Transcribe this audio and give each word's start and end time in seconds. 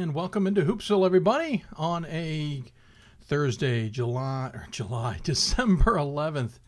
And 0.00 0.14
welcome 0.14 0.46
into 0.46 0.62
Hoopsville, 0.62 1.04
everybody, 1.04 1.62
on 1.76 2.06
a 2.06 2.64
Thursday, 3.20 3.90
July 3.90 4.50
or 4.54 4.66
July, 4.70 5.18
December 5.22 5.96
11th, 5.96 6.58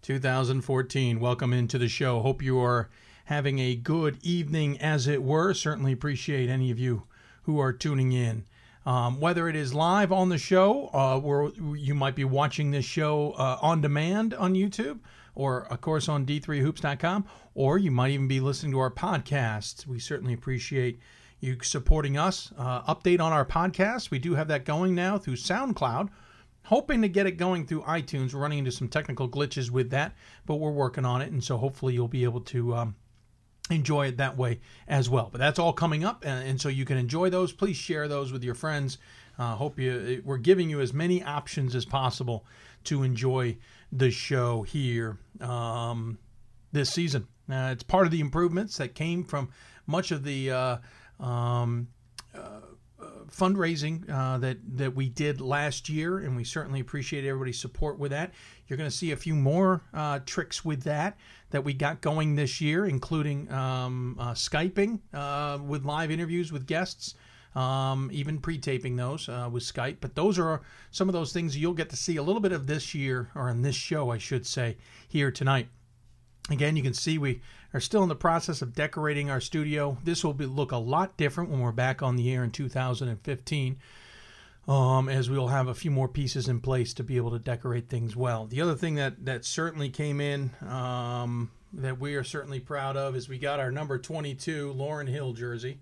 2014. 0.00 1.20
Welcome 1.20 1.52
into 1.52 1.76
the 1.76 1.88
show. 1.88 2.20
Hope 2.20 2.40
you 2.40 2.58
are 2.58 2.88
having 3.26 3.58
a 3.58 3.74
good 3.74 4.16
evening, 4.22 4.80
as 4.80 5.06
it 5.06 5.22
were. 5.22 5.52
Certainly 5.52 5.92
appreciate 5.92 6.48
any 6.48 6.70
of 6.70 6.78
you 6.78 7.02
who 7.42 7.58
are 7.60 7.74
tuning 7.74 8.12
in. 8.12 8.46
Um, 8.86 9.20
whether 9.20 9.50
it 9.50 9.54
is 9.54 9.74
live 9.74 10.10
on 10.10 10.30
the 10.30 10.38
show, 10.38 10.88
uh, 10.94 11.20
where 11.20 11.50
you 11.76 11.94
might 11.94 12.16
be 12.16 12.24
watching 12.24 12.70
this 12.70 12.86
show 12.86 13.32
uh, 13.32 13.58
on 13.60 13.82
demand 13.82 14.32
on 14.32 14.54
YouTube, 14.54 15.00
or 15.34 15.70
of 15.70 15.82
course 15.82 16.08
on 16.08 16.24
d3hoops.com, 16.24 17.26
or 17.54 17.76
you 17.76 17.90
might 17.90 18.12
even 18.12 18.28
be 18.28 18.40
listening 18.40 18.72
to 18.72 18.78
our 18.78 18.90
podcasts. 18.90 19.86
We 19.86 19.98
certainly 19.98 20.32
appreciate 20.32 20.98
you 21.40 21.56
supporting 21.62 22.16
us. 22.16 22.52
Uh, 22.58 22.82
update 22.82 23.20
on 23.20 23.32
our 23.32 23.44
podcast. 23.44 24.10
We 24.10 24.18
do 24.18 24.34
have 24.34 24.48
that 24.48 24.64
going 24.64 24.94
now 24.94 25.18
through 25.18 25.36
SoundCloud. 25.36 26.08
Hoping 26.64 27.00
to 27.02 27.08
get 27.08 27.26
it 27.26 27.32
going 27.32 27.66
through 27.66 27.82
iTunes. 27.82 28.34
We're 28.34 28.40
running 28.40 28.58
into 28.58 28.72
some 28.72 28.88
technical 28.88 29.28
glitches 29.28 29.70
with 29.70 29.90
that, 29.90 30.14
but 30.44 30.56
we're 30.56 30.70
working 30.70 31.04
on 31.04 31.22
it. 31.22 31.32
And 31.32 31.42
so 31.42 31.56
hopefully 31.56 31.94
you'll 31.94 32.08
be 32.08 32.24
able 32.24 32.42
to 32.42 32.74
um, 32.74 32.96
enjoy 33.70 34.08
it 34.08 34.16
that 34.18 34.36
way 34.36 34.60
as 34.86 35.08
well. 35.08 35.28
But 35.30 35.38
that's 35.38 35.58
all 35.58 35.72
coming 35.72 36.04
up. 36.04 36.24
And, 36.26 36.46
and 36.46 36.60
so 36.60 36.68
you 36.68 36.84
can 36.84 36.98
enjoy 36.98 37.30
those. 37.30 37.52
Please 37.52 37.76
share 37.76 38.08
those 38.08 38.32
with 38.32 38.44
your 38.44 38.54
friends. 38.54 38.98
Uh, 39.38 39.54
hope 39.54 39.78
you, 39.78 40.20
we're 40.24 40.36
giving 40.36 40.68
you 40.68 40.80
as 40.80 40.92
many 40.92 41.22
options 41.22 41.74
as 41.74 41.84
possible 41.84 42.44
to 42.84 43.02
enjoy 43.02 43.56
the 43.92 44.10
show 44.10 44.62
here 44.62 45.16
um, 45.40 46.18
this 46.72 46.90
season. 46.90 47.28
Uh, 47.50 47.70
it's 47.72 47.82
part 47.82 48.04
of 48.04 48.12
the 48.12 48.20
improvements 48.20 48.76
that 48.76 48.94
came 48.94 49.24
from 49.24 49.48
much 49.86 50.10
of 50.10 50.22
the 50.22 50.50
uh, 50.50 50.76
um, 51.20 51.88
uh, 52.34 52.60
uh, 53.00 53.04
fundraising 53.30 54.08
uh, 54.10 54.38
that 54.38 54.58
that 54.76 54.94
we 54.94 55.08
did 55.08 55.40
last 55.40 55.88
year, 55.88 56.18
and 56.18 56.36
we 56.36 56.42
certainly 56.42 56.80
appreciate 56.80 57.24
everybody's 57.24 57.58
support 57.58 57.98
with 57.98 58.10
that. 58.10 58.32
You're 58.66 58.76
going 58.76 58.90
to 58.90 58.96
see 58.96 59.12
a 59.12 59.16
few 59.16 59.34
more 59.34 59.82
uh, 59.94 60.18
tricks 60.26 60.64
with 60.64 60.82
that 60.82 61.16
that 61.50 61.62
we 61.62 61.74
got 61.74 62.00
going 62.00 62.34
this 62.34 62.60
year, 62.60 62.86
including 62.86 63.50
um, 63.52 64.16
uh, 64.18 64.32
skyping 64.32 65.00
uh, 65.14 65.58
with 65.62 65.84
live 65.84 66.10
interviews 66.10 66.52
with 66.52 66.66
guests. 66.66 67.14
Um, 67.54 68.10
even 68.12 68.38
pre-taping 68.38 68.94
those 68.94 69.26
with 69.26 69.64
Skype, 69.64 69.96
but 70.00 70.14
those 70.14 70.38
are 70.38 70.60
some 70.90 71.08
of 71.08 71.12
those 71.12 71.32
things 71.32 71.56
you'll 71.56 71.72
get 71.72 71.88
to 71.90 71.96
see 71.96 72.16
a 72.16 72.22
little 72.22 72.42
bit 72.42 72.52
of 72.52 72.66
this 72.66 72.94
year, 72.94 73.30
or 73.34 73.48
in 73.48 73.62
this 73.62 73.74
show, 73.74 74.10
I 74.10 74.18
should 74.18 74.46
say, 74.46 74.76
here 75.08 75.32
tonight. 75.32 75.68
Again, 76.50 76.76
you 76.76 76.82
can 76.82 76.94
see 76.94 77.18
we 77.18 77.40
are 77.74 77.80
still 77.80 78.02
in 78.02 78.08
the 78.08 78.16
process 78.16 78.62
of 78.62 78.74
decorating 78.74 79.30
our 79.30 79.40
studio. 79.40 79.98
This 80.04 80.24
will 80.24 80.34
be, 80.34 80.46
look 80.46 80.72
a 80.72 80.76
lot 80.76 81.16
different 81.16 81.50
when 81.50 81.60
we're 81.60 81.72
back 81.72 82.02
on 82.02 82.16
the 82.16 82.32
air 82.32 82.42
in 82.42 82.50
2015, 82.50 83.78
um, 84.66 85.08
as 85.08 85.28
we'll 85.28 85.48
have 85.48 85.68
a 85.68 85.74
few 85.74 85.90
more 85.90 86.08
pieces 86.08 86.48
in 86.48 86.60
place 86.60 86.94
to 86.94 87.04
be 87.04 87.16
able 87.16 87.30
to 87.32 87.38
decorate 87.38 87.88
things 87.88 88.16
well. 88.16 88.46
The 88.46 88.60
other 88.62 88.74
thing 88.74 88.94
that, 88.94 89.24
that 89.26 89.44
certainly 89.44 89.90
came 89.90 90.20
in 90.20 90.50
um, 90.66 91.50
that 91.72 92.00
we 92.00 92.14
are 92.14 92.24
certainly 92.24 92.60
proud 92.60 92.96
of 92.96 93.14
is 93.14 93.28
we 93.28 93.38
got 93.38 93.60
our 93.60 93.70
number 93.70 93.98
22 93.98 94.72
Lauren 94.72 95.06
Hill 95.06 95.34
jersey. 95.34 95.78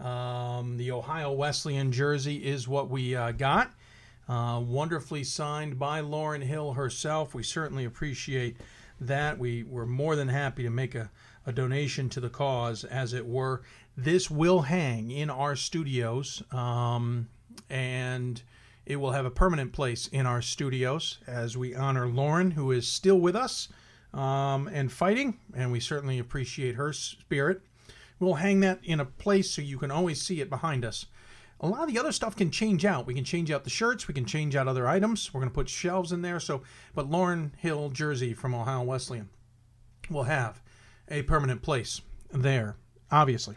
Um, 0.00 0.76
the 0.76 0.90
Ohio 0.90 1.32
Wesleyan 1.32 1.92
jersey 1.92 2.44
is 2.44 2.66
what 2.66 2.90
we 2.90 3.14
uh, 3.14 3.32
got. 3.32 3.72
Uh, 4.28 4.60
wonderfully 4.64 5.22
signed 5.22 5.78
by 5.78 6.00
Lauren 6.00 6.40
Hill 6.40 6.72
herself. 6.72 7.34
We 7.34 7.42
certainly 7.42 7.84
appreciate 7.84 8.56
that. 9.00 9.38
We 9.38 9.64
were 9.64 9.86
more 9.86 10.16
than 10.16 10.28
happy 10.28 10.62
to 10.62 10.70
make 10.70 10.94
a, 10.94 11.10
a 11.46 11.52
donation 11.52 12.08
to 12.10 12.20
the 12.20 12.30
cause, 12.30 12.84
as 12.84 13.12
it 13.12 13.26
were. 13.26 13.62
This 13.96 14.30
will 14.30 14.62
hang 14.62 15.10
in 15.10 15.30
our 15.30 15.56
studios, 15.56 16.42
um, 16.50 17.28
and 17.70 18.42
it 18.86 18.96
will 18.96 19.12
have 19.12 19.26
a 19.26 19.30
permanent 19.30 19.72
place 19.72 20.06
in 20.08 20.26
our 20.26 20.42
studios 20.42 21.18
as 21.26 21.56
we 21.56 21.74
honor 21.74 22.08
Lauren, 22.08 22.52
who 22.52 22.72
is 22.72 22.88
still 22.88 23.18
with 23.18 23.36
us 23.36 23.68
um, 24.12 24.68
and 24.68 24.92
fighting, 24.92 25.38
and 25.54 25.70
we 25.70 25.80
certainly 25.80 26.18
appreciate 26.18 26.74
her 26.74 26.92
spirit. 26.92 27.62
We'll 28.18 28.34
hang 28.34 28.60
that 28.60 28.80
in 28.82 29.00
a 29.00 29.04
place 29.04 29.50
so 29.50 29.62
you 29.62 29.78
can 29.78 29.90
always 29.90 30.20
see 30.20 30.40
it 30.40 30.48
behind 30.48 30.84
us 30.84 31.06
a 31.60 31.68
lot 31.68 31.82
of 31.82 31.88
the 31.88 31.98
other 31.98 32.12
stuff 32.12 32.36
can 32.36 32.50
change 32.50 32.84
out. 32.84 33.06
We 33.06 33.14
can 33.14 33.24
change 33.24 33.50
out 33.50 33.64
the 33.64 33.70
shirts. 33.70 34.06
We 34.06 34.14
can 34.14 34.26
change 34.26 34.54
out 34.54 34.68
other 34.68 34.86
items. 34.86 35.32
We're 35.32 35.40
going 35.40 35.50
to 35.50 35.54
put 35.54 35.68
shelves 35.68 36.12
in 36.12 36.22
there. 36.22 36.38
So, 36.38 36.62
but 36.94 37.10
Lauren 37.10 37.54
Hill 37.58 37.90
jersey 37.90 38.34
from 38.34 38.54
Ohio 38.54 38.82
Wesleyan 38.82 39.30
will 40.10 40.24
have 40.24 40.60
a 41.08 41.22
permanent 41.22 41.62
place 41.62 42.00
there, 42.32 42.76
obviously. 43.10 43.56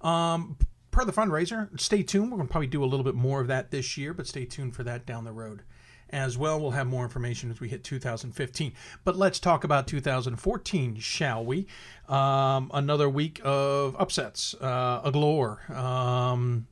Um, 0.00 0.56
per 0.90 1.04
the 1.04 1.12
fundraiser, 1.12 1.78
stay 1.80 2.02
tuned. 2.02 2.30
We're 2.30 2.38
going 2.38 2.48
to 2.48 2.52
probably 2.52 2.66
do 2.66 2.82
a 2.82 2.86
little 2.86 3.04
bit 3.04 3.14
more 3.14 3.40
of 3.40 3.48
that 3.48 3.70
this 3.70 3.96
year, 3.96 4.14
but 4.14 4.26
stay 4.26 4.44
tuned 4.44 4.74
for 4.74 4.82
that 4.84 5.06
down 5.06 5.24
the 5.24 5.32
road 5.32 5.62
as 6.10 6.36
well. 6.36 6.60
We'll 6.60 6.72
have 6.72 6.86
more 6.86 7.04
information 7.04 7.50
as 7.50 7.60
we 7.60 7.68
hit 7.68 7.84
2015. 7.84 8.72
But 9.04 9.16
let's 9.16 9.38
talk 9.38 9.64
about 9.64 9.86
2014, 9.86 10.96
shall 10.98 11.44
we? 11.44 11.66
Um, 12.08 12.70
another 12.74 13.08
week 13.08 13.40
of 13.44 13.96
upsets 13.98 14.54
uh, 14.54 15.00
a 15.04 15.12
galore. 15.12 15.60
Um, 15.72 16.66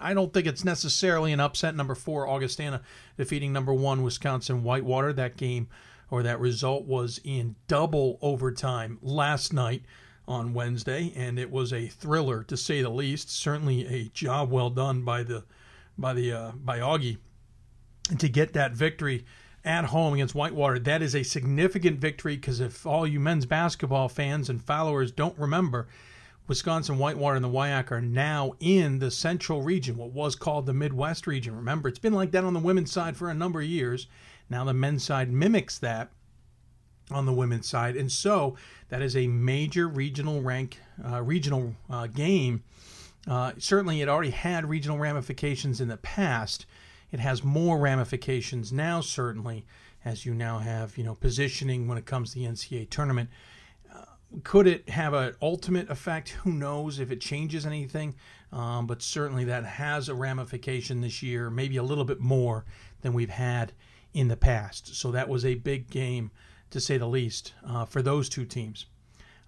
I 0.00 0.14
don't 0.14 0.32
think 0.32 0.46
it's 0.46 0.64
necessarily 0.64 1.32
an 1.32 1.40
upset. 1.40 1.76
Number 1.76 1.94
four, 1.94 2.26
Augustana 2.26 2.80
defeating 3.16 3.52
number 3.52 3.74
one, 3.74 4.02
Wisconsin 4.02 4.62
Whitewater. 4.64 5.12
That 5.12 5.36
game 5.36 5.68
or 6.10 6.22
that 6.22 6.40
result 6.40 6.84
was 6.84 7.20
in 7.24 7.56
double 7.66 8.18
overtime 8.22 8.98
last 9.02 9.52
night 9.52 9.82
on 10.26 10.54
Wednesday, 10.54 11.12
and 11.16 11.38
it 11.38 11.50
was 11.50 11.72
a 11.72 11.88
thriller 11.88 12.42
to 12.44 12.56
say 12.56 12.82
the 12.82 12.90
least. 12.90 13.30
Certainly 13.30 13.86
a 13.86 14.08
job 14.08 14.50
well 14.50 14.70
done 14.70 15.02
by 15.02 15.22
the 15.22 15.44
by 15.96 16.12
the 16.12 16.32
uh, 16.32 16.52
by 16.52 16.78
Augie 16.78 17.18
to 18.18 18.28
get 18.28 18.52
that 18.52 18.72
victory 18.72 19.24
at 19.64 19.86
home 19.86 20.14
against 20.14 20.34
Whitewater. 20.34 20.78
That 20.78 21.02
is 21.02 21.14
a 21.14 21.22
significant 21.22 21.98
victory 21.98 22.36
because 22.36 22.60
if 22.60 22.86
all 22.86 23.06
you 23.06 23.20
men's 23.20 23.46
basketball 23.46 24.08
fans 24.08 24.48
and 24.48 24.62
followers 24.62 25.10
don't 25.10 25.38
remember, 25.38 25.88
Wisconsin, 26.46 26.96
Whitewater, 26.96 27.36
and 27.36 27.44
the 27.44 27.50
WIAC 27.50 27.90
are 27.90 28.00
now 28.00 28.54
in 28.58 28.98
the 28.98 29.10
central 29.10 29.60
region, 29.60 29.98
what 29.98 30.12
was 30.12 30.34
called 30.34 30.64
the 30.64 30.72
Midwest 30.72 31.26
region. 31.26 31.54
Remember, 31.54 31.88
it's 31.88 31.98
been 31.98 32.14
like 32.14 32.30
that 32.30 32.44
on 32.44 32.54
the 32.54 32.60
women's 32.60 32.90
side 32.90 33.16
for 33.16 33.28
a 33.28 33.34
number 33.34 33.60
of 33.60 33.66
years. 33.66 34.06
Now 34.50 34.64
the 34.64 34.74
men's 34.74 35.04
side 35.04 35.32
mimics 35.32 35.78
that 35.78 36.10
on 37.10 37.26
the 37.26 37.32
women's 37.32 37.66
side, 37.66 37.96
and 37.96 38.12
so 38.12 38.56
that 38.90 39.02
is 39.02 39.16
a 39.16 39.26
major 39.26 39.88
regional 39.88 40.42
rank, 40.42 40.78
uh, 41.04 41.22
regional 41.22 41.74
uh, 41.88 42.06
game. 42.06 42.62
Uh, 43.26 43.52
certainly, 43.58 44.02
it 44.02 44.08
already 44.08 44.30
had 44.30 44.68
regional 44.68 44.98
ramifications 44.98 45.80
in 45.80 45.88
the 45.88 45.96
past 45.96 46.66
it 47.10 47.20
has 47.20 47.42
more 47.42 47.78
ramifications 47.78 48.72
now, 48.72 49.00
certainly, 49.00 49.64
as 50.04 50.26
you 50.26 50.34
now 50.34 50.58
have, 50.58 50.98
you 50.98 51.04
know, 51.04 51.14
positioning 51.14 51.88
when 51.88 51.96
it 51.96 52.06
comes 52.06 52.32
to 52.32 52.38
the 52.38 52.44
NCAA 52.44 52.90
tournament. 52.90 53.30
Uh, 53.92 54.04
could 54.44 54.66
it 54.66 54.88
have 54.90 55.14
an 55.14 55.34
ultimate 55.40 55.88
effect? 55.88 56.30
Who 56.30 56.52
knows 56.52 56.98
if 56.98 57.10
it 57.10 57.20
changes 57.20 57.64
anything? 57.64 58.14
Um, 58.52 58.86
but 58.86 59.02
certainly 59.02 59.44
that 59.44 59.64
has 59.64 60.08
a 60.08 60.14
ramification 60.14 61.00
this 61.00 61.22
year, 61.22 61.50
maybe 61.50 61.78
a 61.78 61.82
little 61.82 62.04
bit 62.04 62.20
more 62.20 62.66
than 63.00 63.14
we've 63.14 63.30
had 63.30 63.72
in 64.18 64.28
the 64.28 64.36
past. 64.36 64.96
So 64.96 65.12
that 65.12 65.28
was 65.28 65.44
a 65.44 65.54
big 65.54 65.88
game, 65.88 66.30
to 66.70 66.80
say 66.80 66.98
the 66.98 67.06
least, 67.06 67.54
uh, 67.64 67.84
for 67.84 68.02
those 68.02 68.28
two 68.28 68.44
teams. 68.44 68.86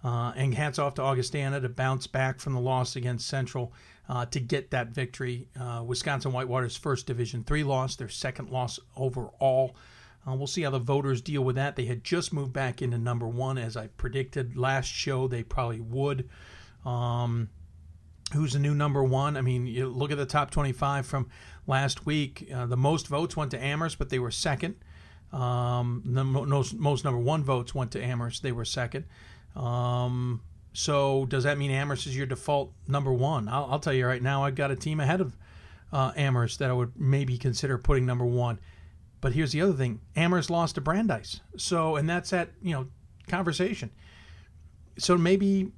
Uh, 0.04 0.32
and 0.36 0.54
hats 0.54 0.78
off 0.78 0.94
to 0.94 1.03
Augustana 1.03 1.60
to 1.60 1.69
bounce 1.69 2.06
back 2.06 2.38
from 2.38 2.54
the 2.54 2.60
loss 2.60 2.97
against 2.97 3.26
Central 3.26 3.72
uh, 4.08 4.25
to 4.26 4.38
get 4.38 4.70
that 4.70 4.88
victory. 4.94 5.48
Uh, 5.58 5.82
Wisconsin 5.84 6.32
Whitewater's 6.32 6.76
first 6.76 7.06
Division 7.06 7.42
three 7.44 7.64
loss, 7.64 7.97
their 7.97 8.08
second 8.08 8.50
loss 8.50 8.78
overall. 8.97 9.75
Uh, 10.26 10.34
we'll 10.34 10.47
see 10.47 10.62
how 10.62 10.70
the 10.70 10.78
voters 10.78 11.20
deal 11.20 11.42
with 11.42 11.56
that. 11.56 11.75
They 11.75 11.87
had 11.87 12.04
just 12.04 12.32
moved 12.32 12.52
back 12.52 12.81
into 12.81 12.98
number 12.98 13.26
one, 13.26 13.58
as 13.58 13.76
I 13.76 13.88
predicted 13.88 14.56
last 14.56 14.87
show. 14.87 15.26
They 15.26 15.43
probably 15.43 15.81
would. 15.81 16.28
Um, 16.84 17.49
who's 18.32 18.53
the 18.53 18.59
new 18.59 18.75
number 18.75 19.03
one? 19.03 19.37
I 19.37 19.41
mean, 19.41 19.67
you 19.67 19.88
look 19.88 20.11
at 20.11 20.19
the 20.19 20.27
top 20.27 20.50
25 20.50 21.06
from 21.06 21.29
last 21.67 22.06
week. 22.06 22.49
Uh, 22.53 22.67
the 22.67 22.77
most 22.77 23.09
votes 23.09 23.37
went 23.37 23.50
to 23.53 23.62
Amherst, 23.62 23.99
but 23.99 24.09
they 24.09 24.19
were 24.19 24.31
second. 24.31 24.77
Um, 25.32 26.03
the 26.05 26.25
most, 26.25 26.75
most 26.75 27.05
number 27.05 27.21
one 27.21 27.44
votes 27.44 27.75
went 27.75 27.93
to 27.93 28.03
Amherst. 28.03 28.43
They 28.43 28.53
were 28.53 28.65
second. 28.65 29.05
Um, 29.55 30.43
so 30.73 31.27
does 31.27 31.44
that 31.44 31.59
mean 31.59 31.71
Amherst 31.71 32.06
is 32.06 32.17
your 32.17 32.27
default 32.27 32.73
number 32.87 33.12
one? 33.12 33.49
I'll, 33.49 33.67
I'll 33.71 33.79
tell 33.79 33.93
you 33.93 34.06
right 34.06 34.23
now, 34.23 34.44
I've 34.44 34.55
got 34.55 34.71
a 34.71 34.77
team 34.77 35.00
ahead 35.00 35.21
of 35.21 35.37
uh, 35.93 36.12
Amherst 36.17 36.59
that 36.61 36.71
I 36.71 36.73
would 36.73 36.93
maybe 36.97 37.37
consider 37.37 37.79
putting 37.79 38.06
number 38.06 38.25
one. 38.25 38.59
But 39.21 39.32
here's 39.32 39.53
the 39.53 39.61
other 39.61 39.73
thing: 39.73 40.00
Amherst 40.17 40.49
lost 40.49 40.77
to 40.77 40.81
Brandeis, 40.81 41.41
so 41.56 41.97
and 41.97 42.09
that's 42.09 42.31
that 42.31 42.50
you 42.62 42.73
know 42.73 42.87
conversation. 43.29 43.91
So 44.99 45.19
maybe 45.19 45.73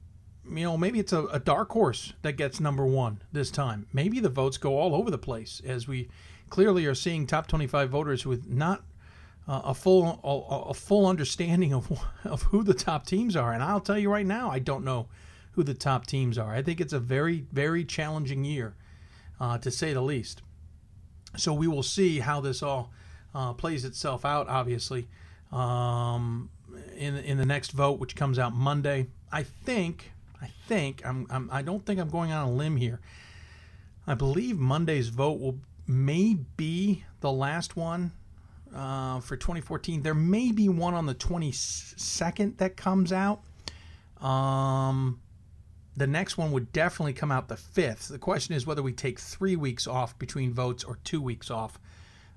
you 0.49 0.65
know 0.65 0.77
maybe 0.77 0.99
it's 0.99 1.13
a, 1.13 1.25
a 1.27 1.39
dark 1.39 1.71
horse 1.71 2.15
that 2.23 2.33
gets 2.33 2.61
number 2.61 2.87
one 2.87 3.23
this 3.33 3.51
time. 3.51 3.87
Maybe 3.93 4.21
the 4.21 4.29
votes 4.29 4.59
go 4.59 4.79
all 4.79 4.95
over 4.95 5.11
the 5.11 5.19
place 5.19 5.63
as 5.65 5.87
we 5.87 6.09
clearly 6.51 6.85
are 6.87 6.95
seeing 6.95 7.27
top 7.27 7.47
25 7.47 7.89
voters 7.91 8.27
with 8.27 8.49
not 8.49 8.83
uh, 9.49 9.63
a 9.65 9.75
full 9.75 10.21
a, 10.23 10.71
a, 10.71 10.75
full 10.75 11.07
understanding 11.07 11.73
of 11.73 11.91
of 12.25 12.43
who 12.45 12.63
the 12.63 12.75
top 12.75 13.07
teams 13.07 13.37
are. 13.37 13.53
And 13.53 13.63
I'll 13.63 13.81
tell 13.81 13.99
you 13.99 14.11
right 14.11 14.27
now, 14.27 14.51
I 14.51 14.59
don't 14.59 14.85
know 14.85 15.09
who 15.53 15.63
the 15.63 15.75
top 15.75 16.07
teams 16.07 16.39
are. 16.39 16.55
I 16.55 16.63
think 16.63 16.81
it's 16.81 16.93
a 16.93 17.01
very, 17.01 17.47
very 17.53 17.85
challenging 17.85 18.45
year, 18.45 18.75
uh, 19.41 19.59
to 19.59 19.71
say 19.71 19.93
the 19.93 20.01
least. 20.01 20.43
So 21.37 21.53
we 21.53 21.67
will 21.67 21.83
see 21.83 22.21
how 22.21 22.41
this 22.41 22.63
all 22.63 22.91
uh, 23.35 23.53
plays 23.55 23.85
itself 23.85 24.25
out. 24.25 24.49
Obviously, 24.49 25.09
um, 25.51 26.51
in 26.97 27.17
in 27.17 27.39
the 27.39 27.47
next 27.47 27.73
vote, 27.73 27.99
which 27.99 28.17
comes 28.17 28.39
out 28.39 28.55
Monday. 28.55 29.09
I 29.31 29.43
think, 29.43 30.12
I 30.43 30.51
think, 30.67 31.03
I'm, 31.07 31.27
I'm 31.31 31.49
I 31.53 31.63
don't 31.63 31.87
think 31.87 32.01
I'm 32.01 32.11
going 32.11 32.33
on 32.33 32.49
a 32.49 32.53
limb 32.53 32.77
here. 32.77 33.01
I 34.07 34.15
believe 34.15 34.59
Monday's 34.59 35.09
vote 35.09 35.41
will 35.41 35.59
may 35.87 36.35
be 36.57 37.05
the 37.21 37.31
last 37.31 37.77
one 37.77 38.13
uh, 38.75 39.21
for 39.21 39.37
2014. 39.37 40.03
There 40.03 40.15
may 40.15 40.53
be 40.53 40.69
one 40.69 40.95
on 40.95 41.07
the 41.07 41.15
22nd 41.15 42.59
that 42.59 42.77
comes 42.77 43.13
out. 43.13 43.43
Um, 44.21 45.21
the 45.97 46.07
next 46.07 46.39
one 46.39 46.53
would 46.53 46.73
definitely 46.73 47.13
come 47.13 47.31
out 47.31 47.49
the 47.49 47.55
5th. 47.55 48.09
The 48.09 48.19
question 48.19 48.55
is 48.55 48.67
whether 48.67 48.83
we 48.83 48.93
take 48.93 49.19
three 49.19 49.57
weeks 49.57 49.87
off 49.87 50.19
between 50.19 50.53
votes 50.53 50.85
or 50.85 50.99
two 51.05 51.21
weeks 51.21 51.51
off. 51.51 51.79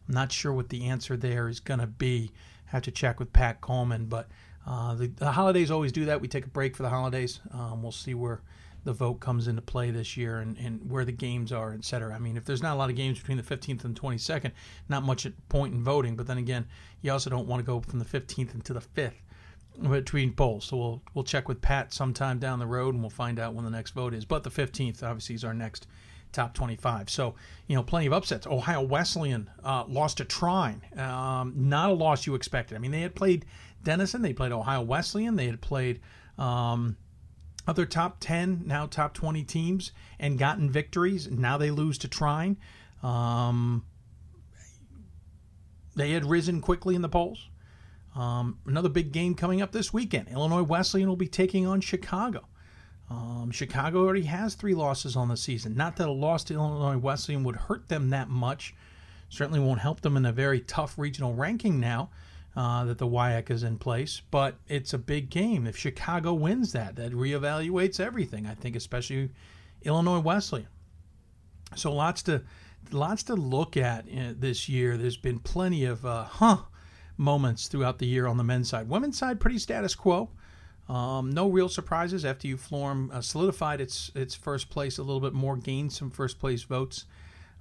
I'm 0.08 0.14
not 0.14 0.32
sure 0.32 0.54
what 0.54 0.70
the 0.70 0.86
answer 0.86 1.16
there 1.16 1.48
is 1.48 1.60
going 1.60 1.80
to 1.80 1.88
be. 1.88 2.32
Have 2.66 2.84
to 2.84 2.92
check 2.92 3.20
with 3.20 3.34
Pat 3.34 3.62
Coleman, 3.62 4.06
but 4.06 4.28
uh, 4.66 4.96
the, 4.96 5.08
the, 5.08 5.32
holidays 5.32 5.70
always 5.70 5.92
do 5.92 6.06
that. 6.06 6.22
We 6.22 6.28
take 6.28 6.46
a 6.46 6.50
break 6.50 6.76
for 6.76 6.84
the 6.84 6.90
holidays. 6.90 7.40
Um, 7.52 7.84
we'll 7.84 7.92
see 7.92 8.14
where 8.14 8.42
the 8.84 8.94
vote 8.94 9.20
comes 9.20 9.48
into 9.48 9.62
play 9.62 9.92
this 9.92 10.16
year 10.16 10.40
and, 10.40 10.58
and 10.58 10.90
where 10.90 11.06
the 11.06 11.12
games 11.12 11.52
are, 11.52 11.74
et 11.74 11.84
cetera. 11.84 12.14
I 12.14 12.20
mean, 12.20 12.38
if 12.38 12.46
there's 12.46 12.64
not 12.64 12.74
a 12.74 12.78
lot 12.78 12.90
of 12.90 12.96
games 12.96 13.20
between 13.20 13.38
the 13.38 13.44
15th 13.44 13.84
and 13.84 14.00
22nd, 14.00 14.52
not 14.90 15.04
much 15.04 15.28
point 15.50 15.74
in 15.74 15.84
voting. 15.84 16.16
But 16.16 16.28
then 16.28 16.38
again, 16.38 16.68
you 17.02 17.12
also 17.12 17.30
don't 17.30 17.48
want 17.48 17.60
to 17.60 17.66
go 17.66 17.80
from 17.82 18.00
the 18.00 18.06
15th 18.06 18.54
into 18.54 18.74
the 18.74 18.82
5th 18.82 19.14
between 19.90 20.34
polls. 20.34 20.66
So 20.66 20.78
we'll 20.78 21.02
we'll 21.14 21.24
check 21.24 21.48
with 21.48 21.62
Pat 21.62 21.94
sometime 21.94 22.40
down 22.40 22.60
the 22.60 22.68
road 22.68 22.94
and 22.94 23.04
we'll 23.04 23.10
find 23.10 23.40
out 23.40 23.54
when 23.54 23.66
the 23.66 23.72
next 23.72 23.92
vote 23.92 24.14
is. 24.14 24.26
But 24.26 24.44
the 24.44 24.52
15th 24.52 25.04
obviously 25.04 25.36
is 25.36 25.44
our 25.44 25.54
next 25.54 25.88
top 26.32 26.54
25. 26.54 27.10
So, 27.10 27.36
you 27.68 27.76
know, 27.76 27.84
plenty 27.84 28.06
of 28.08 28.14
upsets. 28.14 28.46
Ohio 28.46 28.82
Wesleyan 28.82 29.50
uh, 29.64 29.86
lost 29.88 30.18
to 30.18 30.26
Trine. 30.26 30.82
Um, 30.98 31.54
not 31.56 31.90
a 31.90 31.94
loss 31.94 32.26
you 32.26 32.36
expected. 32.36 32.76
I 32.76 32.80
mean, 32.80 32.92
they 32.92 33.02
had 33.02 33.16
played 33.16 33.46
Denison, 33.86 34.22
they 34.22 34.34
played 34.34 34.52
Ohio 34.52 34.82
Wesleyan, 34.82 35.38
they 35.38 35.46
had 35.46 35.62
played 35.62 36.02
um, 36.38 36.98
other 37.66 37.86
top 37.86 38.18
10, 38.20 38.64
now 38.66 38.86
top 38.86 39.14
20 39.14 39.44
teams 39.44 39.94
and 40.20 40.38
gotten 40.38 40.70
victories. 40.70 41.30
Now 41.32 41.58
they 41.58 41.72
lose 41.72 41.98
to 42.00 42.10
Trine. 42.10 42.58
Um, 43.02 43.86
they 45.96 46.12
had 46.12 46.26
risen 46.26 46.60
quickly 46.60 46.96
in 46.96 47.02
the 47.02 47.10
polls. 47.10 47.48
Um, 48.16 48.60
another 48.66 48.90
big 48.90 49.12
game 49.12 49.36
coming 49.36 49.62
up 49.62 49.72
this 49.72 49.94
weekend. 49.94 50.30
Illinois 50.30 50.64
Wesleyan 50.64 51.08
will 51.08 51.16
be 51.16 51.28
taking 51.28 51.66
on 51.66 51.82
Chicago. 51.82 52.48
Um, 53.10 53.52
Chicago 53.52 54.00
already 54.00 54.24
has 54.24 54.56
three 54.56 54.74
losses 54.74 55.16
on 55.16 55.28
the 55.28 55.38
season. 55.38 55.76
Not 55.76 55.98
that 55.98 56.08
a 56.08 56.12
loss 56.12 56.44
to 56.46 56.56
Illinois 56.56 56.98
Wesleyan 56.98 57.44
would 57.44 57.56
hurt 57.56 57.88
them 57.88 58.10
that 58.10 58.30
much. 58.30 58.74
Certainly 59.30 59.60
won't 59.60 59.82
help 59.82 60.02
them 60.02 60.18
in 60.18 60.26
a 60.26 60.32
very 60.32 60.62
tough 60.62 60.98
regional 60.98 61.34
ranking 61.34 61.80
now 61.80 62.10
uh, 62.56 62.86
that 62.86 62.98
the 62.98 63.08
WIAC 63.08 63.50
is 63.50 63.64
in 63.64 63.78
place. 63.78 64.22
But 64.32 64.56
it's 64.68 64.94
a 64.94 64.98
big 64.98 65.30
game. 65.30 65.68
If 65.68 65.78
Chicago 65.78 66.34
wins 66.34 66.72
that, 66.74 66.96
that 66.96 67.12
reevaluates 67.12 68.00
everything. 68.00 68.46
I 68.46 68.54
think, 68.54 68.76
especially 68.76 69.32
Illinois 69.84 70.20
Wesleyan. 70.20 70.68
So 71.76 71.92
lots 71.94 72.24
to 72.24 72.44
lots 72.92 73.24
to 73.24 73.36
look 73.36 73.78
at 73.78 74.06
uh, 74.06 74.34
this 74.38 74.70
year. 74.70 74.98
There's 74.98 75.18
been 75.18 75.40
plenty 75.40 75.86
of 75.86 76.06
uh, 76.06 76.24
huh 76.24 76.58
moments 77.18 77.68
throughout 77.68 78.00
the 78.00 78.08
year 78.08 78.28
on 78.28 78.38
the 78.38 78.44
men's 78.44 78.70
side. 78.70 78.90
Women's 78.90 79.18
side, 79.18 79.40
pretty 79.40 79.60
status 79.60 79.96
quo. 79.96 80.30
Um, 80.88 81.32
no 81.32 81.50
real 81.50 81.70
surprises. 81.70 82.24
FDU 82.24 82.60
Florham 82.60 83.12
uh, 83.12 83.22
solidified 83.22 83.82
its 83.82 84.12
its 84.14 84.36
first 84.36 84.70
place 84.70 84.98
a 84.98 85.04
little 85.04 85.22
bit 85.22 85.34
more, 85.34 85.58
gained 85.58 85.92
some 85.92 86.12
first 86.12 86.40
place 86.40 86.64
votes. 86.64 87.06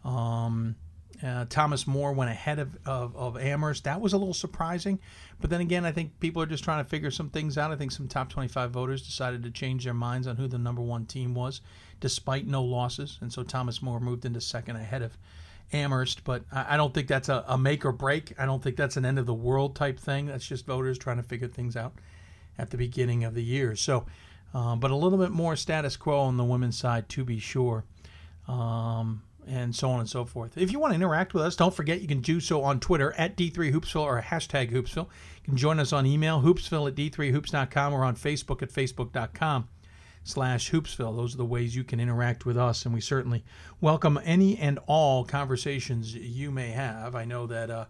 Um, 0.05 0.77
uh, 1.23 1.47
Thomas 1.49 1.87
More 1.87 2.13
went 2.13 2.31
ahead 2.31 2.59
of, 2.59 2.77
of, 2.87 3.17
of, 3.17 3.37
Amherst. 3.37 3.85
That 3.85 4.01
was 4.01 4.13
a 4.13 4.19
little 4.19 4.35
surprising. 4.35 4.99
But 5.41 5.51
then 5.51 5.61
again, 5.61 5.85
I 5.85 5.93
think 5.93 6.19
people 6.21 6.43
are 6.43 6.47
just 6.47 6.65
trying 6.65 6.83
to 6.83 6.89
figure 6.89 7.11
some 7.11 7.31
things 7.31 7.57
out. 7.57 7.71
I 7.71 7.77
think 7.77 7.93
some 7.93 8.09
top 8.09 8.31
25 8.31 8.71
voters 8.71 9.03
decided 9.03 9.43
to 9.45 9.51
change 9.51 9.85
their 9.85 9.95
minds 9.95 10.27
on 10.27 10.37
who 10.37 10.49
the 10.49 10.59
number 10.59 10.83
one 10.83 11.07
team 11.07 11.35
was, 11.35 11.61
despite 12.01 12.47
no 12.47 12.63
losses. 12.63 13.19
And 13.21 13.33
so 13.33 13.43
Thomas 13.43 13.83
More 13.83 14.01
moved 14.01 14.25
into 14.25 14.41
second 14.41 14.77
ahead 14.77 15.03
of 15.03 15.17
Amherst. 15.73 16.25
But 16.25 16.45
I, 16.53 16.75
I 16.75 16.77
don't 16.77 16.93
think 16.93 17.09
that's 17.09 17.29
a, 17.29 17.45
a 17.47 17.59
make 17.59 17.85
or 17.85 17.93
break. 17.93 18.35
I 18.39 18.47
don't 18.47 18.63
think 18.63 18.77
that's 18.77 18.97
an 18.97 19.05
end 19.05 19.19
of 19.19 19.27
the 19.27 19.35
world 19.35 19.77
type 19.77 19.99
thing. 19.99 20.27
That's 20.27 20.47
just 20.47 20.67
voters 20.67 20.99
trying 20.99 21.19
to 21.19 21.23
figure 21.23 21.49
things 21.49 21.77
out 21.77 21.93
at 22.59 22.71
the 22.71 22.77
beginning 22.77 23.25
of 23.25 23.35
the 23.35 23.43
year. 23.43 23.77
So, 23.77 24.07
uh, 24.55 24.77
but 24.77 24.91
a 24.91 24.97
little 24.97 25.19
bit 25.19 25.31
more 25.31 25.57
status 25.57 25.97
quo 25.97 26.21
on 26.21 26.37
the 26.37 26.45
women's 26.45 26.79
side, 26.79 27.09
to 27.11 27.25
be 27.25 27.39
sure, 27.39 27.85
um, 28.47 29.23
and 29.47 29.75
so 29.75 29.91
on 29.91 30.01
and 30.01 30.09
so 30.09 30.25
forth. 30.25 30.57
If 30.57 30.73
you 30.73 30.79
want 30.79 30.93
to 30.93 30.97
interact 30.97 31.35
with 31.35 31.43
us, 31.43 31.57
don't 31.57 31.75
forget 31.75 32.01
you 32.01 32.09
can 32.09 32.21
do 32.21 32.41
so 32.41 32.63
on 32.63 32.81
Twitter 32.81 33.13
at 33.19 33.37
D3Hoopsville 33.37 34.03
or 34.03 34.21
hashtag 34.23 34.71
Hoopsville. 34.71 35.07
You 35.07 35.45
can 35.45 35.57
join 35.57 35.79
us 35.79 35.93
on 35.93 36.07
email, 36.07 36.41
hoopsville 36.41 36.89
at 36.89 36.95
D3Hoops.com, 36.95 37.93
or 37.93 38.05
on 38.05 38.17
Facebook 38.17 38.63
at 38.63 38.71
Facebook.com 38.71 39.69
slash 40.25 40.71
hoopsville. 40.71 41.17
Those 41.17 41.35
are 41.35 41.39
the 41.39 41.45
ways 41.45 41.77
you 41.77 41.85
can 41.85 42.01
interact 42.01 42.47
with 42.47 42.57
us, 42.57 42.85
and 42.85 42.95
we 42.95 43.01
certainly 43.01 43.45
welcome 43.81 44.19
any 44.25 44.57
and 44.59 44.79
all 44.87 45.25
conversations 45.25 46.15
you 46.15 46.51
may 46.51 46.71
have. 46.71 47.15
I 47.15 47.25
know 47.25 47.47
that 47.47 47.71
uh, 47.71 47.85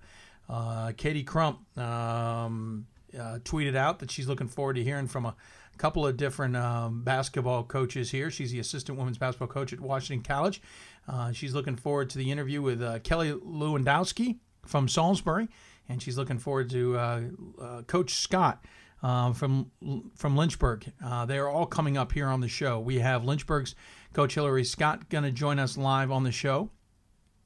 uh, 0.49 0.93
Katie 0.97 1.23
Crump 1.23 1.61
um, 1.79 2.87
uh, 3.15 3.39
tweeted 3.45 3.77
out 3.77 4.01
that 4.01 4.11
she's 4.11 4.29
looking 4.29 4.49
forward 4.49 4.75
to 4.75 4.85
hearing 4.85 5.07
from 5.07 5.27
a 5.27 5.35
couple 5.79 6.07
of 6.07 6.17
different 6.17 6.57
um, 6.57 7.03
basketball 7.03 7.65
coaches 7.65 8.11
here. 8.11 8.31
She's 8.31 8.53
the 8.53 8.59
assistant 8.59 8.99
women's 8.99 9.19
basketball 9.19 9.49
coach 9.49 9.73
at 9.73 9.81
Washington 9.81 10.25
College. 10.25 10.63
Uh, 11.09 11.33
she's 11.33 11.55
looking 11.55 11.77
forward 11.77 12.11
to 12.11 12.19
the 12.19 12.31
interview 12.31 12.63
with 12.63 12.83
uh, 12.83 12.99
Kelly 13.01 13.33
Lewandowski 13.33 14.39
from 14.65 14.89
Salisbury, 14.89 15.49
and 15.89 16.03
she's 16.03 16.17
looking 16.17 16.39
forward 16.39 16.71
to 16.71 16.97
uh, 16.97 17.21
uh, 17.61 17.83
Coach 17.83 18.15
Scott. 18.15 18.65
Uh, 19.03 19.35
from 19.35 19.71
from 20.17 20.35
Lynchburg, 20.35 20.91
they're 21.27 21.47
all 21.47 21.67
coming 21.67 21.99
up 21.99 22.13
here 22.13 22.27
on 22.27 22.41
the 22.41 22.49
show. 22.49 22.81
We 22.81 23.01
have 23.01 23.23
Lynchburg's 23.23 23.75
coach 24.15 24.35
Hillary 24.35 24.65
Scott 24.65 25.11
going 25.11 25.25
to 25.25 25.31
join 25.31 25.59
us 25.59 25.77
live 25.77 26.11
on 26.11 26.23
the 26.23 26.33
show. 26.33 26.71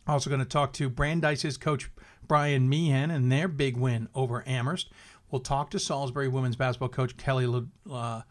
Also 0.07 0.31
going 0.31 0.41
to 0.41 0.49
talk 0.49 0.73
to 0.75 0.89
Brandeis's 0.89 1.57
coach 1.57 1.91
Brian 2.29 2.69
Meehan 2.69 3.11
and 3.11 3.33
their 3.33 3.49
big 3.49 3.77
win 3.77 4.09
over 4.15 4.47
Amherst. 4.47 4.91
We'll 5.31 5.41
talk 5.41 5.71
to 5.71 5.79
Salisbury 5.79 6.29
women's 6.29 6.57
basketball 6.57 6.89
coach 6.89 7.17
Kelly 7.17 7.67
uh, 7.91 8.23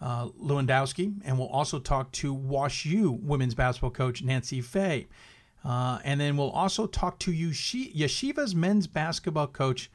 uh, 0.00 0.28
Lewandowski, 0.28 1.14
and 1.24 1.38
we'll 1.38 1.48
also 1.48 1.78
talk 1.78 2.12
to 2.12 2.32
Wash 2.32 2.84
U 2.86 3.12
women's 3.22 3.54
basketball 3.54 3.90
coach 3.90 4.22
Nancy 4.22 4.60
Fahey. 4.60 5.08
Uh, 5.64 5.98
and 6.04 6.20
then 6.20 6.36
we'll 6.36 6.50
also 6.50 6.86
talk 6.86 7.18
to 7.18 7.32
Yeshiva's 7.32 8.54
men's 8.54 8.86
basketball 8.86 9.48
coach 9.48 9.90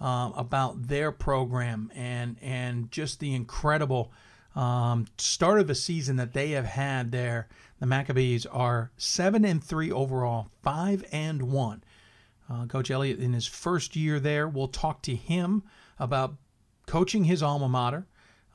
um, 0.00 0.32
about 0.36 0.86
their 0.86 1.10
program 1.10 1.90
and 1.94 2.36
and 2.40 2.90
just 2.90 3.18
the 3.18 3.34
incredible 3.34 4.12
um, 4.54 5.06
start 5.16 5.60
of 5.60 5.66
the 5.66 5.74
season 5.74 6.16
that 6.16 6.34
they 6.34 6.50
have 6.50 6.66
had 6.66 7.10
there. 7.10 7.48
The 7.80 7.86
Maccabees 7.86 8.44
are 8.46 8.90
seven 8.96 9.44
and 9.44 9.62
three 9.62 9.90
overall, 9.90 10.48
five 10.62 11.04
and 11.10 11.42
one. 11.50 11.82
Uh, 12.50 12.66
coach 12.66 12.90
Elliott 12.90 13.18
in 13.18 13.32
his 13.32 13.46
first 13.46 13.94
year 13.94 14.18
there. 14.18 14.48
We'll 14.48 14.68
talk 14.68 15.02
to 15.02 15.14
him 15.14 15.62
about 15.98 16.36
coaching 16.86 17.24
his 17.24 17.42
alma 17.42 17.68
mater. 17.68 18.06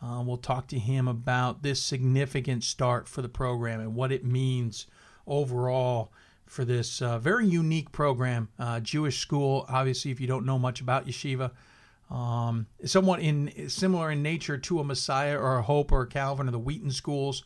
Uh, 0.01 0.21
we'll 0.21 0.37
talk 0.37 0.67
to 0.67 0.79
him 0.79 1.07
about 1.07 1.63
this 1.63 1.81
significant 1.81 2.63
start 2.63 3.07
for 3.07 3.21
the 3.21 3.29
program 3.29 3.79
and 3.79 3.95
what 3.95 4.11
it 4.11 4.25
means 4.25 4.85
overall 5.25 6.11
for 6.45 6.65
this 6.65 7.01
uh, 7.01 7.17
very 7.19 7.47
unique 7.47 7.91
program. 7.91 8.49
Uh, 8.59 8.79
Jewish 8.79 9.19
school, 9.19 9.65
obviously, 9.69 10.11
if 10.11 10.19
you 10.19 10.27
don't 10.27 10.45
know 10.45 10.59
much 10.59 10.81
about 10.81 11.07
yeshiva, 11.07 11.51
um, 12.09 12.67
somewhat 12.85 13.21
in 13.21 13.69
similar 13.69 14.11
in 14.11 14.21
nature 14.21 14.57
to 14.57 14.79
a 14.79 14.83
Messiah 14.83 15.37
or 15.37 15.57
a 15.57 15.63
Hope 15.63 15.91
or 15.91 16.01
a 16.01 16.07
Calvin 16.07 16.47
or 16.47 16.51
the 16.51 16.59
Wheaton 16.59 16.91
schools, 16.91 17.43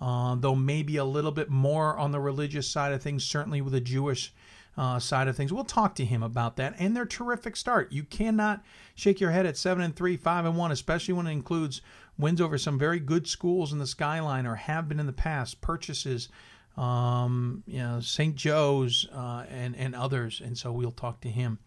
uh, 0.00 0.36
though 0.36 0.54
maybe 0.54 0.96
a 0.96 1.04
little 1.04 1.32
bit 1.32 1.50
more 1.50 1.98
on 1.98 2.12
the 2.12 2.20
religious 2.20 2.68
side 2.68 2.92
of 2.92 3.02
things. 3.02 3.24
Certainly 3.24 3.62
with 3.62 3.74
a 3.74 3.80
Jewish 3.80 4.32
uh, 4.76 4.98
side 4.98 5.28
of 5.28 5.36
things. 5.36 5.52
We'll 5.52 5.64
talk 5.64 5.94
to 5.96 6.04
him 6.04 6.22
about 6.22 6.56
that 6.56 6.74
and 6.78 6.96
their 6.96 7.06
terrific 7.06 7.56
start. 7.56 7.92
You 7.92 8.04
cannot 8.04 8.62
shake 8.94 9.20
your 9.20 9.30
head 9.30 9.46
at 9.46 9.56
seven 9.56 9.82
and 9.82 9.94
three, 9.94 10.16
five 10.16 10.44
and 10.44 10.56
one, 10.56 10.70
especially 10.70 11.14
when 11.14 11.26
it 11.26 11.32
includes 11.32 11.80
wins 12.18 12.40
over 12.40 12.58
some 12.58 12.78
very 12.78 13.00
good 13.00 13.26
schools 13.26 13.72
in 13.72 13.78
the 13.78 13.86
skyline 13.86 14.46
or 14.46 14.56
have 14.56 14.88
been 14.88 15.00
in 15.00 15.06
the 15.06 15.12
past. 15.12 15.60
Purchases, 15.60 16.28
um, 16.76 17.62
you 17.66 17.78
know, 17.78 18.00
St. 18.00 18.34
Joe's 18.34 19.08
uh, 19.12 19.44
and 19.48 19.74
and 19.76 19.94
others. 19.94 20.40
And 20.44 20.56
so 20.58 20.72
we'll 20.72 20.90
talk 20.90 21.20
to 21.22 21.28
him 21.28 21.58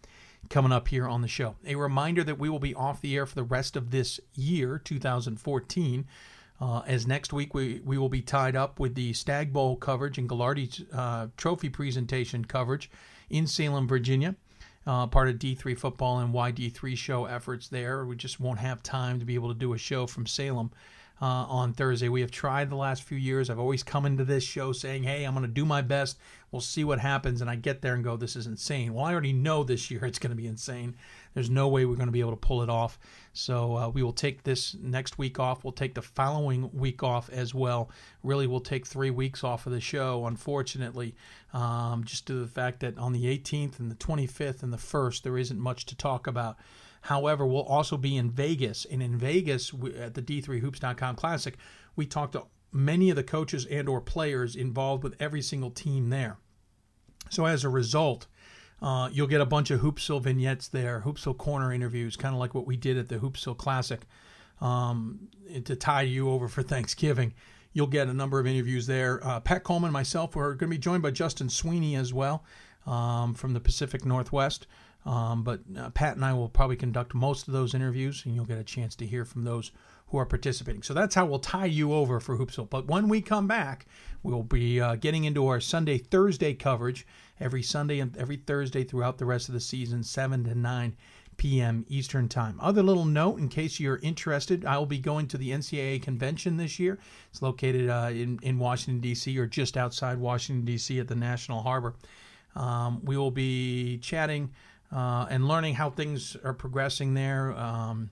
coming 0.48 0.72
up 0.72 0.88
here 0.88 1.06
on 1.06 1.22
the 1.22 1.28
show. 1.28 1.56
A 1.66 1.74
reminder 1.74 2.24
that 2.24 2.38
we 2.38 2.48
will 2.48 2.58
be 2.58 2.74
off 2.74 3.00
the 3.00 3.16
air 3.16 3.26
for 3.26 3.34
the 3.34 3.42
rest 3.42 3.76
of 3.76 3.90
this 3.90 4.20
year, 4.34 4.78
2014. 4.78 6.06
Uh, 6.60 6.82
as 6.86 7.06
next 7.06 7.32
week 7.32 7.54
we, 7.54 7.80
we 7.84 7.96
will 7.96 8.08
be 8.08 8.20
tied 8.20 8.54
up 8.54 8.78
with 8.78 8.94
the 8.94 9.12
Stagg 9.12 9.52
Bowl 9.52 9.76
coverage 9.76 10.18
and 10.18 10.28
Gagliardi's 10.28 10.84
uh, 10.92 11.28
trophy 11.36 11.70
presentation 11.70 12.44
coverage 12.44 12.90
in 13.30 13.46
Salem, 13.46 13.88
Virginia. 13.88 14.34
Uh, 14.86 15.06
part 15.06 15.28
of 15.28 15.36
D3 15.36 15.78
football 15.78 16.18
and 16.18 16.34
YD3 16.34 16.96
show 16.96 17.26
efforts 17.26 17.68
there. 17.68 18.04
We 18.04 18.16
just 18.16 18.40
won't 18.40 18.58
have 18.58 18.82
time 18.82 19.18
to 19.20 19.26
be 19.26 19.34
able 19.34 19.48
to 19.48 19.58
do 19.58 19.74
a 19.74 19.78
show 19.78 20.06
from 20.06 20.26
Salem 20.26 20.70
uh, 21.20 21.26
on 21.26 21.74
Thursday. 21.74 22.08
We 22.08 22.22
have 22.22 22.30
tried 22.30 22.70
the 22.70 22.76
last 22.76 23.02
few 23.02 23.18
years. 23.18 23.50
I've 23.50 23.58
always 23.58 23.82
come 23.82 24.06
into 24.06 24.24
this 24.24 24.42
show 24.42 24.72
saying, 24.72 25.02
hey, 25.02 25.24
I'm 25.24 25.34
going 25.34 25.46
to 25.46 25.52
do 25.52 25.66
my 25.66 25.82
best. 25.82 26.18
We'll 26.50 26.62
see 26.62 26.82
what 26.82 26.98
happens. 26.98 27.40
And 27.40 27.50
I 27.50 27.56
get 27.56 27.82
there 27.82 27.94
and 27.94 28.02
go, 28.02 28.16
this 28.16 28.36
is 28.36 28.46
insane. 28.46 28.94
Well, 28.94 29.04
I 29.04 29.12
already 29.12 29.32
know 29.32 29.62
this 29.64 29.90
year 29.90 30.04
it's 30.06 30.18
going 30.18 30.30
to 30.30 30.36
be 30.36 30.46
insane. 30.46 30.96
There's 31.34 31.50
no 31.50 31.68
way 31.68 31.84
we're 31.84 31.96
going 31.96 32.08
to 32.08 32.12
be 32.12 32.20
able 32.20 32.32
to 32.32 32.36
pull 32.36 32.62
it 32.62 32.70
off. 32.70 32.98
So 33.32 33.76
uh, 33.76 33.88
we 33.88 34.02
will 34.02 34.12
take 34.12 34.42
this 34.42 34.74
next 34.80 35.18
week 35.18 35.38
off. 35.38 35.62
We'll 35.62 35.72
take 35.72 35.94
the 35.94 36.02
following 36.02 36.70
week 36.72 37.02
off 37.02 37.30
as 37.30 37.54
well. 37.54 37.90
Really, 38.22 38.46
we'll 38.46 38.60
take 38.60 38.86
three 38.86 39.10
weeks 39.10 39.44
off 39.44 39.66
of 39.66 39.72
the 39.72 39.80
show, 39.80 40.26
unfortunately, 40.26 41.14
um, 41.52 42.04
just 42.04 42.26
to 42.26 42.34
the 42.34 42.48
fact 42.48 42.80
that 42.80 42.98
on 42.98 43.12
the 43.12 43.26
18th 43.26 43.78
and 43.78 43.90
the 43.90 43.96
25th 43.96 44.62
and 44.62 44.72
the 44.72 44.76
1st, 44.76 45.22
there 45.22 45.38
isn't 45.38 45.60
much 45.60 45.86
to 45.86 45.96
talk 45.96 46.26
about. 46.26 46.56
However, 47.02 47.46
we'll 47.46 47.62
also 47.62 47.96
be 47.96 48.16
in 48.16 48.30
Vegas, 48.30 48.84
and 48.84 49.02
in 49.02 49.16
Vegas 49.16 49.72
at 49.98 50.14
the 50.14 50.22
D3Hoops.com 50.22 51.16
Classic, 51.16 51.56
we 51.96 52.06
talked 52.06 52.32
to 52.32 52.44
many 52.72 53.10
of 53.10 53.16
the 53.16 53.22
coaches 53.22 53.66
and 53.66 53.88
or 53.88 54.00
players 54.00 54.54
involved 54.54 55.02
with 55.02 55.16
every 55.18 55.42
single 55.42 55.70
team 55.70 56.10
there. 56.10 56.38
So 57.30 57.46
as 57.46 57.64
a 57.64 57.68
result, 57.68 58.26
uh, 58.82 59.08
you'll 59.12 59.26
get 59.26 59.40
a 59.40 59.46
bunch 59.46 59.70
of 59.70 59.80
Hoopsville 59.80 60.22
vignettes 60.22 60.68
there, 60.68 61.02
Hoopsville 61.04 61.36
corner 61.36 61.72
interviews, 61.72 62.16
kind 62.16 62.34
of 62.34 62.40
like 62.40 62.54
what 62.54 62.66
we 62.66 62.76
did 62.76 62.96
at 62.96 63.08
the 63.08 63.16
Hoopsville 63.16 63.56
Classic 63.56 64.00
um, 64.60 65.28
to 65.64 65.76
tie 65.76 66.02
you 66.02 66.30
over 66.30 66.48
for 66.48 66.62
Thanksgiving. 66.62 67.34
You'll 67.72 67.86
get 67.86 68.08
a 68.08 68.14
number 68.14 68.40
of 68.40 68.46
interviews 68.46 68.86
there. 68.86 69.24
Uh, 69.24 69.40
Pat 69.40 69.62
Coleman 69.64 69.88
and 69.88 69.92
myself, 69.92 70.34
we're 70.34 70.54
going 70.54 70.70
to 70.70 70.76
be 70.76 70.78
joined 70.78 71.02
by 71.02 71.10
Justin 71.10 71.48
Sweeney 71.48 71.94
as 71.94 72.12
well 72.12 72.44
um, 72.86 73.34
from 73.34 73.52
the 73.52 73.60
Pacific 73.60 74.04
Northwest. 74.04 74.66
Um, 75.06 75.44
but 75.44 75.60
uh, 75.78 75.90
Pat 75.90 76.16
and 76.16 76.24
I 76.24 76.32
will 76.32 76.48
probably 76.48 76.76
conduct 76.76 77.14
most 77.14 77.48
of 77.48 77.54
those 77.54 77.74
interviews, 77.74 78.22
and 78.24 78.34
you'll 78.34 78.44
get 78.44 78.58
a 78.58 78.64
chance 78.64 78.94
to 78.96 79.06
hear 79.06 79.24
from 79.24 79.44
those 79.44 79.72
who 80.10 80.18
are 80.18 80.26
participating. 80.26 80.82
So 80.82 80.92
that's 80.92 81.14
how 81.14 81.26
we'll 81.26 81.38
tie 81.38 81.66
you 81.66 81.92
over 81.92 82.20
for 82.20 82.36
Hoopsville. 82.36 82.68
But 82.68 82.86
when 82.86 83.08
we 83.08 83.20
come 83.20 83.46
back, 83.46 83.86
we'll 84.22 84.42
be 84.42 84.80
uh, 84.80 84.96
getting 84.96 85.24
into 85.24 85.46
our 85.46 85.60
Sunday 85.60 85.98
Thursday 85.98 86.52
coverage 86.52 87.06
every 87.38 87.62
Sunday 87.62 88.00
and 88.00 88.16
every 88.16 88.36
Thursday 88.36 88.84
throughout 88.84 89.18
the 89.18 89.24
rest 89.24 89.48
of 89.48 89.54
the 89.54 89.60
season, 89.60 90.02
7 90.02 90.44
to 90.44 90.54
9 90.54 90.96
p.m. 91.36 91.86
Eastern 91.88 92.28
Time. 92.28 92.58
Other 92.60 92.82
little 92.82 93.04
note 93.04 93.38
in 93.38 93.48
case 93.48 93.80
you're 93.80 94.00
interested, 94.02 94.64
I 94.64 94.76
will 94.76 94.84
be 94.84 94.98
going 94.98 95.26
to 95.28 95.38
the 95.38 95.50
NCAA 95.50 96.02
convention 96.02 96.56
this 96.56 96.78
year. 96.78 96.98
It's 97.30 97.40
located 97.40 97.88
uh, 97.88 98.10
in, 98.10 98.38
in 98.42 98.58
Washington, 98.58 99.00
D.C., 99.00 99.38
or 99.38 99.46
just 99.46 99.76
outside 99.76 100.18
Washington, 100.18 100.64
D.C. 100.64 100.98
at 100.98 101.08
the 101.08 101.14
National 101.14 101.62
Harbor. 101.62 101.94
Um, 102.56 103.00
we 103.04 103.16
will 103.16 103.30
be 103.30 103.98
chatting 103.98 104.50
uh, 104.92 105.26
and 105.30 105.46
learning 105.46 105.74
how 105.74 105.88
things 105.88 106.36
are 106.44 106.52
progressing 106.52 107.14
there. 107.14 107.56
Um, 107.56 108.10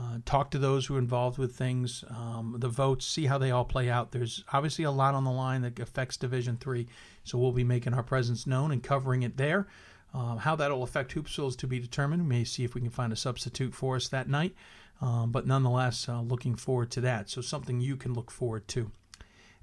uh, 0.00 0.18
talk 0.24 0.50
to 0.50 0.58
those 0.58 0.86
who 0.86 0.96
are 0.96 0.98
involved 0.98 1.36
with 1.36 1.54
things, 1.54 2.04
um, 2.08 2.56
the 2.58 2.68
votes, 2.68 3.04
see 3.04 3.26
how 3.26 3.36
they 3.36 3.50
all 3.50 3.64
play 3.64 3.90
out. 3.90 4.12
There's 4.12 4.44
obviously 4.52 4.84
a 4.84 4.90
lot 4.90 5.14
on 5.14 5.24
the 5.24 5.30
line 5.30 5.62
that 5.62 5.78
affects 5.78 6.16
Division 6.16 6.56
Three, 6.56 6.86
so 7.22 7.36
we'll 7.38 7.52
be 7.52 7.64
making 7.64 7.92
our 7.92 8.02
presence 8.02 8.46
known 8.46 8.72
and 8.72 8.82
covering 8.82 9.22
it 9.22 9.36
there. 9.36 9.66
Uh, 10.14 10.36
how 10.36 10.56
that'll 10.56 10.82
affect 10.82 11.14
Hoopsville 11.14 11.48
is 11.48 11.56
to 11.56 11.66
be 11.66 11.78
determined. 11.78 12.22
We 12.22 12.28
may 12.28 12.44
see 12.44 12.64
if 12.64 12.74
we 12.74 12.80
can 12.80 12.90
find 12.90 13.12
a 13.12 13.16
substitute 13.16 13.74
for 13.74 13.96
us 13.96 14.08
that 14.08 14.28
night, 14.28 14.54
um, 15.00 15.32
but 15.32 15.46
nonetheless, 15.46 16.08
uh, 16.08 16.20
looking 16.20 16.54
forward 16.54 16.90
to 16.92 17.00
that. 17.02 17.28
So 17.28 17.40
something 17.40 17.80
you 17.80 17.96
can 17.96 18.14
look 18.14 18.30
forward 18.30 18.66
to 18.68 18.90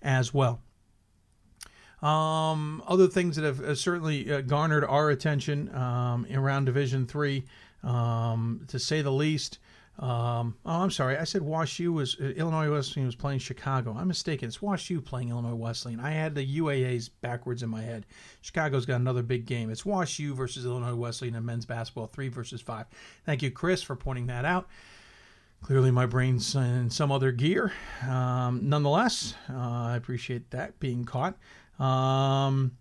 as 0.01 0.34
well. 0.34 0.62
Um, 2.01 2.84
other 2.88 3.08
things 3.08 3.38
that 3.38 3.46
have 3.46 3.60
uh, 3.60 3.75
certainly 3.75 4.32
uh, 4.32 4.41
garnered 4.41 4.86
our 4.86 5.10
attention 5.10 5.74
um, 5.74 6.27
around 6.32 6.65
Division 6.65 7.08
Three, 7.08 7.46
um, 7.84 8.62
to 8.67 8.77
say 8.77 9.01
the 9.01 9.12
least. 9.12 9.58
Um, 10.00 10.56
oh, 10.63 10.82
I'm 10.82 10.92
sorry. 10.92 11.18
I 11.18 11.24
said 11.24 11.42
Wash 11.42 11.80
U 11.80 11.92
was 11.92 12.18
uh, 12.22 12.25
Illinois 12.25 12.70
Wesleyan 12.70 13.08
was 13.08 13.16
playing 13.16 13.39
Chicago. 13.39 13.96
I'm 13.98 14.08
mistaken. 14.08 14.48
It's 14.48 14.62
Wash 14.62 14.92
U 14.92 15.01
playing 15.01 15.30
Illinois 15.30 15.56
Wesleyan. 15.56 16.00
I 16.00 16.12
had 16.12 16.36
the 16.36 16.60
UAAs 16.60 17.10
backwards 17.22 17.63
in 17.63 17.70
my 17.70 17.82
head. 17.82 18.06
Chicago's 18.42 18.86
got 18.86 18.98
another 19.01 19.24
big 19.24 19.46
game. 19.46 19.72
It's 19.72 19.86
Wash 19.86 20.20
U 20.20 20.36
versus 20.36 20.66
Illinois 20.66 20.94
Wesleyan 20.94 21.34
in 21.36 21.44
men's 21.44 21.66
basketball, 21.66 22.08
three 22.08 22.27
versus 22.27 22.62
five. 22.62 22.86
Thank 23.25 23.42
you, 23.42 23.50
Chris, 23.50 23.82
for 23.82 23.96
pointing 23.96 24.27
that 24.27 24.46
out. 24.46 24.68
Clearly, 25.63 25.89
my 25.89 26.06
brain's 26.06 26.56
in 26.56 26.92
some 26.92 27.12
other 27.12 27.32
gear. 27.32 27.74
Um, 28.08 28.70
nonetheless, 28.70 29.34
uh, 29.50 29.56
I 29.58 29.96
appreciate 29.96 30.51
that 30.51 30.80
being 30.80 31.06
caught. 31.06 31.36
Um, 31.80 32.77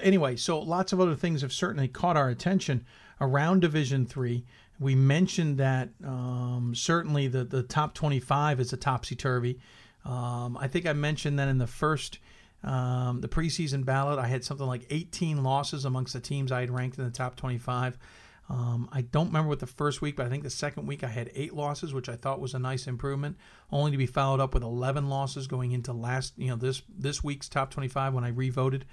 anyway, 0.00 0.36
so 0.36 0.60
lots 0.60 0.92
of 0.92 1.00
other 1.00 1.16
things 1.16 1.42
have 1.42 1.52
certainly 1.52 1.88
caught 1.88 2.16
our 2.16 2.28
attention 2.28 2.86
around 3.20 3.60
Division 3.60 4.06
Three. 4.06 4.44
We 4.80 4.94
mentioned 4.94 5.58
that 5.58 5.90
um, 6.04 6.72
certainly 6.74 7.28
the 7.28 7.44
the 7.44 7.62
top 7.62 7.94
25 7.94 8.60
is 8.60 8.72
a 8.72 8.76
topsy 8.76 9.14
turvy. 9.14 9.60
Um, 10.04 10.56
I 10.60 10.68
think 10.68 10.86
I 10.86 10.92
mentioned 10.92 11.38
that 11.38 11.48
in 11.48 11.58
the 11.58 11.66
first 11.66 12.18
um, 12.64 13.20
the 13.20 13.28
preseason 13.28 13.84
ballot, 13.84 14.18
I 14.18 14.26
had 14.26 14.42
something 14.42 14.66
like 14.66 14.86
18 14.88 15.42
losses 15.42 15.84
amongst 15.84 16.14
the 16.14 16.20
teams 16.20 16.50
I 16.50 16.60
had 16.60 16.70
ranked 16.70 16.98
in 16.98 17.04
the 17.04 17.10
top 17.10 17.36
25. 17.36 17.98
Um, 18.48 18.88
I 18.92 19.02
don't 19.02 19.28
remember 19.28 19.48
what 19.48 19.60
the 19.60 19.66
first 19.66 20.02
week, 20.02 20.16
but 20.16 20.26
I 20.26 20.28
think 20.28 20.42
the 20.42 20.50
second 20.50 20.86
week 20.86 21.02
I 21.02 21.08
had 21.08 21.30
eight 21.34 21.54
losses, 21.54 21.94
which 21.94 22.08
I 22.08 22.16
thought 22.16 22.40
was 22.40 22.54
a 22.54 22.58
nice 22.58 22.86
improvement, 22.86 23.36
only 23.70 23.90
to 23.90 23.96
be 23.96 24.06
followed 24.06 24.40
up 24.40 24.54
with 24.54 24.62
11 24.62 25.08
losses 25.08 25.46
going 25.46 25.72
into 25.72 25.92
last, 25.92 26.34
you 26.36 26.48
know, 26.48 26.56
this 26.56 26.82
this 26.88 27.24
week's 27.24 27.48
top 27.48 27.70
25 27.70 28.14
when 28.14 28.24
I 28.24 28.28
revoted. 28.28 28.84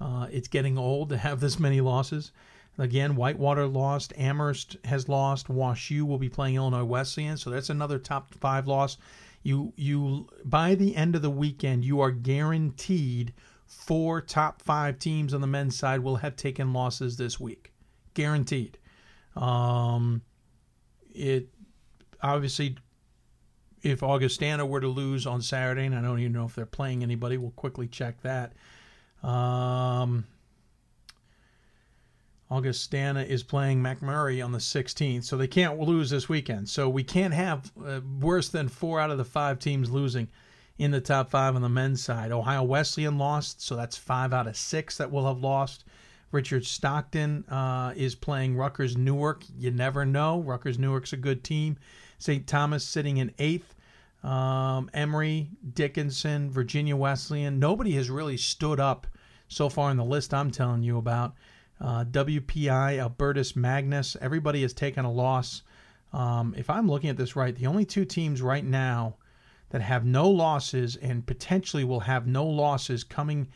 Uh, 0.00 0.26
it's 0.30 0.48
getting 0.48 0.76
old 0.76 1.08
to 1.10 1.16
have 1.16 1.40
this 1.40 1.58
many 1.58 1.80
losses. 1.80 2.32
Again, 2.78 3.16
Whitewater 3.16 3.66
lost, 3.66 4.12
Amherst 4.18 4.76
has 4.84 5.08
lost, 5.08 5.48
Wash 5.48 5.90
U 5.90 6.04
will 6.04 6.18
be 6.18 6.28
playing 6.28 6.56
Illinois 6.56 6.84
Wesleyan, 6.84 7.38
so 7.38 7.48
that's 7.48 7.70
another 7.70 7.98
top 7.98 8.34
five 8.34 8.66
loss. 8.68 8.98
You 9.42 9.72
you 9.76 10.28
by 10.44 10.74
the 10.74 10.94
end 10.94 11.16
of 11.16 11.22
the 11.22 11.30
weekend, 11.30 11.84
you 11.84 12.00
are 12.00 12.10
guaranteed 12.10 13.32
four 13.66 14.20
top 14.20 14.60
five 14.60 14.98
teams 14.98 15.32
on 15.32 15.40
the 15.40 15.46
men's 15.46 15.76
side 15.76 16.00
will 16.00 16.16
have 16.16 16.36
taken 16.36 16.72
losses 16.72 17.16
this 17.16 17.40
week, 17.40 17.72
guaranteed. 18.14 18.78
Um, 19.34 20.22
it 21.14 21.48
obviously, 22.22 22.76
if 23.82 24.02
Augustana 24.02 24.66
were 24.66 24.80
to 24.80 24.88
lose 24.88 25.26
on 25.26 25.40
Saturday, 25.40 25.86
and 25.86 25.94
I 25.94 26.02
don't 26.02 26.18
even 26.18 26.32
know 26.32 26.44
if 26.44 26.54
they're 26.54 26.66
playing 26.66 27.02
anybody, 27.02 27.38
we'll 27.38 27.52
quickly 27.52 27.88
check 27.88 28.20
that. 28.22 28.52
Um, 29.22 30.24
Augustana 32.50 33.22
is 33.22 33.42
playing 33.42 33.82
McMurry 33.82 34.44
on 34.44 34.52
the 34.52 34.58
16th, 34.58 35.24
so 35.24 35.36
they 35.36 35.48
can't 35.48 35.80
lose 35.80 36.10
this 36.10 36.28
weekend. 36.28 36.68
So 36.68 36.88
we 36.88 37.02
can't 37.02 37.34
have 37.34 37.72
uh, 37.84 38.00
worse 38.20 38.48
than 38.48 38.68
four 38.68 39.00
out 39.00 39.10
of 39.10 39.18
the 39.18 39.24
five 39.24 39.58
teams 39.58 39.90
losing 39.90 40.28
in 40.78 40.90
the 40.90 41.00
top 41.00 41.30
five 41.30 41.56
on 41.56 41.62
the 41.62 41.68
men's 41.68 42.02
side. 42.02 42.30
Ohio 42.30 42.62
Wesleyan 42.62 43.18
lost, 43.18 43.62
so 43.62 43.74
that's 43.74 43.96
five 43.96 44.32
out 44.32 44.46
of 44.46 44.56
six 44.56 44.96
that 44.98 45.10
will 45.10 45.26
have 45.26 45.38
lost. 45.38 45.84
Richard 46.30 46.64
Stockton 46.64 47.44
uh, 47.48 47.92
is 47.96 48.14
playing 48.14 48.56
Rutgers 48.56 48.96
Newark. 48.96 49.44
You 49.58 49.70
never 49.70 50.04
know. 50.04 50.40
Rutgers 50.40 50.78
Newark's 50.78 51.12
a 51.12 51.16
good 51.16 51.42
team. 51.42 51.78
St. 52.18 52.46
Thomas 52.46 52.84
sitting 52.84 53.16
in 53.16 53.32
eighth. 53.38 53.74
Um, 54.22 54.90
Emory, 54.92 55.50
Dickinson, 55.74 56.50
Virginia 56.50 56.96
Wesleyan. 56.96 57.58
Nobody 57.58 57.92
has 57.92 58.10
really 58.10 58.36
stood 58.36 58.80
up 58.80 59.06
so 59.48 59.68
far 59.68 59.90
in 59.90 59.96
the 59.96 60.04
list 60.04 60.34
I'm 60.34 60.50
telling 60.50 60.82
you 60.82 60.98
about. 60.98 61.34
Uh, 61.80 62.04
WPI, 62.04 62.98
Albertus 62.98 63.54
Magnus. 63.54 64.16
Everybody 64.20 64.62
has 64.62 64.72
taken 64.72 65.04
a 65.04 65.12
loss. 65.12 65.62
Um, 66.12 66.54
if 66.56 66.70
I'm 66.70 66.88
looking 66.88 67.10
at 67.10 67.16
this 67.16 67.36
right, 67.36 67.54
the 67.54 67.66
only 67.66 67.84
two 67.84 68.04
teams 68.04 68.40
right 68.40 68.64
now 68.64 69.16
that 69.70 69.82
have 69.82 70.04
no 70.04 70.28
losses 70.28 70.96
and 70.96 71.26
potentially 71.26 71.84
will 71.84 72.00
have 72.00 72.26
no 72.26 72.46
losses 72.46 73.04
coming 73.04 73.48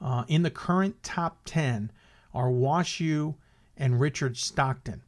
uh, 0.00 0.24
in 0.28 0.42
the 0.42 0.50
current 0.50 1.02
top 1.02 1.38
10 1.44 1.90
are 2.32 2.48
WashU 2.48 3.34
and 3.76 4.00
Richard 4.00 4.36
Stockton. 4.36 5.02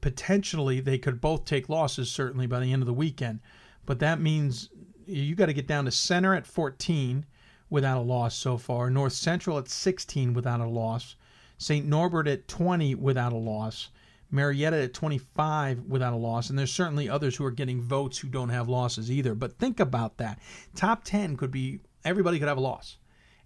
Potentially, 0.00 0.80
they 0.80 0.98
could 0.98 1.20
both 1.20 1.44
take 1.44 1.68
losses, 1.68 2.10
certainly, 2.10 2.46
by 2.46 2.60
the 2.60 2.72
end 2.72 2.82
of 2.82 2.86
the 2.86 2.94
weekend. 2.94 3.40
But 3.84 3.98
that 3.98 4.20
means 4.20 4.70
you 5.06 5.34
got 5.34 5.46
to 5.46 5.52
get 5.52 5.66
down 5.66 5.84
to 5.84 5.90
Centre 5.90 6.34
at 6.34 6.46
14 6.46 7.26
without 7.68 7.98
a 7.98 8.02
loss 8.02 8.34
so 8.34 8.56
far, 8.56 8.90
North 8.90 9.12
Central 9.12 9.58
at 9.58 9.68
16 9.68 10.34
without 10.34 10.60
a 10.60 10.66
loss, 10.66 11.16
St. 11.58 11.86
Norbert 11.86 12.26
at 12.26 12.48
20 12.48 12.94
without 12.96 13.32
a 13.32 13.36
loss, 13.36 13.90
Marietta 14.30 14.84
at 14.84 14.94
25 14.94 15.84
without 15.84 16.12
a 16.12 16.16
loss, 16.16 16.48
and 16.50 16.58
there's 16.58 16.72
certainly 16.72 17.08
others 17.08 17.36
who 17.36 17.44
are 17.44 17.50
getting 17.50 17.80
votes 17.80 18.18
who 18.18 18.28
don't 18.28 18.48
have 18.48 18.68
losses 18.68 19.10
either. 19.10 19.34
But 19.34 19.58
think 19.58 19.78
about 19.78 20.16
that. 20.16 20.38
Top 20.74 21.04
10 21.04 21.36
could 21.36 21.50
be 21.50 21.80
everybody 22.04 22.38
could 22.38 22.48
have 22.48 22.58
a 22.58 22.62
loss 22.62 22.96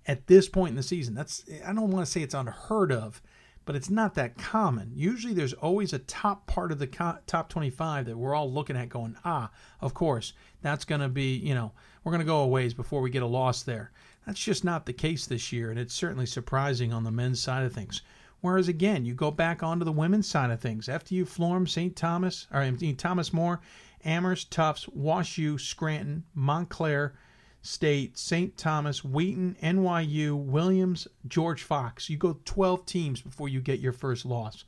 at 0.06 0.26
this 0.26 0.48
point 0.48 0.70
in 0.70 0.76
the 0.76 0.82
season. 0.82 1.14
That's 1.14 1.44
I 1.66 1.72
don't 1.72 1.90
want 1.90 2.06
to 2.06 2.10
say 2.10 2.22
it's 2.22 2.34
unheard 2.34 2.92
of, 2.92 3.20
but 3.64 3.74
it's 3.74 3.90
not 3.90 4.14
that 4.14 4.38
common. 4.38 4.92
Usually 4.94 5.34
there's 5.34 5.52
always 5.54 5.92
a 5.92 5.98
top 5.98 6.46
part 6.46 6.70
of 6.70 6.78
the 6.78 6.86
top 7.26 7.48
25 7.48 8.06
that 8.06 8.16
we're 8.16 8.34
all 8.34 8.50
looking 8.50 8.76
at 8.76 8.88
going, 8.88 9.16
"Ah, 9.24 9.50
of 9.80 9.92
course, 9.94 10.32
that's 10.62 10.84
going 10.84 11.00
to 11.00 11.08
be, 11.08 11.36
you 11.36 11.54
know, 11.54 11.72
we're 12.04 12.12
going 12.12 12.20
to 12.20 12.26
go 12.26 12.40
a 12.40 12.46
ways 12.46 12.74
before 12.74 13.00
we 13.00 13.10
get 13.10 13.22
a 13.22 13.26
loss 13.26 13.64
there." 13.64 13.90
That's 14.26 14.40
just 14.40 14.64
not 14.64 14.86
the 14.86 14.92
case 14.92 15.24
this 15.26 15.52
year, 15.52 15.70
and 15.70 15.78
it's 15.78 15.94
certainly 15.94 16.26
surprising 16.26 16.92
on 16.92 17.04
the 17.04 17.12
men's 17.12 17.40
side 17.40 17.64
of 17.64 17.72
things. 17.72 18.02
Whereas 18.40 18.66
again, 18.68 19.04
you 19.04 19.14
go 19.14 19.30
back 19.30 19.62
onto 19.62 19.84
the 19.84 19.92
women's 19.92 20.26
side 20.26 20.50
of 20.50 20.60
things. 20.60 20.88
FDU 20.88 21.26
Florham, 21.26 21.68
St. 21.68 21.94
Thomas, 21.94 22.46
or 22.52 22.68
Thomas 22.96 23.32
More, 23.32 23.60
Amherst, 24.04 24.50
Tufts, 24.50 24.88
Wash 24.88 25.38
U, 25.38 25.58
Scranton, 25.58 26.24
Montclair 26.34 27.14
State, 27.62 28.16
St. 28.16 28.56
Thomas, 28.56 29.02
Wheaton, 29.02 29.56
NYU, 29.62 30.36
Williams, 30.36 31.08
George 31.26 31.62
Fox. 31.62 32.08
You 32.08 32.16
go 32.16 32.38
12 32.44 32.86
teams 32.86 33.20
before 33.20 33.48
you 33.48 33.60
get 33.60 33.80
your 33.80 33.92
first 33.92 34.24
loss. 34.24 34.64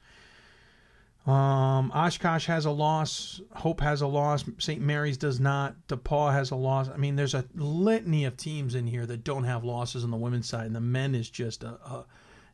Um, 1.28 1.92
Oshkosh 1.94 2.46
has 2.46 2.64
a 2.64 2.70
loss. 2.70 3.42
Hope 3.52 3.82
has 3.82 4.00
a 4.00 4.06
loss. 4.06 4.46
St. 4.56 4.80
Mary's 4.80 5.18
does 5.18 5.38
not. 5.38 5.76
DePauw 5.86 6.32
has 6.32 6.52
a 6.52 6.56
loss. 6.56 6.88
I 6.88 6.96
mean, 6.96 7.16
there's 7.16 7.34
a 7.34 7.44
litany 7.54 8.24
of 8.24 8.38
teams 8.38 8.74
in 8.74 8.86
here 8.86 9.04
that 9.04 9.24
don't 9.24 9.44
have 9.44 9.62
losses 9.62 10.04
on 10.04 10.10
the 10.10 10.16
women's 10.16 10.48
side, 10.48 10.64
and 10.64 10.74
the 10.74 10.80
men 10.80 11.14
is 11.14 11.28
just 11.28 11.64
a, 11.64 11.72
a 11.84 12.06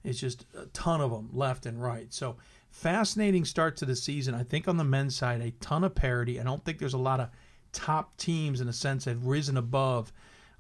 it's 0.02 0.18
just 0.18 0.44
a 0.58 0.66
ton 0.66 1.00
of 1.00 1.12
them 1.12 1.30
left 1.32 1.66
and 1.66 1.80
right. 1.80 2.12
So 2.12 2.36
fascinating 2.70 3.44
start 3.44 3.76
to 3.76 3.86
the 3.86 3.94
season. 3.94 4.34
I 4.34 4.42
think 4.42 4.66
on 4.66 4.76
the 4.76 4.84
men's 4.84 5.14
side, 5.14 5.40
a 5.40 5.52
ton 5.52 5.84
of 5.84 5.94
parity. 5.94 6.40
I 6.40 6.42
don't 6.42 6.64
think 6.64 6.80
there's 6.80 6.94
a 6.94 6.98
lot 6.98 7.20
of 7.20 7.30
top 7.70 8.16
teams 8.16 8.60
in 8.60 8.68
a 8.68 8.72
sense 8.72 9.04
that 9.04 9.12
have 9.12 9.26
risen 9.26 9.56
above 9.56 10.12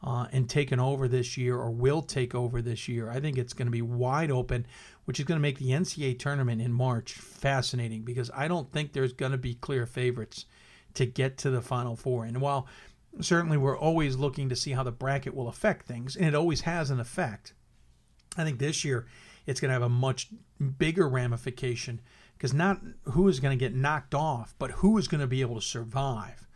uh, 0.04 0.26
and 0.32 0.48
taken 0.48 0.78
over 0.78 1.08
this 1.08 1.36
year 1.36 1.56
or 1.56 1.70
will 1.70 2.02
take 2.02 2.34
over 2.34 2.60
this 2.60 2.88
year. 2.88 3.10
I 3.10 3.20
think 3.20 3.38
it's 3.38 3.54
going 3.54 3.66
to 3.66 3.72
be 3.72 3.82
wide 3.82 4.30
open, 4.30 4.66
which 5.04 5.18
is 5.18 5.26
going 5.26 5.38
to 5.38 5.42
make 5.42 5.58
the 5.58 5.70
NCAA 5.70 6.18
tournament 6.18 6.60
in 6.60 6.72
March 6.72 7.12
fascinating 7.12 8.02
because 8.02 8.30
I 8.34 8.48
don't 8.48 8.72
think 8.72 8.92
there's 8.92 9.12
going 9.12 9.32
to 9.32 9.38
be 9.38 9.54
clear 9.54 9.86
favorites 9.86 10.46
to 10.94 11.06
get 11.06 11.36
to 11.38 11.50
the 11.50 11.60
Final 11.60 11.96
Four. 11.96 12.24
And 12.24 12.40
while 12.40 12.66
certainly 13.20 13.56
we're 13.56 13.78
always 13.78 14.16
looking 14.16 14.48
to 14.48 14.56
see 14.56 14.72
how 14.72 14.82
the 14.82 14.92
bracket 14.92 15.34
will 15.34 15.48
affect 15.48 15.86
things, 15.86 16.16
and 16.16 16.26
it 16.26 16.34
always 16.34 16.62
has 16.62 16.90
an 16.90 17.00
effect, 17.00 17.54
I 18.36 18.44
think 18.44 18.58
this 18.58 18.84
year 18.84 19.06
it's 19.46 19.60
going 19.60 19.68
to 19.68 19.74
have 19.74 19.82
a 19.82 19.88
much 19.88 20.28
bigger 20.78 21.08
ramification 21.08 22.00
because 22.36 22.54
not 22.54 22.80
who 23.04 23.28
is 23.28 23.40
going 23.40 23.56
to 23.56 23.62
get 23.62 23.74
knocked 23.74 24.14
off, 24.14 24.54
but 24.58 24.70
who 24.72 24.98
is 24.98 25.08
going 25.08 25.20
to 25.20 25.26
be 25.26 25.40
able 25.40 25.56
to 25.56 25.62
survive. 25.66 26.46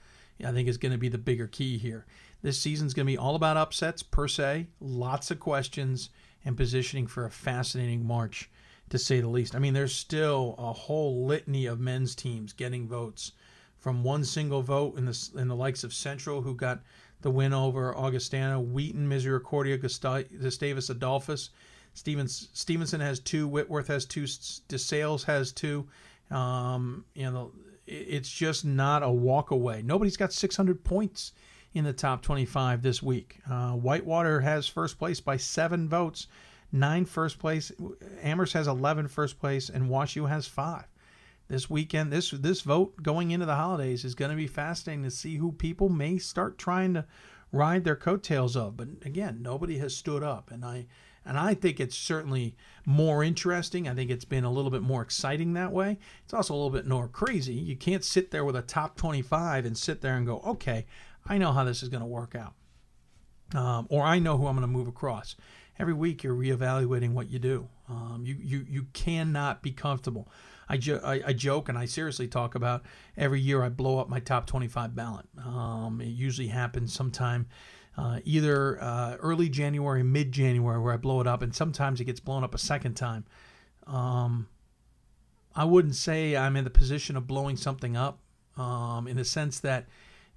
I 0.45 0.53
think 0.53 0.69
is 0.69 0.79
going 0.79 0.93
to 0.93 0.99
be 0.99 1.09
the 1.09 1.19
bigger 1.19 1.49
key 1.49 1.79
here. 1.79 2.07
This 2.43 2.61
season's 2.61 2.95
going 2.95 3.07
to 3.07 3.13
be 3.13 3.19
all 3.19 3.35
about 3.35 3.57
upsets 3.57 4.03
per 4.05 4.29
se, 4.29 4.69
lots 4.81 5.33
of 5.33 5.41
questions, 5.41 6.11
and 6.45 6.57
positioning 6.57 7.07
for 7.07 7.25
a 7.25 7.31
fascinating 7.31 8.07
March, 8.07 8.51
to 8.91 8.99
say 8.99 9.21
the 9.21 9.29
least. 9.29 9.55
I 9.55 9.59
mean, 9.59 9.75
there's 9.75 9.95
still 9.95 10.55
a 10.59 10.73
whole 10.73 11.27
litany 11.27 11.67
of 11.67 11.81
men's 11.81 12.15
teams 12.15 12.53
getting 12.53 12.89
votes, 12.89 13.33
from 13.79 14.03
one 14.03 14.25
single 14.25 14.63
vote 14.63 14.99
in 14.99 15.05
the 15.05 15.31
in 15.37 15.49
the 15.49 15.57
likes 15.57 15.85
of 15.85 15.95
Central, 15.95 16.43
who 16.43 16.55
got 16.55 16.81
the 17.21 17.31
win 17.31 17.53
over 17.53 17.97
Augustana, 17.97 18.61
Wheaton, 18.61 19.09
Misericordia, 19.09 19.77
Gustavus 19.77 20.91
Adolphus. 20.91 21.51
Stevens 21.95 22.49
Stevenson 22.53 23.01
has 23.01 23.19
two, 23.19 23.49
Whitworth 23.49 23.89
has 23.89 24.05
two, 24.05 24.25
DeSales 24.25 25.25
has 25.25 25.53
two. 25.53 25.89
Um, 26.31 27.05
you 27.15 27.31
know, 27.31 27.53
it's 27.87 28.31
just 28.31 28.65
not 28.65 29.03
a 29.03 29.11
walk 29.11 29.51
away. 29.51 29.83
Nobody's 29.83 30.17
got 30.17 30.33
600 30.33 30.85
points 30.85 31.33
in 31.75 31.85
the 31.85 31.93
top 31.93 32.23
25 32.23 32.83
this 32.83 33.03
week. 33.03 33.39
Uh, 33.49 33.73
Whitewater 33.73 34.41
has 34.41 34.67
first 34.67 34.99
place 34.99 35.21
by 35.21 35.37
seven 35.37 35.89
votes, 35.89 36.27
nine 36.73 37.05
first 37.05 37.39
place. 37.39 37.73
Amherst 38.23 38.55
has 38.55 38.67
11 38.67 39.09
first 39.09 39.39
place, 39.39 39.69
and 39.69 39.91
WashU 39.91 40.29
has 40.29 40.47
five. 40.47 40.85
This 41.49 41.71
weekend, 41.71 42.13
this 42.13 42.31
this 42.31 42.61
vote 42.61 43.03
going 43.03 43.31
into 43.31 43.47
the 43.47 43.57
holidays 43.57 44.05
is 44.05 44.15
going 44.15 44.31
to 44.31 44.37
be 44.37 44.47
fascinating 44.47 45.05
to 45.05 45.11
see 45.11 45.37
who 45.37 45.53
people 45.53 45.89
may 45.89 46.19
start 46.19 46.59
trying 46.59 46.93
to 46.93 47.07
ride 47.53 47.85
their 47.85 47.97
coattails 47.97 48.55
of. 48.55 48.77
But 48.77 48.89
again, 49.03 49.39
nobody 49.41 49.79
has 49.79 49.97
stood 49.97 50.23
up, 50.23 50.51
and 50.51 50.63
I 50.63 50.87
and 51.25 51.39
I 51.39 51.55
think 51.55 51.79
it's 51.79 51.97
certainly 51.97 52.57
more 52.87 53.23
interesting. 53.23 53.87
I 53.87 53.95
think 53.95 54.11
it's 54.11 54.25
been 54.25 54.45
a 54.45 54.53
little 54.53 54.71
bit 54.71 54.83
more 54.83 55.03
exciting 55.03 55.53
that 55.55 55.73
way. 55.73 55.99
It's 56.25 56.33
also 56.33 56.55
a 56.55 56.57
little 56.57 56.71
bit 56.71 56.87
more 56.87 57.09
crazy. 57.09 57.53
You 57.55 57.77
can't 57.77 58.03
sit 58.03 58.31
there 58.31 58.45
with 58.45 58.57
a 58.57 58.63
top 58.63 58.97
25 58.97 59.67
and 59.67 59.77
sit 59.77 60.01
there 60.01 60.17
and 60.17 60.27
go, 60.27 60.41
okay, 60.47 60.87
I 61.29 61.39
know 61.39 61.53
how 61.53 61.65
this 61.65 61.83
is 61.83 61.89
going 61.89 62.01
to 62.01 62.07
work 62.07 62.35
out. 62.35 62.55
Um, 63.55 63.87
or 63.91 64.05
I 64.05 64.19
know 64.19 64.37
who 64.37 64.47
I'm 64.47 64.55
going 64.55 64.63
to 64.63 64.73
move 64.73 64.89
across. 64.89 65.37
Every 65.79 65.95
week 65.95 66.23
you're 66.23 66.35
reevaluating 66.35 67.13
what 67.13 67.31
you 67.31 67.39
do. 67.39 67.69
Um, 67.89 68.23
you, 68.25 68.37
you, 68.39 68.67
you 68.69 68.87
cannot 68.93 69.63
be 69.63 69.71
comfortable. 69.71 70.29
I, 70.69 70.77
jo- 70.77 71.01
I, 71.03 71.23
I, 71.29 71.33
joke 71.33 71.69
and 71.71 71.79
I 71.79 71.87
seriously 71.87 72.29
talk 72.29 72.55
about 72.55 72.83
every 73.17 73.41
year 73.41 73.63
I 73.63 73.71
blow 73.71 73.99
up 73.99 74.09
my 74.09 74.21
top 74.21 74.47
25 74.47 74.95
ballot. 74.95 75.27
Um, 75.43 76.01
it 76.03 76.09
usually 76.09 76.49
happens 76.49 76.93
sometime 76.93 77.47
uh, 77.97 78.21
either 78.25 78.81
uh, 78.83 79.17
early 79.17 79.49
January, 79.49 80.03
mid 80.03 80.31
January, 80.31 80.79
where 80.79 80.93
I 80.93 80.99
blow 80.99 81.21
it 81.21 81.27
up, 81.27 81.43
and 81.43 81.55
sometimes 81.55 82.01
it 82.01 82.05
gets 82.05 82.21
blown 82.21 82.45
up 82.45 82.55
a 82.55 82.59
second 82.59 82.95
time. 82.95 83.25
Um, 83.87 84.47
I 85.57 85.65
wouldn't 85.65 85.97
say 85.97 86.37
I'm 86.37 86.55
in 86.55 86.63
the 86.63 86.71
position 86.71 87.17
of 87.17 87.27
blowing 87.27 87.57
something 87.57 87.97
up 87.97 88.21
um, 88.57 89.09
in 89.09 89.17
the 89.17 89.25
sense 89.25 89.59
that 89.61 89.87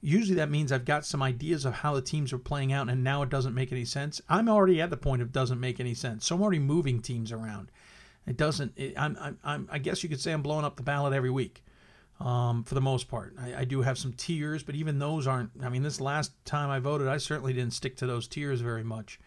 usually 0.01 0.35
that 0.35 0.49
means 0.49 0.71
I've 0.71 0.85
got 0.85 1.05
some 1.05 1.21
ideas 1.21 1.65
of 1.65 1.75
how 1.75 1.93
the 1.93 2.01
teams 2.01 2.33
are 2.33 2.37
playing 2.37 2.73
out, 2.73 2.89
and 2.89 3.03
now 3.03 3.21
it 3.21 3.29
doesn't 3.29 3.53
make 3.53 3.71
any 3.71 3.85
sense. 3.85 4.21
I'm 4.27 4.49
already 4.49 4.81
at 4.81 4.89
the 4.89 4.97
point 4.97 5.21
of 5.21 5.31
doesn't 5.31 5.59
make 5.59 5.79
any 5.79 5.93
sense, 5.93 6.25
so 6.25 6.35
I'm 6.35 6.41
already 6.41 6.59
moving 6.59 7.01
teams 7.01 7.31
around. 7.31 7.71
It 8.27 8.37
doesn't. 8.37 8.73
It, 8.75 8.93
I'm, 8.97 9.17
I'm, 9.43 9.67
I'm, 9.71 9.81
guess 9.81 10.03
you 10.03 10.09
could 10.09 10.19
say 10.19 10.31
I'm 10.31 10.41
blowing 10.41 10.65
up 10.65 10.75
the 10.75 10.83
ballot 10.83 11.13
every 11.13 11.29
week, 11.29 11.63
um, 12.19 12.63
for 12.63 12.75
the 12.75 12.81
most 12.81 13.07
part. 13.07 13.35
I, 13.39 13.61
I, 13.61 13.65
do 13.65 13.81
have 13.81 13.97
some 13.97 14.13
tiers, 14.13 14.63
but 14.63 14.75
even 14.75 14.99
those 14.99 15.27
aren't. 15.27 15.51
I 15.63 15.69
mean, 15.69 15.83
this 15.83 16.01
last 16.01 16.33
time 16.45 16.69
I 16.69 16.79
voted, 16.79 17.07
I 17.07 17.17
certainly 17.17 17.53
didn't 17.53 17.73
stick 17.73 17.95
to 17.97 18.07
those 18.07 18.27
tiers 18.27 18.61
very 18.61 18.83
much. 18.83 19.19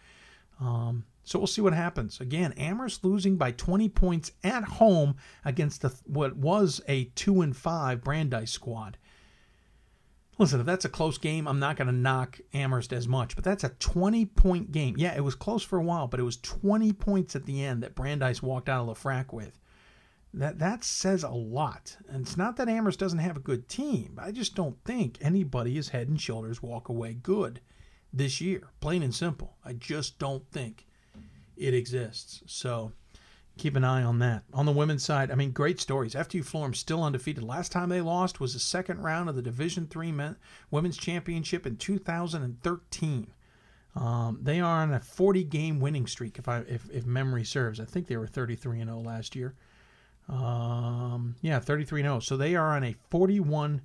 Um, 0.59 1.05
so 1.25 1.39
we'll 1.39 1.47
see 1.47 1.61
what 1.61 1.73
happens. 1.73 2.21
Again, 2.21 2.53
Amherst 2.53 3.03
losing 3.03 3.35
by 3.35 3.51
20 3.51 3.89
points 3.89 4.31
at 4.43 4.63
home 4.63 5.15
against 5.43 5.81
the, 5.81 5.93
what 6.05 6.37
was 6.37 6.81
a 6.87 7.05
two 7.15 7.41
and 7.41 7.57
five 7.57 8.03
Brandeis 8.03 8.51
squad. 8.51 8.97
Listen, 10.37 10.59
if 10.59 10.65
that's 10.65 10.85
a 10.85 10.89
close 10.89 11.17
game, 11.17 11.47
I'm 11.47 11.59
not 11.59 11.77
going 11.77 11.87
to 11.87 11.93
knock 11.93 12.39
Amherst 12.53 12.91
as 12.91 13.07
much, 13.07 13.35
but 13.35 13.45
that's 13.45 13.63
a 13.63 13.69
20 13.69 14.25
point 14.25 14.71
game. 14.71 14.95
Yeah, 14.97 15.15
it 15.15 15.23
was 15.23 15.35
close 15.35 15.63
for 15.63 15.77
a 15.77 15.83
while, 15.83 16.07
but 16.07 16.19
it 16.19 16.23
was 16.23 16.37
20 16.37 16.91
points 16.93 17.35
at 17.35 17.45
the 17.45 17.63
end 17.63 17.83
that 17.83 17.95
Brandeis 17.95 18.43
walked 18.43 18.67
out 18.67 18.87
of 18.87 18.97
LeFrak 18.97 19.31
with. 19.31 19.59
That 20.33 20.59
that 20.59 20.83
says 20.83 21.23
a 21.23 21.29
lot. 21.29 21.95
And 22.09 22.23
it's 22.23 22.35
not 22.35 22.57
that 22.57 22.67
Amherst 22.67 22.99
doesn't 22.99 23.19
have 23.19 23.37
a 23.37 23.41
good 23.41 23.69
team. 23.69 24.19
I 24.21 24.31
just 24.31 24.55
don't 24.55 24.77
think 24.83 25.17
anybody 25.21 25.77
is 25.77 25.89
head 25.89 26.09
and 26.09 26.19
shoulders 26.19 26.61
walk 26.61 26.89
away 26.89 27.13
good 27.13 27.61
this 28.11 28.41
year. 28.41 28.69
Plain 28.81 29.03
and 29.03 29.15
simple. 29.15 29.55
I 29.63 29.71
just 29.71 30.19
don't 30.19 30.45
think 30.51 30.85
it 31.55 31.73
exists. 31.73 32.43
So 32.47 32.91
keep 33.57 33.75
an 33.75 33.83
eye 33.83 34.03
on 34.03 34.19
that. 34.19 34.43
On 34.53 34.65
the 34.65 34.71
women's 34.71 35.03
side, 35.03 35.31
I 35.31 35.35
mean, 35.35 35.51
great 35.51 35.79
stories. 35.79 36.13
FDU 36.13 36.43
Florham 36.43 36.75
still 36.75 37.03
undefeated. 37.03 37.43
Last 37.43 37.71
time 37.71 37.89
they 37.89 38.01
lost 38.01 38.39
was 38.39 38.53
the 38.53 38.59
second 38.59 39.01
round 39.01 39.29
of 39.29 39.35
the 39.35 39.41
Division 39.41 39.87
Three 39.87 40.11
men, 40.11 40.35
Women's 40.71 40.97
Championship 40.97 41.65
in 41.65 41.77
2013. 41.77 43.27
Um, 43.95 44.39
they 44.41 44.59
are 44.59 44.81
on 44.81 44.93
a 44.93 44.99
40 44.99 45.43
game 45.45 45.79
winning 45.79 46.05
streak, 46.05 46.37
if 46.37 46.49
I 46.49 46.59
if, 46.67 46.89
if 46.91 47.05
memory 47.05 47.45
serves. 47.45 47.79
I 47.79 47.85
think 47.85 48.07
they 48.07 48.17
were 48.17 48.27
33 48.27 48.81
and 48.81 48.89
0 48.89 49.01
last 49.01 49.35
year. 49.35 49.55
Um, 50.27 51.35
yeah, 51.41 51.59
33 51.59 52.01
and 52.01 52.07
0. 52.07 52.19
So 52.19 52.35
they 52.35 52.55
are 52.55 52.75
on 52.75 52.83
a 52.83 52.95
41 53.09 53.81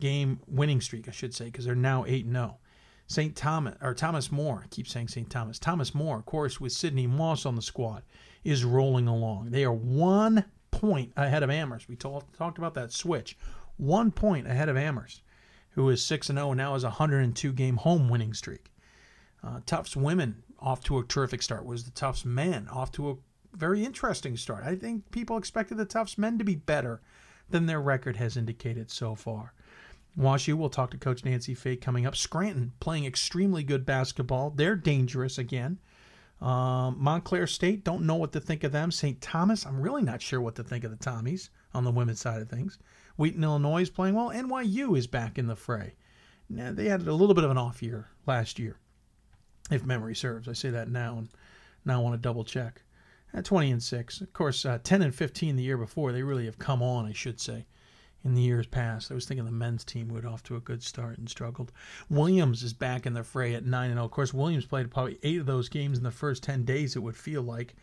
game 0.00 0.40
winning 0.48 0.80
streak, 0.80 1.08
I 1.08 1.12
should 1.12 1.34
say, 1.34 1.46
because 1.46 1.66
they're 1.66 1.76
now 1.76 2.04
8 2.06 2.26
0. 2.26 2.58
St. 3.06 3.36
Thomas, 3.36 3.76
or 3.82 3.92
Thomas 3.92 4.32
More, 4.32 4.62
I 4.64 4.68
keep 4.68 4.88
saying 4.88 5.08
St. 5.08 5.28
Thomas. 5.28 5.58
Thomas 5.58 5.94
More, 5.94 6.16
of 6.16 6.24
course, 6.24 6.58
with 6.58 6.72
Sydney 6.72 7.06
Moss 7.06 7.44
on 7.44 7.54
the 7.54 7.62
squad 7.62 8.02
is 8.44 8.64
rolling 8.64 9.08
along. 9.08 9.50
They 9.50 9.64
are 9.64 9.72
one 9.72 10.44
point 10.70 11.12
ahead 11.16 11.42
of 11.42 11.50
Amherst. 11.50 11.88
We 11.88 11.96
talk, 11.96 12.30
talked 12.36 12.58
about 12.58 12.74
that 12.74 12.92
switch. 12.92 13.36
One 13.76 14.10
point 14.10 14.46
ahead 14.46 14.68
of 14.68 14.76
Amherst, 14.76 15.22
who 15.70 15.88
is 15.88 16.04
6 16.04 16.28
0 16.28 16.50
and 16.50 16.58
now 16.58 16.74
has 16.74 16.84
a 16.84 16.88
102 16.88 17.52
game 17.52 17.76
home 17.78 18.08
winning 18.08 18.34
streak. 18.34 18.70
Uh, 19.42 19.60
Tufts 19.66 19.96
women 19.96 20.42
off 20.58 20.82
to 20.84 20.98
a 20.98 21.04
terrific 21.04 21.42
start. 21.42 21.64
Was 21.64 21.84
the 21.84 21.90
Tufts 21.90 22.24
men 22.24 22.68
off 22.68 22.92
to 22.92 23.10
a 23.10 23.16
very 23.56 23.84
interesting 23.84 24.36
start? 24.36 24.64
I 24.64 24.76
think 24.76 25.10
people 25.10 25.36
expected 25.36 25.76
the 25.76 25.84
Tufts 25.84 26.18
men 26.18 26.38
to 26.38 26.44
be 26.44 26.56
better 26.56 27.00
than 27.50 27.66
their 27.66 27.80
record 27.80 28.16
has 28.16 28.36
indicated 28.36 28.90
so 28.90 29.14
far. 29.14 29.52
WashU, 30.18 30.54
we'll 30.54 30.70
talk 30.70 30.90
to 30.92 30.96
Coach 30.96 31.24
Nancy 31.24 31.54
Fahey 31.54 31.76
coming 31.76 32.06
up. 32.06 32.14
Scranton 32.14 32.72
playing 32.78 33.04
extremely 33.04 33.64
good 33.64 33.84
basketball. 33.84 34.50
They're 34.50 34.76
dangerous 34.76 35.38
again. 35.38 35.78
Um, 36.44 36.96
Montclair 36.98 37.46
State, 37.46 37.84
don't 37.84 38.04
know 38.04 38.16
what 38.16 38.32
to 38.32 38.40
think 38.40 38.64
of 38.64 38.72
them. 38.72 38.90
St. 38.90 39.18
Thomas, 39.22 39.64
I'm 39.64 39.80
really 39.80 40.02
not 40.02 40.20
sure 40.20 40.42
what 40.42 40.54
to 40.56 40.62
think 40.62 40.84
of 40.84 40.90
the 40.90 41.02
Tommies 41.02 41.48
on 41.72 41.84
the 41.84 41.90
women's 41.90 42.20
side 42.20 42.42
of 42.42 42.50
things. 42.50 42.78
Wheaton, 43.16 43.42
Illinois 43.42 43.80
is 43.80 43.88
playing 43.88 44.14
well. 44.14 44.28
NYU 44.28 44.98
is 44.98 45.06
back 45.06 45.38
in 45.38 45.46
the 45.46 45.56
fray. 45.56 45.94
Now, 46.50 46.70
they 46.70 46.84
had 46.84 47.00
a 47.06 47.14
little 47.14 47.34
bit 47.34 47.44
of 47.44 47.50
an 47.50 47.56
off 47.56 47.82
year 47.82 48.10
last 48.26 48.58
year, 48.58 48.76
if 49.70 49.86
memory 49.86 50.14
serves. 50.14 50.46
I 50.46 50.52
say 50.52 50.68
that 50.68 50.90
now 50.90 51.16
and 51.16 51.30
now 51.86 52.00
I 52.00 52.02
want 52.02 52.14
to 52.14 52.20
double 52.20 52.44
check. 52.44 52.82
At 53.32 53.46
20 53.46 53.70
and 53.70 53.82
6. 53.82 54.20
Of 54.20 54.32
course, 54.34 54.66
uh, 54.66 54.78
10 54.84 55.00
and 55.00 55.14
15 55.14 55.56
the 55.56 55.62
year 55.62 55.78
before. 55.78 56.12
They 56.12 56.22
really 56.22 56.44
have 56.44 56.58
come 56.58 56.82
on, 56.82 57.06
I 57.06 57.14
should 57.14 57.40
say 57.40 57.64
in 58.24 58.34
the 58.34 58.42
years 58.42 58.66
past. 58.66 59.10
I 59.10 59.14
was 59.14 59.26
thinking 59.26 59.44
the 59.44 59.52
men's 59.52 59.84
team 59.84 60.08
went 60.08 60.24
off 60.24 60.42
to 60.44 60.56
a 60.56 60.60
good 60.60 60.82
start 60.82 61.18
and 61.18 61.28
struggled. 61.28 61.72
Williams 62.08 62.62
is 62.62 62.72
back 62.72 63.06
in 63.06 63.12
the 63.12 63.22
fray 63.22 63.54
at 63.54 63.66
9 63.66 63.90
and 63.90 63.98
0. 63.98 64.04
Of 64.04 64.10
course, 64.10 64.32
Williams 64.32 64.64
played 64.64 64.90
probably 64.90 65.18
eight 65.22 65.40
of 65.40 65.46
those 65.46 65.68
games 65.68 65.98
in 65.98 66.04
the 66.04 66.10
first 66.10 66.42
10 66.42 66.64
days, 66.64 66.96
it 66.96 67.00
would 67.00 67.16
feel 67.16 67.42
like. 67.42 67.74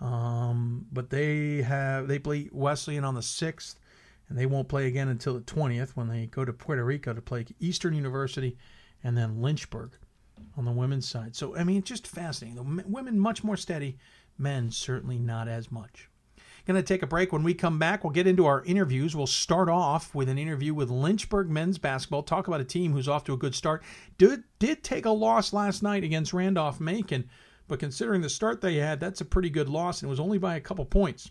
Um, 0.00 0.86
but 0.90 1.10
they 1.10 1.62
have 1.62 2.08
they 2.08 2.18
play 2.18 2.48
Wesleyan 2.50 3.04
on 3.04 3.14
the 3.14 3.20
6th 3.20 3.76
and 4.28 4.36
they 4.36 4.46
won't 4.46 4.68
play 4.68 4.86
again 4.86 5.08
until 5.08 5.34
the 5.34 5.40
20th 5.42 5.90
when 5.90 6.08
they 6.08 6.26
go 6.26 6.44
to 6.44 6.52
Puerto 6.52 6.84
Rico 6.84 7.12
to 7.12 7.20
play 7.20 7.44
Eastern 7.60 7.94
University 7.94 8.56
and 9.04 9.16
then 9.16 9.42
Lynchburg 9.42 9.92
on 10.56 10.64
the 10.64 10.72
women's 10.72 11.08
side. 11.08 11.36
So, 11.36 11.54
I 11.54 11.64
mean, 11.64 11.78
it's 11.78 11.88
just 11.88 12.06
fascinating. 12.06 12.56
The 12.56 12.84
women 12.88 13.18
much 13.18 13.44
more 13.44 13.56
steady, 13.56 13.98
men 14.38 14.70
certainly 14.70 15.18
not 15.18 15.48
as 15.48 15.70
much. 15.70 16.08
Going 16.64 16.76
to 16.76 16.82
take 16.82 17.02
a 17.02 17.06
break. 17.08 17.32
When 17.32 17.42
we 17.42 17.54
come 17.54 17.78
back, 17.78 18.04
we'll 18.04 18.12
get 18.12 18.28
into 18.28 18.46
our 18.46 18.62
interviews. 18.64 19.16
We'll 19.16 19.26
start 19.26 19.68
off 19.68 20.14
with 20.14 20.28
an 20.28 20.38
interview 20.38 20.74
with 20.74 20.90
Lynchburg 20.90 21.50
men's 21.50 21.76
basketball. 21.76 22.22
Talk 22.22 22.46
about 22.46 22.60
a 22.60 22.64
team 22.64 22.92
who's 22.92 23.08
off 23.08 23.24
to 23.24 23.32
a 23.32 23.36
good 23.36 23.54
start. 23.54 23.82
Did, 24.16 24.44
did 24.60 24.84
take 24.84 25.04
a 25.04 25.10
loss 25.10 25.52
last 25.52 25.82
night 25.82 26.04
against 26.04 26.32
Randolph 26.32 26.80
Macon, 26.80 27.28
but 27.66 27.80
considering 27.80 28.20
the 28.20 28.28
start 28.28 28.60
they 28.60 28.76
had, 28.76 29.00
that's 29.00 29.20
a 29.20 29.24
pretty 29.24 29.50
good 29.50 29.68
loss, 29.68 30.02
and 30.02 30.08
it 30.08 30.10
was 30.10 30.20
only 30.20 30.38
by 30.38 30.54
a 30.54 30.60
couple 30.60 30.84
points. 30.84 31.30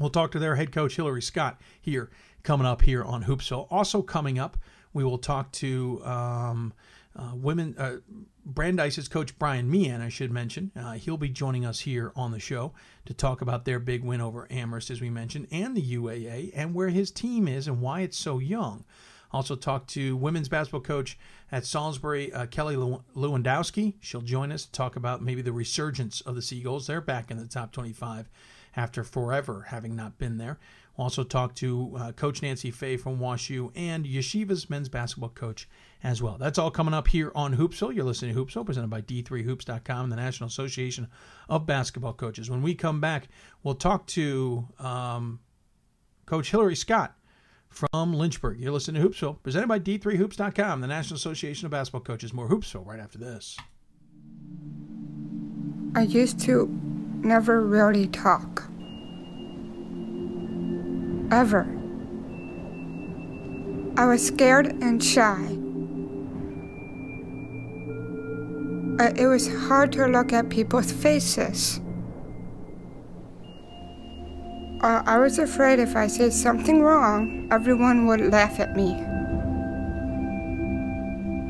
We'll 0.00 0.10
talk 0.10 0.32
to 0.32 0.38
their 0.40 0.56
head 0.56 0.72
coach, 0.72 0.96
Hillary 0.96 1.22
Scott, 1.22 1.60
here 1.80 2.10
coming 2.42 2.66
up 2.66 2.82
here 2.82 3.04
on 3.04 3.22
Hoopsville. 3.22 3.68
Also 3.70 4.02
coming 4.02 4.38
up, 4.38 4.56
we 4.92 5.04
will 5.04 5.18
talk 5.18 5.52
to 5.52 6.02
um, 6.04 6.72
uh, 7.14 7.32
women. 7.34 7.76
Uh, 7.78 7.96
Brandeis's 8.44 9.08
coach 9.08 9.38
Brian 9.38 9.70
Meehan, 9.70 10.00
I 10.00 10.08
should 10.08 10.32
mention, 10.32 10.72
uh, 10.76 10.92
he'll 10.92 11.16
be 11.16 11.28
joining 11.28 11.64
us 11.64 11.80
here 11.80 12.12
on 12.16 12.32
the 12.32 12.40
show 12.40 12.72
to 13.04 13.14
talk 13.14 13.40
about 13.40 13.64
their 13.64 13.78
big 13.78 14.02
win 14.02 14.20
over 14.20 14.48
Amherst, 14.50 14.90
as 14.90 15.00
we 15.00 15.10
mentioned, 15.10 15.46
and 15.50 15.76
the 15.76 15.96
UAA, 15.96 16.50
and 16.54 16.74
where 16.74 16.88
his 16.88 17.10
team 17.10 17.46
is 17.46 17.68
and 17.68 17.80
why 17.80 18.00
it's 18.00 18.18
so 18.18 18.38
young. 18.38 18.84
Also, 19.32 19.54
talk 19.54 19.86
to 19.86 20.16
women's 20.16 20.48
basketball 20.48 20.80
coach 20.80 21.18
at 21.50 21.64
Salisbury, 21.64 22.32
uh, 22.32 22.46
Kelly 22.46 22.76
Lewandowski. 22.76 23.94
She'll 24.00 24.20
join 24.20 24.52
us 24.52 24.66
to 24.66 24.72
talk 24.72 24.96
about 24.96 25.22
maybe 25.22 25.40
the 25.40 25.52
resurgence 25.52 26.20
of 26.20 26.34
the 26.34 26.42
Seagulls. 26.42 26.86
They're 26.86 27.00
back 27.00 27.30
in 27.30 27.38
the 27.38 27.46
top 27.46 27.72
25 27.72 28.28
after 28.76 29.04
forever 29.04 29.66
having 29.68 29.96
not 29.96 30.18
been 30.18 30.38
there. 30.38 30.58
We'll 30.96 31.04
also 31.04 31.24
talk 31.24 31.54
to 31.56 31.92
uh, 31.96 32.12
Coach 32.12 32.42
Nancy 32.42 32.70
Fahey 32.70 32.96
from 32.96 33.18
WashU 33.18 33.72
and 33.74 34.04
Yeshiva's 34.04 34.68
men's 34.68 34.88
basketball 34.88 35.30
coach 35.30 35.68
as 36.02 36.22
well. 36.22 36.36
That's 36.38 36.58
all 36.58 36.70
coming 36.70 36.94
up 36.94 37.08
here 37.08 37.32
on 37.34 37.56
Hoopsville. 37.56 37.94
You're 37.94 38.04
listening 38.04 38.34
to 38.34 38.44
Hoopsville, 38.44 38.66
presented 38.66 38.90
by 38.90 39.00
D3Hoops.com 39.00 40.04
and 40.04 40.12
the 40.12 40.16
National 40.16 40.48
Association 40.48 41.08
of 41.48 41.66
Basketball 41.66 42.12
Coaches. 42.12 42.50
When 42.50 42.62
we 42.62 42.74
come 42.74 43.00
back, 43.00 43.28
we'll 43.62 43.74
talk 43.74 44.06
to 44.08 44.68
um, 44.78 45.40
Coach 46.26 46.50
Hillary 46.50 46.76
Scott 46.76 47.16
from 47.68 48.12
Lynchburg. 48.12 48.60
You're 48.60 48.72
listening 48.72 49.02
to 49.02 49.08
Hoopsville, 49.08 49.42
presented 49.42 49.68
by 49.68 49.78
D3Hoops.com, 49.78 50.80
the 50.80 50.86
National 50.86 51.16
Association 51.16 51.66
of 51.66 51.72
Basketball 51.72 52.02
Coaches. 52.02 52.34
More 52.34 52.48
Hoopsville 52.48 52.86
right 52.86 53.00
after 53.00 53.18
this. 53.18 53.56
I 55.94 56.02
used 56.02 56.40
to 56.40 56.68
never 57.22 57.60
really 57.60 58.08
talk. 58.08 58.71
Ever. 61.32 61.64
I 63.96 64.04
was 64.04 64.26
scared 64.26 64.66
and 64.82 65.02
shy. 65.02 65.56
Uh, 69.00 69.12
it 69.16 69.26
was 69.26 69.48
hard 69.66 69.92
to 69.92 70.06
look 70.08 70.34
at 70.34 70.50
people's 70.50 70.92
faces. 70.92 71.80
Uh, 74.82 75.02
I 75.06 75.16
was 75.16 75.38
afraid 75.38 75.78
if 75.78 75.96
I 75.96 76.06
said 76.06 76.34
something 76.34 76.82
wrong, 76.82 77.48
everyone 77.50 78.06
would 78.08 78.20
laugh 78.20 78.60
at 78.60 78.76
me. 78.76 78.92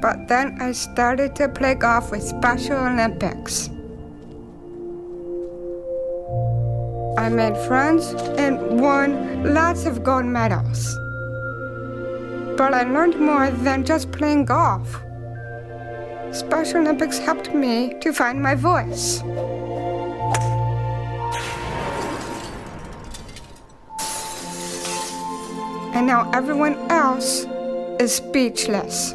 But 0.00 0.28
then 0.28 0.58
I 0.60 0.70
started 0.70 1.34
to 1.36 1.48
play 1.48 1.74
golf 1.74 2.12
with 2.12 2.22
Special 2.22 2.76
Olympics. 2.76 3.68
I 7.16 7.28
made 7.28 7.56
friends 7.68 8.14
and 8.38 8.80
won 8.80 9.52
lots 9.52 9.84
of 9.84 10.02
gold 10.02 10.24
medals. 10.24 10.96
But 12.56 12.74
I 12.74 12.84
learned 12.84 13.20
more 13.20 13.50
than 13.50 13.84
just 13.84 14.10
playing 14.12 14.46
golf. 14.46 15.00
Special 16.32 16.80
Olympics 16.80 17.18
helped 17.18 17.54
me 17.54 17.94
to 18.00 18.12
find 18.12 18.42
my 18.42 18.54
voice. 18.54 19.20
And 25.94 26.06
now 26.06 26.30
everyone 26.32 26.76
else 26.90 27.44
is 28.00 28.14
speechless. 28.14 29.14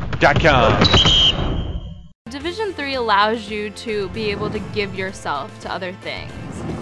Division 2.29 2.73
3 2.73 2.93
allows 2.93 3.49
you 3.49 3.71
to 3.71 4.07
be 4.09 4.29
able 4.29 4.51
to 4.51 4.59
give 4.59 4.93
yourself 4.93 5.59
to 5.61 5.71
other 5.71 5.93
things. 5.93 6.31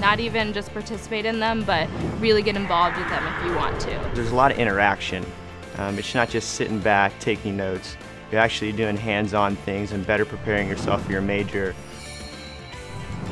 Not 0.01 0.19
even 0.19 0.51
just 0.51 0.73
participate 0.73 1.23
in 1.23 1.39
them, 1.39 1.63
but 1.63 1.87
really 2.19 2.41
get 2.41 2.57
involved 2.57 2.97
with 2.97 3.07
them 3.07 3.25
if 3.25 3.45
you 3.45 3.55
want 3.55 3.79
to. 3.79 4.11
There's 4.13 4.31
a 4.31 4.35
lot 4.35 4.51
of 4.51 4.59
interaction. 4.59 5.25
Um, 5.77 5.97
it's 5.97 6.13
not 6.13 6.27
just 6.27 6.55
sitting 6.55 6.81
back, 6.81 7.17
taking 7.21 7.55
notes. 7.55 7.95
You're 8.29 8.41
actually 8.41 8.73
doing 8.73 8.97
hands-on 8.97 9.55
things 9.55 9.93
and 9.93 10.05
better 10.05 10.25
preparing 10.25 10.67
yourself 10.67 11.05
for 11.05 11.13
your 11.13 11.21
major. 11.21 11.73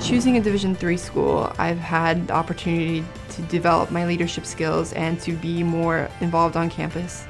Choosing 0.02 0.38
a 0.38 0.42
Division 0.42 0.74
3 0.74 0.96
school, 0.96 1.52
I've 1.60 1.80
had 1.80 2.28
the 2.28 2.34
opportunity 2.34 3.04
to 3.32 3.42
develop 3.42 3.92
my 3.92 4.06
leadership 4.06 4.46
skills 4.46 4.94
and 4.94 5.20
to 5.20 5.34
be 5.34 5.64
more 5.64 6.10
involved 6.22 6.56
on 6.56 6.70
campus. 6.70 7.28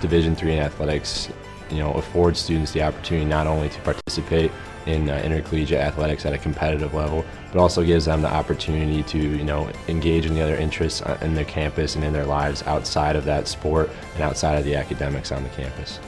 Division 0.00 0.36
3 0.36 0.52
in 0.52 0.58
athletics 0.60 1.28
you 1.70 1.78
know, 1.78 1.92
affords 1.92 2.40
students 2.40 2.72
the 2.72 2.82
opportunity 2.82 3.26
not 3.26 3.46
only 3.46 3.68
to 3.68 3.80
participate 3.80 4.52
in 4.86 5.10
uh, 5.10 5.16
intercollegiate 5.24 5.80
athletics 5.80 6.24
at 6.24 6.32
a 6.32 6.38
competitive 6.38 6.94
level, 6.94 7.24
but 7.52 7.60
also 7.60 7.84
gives 7.84 8.04
them 8.04 8.22
the 8.22 8.32
opportunity 8.32 9.02
to, 9.02 9.18
you 9.18 9.44
know, 9.44 9.70
engage 9.88 10.26
in 10.26 10.34
the 10.34 10.40
other 10.40 10.56
interests 10.56 11.02
uh, 11.02 11.18
in 11.22 11.34
their 11.34 11.44
campus 11.44 11.96
and 11.96 12.04
in 12.04 12.12
their 12.12 12.24
lives 12.24 12.62
outside 12.64 13.16
of 13.16 13.24
that 13.24 13.48
sport 13.48 13.90
and 14.14 14.22
outside 14.22 14.56
of 14.58 14.64
the 14.64 14.74
academics 14.74 15.32
on 15.32 15.42
the 15.42 15.48
campus. 15.50 15.98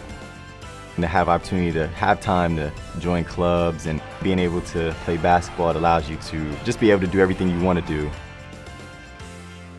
And 0.94 1.02
to 1.02 1.08
have 1.08 1.28
opportunity 1.28 1.72
to 1.72 1.86
have 1.88 2.20
time 2.20 2.56
to 2.56 2.72
join 2.98 3.24
clubs 3.24 3.86
and 3.86 4.00
being 4.22 4.38
able 4.38 4.60
to 4.62 4.94
play 5.04 5.16
basketball, 5.16 5.70
it 5.70 5.76
allows 5.76 6.08
you 6.08 6.16
to 6.16 6.54
just 6.64 6.80
be 6.80 6.90
able 6.90 7.02
to 7.02 7.06
do 7.06 7.20
everything 7.20 7.48
you 7.48 7.60
want 7.64 7.78
to 7.78 7.86
do. 7.86 8.10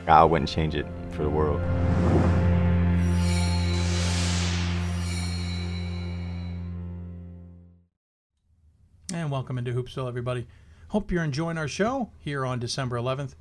I 0.07 0.23
wouldn't 0.23 0.49
change 0.49 0.75
it 0.75 0.85
for 1.11 1.23
the 1.23 1.29
world. 1.29 1.61
And 9.29 9.33
welcome 9.33 9.59
into 9.59 9.73
Hoopsville, 9.73 10.07
everybody. 10.07 10.47
Hope 10.87 11.11
you're 11.11 11.23
enjoying 11.23 11.59
our 11.59 11.67
show 11.67 12.09
here 12.17 12.47
on 12.47 12.57
December 12.57 12.97
11th, 12.97 13.35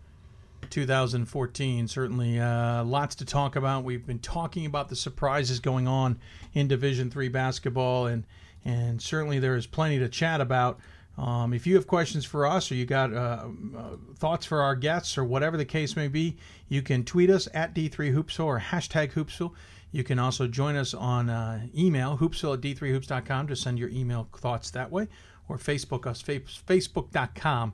2014. 0.69 1.89
Certainly, 1.89 2.39
uh, 2.39 2.85
lots 2.85 3.15
to 3.15 3.25
talk 3.25 3.57
about. 3.57 3.85
We've 3.85 4.07
been 4.07 4.19
talking 4.19 4.67
about 4.67 4.91
the 4.91 4.97
surprises 4.97 5.61
going 5.61 5.89
on 5.89 6.19
in 6.53 6.69
Division 6.69 7.11
Three 7.11 7.31
basketball, 7.31 8.07
and 8.07 8.25
and 8.67 9.01
certainly 9.01 9.39
there 9.39 9.57
is 9.57 9.67
plenty 9.67 9.99
to 9.99 10.11
chat 10.11 10.43
about. 10.43 10.79
Um, 11.17 11.55
if 11.55 11.67
you 11.67 11.75
have 11.77 11.87
questions 11.87 12.27
for 12.27 12.47
us 12.47 12.71
or 12.71 12.75
you 12.75 12.85
got 12.85 13.15
uh, 13.15 13.47
uh, 13.75 13.83
thoughts 14.17 14.45
for 14.45 14.61
our 14.61 14.77
guests 14.77 15.17
or 15.17 15.25
whatever 15.25 15.57
the 15.57 15.65
case 15.65 15.97
may 15.97 16.09
be, 16.09 16.37
you 16.69 16.83
can 16.83 17.03
tweet 17.03 17.31
us 17.31 17.49
at 17.55 17.75
D3Hoopsville 17.75 18.45
or 18.45 18.61
hashtag 18.61 19.13
Hoopsville. 19.13 19.55
You 19.91 20.05
can 20.05 20.19
also 20.19 20.47
join 20.47 20.77
us 20.77 20.93
on 20.93 21.31
uh, 21.31 21.67
email, 21.75 22.19
hoopsville 22.19 22.53
at 22.53 22.61
d3hoops.com 22.61 23.47
to 23.47 23.57
send 23.57 23.79
your 23.79 23.89
email 23.89 24.29
thoughts 24.37 24.71
that 24.73 24.93
way 24.93 25.09
or 25.49 25.57
Facebook 25.59 26.07
us, 26.07 26.23
facebook.com 26.23 27.73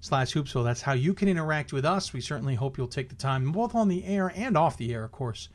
slash 0.00 0.32
hoopsville. 0.32 0.64
That's 0.64 0.82
how 0.82 0.92
you 0.92 1.14
can 1.14 1.28
interact 1.28 1.72
with 1.72 1.84
us. 1.84 2.12
We 2.12 2.20
certainly 2.20 2.54
hope 2.54 2.78
you'll 2.78 2.86
take 2.86 3.08
the 3.08 3.14
time, 3.14 3.50
both 3.52 3.74
on 3.74 3.88
the 3.88 4.04
air 4.04 4.32
and 4.34 4.56
off 4.56 4.76
the 4.76 4.92
air, 4.94 5.04
of 5.04 5.12
course, 5.12 5.48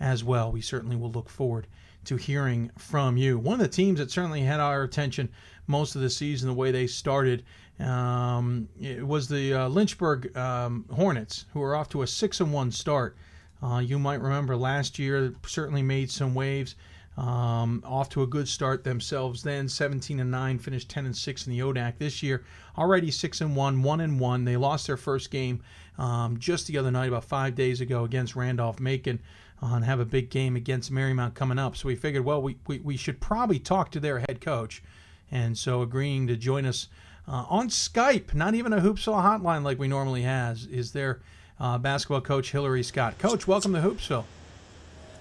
as 0.00 0.22
well. 0.22 0.52
We 0.52 0.60
certainly 0.60 0.96
will 0.96 1.10
look 1.10 1.28
forward 1.28 1.66
to 2.04 2.16
hearing 2.16 2.70
from 2.76 3.16
you. 3.16 3.38
One 3.38 3.54
of 3.54 3.66
the 3.66 3.68
teams 3.68 3.98
that 3.98 4.10
certainly 4.10 4.42
had 4.42 4.60
our 4.60 4.82
attention 4.82 5.30
most 5.66 5.96
of 5.96 6.02
the 6.02 6.10
season, 6.10 6.48
the 6.48 6.54
way 6.54 6.70
they 6.70 6.86
started, 6.86 7.44
um, 7.80 8.68
was 9.00 9.28
the 9.28 9.54
uh, 9.54 9.68
Lynchburg 9.68 10.36
um, 10.36 10.84
Hornets, 10.92 11.46
who 11.52 11.62
are 11.62 11.74
off 11.74 11.88
to 11.90 12.02
a 12.02 12.06
six 12.06 12.40
and 12.40 12.52
one 12.52 12.70
start. 12.70 13.16
Uh, 13.62 13.78
you 13.78 13.98
might 13.98 14.20
remember 14.20 14.56
last 14.56 14.98
year 14.98 15.34
certainly 15.46 15.82
made 15.82 16.10
some 16.10 16.34
waves. 16.34 16.74
Um, 17.16 17.82
off 17.86 18.08
to 18.10 18.22
a 18.22 18.26
good 18.26 18.48
start 18.48 18.82
themselves. 18.82 19.42
Then 19.42 19.68
17 19.68 20.18
and 20.18 20.30
9, 20.30 20.58
finished 20.58 20.88
10 20.90 21.06
and 21.06 21.16
6 21.16 21.46
in 21.46 21.52
the 21.52 21.60
ODAC 21.60 21.98
this 21.98 22.22
year. 22.22 22.44
Already 22.76 23.10
6 23.10 23.40
and 23.40 23.54
1, 23.54 23.82
1 23.82 24.00
and 24.00 24.18
1. 24.18 24.44
They 24.44 24.56
lost 24.56 24.86
their 24.86 24.96
first 24.96 25.30
game 25.30 25.62
um, 25.96 26.38
just 26.38 26.66
the 26.66 26.76
other 26.76 26.90
night, 26.90 27.08
about 27.08 27.24
five 27.24 27.54
days 27.54 27.80
ago, 27.80 28.04
against 28.04 28.34
Randolph 28.34 28.80
Macon. 28.80 29.20
Uh, 29.62 29.76
and 29.76 29.84
have 29.84 30.00
a 30.00 30.04
big 30.04 30.28
game 30.28 30.56
against 30.56 30.92
Marymount 30.92 31.34
coming 31.34 31.58
up. 31.58 31.76
So 31.76 31.86
we 31.86 31.94
figured, 31.94 32.24
well, 32.24 32.42
we, 32.42 32.56
we, 32.66 32.80
we 32.80 32.96
should 32.96 33.20
probably 33.20 33.58
talk 33.60 33.90
to 33.92 34.00
their 34.00 34.18
head 34.18 34.40
coach. 34.40 34.82
And 35.30 35.56
so 35.56 35.80
agreeing 35.80 36.26
to 36.26 36.36
join 36.36 36.66
us 36.66 36.88
uh, 37.26 37.44
on 37.48 37.68
Skype, 37.68 38.34
not 38.34 38.54
even 38.54 38.72
a 38.72 38.80
Hoopsville 38.80 39.22
hotline 39.22 39.62
like 39.62 39.78
we 39.78 39.88
normally 39.88 40.22
has, 40.22 40.66
is 40.66 40.92
their 40.92 41.20
uh, 41.58 41.78
basketball 41.78 42.20
coach 42.20 42.50
Hillary 42.50 42.82
Scott. 42.82 43.16
Coach, 43.18 43.46
welcome 43.46 43.72
to 43.72 43.80
Hoopsville. 43.80 44.24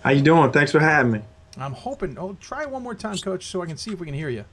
How 0.04 0.10
you 0.10 0.22
doing? 0.22 0.52
Thanks 0.52 0.72
for 0.72 0.80
having 0.80 1.14
me. 1.14 1.22
I'm 1.58 1.74
hoping. 1.74 2.18
Oh, 2.18 2.36
try 2.40 2.66
one 2.66 2.84
more 2.84 2.96
time, 2.96 3.18
Coach, 3.18 3.46
so 3.46 3.62
I 3.62 3.66
can 3.66 3.78
see 3.78 3.92
if 3.92 4.00
we 4.00 4.06
can 4.06 4.16
hear 4.16 4.30
you. 4.30 4.46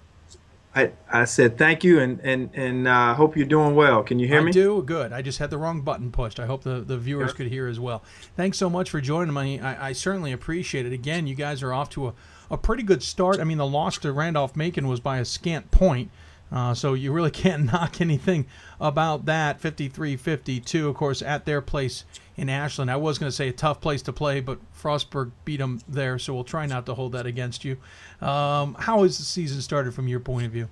I, 0.74 0.92
I 1.10 1.24
said 1.24 1.58
thank 1.58 1.82
you 1.82 1.98
and 1.98 2.20
and 2.20 2.50
and 2.54 2.86
uh, 2.86 3.14
hope 3.14 3.36
you're 3.36 3.46
doing 3.46 3.74
well. 3.74 4.04
Can 4.04 4.20
you 4.20 4.28
hear 4.28 4.40
I 4.40 4.44
me? 4.44 4.50
I 4.50 4.52
do. 4.52 4.82
Good. 4.82 5.12
I 5.12 5.20
just 5.20 5.38
had 5.38 5.50
the 5.50 5.58
wrong 5.58 5.80
button 5.80 6.12
pushed. 6.12 6.38
I 6.38 6.46
hope 6.46 6.62
the, 6.62 6.80
the 6.80 6.96
viewers 6.96 7.32
could 7.32 7.48
hear 7.48 7.66
as 7.66 7.80
well. 7.80 8.04
Thanks 8.36 8.56
so 8.56 8.70
much 8.70 8.88
for 8.88 9.00
joining 9.00 9.34
me. 9.34 9.58
I, 9.58 9.88
I 9.88 9.92
certainly 9.92 10.30
appreciate 10.30 10.86
it. 10.86 10.92
Again, 10.92 11.26
you 11.26 11.34
guys 11.34 11.62
are 11.64 11.72
off 11.72 11.90
to 11.90 12.08
a, 12.08 12.14
a 12.52 12.56
pretty 12.56 12.84
good 12.84 13.02
start. 13.02 13.40
I 13.40 13.44
mean, 13.44 13.58
the 13.58 13.66
loss 13.66 13.98
to 13.98 14.12
Randolph 14.12 14.54
Macon 14.54 14.86
was 14.86 15.00
by 15.00 15.18
a 15.18 15.24
scant 15.24 15.72
point. 15.72 16.10
Uh, 16.52 16.74
so 16.74 16.94
you 16.94 17.12
really 17.12 17.30
can't 17.42 17.72
knock 17.72 18.00
anything 18.00 18.46
about 18.80 19.26
that. 19.26 19.60
53-52, 19.60 20.88
of 20.88 20.94
course, 20.94 21.22
at 21.22 21.44
their 21.44 21.60
place 21.60 22.04
in 22.36 22.48
Ashland. 22.48 22.90
I 22.90 22.96
was 22.96 23.18
going 23.18 23.28
to 23.28 23.36
say 23.36 23.48
a 23.48 23.52
tough 23.52 23.80
place 23.80 24.02
to 24.02 24.12
play, 24.12 24.40
but 24.40 24.58
Frostburg 24.74 25.32
beat 25.44 25.58
them 25.58 25.80
there, 25.88 26.18
so 26.18 26.34
we'll 26.34 26.44
try 26.44 26.66
not 26.66 26.86
to 26.86 26.94
hold 26.94 27.12
that 27.12 27.26
against 27.26 27.64
you. 27.64 27.76
Um, 28.20 28.76
how 28.78 29.02
has 29.02 29.18
the 29.18 29.24
season 29.24 29.60
started 29.60 29.94
from 29.94 30.08
your 30.08 30.20
point 30.20 30.46
of 30.46 30.52
view? 30.52 30.68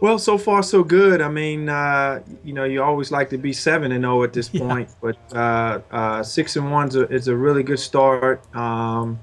Well, 0.00 0.18
so 0.18 0.38
far 0.38 0.62
so 0.62 0.82
good. 0.82 1.20
I 1.20 1.28
mean, 1.28 1.68
uh, 1.68 2.22
you 2.42 2.54
know, 2.54 2.64
you 2.64 2.82
always 2.82 3.10
like 3.10 3.28
to 3.30 3.38
be 3.38 3.52
seven 3.52 3.92
and 3.92 4.02
zero 4.02 4.22
at 4.22 4.32
this 4.32 4.48
point, 4.60 4.88
yeah. 4.88 4.94
but 5.30 5.36
uh, 5.36 5.80
uh, 5.90 6.22
six 6.22 6.56
and 6.56 6.70
one 6.70 6.88
is 7.10 7.28
a 7.28 7.36
really 7.36 7.62
good 7.62 7.78
start. 7.78 8.42
Um, 8.56 9.20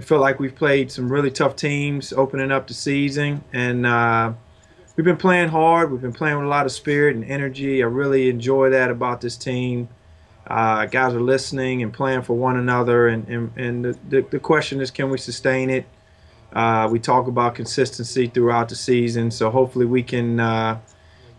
we 0.00 0.06
feel 0.06 0.18
like 0.18 0.40
we've 0.40 0.54
played 0.54 0.90
some 0.90 1.12
really 1.12 1.30
tough 1.30 1.56
teams 1.56 2.10
opening 2.14 2.50
up 2.50 2.66
the 2.66 2.72
season, 2.72 3.44
and 3.52 3.84
uh, 3.84 4.32
we've 4.96 5.04
been 5.04 5.18
playing 5.18 5.50
hard. 5.50 5.92
We've 5.92 6.00
been 6.00 6.14
playing 6.14 6.38
with 6.38 6.46
a 6.46 6.48
lot 6.48 6.64
of 6.64 6.72
spirit 6.72 7.16
and 7.16 7.24
energy. 7.26 7.82
I 7.82 7.86
really 7.86 8.30
enjoy 8.30 8.70
that 8.70 8.90
about 8.90 9.20
this 9.20 9.36
team. 9.36 9.90
Uh, 10.46 10.86
guys 10.86 11.12
are 11.12 11.20
listening 11.20 11.82
and 11.82 11.92
playing 11.92 12.22
for 12.22 12.32
one 12.32 12.56
another, 12.56 13.08
and 13.08 13.28
and, 13.28 13.58
and 13.58 13.84
the, 13.84 13.98
the, 14.08 14.20
the 14.30 14.38
question 14.38 14.80
is, 14.80 14.90
can 14.90 15.10
we 15.10 15.18
sustain 15.18 15.68
it? 15.68 15.84
Uh, 16.54 16.88
we 16.90 16.98
talk 16.98 17.26
about 17.26 17.54
consistency 17.54 18.26
throughout 18.26 18.70
the 18.70 18.76
season, 18.76 19.30
so 19.30 19.50
hopefully 19.50 19.84
we 19.84 20.02
can, 20.02 20.40
uh, 20.40 20.78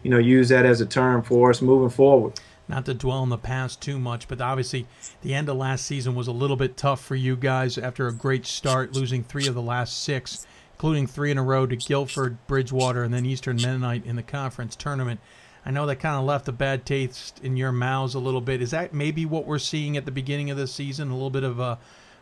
you 0.04 0.12
know, 0.12 0.20
use 0.20 0.50
that 0.50 0.68
as 0.68 0.82
a 0.82 0.86
term 0.86 1.24
for 1.24 1.50
us 1.50 1.64
moving 1.64 1.90
forward 1.90 2.40
not 2.68 2.86
to 2.86 2.94
dwell 2.94 3.18
on 3.18 3.30
the 3.30 3.38
past 3.38 3.82
too 3.82 4.00
much, 4.00 4.28
but 4.28 4.42
obviously 4.42 4.88
the 5.22 5.34
end 5.34 5.50
of 5.50 5.58
last 5.58 5.86
season 5.86 6.16
was 6.16 6.28
a 6.28 6.32
little 6.32 6.56
bit 6.56 6.78
tough 6.78 7.04
for 7.04 7.16
you 7.16 7.36
guys 7.36 7.78
after 7.78 8.08
a 8.08 8.14
great 8.14 8.46
start, 8.46 8.94
losing 8.94 9.24
three 9.24 9.48
of 9.48 9.56
the 9.56 9.62
last 9.62 10.02
six, 10.04 10.46
including 10.74 11.08
three 11.08 11.32
in 11.32 11.38
a 11.38 11.44
row 11.44 11.66
to 11.66 11.76
Guilford, 11.76 12.38
Bridgewater, 12.48 13.04
and 13.04 13.14
then 13.14 13.26
Eastern 13.26 13.58
Mennonite 13.58 14.06
in 14.06 14.16
the 14.16 14.24
conference 14.24 14.76
tournament. 14.76 15.20
I 15.66 15.72
know 15.72 15.86
that 15.86 15.98
kind 15.98 16.18
of 16.18 16.26
left 16.26 16.48
a 16.48 16.52
bad 16.52 16.86
taste 16.86 17.40
in 17.44 17.56
your 17.56 17.72
mouths 17.72 18.16
a 18.16 18.20
little 18.20 18.42
bit. 18.42 18.62
Is 18.62 18.72
that 18.72 18.94
maybe 18.94 19.26
what 19.26 19.46
we're 19.46 19.60
seeing 19.60 19.96
at 19.96 20.06
the 20.06 20.12
beginning 20.12 20.50
of 20.50 20.58
the 20.58 20.66
season? 20.66 21.10
A 21.10 21.14
little 21.14 21.30
bit 21.30 21.44
of 21.44 21.60
a, 21.60 21.78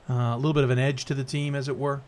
uh, 0.10 0.14
a 0.14 0.36
little 0.36 0.54
bit 0.54 0.66
of 0.66 0.72
an 0.72 0.80
edge 0.80 1.06
to 1.06 1.14
the 1.14 1.24
team, 1.24 1.56
as 1.56 1.70
it 1.70 1.78
were. 1.78 2.02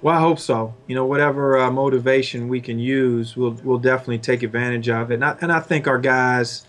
Well, 0.00 0.16
I 0.16 0.20
hope 0.20 0.38
so. 0.38 0.74
You 0.86 0.94
know, 0.94 1.04
whatever 1.04 1.58
uh, 1.58 1.70
motivation 1.70 2.48
we 2.48 2.60
can 2.60 2.78
use, 2.78 3.36
we'll 3.36 3.58
we'll 3.64 3.78
definitely 3.78 4.18
take 4.18 4.42
advantage 4.42 4.88
of 4.88 5.10
it. 5.10 5.14
And 5.14 5.24
I, 5.24 5.36
and 5.40 5.52
I 5.52 5.60
think 5.60 5.88
our 5.88 5.98
guys 5.98 6.64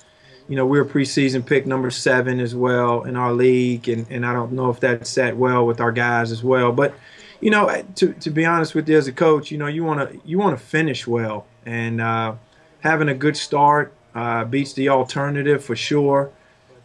you 0.50 0.56
know, 0.56 0.66
we 0.66 0.80
are 0.80 0.86
preseason 0.86 1.46
pick 1.46 1.68
number 1.68 1.92
seven 1.92 2.40
as 2.40 2.56
well 2.56 3.04
in 3.04 3.16
our 3.16 3.32
league, 3.32 3.88
and, 3.88 4.08
and 4.10 4.26
I 4.26 4.34
don't 4.34 4.52
know 4.52 4.72
if 4.72 4.80
that 4.80 5.06
sat 5.06 5.38
well 5.38 5.64
with 5.64 5.80
our 5.80 5.92
guys 5.92 6.32
as 6.32 6.44
well. 6.44 6.72
But, 6.72 6.96
you 7.40 7.52
know, 7.52 7.84
to, 7.98 8.14
to 8.14 8.30
be 8.32 8.46
honest 8.46 8.74
with 8.74 8.90
you 8.90 8.98
as 8.98 9.08
a 9.08 9.12
coach, 9.12 9.52
you 9.52 9.60
know, 9.60 9.68
you 9.68 9.84
want 9.84 10.10
to 10.10 10.20
you 10.26 10.40
want 10.40 10.58
to 10.58 10.66
finish 10.66 11.06
well, 11.06 11.46
and 11.68 12.02
uh, 12.02 12.34
having 12.80 13.10
a 13.10 13.14
good 13.14 13.38
start 13.38 13.94
uh, 14.16 14.44
beats 14.44 14.74
the 14.74 14.90
alternative 14.90 15.64
for 15.64 15.76
sure. 15.76 16.32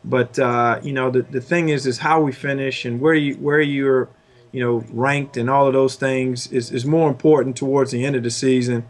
But 0.04 0.38
uh, 0.38 0.80
you 0.82 0.92
know, 0.92 1.10
the, 1.10 1.22
the 1.22 1.40
thing 1.40 1.70
is, 1.70 1.86
is 1.86 1.98
how 1.98 2.20
we 2.20 2.32
finish 2.32 2.84
and 2.84 3.00
where 3.00 3.14
you 3.14 3.36
where 3.36 3.62
you're, 3.62 4.10
you 4.52 4.60
know, 4.60 4.84
ranked 4.92 5.38
and 5.38 5.48
all 5.48 5.66
of 5.66 5.72
those 5.72 5.96
things 5.96 6.52
is, 6.52 6.70
is 6.70 6.84
more 6.84 7.08
important 7.08 7.56
towards 7.56 7.92
the 7.92 8.04
end 8.04 8.14
of 8.14 8.24
the 8.24 8.30
season 8.30 8.84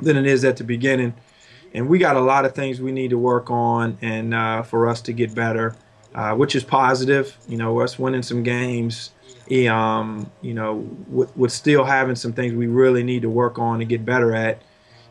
than 0.00 0.16
it 0.16 0.26
is 0.26 0.44
at 0.44 0.56
the 0.56 0.64
beginning 0.64 1.14
and 1.74 1.88
we 1.88 1.98
got 1.98 2.16
a 2.16 2.20
lot 2.20 2.44
of 2.44 2.54
things 2.54 2.80
we 2.80 2.92
need 2.92 3.10
to 3.10 3.18
work 3.18 3.50
on 3.50 3.98
and 4.02 4.34
uh, 4.34 4.62
for 4.62 4.88
us 4.88 5.00
to 5.02 5.12
get 5.12 5.34
better, 5.34 5.76
uh, 6.14 6.34
which 6.34 6.56
is 6.56 6.64
positive. 6.64 7.36
You 7.48 7.56
know, 7.56 7.80
us 7.80 7.98
winning 7.98 8.22
some 8.22 8.42
games, 8.42 9.12
um, 9.68 10.30
you 10.42 10.54
know, 10.54 10.88
with, 11.08 11.36
with, 11.36 11.52
still 11.52 11.84
having 11.84 12.16
some 12.16 12.32
things 12.32 12.54
we 12.54 12.66
really 12.66 13.02
need 13.02 13.22
to 13.22 13.30
work 13.30 13.58
on 13.58 13.78
to 13.78 13.84
get 13.84 14.04
better 14.04 14.34
at. 14.34 14.62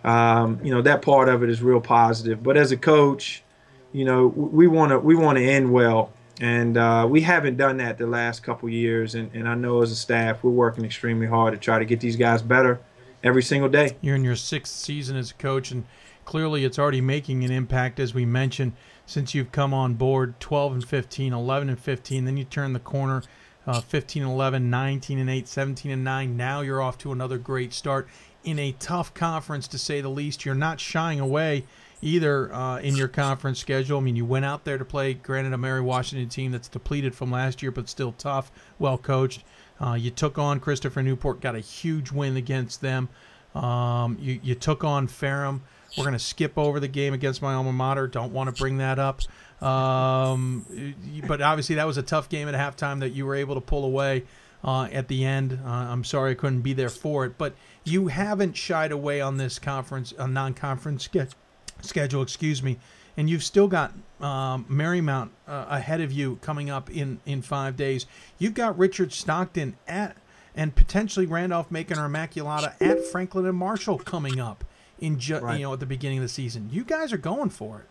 Um, 0.04 0.60
you 0.64 0.74
know, 0.74 0.82
that 0.82 1.02
part 1.02 1.30
of 1.30 1.44
it 1.44 1.50
is 1.50 1.62
real 1.62 1.82
positive. 1.82 2.42
But 2.42 2.58
as 2.58 2.72
a 2.72 2.78
coach, 2.78 3.44
you 3.92 4.06
know, 4.06 4.28
we 4.28 4.68
want 4.68 4.92
to 4.92 5.00
we 5.00 5.16
want 5.16 5.38
to 5.38 5.44
end 5.44 5.72
well, 5.72 6.12
and 6.40 6.78
uh, 6.78 7.08
we 7.10 7.22
haven't 7.22 7.58
done 7.58 7.78
that 7.78 7.98
the 7.98 8.08
last 8.08 8.44
couple 8.44 8.70
years. 8.70 9.16
And, 9.16 9.32
and 9.34 9.48
I 9.48 9.56
know 9.56 9.82
as 9.82 9.92
a 9.92 9.96
staff, 9.96 10.44
we're 10.44 10.52
working 10.52 10.86
extremely 10.86 11.28
hard 11.28 11.54
to 11.54 11.60
try 11.60 11.80
to 11.80 11.86
get 11.86 12.00
these 12.00 12.16
guys 12.16 12.42
better 12.42 12.80
every 13.24 13.44
single 13.44 13.70
day. 13.70 13.98
You're 14.02 14.16
in 14.16 14.24
your 14.24 14.36
sixth 14.36 14.74
season 14.74 15.18
as 15.18 15.32
a 15.32 15.34
coach, 15.34 15.72
and 15.72 15.86
clearly 16.30 16.64
it's 16.64 16.78
already 16.78 17.02
making 17.02 17.44
an 17.44 17.50
impact, 17.50 18.00
as 18.00 18.14
we 18.14 18.24
mentioned, 18.24 18.72
since 19.08 19.34
you've 19.34 19.52
come 19.52 19.74
on 19.74 19.96
board 19.96 20.40
12 20.40 20.74
and 20.74 20.88
15, 20.88 21.34
11 21.34 21.70
and 21.70 21.80
15. 21.80 22.26
Then 22.26 22.38
you 22.38 22.44
turn 22.44 22.74
the 22.74 22.80
corner 22.80 23.24
uh, 23.66 23.82
15 23.82 24.22
and 24.22 24.32
11, 24.32 24.70
19 24.70 25.18
and 25.18 25.28
8, 25.28 25.48
17 25.48 25.92
and 25.92 26.04
9. 26.04 26.38
Now 26.38 26.62
you're 26.62 26.84
off 26.84 27.00
to 27.00 27.12
another 27.12 27.40
great 27.40 27.74
start 27.74 28.08
in 28.44 28.60
a 28.60 28.74
tough 28.74 29.12
conference, 29.16 29.68
to 29.70 29.80
say 29.80 30.02
the 30.02 30.10
least. 30.10 30.46
You're 30.46 30.54
not 30.54 30.80
shying 30.80 31.20
away 31.20 31.66
either 32.00 32.54
uh, 32.54 32.78
in 32.78 32.96
your 32.96 33.08
conference 33.08 33.58
schedule. 33.58 33.98
I 33.98 34.02
mean, 34.02 34.16
you 34.16 34.24
went 34.24 34.46
out 34.46 34.66
there 34.66 34.78
to 34.78 34.86
play, 34.86 35.16
granted, 35.16 35.54
a 35.54 35.58
Mary 35.58 35.82
Washington 35.82 36.30
team 36.30 36.52
that's 36.52 36.68
depleted 36.68 37.16
from 37.16 37.32
last 37.32 37.64
year, 37.64 37.72
but 37.72 37.90
still 37.90 38.12
tough, 38.12 38.52
well 38.78 39.00
coached. 39.00 39.44
Uh, 39.82 39.96
you 39.96 40.12
took 40.12 40.38
on 40.38 40.60
Christopher 40.60 41.02
Newport, 41.02 41.42
got 41.42 41.56
a 41.56 41.60
huge 41.60 42.12
win 42.12 42.38
against 42.38 42.82
them. 42.82 43.10
Um, 43.56 44.16
you, 44.20 44.40
you 44.44 44.54
took 44.54 44.84
on 44.84 45.08
Ferrum. 45.08 45.64
We're 45.98 46.04
going 46.04 46.14
to 46.14 46.20
skip 46.20 46.58
over 46.58 46.80
the 46.80 46.88
game 46.88 47.14
against 47.14 47.42
my 47.42 47.54
alma 47.54 47.74
mater. 47.74 48.08
Don't 48.08 48.32
want 48.32 48.54
to 48.54 48.62
bring 48.62 48.78
that 48.78 49.00
up. 49.00 49.22
Um, 49.62 50.96
but 51.28 51.42
obviously, 51.42 51.76
that 51.76 51.88
was 51.88 51.98
a 51.98 52.04
tough 52.04 52.30
game 52.30 52.48
at 52.48 52.56
halftime 52.56 53.00
that 53.02 53.10
you 53.10 53.26
were 53.26 53.36
able 53.36 53.56
to 53.56 53.62
pull 53.62 53.84
away 53.84 54.24
uh, 54.64 54.84
at 54.92 55.08
the 55.08 55.26
end. 55.26 55.60
Uh, 55.66 55.70
I'm 55.70 56.04
sorry 56.04 56.32
I 56.32 56.36
couldn't 56.36 56.62
be 56.62 56.74
there 56.74 56.90
for 56.90 57.26
it, 57.26 57.38
but 57.38 57.54
you 57.84 58.08
haven't 58.08 58.56
shied 58.56 58.92
away 58.92 59.22
on 59.22 59.38
this 59.38 59.60
conference, 59.60 60.14
a 60.18 60.28
non-conference 60.28 61.06
ske- 61.06 61.36
schedule, 61.82 62.22
excuse 62.22 62.62
me, 62.62 62.78
and 63.18 63.30
you've 63.30 63.44
still 63.44 63.68
got 63.68 63.94
um, 64.22 64.66
Marymount 64.70 65.30
uh, 65.48 65.66
ahead 65.70 66.02
of 66.02 66.12
you 66.12 66.38
coming 66.42 66.70
up 66.70 66.90
in 66.90 67.20
in 67.26 67.42
five 67.42 67.76
days. 67.76 68.06
You've 68.38 68.54
got 68.54 68.78
Richard 68.78 69.12
Stockton 69.12 69.78
at 69.88 70.18
and 70.56 70.76
potentially 70.76 71.26
Randolph 71.26 71.72
Macon 71.72 71.98
or 71.98 72.10
Immaculata 72.10 72.74
at 72.82 73.06
Franklin 73.06 73.46
and 73.46 73.58
Marshall 73.58 73.98
coming 74.00 74.40
up 74.40 74.64
in 75.02 75.20
ju- 75.20 75.38
right. 75.38 75.60
you 75.60 75.66
know 75.66 75.74
at 75.74 75.80
the 75.80 75.86
beginning 75.86 76.20
of 76.20 76.24
the 76.24 76.30
season. 76.30 76.70
You 76.72 76.84
guys 76.84 77.14
are 77.14 77.18
going 77.18 77.50
for 77.50 77.80
it. 77.80 77.86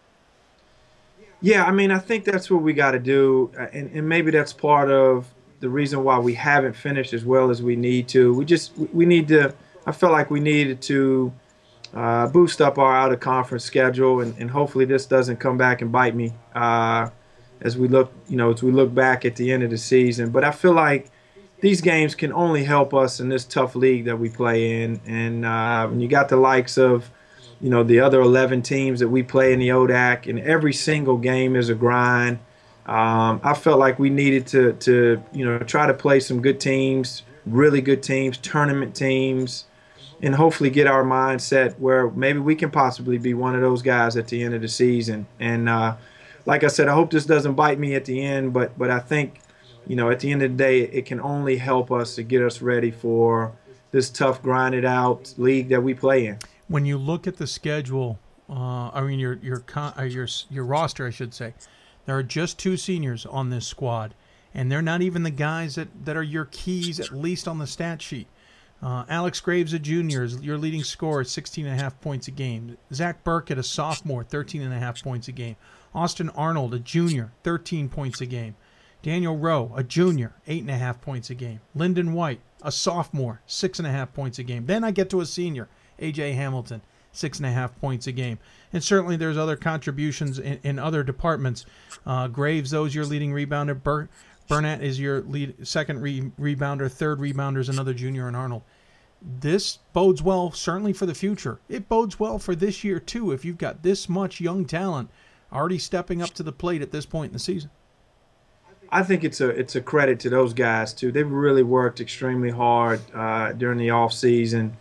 Yeah, 1.40 1.64
I 1.64 1.71
mean, 1.71 1.90
I 1.92 1.99
think 1.99 2.25
that's 2.25 2.51
what 2.51 2.62
we 2.62 2.73
got 2.73 2.92
to 2.92 2.99
do, 2.99 3.53
uh, 3.57 3.66
and, 3.73 3.90
and 3.92 4.09
maybe 4.09 4.33
that's 4.33 4.53
part 4.53 4.90
of 4.90 5.33
the 5.61 5.68
reason 5.68 6.03
why 6.03 6.18
we 6.18 6.35
haven't 6.35 6.75
finished 6.75 7.12
as 7.12 7.25
well 7.25 7.51
as 7.51 7.62
we 7.62 7.77
need 7.77 8.09
to. 8.09 8.35
We 8.35 8.44
just 8.44 8.77
we 8.77 9.07
need 9.07 9.29
to. 9.29 9.55
I 9.87 9.92
felt 9.92 10.12
like 10.12 10.31
we 10.31 10.40
needed 10.40 10.83
to 10.83 11.33
uh, 11.94 12.27
boost 12.29 12.61
up 12.61 12.79
our 12.79 12.94
out 12.94 13.12
of 13.12 13.21
conference 13.21 13.64
schedule, 13.64 14.21
and, 14.21 14.37
and 14.38 14.51
hopefully 14.51 14.85
this 14.85 15.07
doesn't 15.07 15.37
come 15.37 15.57
back 15.57 15.81
and 15.81 15.92
bite 15.92 16.14
me 16.14 16.33
uh, 16.55 17.09
as 17.61 17.79
we 17.79 17.88
look, 17.88 18.12
you 18.29 18.37
know, 18.37 18.53
as 18.53 18.62
we 18.62 18.73
look 18.73 18.92
back 18.92 19.25
at 19.25 19.37
the 19.37 19.53
end 19.53 19.62
of 19.62 19.71
the 19.71 19.79
season. 19.79 20.31
But 20.31 20.44
I 20.44 20.51
feel 20.51 20.73
like 20.73 21.11
these 21.61 21.81
games 21.81 22.14
can 22.14 22.33
only 22.33 22.64
help 22.64 22.94
us 22.94 23.21
in 23.21 23.29
this 23.29 23.44
tough 23.44 23.75
league 23.75 24.05
that 24.05 24.18
we 24.18 24.29
play 24.29 24.83
in. 24.83 25.01
And 25.07 25.44
uh, 25.44 25.88
when 25.88 26.01
you 26.01 26.09
got 26.09 26.29
the 26.29 26.37
likes 26.37 26.79
of, 26.79 27.11
you 27.61 27.71
know, 27.71 27.83
the 27.83 28.01
other 28.01 28.21
11 28.21 28.62
teams 28.62 29.01
that 29.01 29.09
we 29.09 29.23
play 29.23 29.53
in 29.53 29.59
the 29.59 29.68
ODAC, 29.68 30.29
and 30.29 30.38
every 30.38 30.73
single 30.73 31.16
game 31.16 31.57
is 31.57 31.68
a 31.68 31.75
grind. 31.75 32.38
Um, 32.87 33.40
I 33.42 33.55
felt 33.55 33.79
like 33.79 33.99
we 33.99 34.09
needed 34.09 34.47
to, 34.49 34.73
to, 34.75 35.23
you 35.33 35.44
know, 35.44 35.59
try 35.59 35.87
to 35.87 35.94
play 35.94 36.21
some 36.21 36.40
good 36.40 36.61
teams, 36.61 37.23
really 37.44 37.81
good 37.81 38.03
teams, 38.03 38.38
tournament 38.38 38.94
teams, 38.94 39.64
and 40.23 40.35
hopefully 40.35 40.71
get 40.71 40.87
our 40.87 41.05
mindset 41.05 41.79
where 41.79 42.11
maybe 42.11 42.38
we 42.38 42.55
can 42.55 42.71
possibly 42.71 43.18
be 43.18 43.35
one 43.35 43.55
of 43.55 43.61
those 43.61 43.83
guys 43.83 44.16
at 44.16 44.29
the 44.29 44.42
end 44.42 44.55
of 44.55 44.62
the 44.62 44.68
season. 44.68 45.27
And 45.38 45.68
uh, 45.68 45.97
like 46.47 46.64
I 46.64 46.68
said, 46.68 46.88
I 46.88 46.94
hope 46.94 47.11
this 47.11 47.27
doesn't 47.27 47.55
bite 47.55 47.79
me 47.79 47.94
at 47.94 48.05
the 48.05 48.23
end, 48.23 48.53
but 48.53 48.77
but 48.79 48.90
I 48.90 49.01
think 49.01 49.40
you 49.88 49.96
know, 49.96 50.11
at 50.11 50.20
the 50.20 50.31
end 50.31 50.42
of 50.42 50.53
the 50.53 50.57
day, 50.57 50.83
it 50.83 51.07
can 51.07 51.20
only 51.20 51.57
help 51.57 51.90
us 51.90 52.14
to 52.16 52.22
get 52.22 52.42
us 52.42 52.62
ready 52.62 52.90
for 52.90 53.53
this 53.90 54.11
tough, 54.11 54.42
grinded 54.42 54.85
out 54.85 55.35
league 55.38 55.68
that 55.70 55.83
we 55.83 55.94
play 55.94 56.27
in. 56.27 56.38
When 56.68 56.85
you 56.85 56.98
look 56.98 57.27
at 57.27 57.37
the 57.38 57.46
schedule 57.46 58.18
Uh, 58.51 58.90
I 58.94 59.03
mean, 59.03 59.18
your 59.18 59.35
your 59.42 59.62
uh, 59.74 60.03
your 60.03 60.27
your 60.51 60.64
roster, 60.64 61.07
I 61.07 61.11
should 61.11 61.35
say. 61.35 61.53
There 62.07 62.16
are 62.16 62.22
just 62.22 62.59
two 62.59 62.79
seniors 62.79 63.27
on 63.27 63.51
this 63.51 63.66
squad, 63.66 64.14
and 64.55 64.72
they're 64.72 64.81
not 64.81 65.03
even 65.03 65.22
the 65.22 65.31
guys 65.31 65.74
that, 65.74 65.88
that 66.07 66.16
are 66.16 66.22
your 66.22 66.46
keys, 66.46 66.98
at 66.98 67.12
least 67.12 67.46
on 67.46 67.59
the 67.59 67.66
stat 67.66 68.01
sheet. 68.01 68.27
Uh, 68.83 69.05
Alex 69.09 69.40
Graves, 69.40 69.74
a 69.74 69.79
junior, 69.79 70.22
is 70.22 70.40
your 70.40 70.57
leading 70.57 70.83
scorer, 70.85 71.24
16 71.24 71.66
and 71.66 71.79
a 71.79 71.83
half 71.83 72.01
points 72.01 72.29
a 72.29 72.31
game. 72.31 72.79
Zach 72.94 73.22
Burkett, 73.24 73.59
a 73.59 73.62
sophomore, 73.62 74.24
13 74.24 74.62
and 74.62 74.72
a 74.72 74.79
half 74.79 75.03
points 75.03 75.29
a 75.29 75.33
game. 75.33 75.57
Austin 75.94 76.31
Arnold, 76.31 76.72
a 76.72 76.79
junior, 76.79 77.33
13 77.42 77.88
points 77.90 78.20
a 78.20 78.27
game. 78.27 78.55
Daniel 79.02 79.37
Rowe, 79.37 79.72
a 79.76 79.82
junior, 79.84 80.34
eight 80.46 80.62
and 80.62 80.70
a 80.70 80.76
half 80.76 81.00
points 81.00 81.30
a 81.30 81.34
game. 81.34 81.61
Lyndon 81.74 82.12
White, 82.12 82.40
a 82.62 82.72
sophomore, 82.72 83.40
six 83.46 83.78
and 83.78 83.87
a 83.87 83.92
half 83.92 84.12
points 84.12 84.38
a 84.38 84.42
game. 84.42 84.66
Then 84.66 84.82
I 84.82 84.90
get 84.90 85.08
to 85.11 85.20
a 85.20 85.26
senior, 85.26 85.68
AJ 86.00 86.34
Hamilton, 86.34 86.82
six 87.12 87.38
and 87.38 87.46
a 87.46 87.52
half 87.52 87.78
points 87.80 88.06
a 88.06 88.12
game. 88.12 88.38
And 88.72 88.82
certainly 88.82 89.16
there's 89.16 89.38
other 89.38 89.56
contributions 89.56 90.38
in, 90.38 90.58
in 90.62 90.78
other 90.78 91.02
departments. 91.02 91.64
Uh, 92.04 92.28
Graves, 92.28 92.70
those 92.70 92.94
your 92.94 93.04
leading 93.04 93.32
rebounder. 93.32 93.80
Bur- 93.80 94.08
Burnett 94.48 94.82
is 94.82 94.98
your 94.98 95.20
lead 95.22 95.66
second 95.66 96.00
re- 96.00 96.32
rebounder. 96.40 96.90
Third 96.90 97.20
rebounder 97.20 97.58
is 97.58 97.68
another 97.68 97.94
junior 97.94 98.28
in 98.28 98.34
Arnold. 98.34 98.62
This 99.20 99.78
bodes 99.92 100.22
well 100.22 100.52
certainly 100.52 100.92
for 100.92 101.06
the 101.06 101.14
future. 101.14 101.61
It 101.68 101.88
bodes 101.88 102.18
well 102.18 102.38
for 102.38 102.54
this 102.54 102.82
year 102.84 102.98
too. 102.98 103.32
If 103.32 103.44
you've 103.44 103.58
got 103.58 103.82
this 103.82 104.08
much 104.08 104.40
young 104.40 104.64
talent 104.64 105.11
already 105.52 105.78
stepping 105.78 106.22
up 106.22 106.30
to 106.30 106.42
the 106.42 106.52
plate 106.52 106.82
at 106.82 106.92
this 106.92 107.06
point 107.06 107.30
in 107.30 107.32
the 107.32 107.38
season. 107.38 107.70
I 108.90 109.03
think 109.03 109.24
it's 109.24 109.40
a 109.40 109.48
it's 109.48 109.77
a 109.77 109.81
credit 109.81 110.20
to 110.20 110.31
those 110.31 110.55
guys 110.55 110.94
too. 110.94 111.12
They've 111.12 111.31
really 111.31 111.62
worked 111.62 112.01
extremely 112.01 112.51
hard 112.51 113.01
uh, 113.14 113.53
during 113.53 113.79
the 113.79 113.90
off 113.90 114.12
season. 114.12 114.77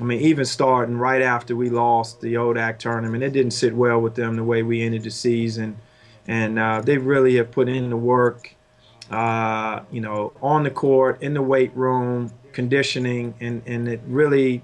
I 0.00 0.04
mean, 0.04 0.20
even 0.20 0.44
starting 0.44 0.96
right 0.96 1.22
after 1.22 1.54
we 1.54 1.68
lost 1.68 2.20
the 2.20 2.34
ODAC 2.34 2.78
tournament, 2.78 3.22
it 3.22 3.32
didn't 3.32 3.52
sit 3.52 3.74
well 3.74 4.00
with 4.00 4.14
them 4.14 4.36
the 4.36 4.44
way 4.44 4.62
we 4.62 4.82
ended 4.82 5.04
the 5.04 5.10
season, 5.10 5.76
and 6.26 6.58
uh, 6.58 6.80
they 6.80 6.98
really 6.98 7.36
have 7.36 7.50
put 7.50 7.68
in 7.68 7.90
the 7.90 7.96
work. 7.96 8.54
Uh, 9.10 9.82
you 9.90 10.00
know, 10.00 10.32
on 10.40 10.62
the 10.62 10.70
court, 10.70 11.22
in 11.22 11.34
the 11.34 11.42
weight 11.42 11.74
room, 11.76 12.32
conditioning, 12.52 13.34
and 13.40 13.62
and 13.66 13.86
it 13.86 14.00
really, 14.06 14.62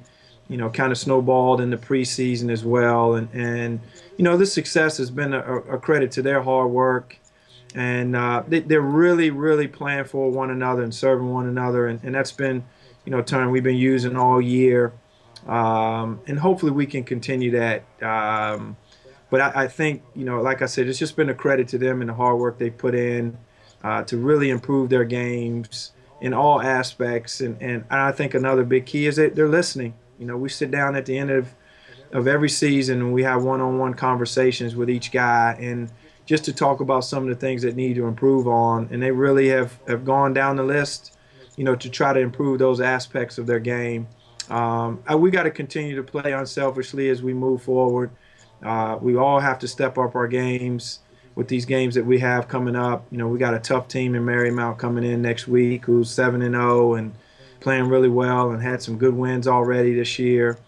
you 0.48 0.56
know, 0.56 0.70
kind 0.70 0.90
of 0.90 0.98
snowballed 0.98 1.60
in 1.60 1.70
the 1.70 1.76
preseason 1.76 2.50
as 2.50 2.64
well. 2.64 3.14
And 3.14 3.28
and 3.32 3.80
you 4.16 4.24
know, 4.24 4.36
this 4.36 4.52
success 4.52 4.96
has 4.96 5.10
been 5.10 5.34
a, 5.34 5.56
a 5.56 5.78
credit 5.78 6.10
to 6.12 6.22
their 6.22 6.42
hard 6.42 6.70
work 6.70 7.18
and 7.78 8.16
uh, 8.16 8.42
they, 8.48 8.74
are 8.74 8.80
really, 8.80 9.30
really 9.30 9.68
playing 9.68 10.02
for 10.02 10.32
one 10.32 10.50
another 10.50 10.82
and 10.82 10.92
serving 10.92 11.30
one 11.30 11.46
another, 11.46 11.86
and, 11.86 12.02
and 12.02 12.12
that's 12.12 12.32
been, 12.32 12.64
you 13.04 13.12
know, 13.12 13.20
a 13.20 13.22
term 13.22 13.52
we've 13.52 13.62
been 13.62 13.76
using 13.76 14.16
all 14.16 14.40
year, 14.40 14.92
um, 15.46 16.20
and 16.26 16.40
hopefully 16.40 16.72
we 16.72 16.86
can 16.86 17.04
continue 17.04 17.52
that. 17.52 17.84
Um, 18.02 18.76
but 19.30 19.40
I, 19.40 19.52
I, 19.54 19.68
think, 19.68 20.02
you 20.16 20.24
know, 20.24 20.42
like 20.42 20.60
I 20.60 20.66
said, 20.66 20.88
it's 20.88 20.98
just 20.98 21.14
been 21.14 21.28
a 21.28 21.34
credit 21.34 21.68
to 21.68 21.78
them 21.78 22.00
and 22.00 22.10
the 22.10 22.14
hard 22.14 22.40
work 22.40 22.58
they 22.58 22.68
put 22.68 22.96
in 22.96 23.38
uh, 23.84 24.02
to 24.04 24.16
really 24.16 24.50
improve 24.50 24.90
their 24.90 25.04
games 25.04 25.92
in 26.20 26.34
all 26.34 26.60
aspects, 26.60 27.40
and, 27.40 27.62
and 27.62 27.84
I 27.90 28.10
think 28.10 28.34
another 28.34 28.64
big 28.64 28.86
key 28.86 29.06
is 29.06 29.14
that 29.16 29.36
they're 29.36 29.48
listening. 29.48 29.94
You 30.18 30.26
know, 30.26 30.36
we 30.36 30.48
sit 30.48 30.72
down 30.72 30.96
at 30.96 31.06
the 31.06 31.16
end 31.16 31.30
of 31.30 31.54
of 32.10 32.26
every 32.26 32.48
season 32.48 33.00
and 33.00 33.12
we 33.12 33.22
have 33.22 33.42
one-on-one 33.42 33.92
conversations 33.92 34.74
with 34.74 34.88
each 34.88 35.12
guy 35.12 35.54
and 35.60 35.90
just 36.28 36.44
to 36.44 36.52
talk 36.52 36.80
about 36.80 37.00
some 37.00 37.22
of 37.22 37.30
the 37.30 37.34
things 37.34 37.62
that 37.62 37.74
need 37.74 37.94
to 37.94 38.04
improve 38.06 38.46
on. 38.46 38.86
And 38.92 39.02
they 39.02 39.10
really 39.10 39.48
have, 39.48 39.78
have 39.88 40.04
gone 40.04 40.34
down 40.34 40.56
the 40.56 40.62
list, 40.62 41.16
you 41.56 41.64
know, 41.64 41.74
to 41.76 41.88
try 41.88 42.12
to 42.12 42.20
improve 42.20 42.58
those 42.58 42.82
aspects 42.82 43.38
of 43.38 43.46
their 43.46 43.58
game. 43.58 44.06
Um, 44.50 45.02
we 45.16 45.30
got 45.30 45.44
to 45.44 45.50
continue 45.50 45.96
to 45.96 46.02
play 46.02 46.32
unselfishly 46.32 47.08
as 47.08 47.22
we 47.22 47.32
move 47.32 47.62
forward. 47.62 48.10
Uh, 48.62 48.98
we 49.00 49.16
all 49.16 49.40
have 49.40 49.58
to 49.60 49.68
step 49.68 49.96
up 49.96 50.14
our 50.14 50.28
games 50.28 50.98
with 51.34 51.48
these 51.48 51.64
games 51.64 51.94
that 51.94 52.04
we 52.04 52.18
have 52.18 52.46
coming 52.46 52.76
up. 52.76 53.06
You 53.10 53.16
know, 53.16 53.28
we 53.28 53.38
got 53.38 53.54
a 53.54 53.58
tough 53.58 53.88
team 53.88 54.14
in 54.14 54.26
Marymount 54.26 54.76
coming 54.76 55.04
in 55.04 55.22
next 55.22 55.48
week 55.48 55.86
who's 55.86 56.10
7 56.10 56.42
and 56.42 56.54
0 56.54 56.92
and 56.92 57.14
playing 57.60 57.88
really 57.88 58.10
well 58.10 58.50
and 58.50 58.62
had 58.62 58.82
some 58.82 58.98
good 58.98 59.14
wins 59.14 59.48
already 59.48 59.94
this 59.94 60.18
year, 60.18 60.58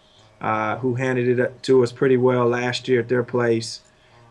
uh, 0.41 0.79
who 0.79 0.95
handed 0.95 1.39
it 1.39 1.63
to 1.65 1.83
us 1.83 1.93
pretty 1.93 2.17
well 2.17 2.47
last 2.49 2.89
year 2.89 3.01
at 3.01 3.09
their 3.09 3.23
place. 3.23 3.83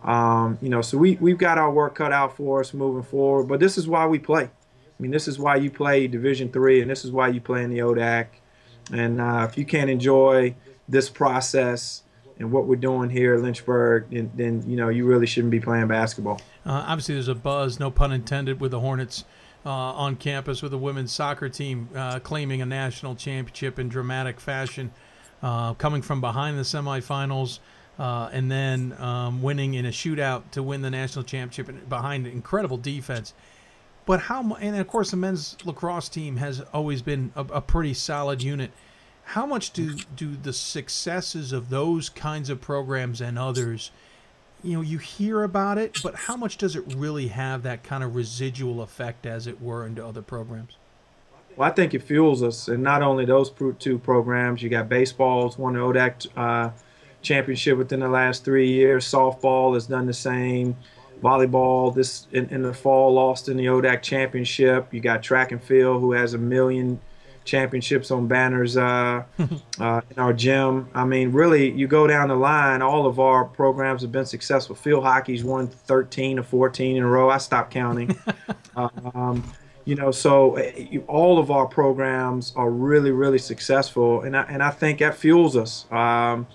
Um, 0.03 0.57
you 0.61 0.69
know, 0.69 0.81
so 0.81 0.97
we 0.97 1.17
we've 1.17 1.37
got 1.37 1.57
our 1.57 1.71
work 1.71 1.95
cut 1.95 2.11
out 2.11 2.35
for 2.35 2.61
us 2.61 2.73
moving 2.73 3.03
forward. 3.03 3.47
But 3.47 3.59
this 3.59 3.77
is 3.77 3.87
why 3.87 4.05
we 4.07 4.19
play. 4.19 4.43
I 4.43 5.01
mean, 5.01 5.11
this 5.11 5.27
is 5.27 5.39
why 5.39 5.55
you 5.57 5.69
play 5.69 6.07
Division 6.07 6.49
Three, 6.51 6.81
and 6.81 6.89
this 6.89 7.05
is 7.05 7.11
why 7.11 7.29
you 7.29 7.41
play 7.41 7.63
in 7.63 7.69
the 7.69 7.79
ODAC. 7.79 8.27
And 8.91 9.21
uh, 9.21 9.47
if 9.49 9.57
you 9.57 9.65
can't 9.65 9.89
enjoy 9.89 10.55
this 10.87 11.09
process 11.09 12.03
and 12.37 12.51
what 12.51 12.65
we're 12.65 12.77
doing 12.77 13.09
here 13.09 13.35
at 13.35 13.41
Lynchburg, 13.41 14.09
then, 14.09 14.31
then 14.35 14.63
you 14.67 14.77
know 14.77 14.89
you 14.89 15.05
really 15.05 15.25
shouldn't 15.25 15.51
be 15.51 15.59
playing 15.59 15.87
basketball. 15.87 16.41
Uh, 16.65 16.85
obviously, 16.87 17.15
there's 17.15 17.27
a 17.27 17.35
buzz, 17.35 17.79
no 17.79 17.91
pun 17.91 18.11
intended, 18.11 18.59
with 18.59 18.71
the 18.71 18.79
Hornets. 18.79 19.25
Uh, 19.65 19.71
on 19.71 20.15
campus 20.15 20.61
with 20.61 20.71
the 20.71 20.77
women's 20.77 21.11
soccer 21.11 21.49
team 21.49 21.89
uh, 21.93 22.17
claiming 22.19 22.61
a 22.61 22.65
national 22.65 23.13
championship 23.13 23.77
in 23.77 23.89
dramatic 23.89 24.39
fashion, 24.39 24.89
uh, 25.43 25.73
coming 25.73 26.01
from 26.01 26.21
behind 26.21 26.57
the 26.57 26.63
semifinals, 26.63 27.59
uh, 27.99 28.29
and 28.31 28.49
then 28.49 28.95
um, 28.97 29.41
winning 29.41 29.73
in 29.73 29.85
a 29.85 29.89
shootout 29.89 30.49
to 30.51 30.63
win 30.63 30.81
the 30.81 30.89
national 30.89 31.25
championship 31.25 31.89
behind 31.89 32.25
incredible 32.25 32.77
defense. 32.77 33.33
But 34.05 34.21
how? 34.21 34.53
And 34.55 34.77
of 34.77 34.87
course, 34.87 35.11
the 35.11 35.17
men's 35.17 35.57
lacrosse 35.65 36.09
team 36.09 36.37
has 36.37 36.61
always 36.73 37.01
been 37.01 37.31
a, 37.35 37.41
a 37.41 37.61
pretty 37.61 37.93
solid 37.93 38.41
unit. 38.41 38.71
How 39.23 39.45
much 39.45 39.71
do 39.71 39.95
do 40.15 40.35
the 40.35 40.53
successes 40.53 41.51
of 41.51 41.69
those 41.69 42.09
kinds 42.09 42.49
of 42.49 42.61
programs 42.61 43.21
and 43.21 43.37
others? 43.37 43.91
You 44.63 44.73
know, 44.73 44.81
you 44.81 44.97
hear 44.97 45.43
about 45.43 45.77
it, 45.77 45.99
but 46.01 46.15
how 46.15 46.35
much 46.35 46.57
does 46.57 46.75
it 46.75 46.83
really 46.87 47.27
have 47.27 47.63
that 47.63 47.83
kind 47.83 48.03
of 48.03 48.15
residual 48.15 48.81
effect, 48.81 49.25
as 49.25 49.47
it 49.47 49.61
were, 49.61 49.85
into 49.85 50.05
other 50.05 50.21
programs? 50.21 50.75
Well, 51.55 51.69
I 51.69 51.71
think 51.71 51.93
it 51.93 52.03
fuels 52.03 52.43
us, 52.43 52.67
and 52.67 52.81
not 52.81 53.01
only 53.01 53.25
those 53.25 53.51
two 53.79 53.99
programs. 53.99 54.63
You 54.63 54.69
got 54.69 54.89
baseball's 54.89 55.57
one 55.57 55.73
the 55.73 55.79
ODAC 55.79 56.27
uh, 56.35 56.71
championship 57.21 57.77
within 57.77 57.99
the 57.99 58.09
last 58.09 58.43
three 58.43 58.69
years. 58.71 59.05
Softball 59.05 59.73
has 59.73 59.87
done 59.87 60.05
the 60.05 60.13
same. 60.13 60.75
Volleyball 61.21 61.93
this 61.93 62.27
in, 62.31 62.47
in 62.49 62.61
the 62.61 62.73
fall 62.73 63.13
lost 63.13 63.49
in 63.49 63.57
the 63.57 63.65
ODAC 63.65 64.01
championship. 64.01 64.93
You 64.93 65.01
got 65.01 65.21
track 65.21 65.51
and 65.51 65.61
field 65.61 66.01
who 66.01 66.13
has 66.13 66.33
a 66.33 66.37
million 66.37 66.99
championships 67.43 68.11
on 68.11 68.27
banners 68.27 68.77
uh, 68.77 69.23
uh, 69.79 70.01
in 70.09 70.19
our 70.19 70.31
gym. 70.31 70.87
I 70.93 71.03
mean, 71.03 71.31
really, 71.31 71.71
you 71.71 71.87
go 71.87 72.07
down 72.07 72.29
the 72.29 72.35
line, 72.35 72.81
all 72.81 73.05
of 73.05 73.19
our 73.19 73.43
programs 73.43 74.01
have 74.01 74.11
been 74.11 74.25
successful. 74.25 74.75
Field 74.75 75.03
hockey's 75.03 75.43
won 75.43 75.67
13 75.67 76.39
or 76.39 76.43
14 76.43 76.95
in 76.95 77.03
a 77.03 77.07
row. 77.07 77.29
I 77.29 77.37
stopped 77.37 77.71
counting. 77.71 78.17
um, 78.75 79.43
you 79.85 79.95
know, 79.95 80.11
so 80.11 80.57
uh, 80.57 80.71
all 81.07 81.39
of 81.39 81.49
our 81.49 81.65
programs 81.65 82.53
are 82.55 82.69
really, 82.69 83.11
really 83.11 83.39
successful, 83.39 84.21
and 84.21 84.37
I, 84.37 84.43
and 84.43 84.61
I 84.61 84.69
think 84.69 84.99
that 84.99 85.15
fuels 85.15 85.57
us. 85.57 85.91
Um, 85.91 86.47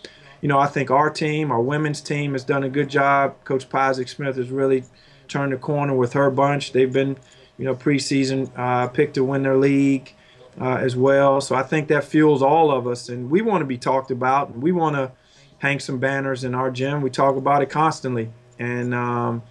you 0.44 0.48
know, 0.48 0.58
I 0.58 0.66
think 0.66 0.90
our 0.90 1.08
team, 1.08 1.50
our 1.50 1.62
women's 1.62 2.02
team, 2.02 2.32
has 2.32 2.44
done 2.44 2.64
a 2.64 2.68
good 2.68 2.90
job. 2.90 3.42
Coach 3.44 3.64
Isaac 3.72 4.08
Smith 4.08 4.36
has 4.36 4.50
really 4.50 4.84
turned 5.26 5.54
the 5.54 5.56
corner 5.56 5.96
with 5.96 6.12
her 6.12 6.30
bunch. 6.30 6.72
They've 6.72 6.92
been, 6.92 7.16
you 7.56 7.64
know, 7.64 7.74
preseason 7.74 8.50
uh, 8.54 8.88
picked 8.88 9.14
to 9.14 9.24
win 9.24 9.42
their 9.42 9.56
league 9.56 10.12
uh, 10.60 10.74
as 10.74 10.96
well. 10.96 11.40
So 11.40 11.54
I 11.54 11.62
think 11.62 11.88
that 11.88 12.04
fuels 12.04 12.42
all 12.42 12.70
of 12.70 12.86
us, 12.86 13.08
and 13.08 13.30
we 13.30 13.40
want 13.40 13.62
to 13.62 13.64
be 13.64 13.78
talked 13.78 14.10
about. 14.10 14.50
And 14.50 14.62
we 14.62 14.70
want 14.70 14.96
to 14.96 15.12
hang 15.60 15.80
some 15.80 15.98
banners 15.98 16.44
in 16.44 16.54
our 16.54 16.70
gym. 16.70 17.00
We 17.00 17.08
talk 17.08 17.36
about 17.36 17.62
it 17.62 17.70
constantly, 17.70 18.30
and 18.58 18.92
um, 18.92 19.42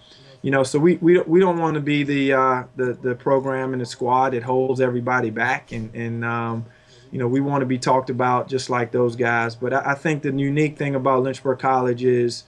you 0.42 0.52
know, 0.52 0.62
so 0.62 0.78
we 0.78 0.94
we, 0.98 1.20
we 1.22 1.40
don't 1.40 1.58
want 1.58 1.74
to 1.74 1.80
be 1.80 2.04
the 2.04 2.34
uh, 2.34 2.62
the 2.76 2.92
the 2.92 3.16
program 3.16 3.72
and 3.72 3.82
the 3.82 3.86
squad 3.86 4.30
that 4.30 4.44
holds 4.44 4.80
everybody 4.80 5.30
back, 5.30 5.72
and 5.72 5.92
and 5.92 6.24
um, 6.24 6.66
you 7.14 7.20
know, 7.20 7.28
we 7.28 7.40
want 7.40 7.62
to 7.62 7.66
be 7.66 7.78
talked 7.78 8.10
about 8.10 8.48
just 8.48 8.68
like 8.68 8.90
those 8.90 9.14
guys. 9.14 9.54
But 9.54 9.72
I, 9.72 9.92
I 9.92 9.94
think 9.94 10.24
the 10.24 10.32
unique 10.32 10.76
thing 10.76 10.96
about 10.96 11.22
Lynchburg 11.22 11.60
College 11.60 12.02
is 12.02 12.42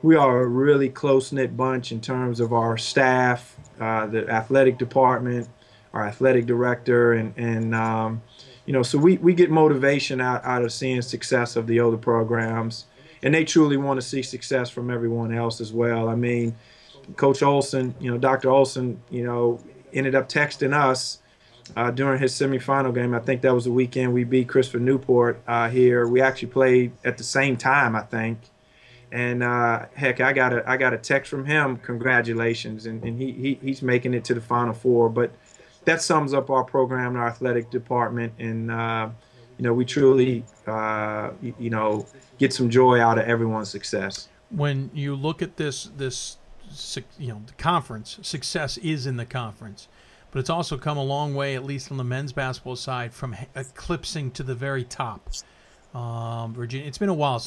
we 0.00 0.14
are 0.14 0.42
a 0.42 0.46
really 0.46 0.88
close 0.88 1.32
knit 1.32 1.56
bunch 1.56 1.90
in 1.90 2.00
terms 2.00 2.38
of 2.38 2.52
our 2.52 2.78
staff, 2.78 3.58
uh, 3.80 4.06
the 4.06 4.28
athletic 4.30 4.78
department, 4.78 5.48
our 5.92 6.06
athletic 6.06 6.46
director, 6.46 7.14
and 7.14 7.36
and 7.36 7.74
um, 7.74 8.22
you 8.64 8.72
know, 8.72 8.84
so 8.84 8.96
we, 8.96 9.16
we 9.16 9.34
get 9.34 9.50
motivation 9.50 10.20
out, 10.20 10.44
out 10.44 10.62
of 10.62 10.72
seeing 10.72 11.02
success 11.02 11.56
of 11.56 11.66
the 11.66 11.80
older 11.80 11.96
programs, 11.96 12.86
and 13.24 13.34
they 13.34 13.44
truly 13.44 13.76
want 13.76 14.00
to 14.00 14.06
see 14.06 14.22
success 14.22 14.70
from 14.70 14.88
everyone 14.88 15.34
else 15.34 15.60
as 15.60 15.72
well. 15.72 16.08
I 16.08 16.14
mean, 16.14 16.54
Coach 17.16 17.42
Olson, 17.42 17.92
you 17.98 18.08
know, 18.08 18.18
Dr. 18.18 18.50
Olson, 18.50 19.02
you 19.10 19.24
know, 19.24 19.58
ended 19.92 20.14
up 20.14 20.28
texting 20.28 20.72
us 20.72 21.21
uh, 21.76 21.90
during 21.90 22.20
his 22.20 22.32
semifinal 22.32 22.94
game. 22.94 23.14
I 23.14 23.20
think 23.20 23.42
that 23.42 23.54
was 23.54 23.64
the 23.64 23.72
weekend 23.72 24.12
we 24.12 24.24
beat 24.24 24.48
Christopher 24.48 24.78
Newport 24.78 25.42
uh, 25.46 25.68
here. 25.68 26.06
We 26.06 26.20
actually 26.20 26.48
played 26.48 26.92
at 27.04 27.18
the 27.18 27.24
same 27.24 27.56
time, 27.56 27.96
I 27.96 28.02
think. 28.02 28.38
And 29.10 29.42
uh, 29.42 29.86
heck, 29.94 30.20
I 30.20 30.32
got 30.32 30.52
a 30.54 30.68
I 30.68 30.78
got 30.78 30.94
a 30.94 30.98
text 30.98 31.30
from 31.30 31.44
him, 31.44 31.76
congratulations, 31.76 32.86
and, 32.86 33.04
and 33.04 33.20
he, 33.20 33.32
he 33.32 33.58
he's 33.62 33.82
making 33.82 34.14
it 34.14 34.24
to 34.24 34.34
the 34.34 34.40
Final 34.40 34.72
Four. 34.72 35.10
But 35.10 35.32
that 35.84 36.00
sums 36.00 36.32
up 36.32 36.48
our 36.48 36.64
program, 36.64 37.08
and 37.08 37.18
our 37.18 37.28
athletic 37.28 37.68
department, 37.70 38.32
and 38.38 38.70
uh, 38.70 39.10
you 39.58 39.64
know 39.64 39.74
we 39.74 39.84
truly 39.84 40.44
uh, 40.66 41.30
you, 41.42 41.68
know 41.68 42.06
get 42.38 42.54
some 42.54 42.70
joy 42.70 43.00
out 43.00 43.18
of 43.18 43.26
everyone's 43.26 43.68
success. 43.68 44.28
when 44.52 44.90
you 44.94 45.14
look 45.14 45.42
at 45.42 45.56
this 45.56 45.90
this 45.96 46.36
you 47.18 47.28
know 47.28 47.42
the 47.46 47.52
conference 47.54 48.18
success 48.22 48.78
is 48.78 49.06
in 49.06 49.16
the 49.16 49.26
conference 49.26 49.88
but 50.32 50.38
it's 50.38 50.50
also 50.50 50.76
come 50.76 50.96
a 50.96 51.04
long 51.04 51.34
way 51.34 51.54
at 51.54 51.62
least 51.62 51.92
on 51.92 51.98
the 51.98 52.04
men's 52.04 52.32
basketball 52.32 52.74
side 52.74 53.12
from 53.14 53.36
eclipsing 53.54 54.32
to 54.32 54.42
the 54.42 54.54
very 54.54 54.82
top. 54.82 55.30
Um, 55.94 56.54
virginia 56.54 56.88
it's 56.88 56.98
been 56.98 57.10
a 57.10 57.14
while 57.14 57.40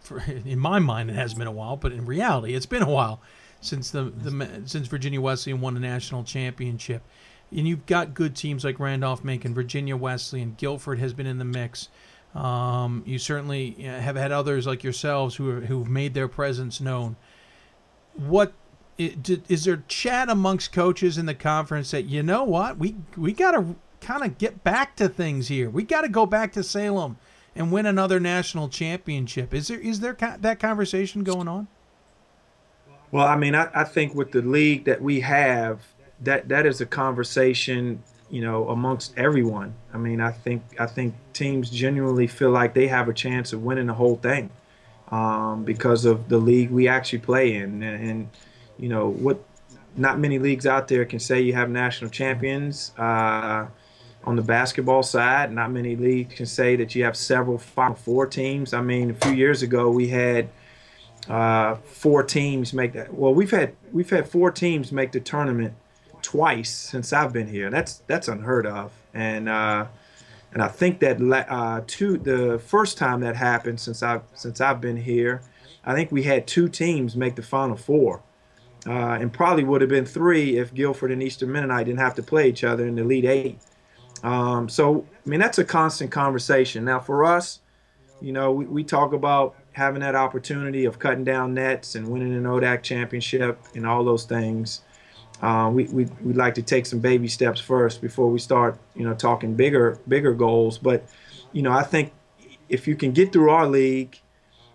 for, 0.00 0.20
in 0.26 0.58
my 0.58 0.78
mind 0.78 1.10
it 1.10 1.16
has 1.16 1.34
been 1.34 1.48
a 1.48 1.52
while 1.52 1.76
but 1.76 1.92
in 1.92 2.06
reality 2.06 2.54
it's 2.54 2.66
been 2.66 2.82
a 2.82 2.90
while 2.90 3.20
since 3.60 3.90
the, 3.90 4.04
the 4.04 4.62
since 4.64 4.86
virginia 4.86 5.20
wesleyan 5.20 5.60
won 5.60 5.76
a 5.76 5.80
national 5.80 6.24
championship. 6.24 7.02
And 7.50 7.66
you've 7.66 7.86
got 7.86 8.14
good 8.14 8.36
teams 8.36 8.64
like 8.64 8.78
randolph 8.78 9.24
macon 9.24 9.54
virginia 9.54 9.96
wesleyan 9.96 10.54
guilford 10.56 11.00
has 11.00 11.12
been 11.12 11.26
in 11.26 11.38
the 11.38 11.44
mix. 11.44 11.88
Um, 12.34 13.02
you 13.06 13.18
certainly 13.18 13.70
have 13.80 14.14
had 14.14 14.30
others 14.30 14.66
like 14.66 14.84
yourselves 14.84 15.34
who 15.36 15.50
are, 15.50 15.60
who've 15.62 15.88
made 15.88 16.14
their 16.14 16.28
presence 16.28 16.80
known. 16.80 17.16
What 18.14 18.52
is 18.98 19.64
there 19.64 19.84
chat 19.86 20.28
amongst 20.28 20.72
coaches 20.72 21.18
in 21.18 21.26
the 21.26 21.34
conference 21.34 21.92
that 21.92 22.04
you 22.06 22.22
know 22.22 22.44
what 22.44 22.78
we 22.78 22.96
we 23.16 23.32
got 23.32 23.52
to 23.52 23.76
kind 24.00 24.24
of 24.24 24.38
get 24.38 24.64
back 24.64 24.96
to 24.96 25.08
things 25.08 25.48
here. 25.48 25.70
We 25.70 25.84
got 25.84 26.02
to 26.02 26.08
go 26.08 26.26
back 26.26 26.52
to 26.54 26.62
Salem 26.62 27.16
and 27.54 27.70
win 27.70 27.86
another 27.86 28.18
national 28.18 28.68
championship. 28.68 29.54
Is 29.54 29.68
there 29.68 29.80
is 29.80 30.00
there 30.00 30.16
that 30.40 30.58
conversation 30.58 31.22
going 31.22 31.48
on? 31.48 31.68
Well, 33.10 33.26
I 33.26 33.36
mean, 33.36 33.54
I, 33.54 33.68
I 33.74 33.84
think 33.84 34.14
with 34.14 34.32
the 34.32 34.42
league 34.42 34.84
that 34.84 35.00
we 35.00 35.20
have, 35.20 35.80
that 36.20 36.48
that 36.48 36.66
is 36.66 36.80
a 36.80 36.86
conversation 36.86 38.02
you 38.30 38.42
know, 38.42 38.68
amongst 38.68 39.16
everyone. 39.16 39.74
I 39.92 39.98
mean, 39.98 40.20
I 40.20 40.30
think 40.30 40.62
I 40.78 40.86
think 40.86 41.14
teams 41.32 41.70
genuinely 41.70 42.26
feel 42.26 42.50
like 42.50 42.74
they 42.74 42.88
have 42.88 43.08
a 43.08 43.14
chance 43.14 43.52
of 43.52 43.62
winning 43.62 43.86
the 43.86 43.94
whole 43.94 44.16
thing 44.16 44.50
um, 45.10 45.64
because 45.64 46.04
of 46.04 46.28
the 46.28 46.38
league 46.38 46.70
we 46.70 46.88
actually 46.88 47.20
play 47.20 47.54
in, 47.54 47.82
and, 47.82 48.10
and, 48.10 48.28
you 48.78 48.88
know 48.88 49.08
what. 49.08 49.42
Not 49.96 50.20
many 50.20 50.38
leagues 50.38 50.64
out 50.64 50.86
there 50.86 51.04
can 51.04 51.18
say 51.18 51.40
you 51.40 51.54
have 51.54 51.70
national 51.70 52.10
champions 52.10 52.92
uh, 52.98 53.66
on 54.22 54.36
the 54.36 54.42
basketball 54.42 55.02
side. 55.02 55.50
Not 55.50 55.72
many 55.72 55.96
leagues 55.96 56.34
can 56.36 56.46
say 56.46 56.76
that 56.76 56.94
you 56.94 57.02
have 57.02 57.16
several 57.16 57.58
Final 57.58 57.96
Four 57.96 58.26
teams. 58.26 58.72
I 58.72 58.80
mean, 58.80 59.10
a 59.10 59.14
few 59.14 59.32
years 59.32 59.62
ago 59.62 59.90
we 59.90 60.08
had 60.08 60.50
uh, 61.28 61.76
four 61.76 62.22
teams 62.22 62.72
make 62.72 62.92
that. 62.92 63.12
Well, 63.12 63.34
we've 63.34 63.50
had 63.50 63.74
we've 63.92 64.10
had 64.10 64.28
four 64.28 64.50
teams 64.50 64.92
make 64.92 65.12
the 65.12 65.20
tournament 65.20 65.74
twice 66.22 66.70
since 66.70 67.12
I've 67.12 67.32
been 67.32 67.48
here. 67.48 67.70
That's 67.70 68.02
that's 68.06 68.28
unheard 68.28 68.66
of, 68.66 68.92
and 69.14 69.48
uh, 69.48 69.86
and 70.52 70.62
I 70.62 70.68
think 70.68 71.00
that 71.00 71.20
uh, 71.20 71.82
two 71.86 72.16
the 72.16 72.58
first 72.58 72.98
time 72.98 73.20
that 73.20 73.36
happened 73.36 73.80
since 73.80 74.02
I 74.02 74.20
since 74.34 74.60
I've 74.60 74.80
been 74.80 74.96
here, 74.96 75.42
I 75.84 75.94
think 75.94 76.10
we 76.10 76.22
had 76.22 76.46
two 76.46 76.68
teams 76.68 77.16
make 77.16 77.36
the 77.36 77.42
Final 77.42 77.76
Four, 77.76 78.22
uh, 78.88 79.18
and 79.20 79.32
probably 79.32 79.64
would 79.64 79.82
have 79.82 79.90
been 79.90 80.06
three 80.06 80.56
if 80.56 80.72
Guilford 80.72 81.12
and 81.12 81.22
Eastern 81.22 81.52
Mennonite 81.52 81.86
didn't 81.86 82.00
have 82.00 82.14
to 82.14 82.22
play 82.22 82.48
each 82.48 82.64
other 82.64 82.86
in 82.86 82.94
the 82.94 83.02
Elite 83.02 83.24
Eight. 83.26 83.58
Um, 84.22 84.68
so 84.68 85.06
I 85.24 85.28
mean 85.28 85.40
that's 85.40 85.58
a 85.58 85.64
constant 85.64 86.10
conversation. 86.10 86.84
Now 86.84 86.98
for 86.98 87.24
us, 87.24 87.60
you 88.20 88.32
know, 88.32 88.50
we, 88.50 88.64
we 88.64 88.84
talk 88.84 89.12
about 89.12 89.54
having 89.72 90.00
that 90.00 90.14
opportunity 90.14 90.86
of 90.86 90.98
cutting 90.98 91.24
down 91.24 91.54
nets 91.54 91.94
and 91.94 92.08
winning 92.08 92.34
an 92.34 92.44
ODAC 92.44 92.82
championship 92.82 93.60
and 93.74 93.86
all 93.86 94.04
those 94.04 94.24
things. 94.24 94.80
Uh, 95.40 95.70
we, 95.72 95.84
we 95.84 96.04
would 96.22 96.36
like 96.36 96.54
to 96.54 96.62
take 96.62 96.84
some 96.84 96.98
baby 96.98 97.28
steps 97.28 97.60
first 97.60 98.00
before 98.00 98.28
we 98.28 98.40
start, 98.40 98.76
you 98.96 99.04
know, 99.04 99.14
talking 99.14 99.54
bigger 99.54 100.00
bigger 100.08 100.32
goals. 100.32 100.78
But, 100.78 101.04
you 101.52 101.62
know, 101.62 101.72
I 101.72 101.84
think 101.84 102.12
if 102.68 102.88
you 102.88 102.96
can 102.96 103.12
get 103.12 103.32
through 103.32 103.50
our 103.50 103.66
league 103.66 104.18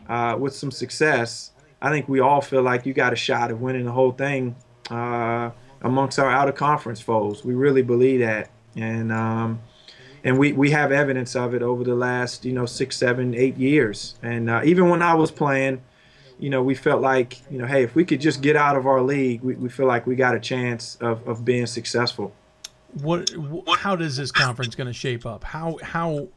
uh, 0.08 0.38
with 0.40 0.56
some 0.56 0.72
success, 0.72 1.52
I 1.84 1.92
think 1.92 2.10
we 2.10 2.20
all 2.20 2.42
feel 2.42 2.64
like 2.64 2.88
you 2.88 2.94
got 2.94 3.14
a 3.14 3.16
shot 3.16 3.52
of 3.52 3.62
winning 3.62 3.86
the 3.86 3.92
whole 3.92 4.12
thing 4.12 4.56
uh, 4.90 5.52
amongst 5.82 6.18
our 6.18 6.32
out 6.32 6.50
of 6.50 6.56
conference 6.56 7.02
foes. 7.02 7.46
We 7.46 7.54
really 7.54 7.84
believe 7.84 8.22
that, 8.22 8.50
and 8.76 9.12
um, 9.12 9.62
and 10.24 10.40
we, 10.40 10.54
we 10.54 10.72
have 10.72 10.92
evidence 10.92 11.36
of 11.36 11.54
it 11.54 11.62
over 11.62 11.84
the 11.84 11.94
last 11.94 12.46
you 12.46 12.54
know 12.54 12.66
six, 12.66 12.98
seven, 12.98 13.36
eight 13.36 13.58
years. 13.58 14.16
And 14.24 14.50
uh, 14.50 14.62
even 14.64 14.90
when 14.90 15.04
I 15.04 15.14
was 15.14 15.30
playing 15.30 15.82
you 16.40 16.50
know, 16.50 16.62
we 16.62 16.76
felt 16.76 17.02
like, 17.02 17.40
you 17.50 17.58
know, 17.58 17.66
hey, 17.66 17.84
if 17.84 17.96
we 17.96 18.04
could 18.04 18.20
just 18.20 18.42
get 18.42 18.56
out 18.56 18.76
of 18.76 18.86
our 18.86 19.02
league, 19.02 19.42
we, 19.42 19.56
we 19.56 19.70
feel 19.70 19.86
like 19.86 20.06
we 20.06 20.16
got 20.16 20.36
a 20.36 20.40
chance 20.40 20.98
of, 20.98 21.26
of 21.28 21.46
being 21.46 21.66
successful. 21.66 22.34
What, 23.02 23.32
how 23.78 23.96
does 23.96 24.18
this 24.18 24.32
conference 24.32 24.76
going 24.76 24.88
to 24.88 24.94
shape 24.94 25.26
up? 25.26 25.44
How 25.44 25.80
how 25.82 26.28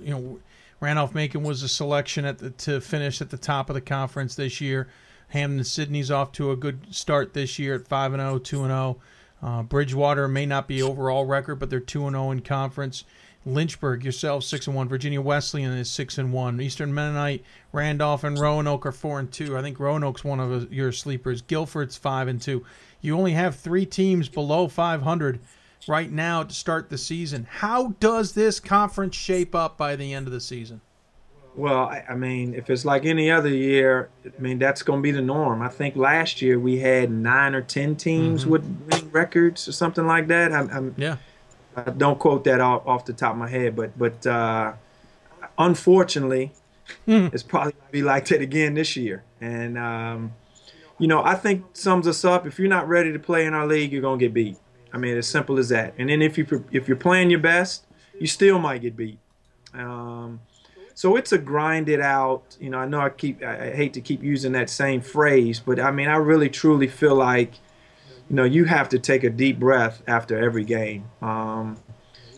you 0.00 0.10
know 0.10 0.38
Randolph 0.84 1.14
Macon 1.14 1.42
was 1.42 1.62
a 1.62 1.68
selection 1.68 2.26
at 2.26 2.38
the, 2.38 2.50
to 2.50 2.78
finish 2.78 3.22
at 3.22 3.30
the 3.30 3.38
top 3.38 3.70
of 3.70 3.74
the 3.74 3.80
conference 3.80 4.34
this 4.34 4.60
year. 4.60 4.86
Hampden 5.28 5.64
Sydney's 5.64 6.10
off 6.10 6.30
to 6.32 6.50
a 6.50 6.56
good 6.56 6.94
start 6.94 7.32
this 7.32 7.58
year 7.58 7.74
at 7.76 7.88
5 7.88 8.12
and 8.12 8.20
0, 8.20 8.38
2 8.38 8.64
and 8.64 8.70
0. 8.70 8.96
Uh, 9.42 9.62
Bridgewater 9.62 10.28
may 10.28 10.44
not 10.44 10.68
be 10.68 10.82
overall 10.82 11.24
record, 11.24 11.54
but 11.56 11.70
they're 11.70 11.80
2 11.80 12.06
and 12.06 12.14
0 12.14 12.32
in 12.32 12.40
conference. 12.42 13.04
Lynchburg, 13.46 14.04
yourself 14.04 14.44
six 14.44 14.66
and 14.66 14.76
one. 14.76 14.88
Virginia 14.88 15.22
Wesleyan 15.22 15.72
is 15.72 15.90
six 15.90 16.18
and 16.18 16.34
one. 16.34 16.60
Eastern 16.60 16.92
Mennonite, 16.92 17.44
Randolph, 17.72 18.22
and 18.22 18.38
Roanoke 18.38 18.84
are 18.84 18.92
four 18.92 19.18
and 19.18 19.32
two. 19.32 19.56
I 19.56 19.62
think 19.62 19.80
Roanoke's 19.80 20.24
one 20.24 20.40
of 20.40 20.72
your 20.72 20.92
sleepers. 20.92 21.40
Guilford's 21.42 21.96
five 21.96 22.28
and 22.28 22.40
two. 22.40 22.64
You 23.00 23.16
only 23.16 23.32
have 23.32 23.56
three 23.56 23.84
teams 23.86 24.28
below 24.28 24.68
500 24.68 25.40
right 25.88 26.10
now 26.10 26.42
to 26.42 26.54
start 26.54 26.90
the 26.90 26.98
season. 26.98 27.46
How 27.50 27.88
does 28.00 28.32
this 28.32 28.60
conference 28.60 29.16
shape 29.16 29.54
up 29.54 29.76
by 29.76 29.96
the 29.96 30.12
end 30.12 30.26
of 30.26 30.32
the 30.32 30.40
season? 30.40 30.80
Well, 31.56 31.88
I 32.08 32.14
mean, 32.14 32.54
if 32.54 32.68
it's 32.68 32.84
like 32.84 33.04
any 33.04 33.30
other 33.30 33.48
year, 33.48 34.10
I 34.26 34.40
mean 34.40 34.58
that's 34.58 34.82
going 34.82 34.98
to 34.98 35.02
be 35.02 35.12
the 35.12 35.22
norm. 35.22 35.62
I 35.62 35.68
think 35.68 35.94
last 35.94 36.42
year 36.42 36.58
we 36.58 36.78
had 36.78 37.12
nine 37.12 37.54
or 37.54 37.62
ten 37.62 37.94
teams 37.94 38.42
mm-hmm. 38.42 38.50
with 38.50 38.86
winning 38.90 39.10
records 39.12 39.68
or 39.68 39.72
something 39.72 40.04
like 40.04 40.26
that. 40.28 40.52
I'm, 40.52 40.68
I'm 40.70 40.94
yeah 40.96 41.16
uh, 41.76 41.82
don't 41.90 42.18
quote 42.18 42.44
that 42.44 42.60
off, 42.60 42.86
off 42.86 43.04
the 43.04 43.12
top 43.12 43.32
of 43.32 43.38
my 43.38 43.48
head, 43.48 43.76
but 43.76 43.96
but 43.98 44.26
uh, 44.26 44.72
unfortunately, 45.58 46.52
mm. 47.06 47.32
it's 47.32 47.42
probably 47.42 47.72
gonna 47.72 47.90
be 47.90 48.02
like 48.02 48.26
that 48.28 48.40
again 48.40 48.74
this 48.74 48.96
year. 48.96 49.24
And 49.40 49.76
um, 49.78 50.32
you 50.98 51.06
know, 51.06 51.22
I 51.22 51.34
think 51.34 51.64
sums 51.72 52.06
us 52.06 52.24
up. 52.24 52.46
If 52.46 52.58
you're 52.58 52.68
not 52.68 52.88
ready 52.88 53.12
to 53.12 53.18
play 53.18 53.46
in 53.46 53.54
our 53.54 53.66
league, 53.66 53.92
you're 53.92 54.02
gonna 54.02 54.18
get 54.18 54.32
beat. 54.32 54.56
I 54.94 54.96
mean, 54.96 55.18
as 55.18 55.26
simple 55.26 55.58
as 55.58 55.68
that. 55.70 55.92
And 55.98 56.08
then 56.08 56.22
if 56.22 56.38
you 56.38 56.64
if 56.70 56.86
you're 56.88 56.96
playing 56.96 57.28
your 57.28 57.40
best, 57.40 57.84
you 58.18 58.26
still 58.26 58.58
might 58.58 58.80
get 58.80 58.96
beat. 58.96 59.18
Um, 59.74 60.40
so 60.94 61.16
it's 61.16 61.32
a 61.32 61.38
grind 61.38 61.88
it 61.88 62.00
out. 62.00 62.56
You 62.60 62.70
know, 62.70 62.78
I 62.78 62.86
know 62.86 63.00
I 63.00 63.10
keep 63.10 63.42
I 63.42 63.72
hate 63.72 63.92
to 63.94 64.00
keep 64.00 64.22
using 64.22 64.52
that 64.52 64.70
same 64.70 65.00
phrase, 65.00 65.58
but 65.58 65.80
I 65.80 65.90
mean, 65.90 66.08
I 66.08 66.16
really 66.16 66.48
truly 66.48 66.86
feel 66.86 67.16
like 67.16 67.54
you 68.30 68.36
know, 68.36 68.44
you 68.44 68.64
have 68.64 68.88
to 68.90 68.98
take 68.98 69.24
a 69.24 69.30
deep 69.30 69.58
breath 69.58 70.02
after 70.06 70.38
every 70.38 70.64
game. 70.64 71.10
Um, 71.20 71.76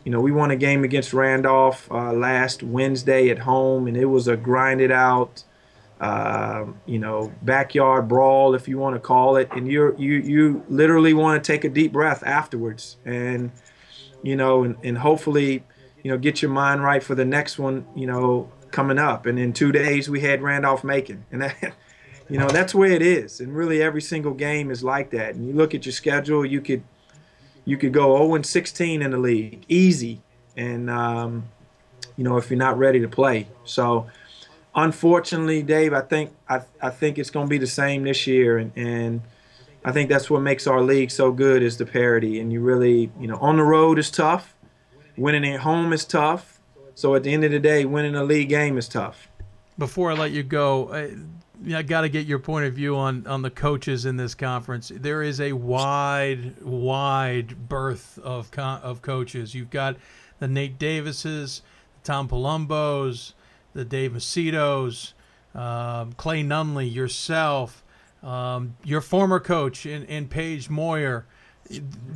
you 0.05 0.13
know, 0.13 0.21
we 0.21 0.33
won 0.33 0.51
a 0.51 0.57
game 0.57 0.85
against 0.85 1.13
Randolph 1.13 1.91
uh, 1.91 2.13
last 2.13 2.63
Wednesday 2.63 3.29
at 3.29 3.41
home, 3.41 3.87
and 3.87 3.97
it 3.97 4.07
was 4.07 4.29
a 4.29 4.37
grinded 4.37 4.91
out, 4.91 5.45
uh, 6.01 6.67
you 6.85 6.99
know, 6.99 7.33
backyard 7.43 8.09
brawl, 8.09 8.55
if 8.55 8.69
you 8.69 8.79
want 8.79 8.95
to 8.97 9.01
call 9.01 9.37
it. 9.37 9.49
And 9.53 9.67
you 9.67 9.95
you 9.99 10.15
you 10.15 10.65
literally 10.69 11.15
want 11.15 11.43
to 11.43 11.53
take 11.53 11.65
a 11.65 11.69
deep 11.69 11.93
breath 11.93 12.23
afterwards, 12.25 12.97
and 13.05 13.51
you 14.23 14.37
know, 14.37 14.65
and, 14.65 14.77
and 14.83 14.99
hopefully, 14.99 15.65
you 16.03 16.11
know, 16.11 16.19
get 16.19 16.43
your 16.43 16.51
mind 16.51 16.83
right 16.83 17.03
for 17.03 17.15
the 17.15 17.25
next 17.25 17.59
one, 17.59 17.87
you 17.95 18.07
know, 18.07 18.51
coming 18.71 18.99
up. 18.99 19.27
And 19.27 19.39
in 19.39 19.53
two 19.53 19.73
days, 19.73 20.11
we 20.11 20.21
had 20.21 20.43
Randolph 20.43 20.85
Macon, 20.85 21.25
and 21.33 21.43
that 21.43 21.57
you 22.29 22.39
know 22.39 22.49
that's 22.49 22.75
where 22.75 22.91
it 22.91 23.03
is. 23.03 23.41
And 23.41 23.55
really 23.55 23.83
every 23.83 24.03
single 24.03 24.35
game 24.35 24.71
is 24.71 24.85
like 24.85 25.11
that. 25.11 25.35
And 25.35 25.47
you 25.47 25.55
look 25.55 25.75
at 25.75 25.87
your 25.87 25.93
schedule 25.93 26.45
you 26.45 26.61
could 26.61 26.83
you 27.65 27.77
could 27.77 27.93
go 27.93 28.17
0 28.17 28.37
and 28.37 28.47
16 28.47 29.03
in 29.03 29.11
the 29.11 29.19
league. 29.19 29.65
Easy. 29.69 30.21
And 30.57 30.91
um, 30.91 31.49
you 32.17 32.25
know 32.25 32.37
if 32.37 32.51
you're 32.51 32.59
not 32.59 32.79
ready 32.79 33.01
to 33.01 33.09
play. 33.09 33.49
So 33.65 34.09
unfortunately 34.77 35.63
dave 35.63 35.93
i 35.93 36.01
think 36.01 36.31
i, 36.49 36.61
I 36.81 36.91
think 36.91 37.19
it's 37.19 37.31
going 37.31 37.47
to 37.47 37.51
be 37.51 37.59
the 37.59 37.67
same 37.67 38.05
this 38.05 38.27
year 38.27 38.59
and, 38.59 38.73
and 38.77 39.23
i 39.85 39.91
think 39.91 40.09
that's 40.09 40.31
what 40.31 40.43
makes 40.43 40.67
our 40.67 40.83
league 40.83 41.11
so 41.11 41.33
good 41.33 41.63
is 41.63 41.79
the 41.79 41.87
parity 41.87 42.39
and 42.39 42.53
you 42.53 42.61
really 42.61 43.11
you 43.19 43.27
know 43.27 43.37
on 43.39 43.57
the 43.57 43.65
road 43.65 43.99
is 43.99 44.11
tough 44.11 44.55
winning 45.17 45.47
at 45.53 45.61
home 45.61 45.93
is 45.93 46.05
tough 46.05 46.61
so 46.95 47.15
at 47.15 47.23
the 47.23 47.33
end 47.33 47.43
of 47.45 47.51
the 47.51 47.59
day 47.59 47.85
winning 47.85 48.15
a 48.15 48.23
league 48.23 48.51
game 48.51 48.77
is 48.77 48.89
tough 48.89 49.29
before 49.79 50.13
i 50.13 50.15
let 50.15 50.31
you 50.31 50.43
go 50.43 50.93
I 51.75 51.83
got 51.83 52.03
to 52.03 52.09
get 52.09 52.27
your 52.27 52.39
point 52.39 52.67
of 52.67 52.75
view 52.75 52.97
on 52.97 53.27
on 53.27 53.43
the 53.43 53.51
coaches 53.51 54.05
in 54.05 54.19
this 54.19 54.35
conference. 54.35 54.93
There 54.95 55.23
is 55.23 55.41
a 55.41 55.53
wide, 55.53 56.63
wide 56.63 57.69
berth 57.69 58.19
of 58.19 58.51
of 58.59 59.01
coaches. 59.03 59.55
You've 59.55 59.71
got 59.71 59.97
the 60.39 60.49
Nate 60.49 60.79
Davises, 60.79 61.63
the 61.95 62.07
Tom 62.07 62.29
Palombos, 62.29 63.33
the 63.77 63.85
Dave 63.85 64.13
Macedos, 64.13 65.13
um, 65.55 66.13
Clay 66.15 66.43
Nunley, 66.43 66.93
yourself, 66.93 67.85
um, 68.23 68.77
your 68.83 69.01
former 69.01 69.39
coach 69.39 69.87
in, 69.87 70.05
in 70.05 70.27
Page 70.29 70.69
Moir. 70.69 71.27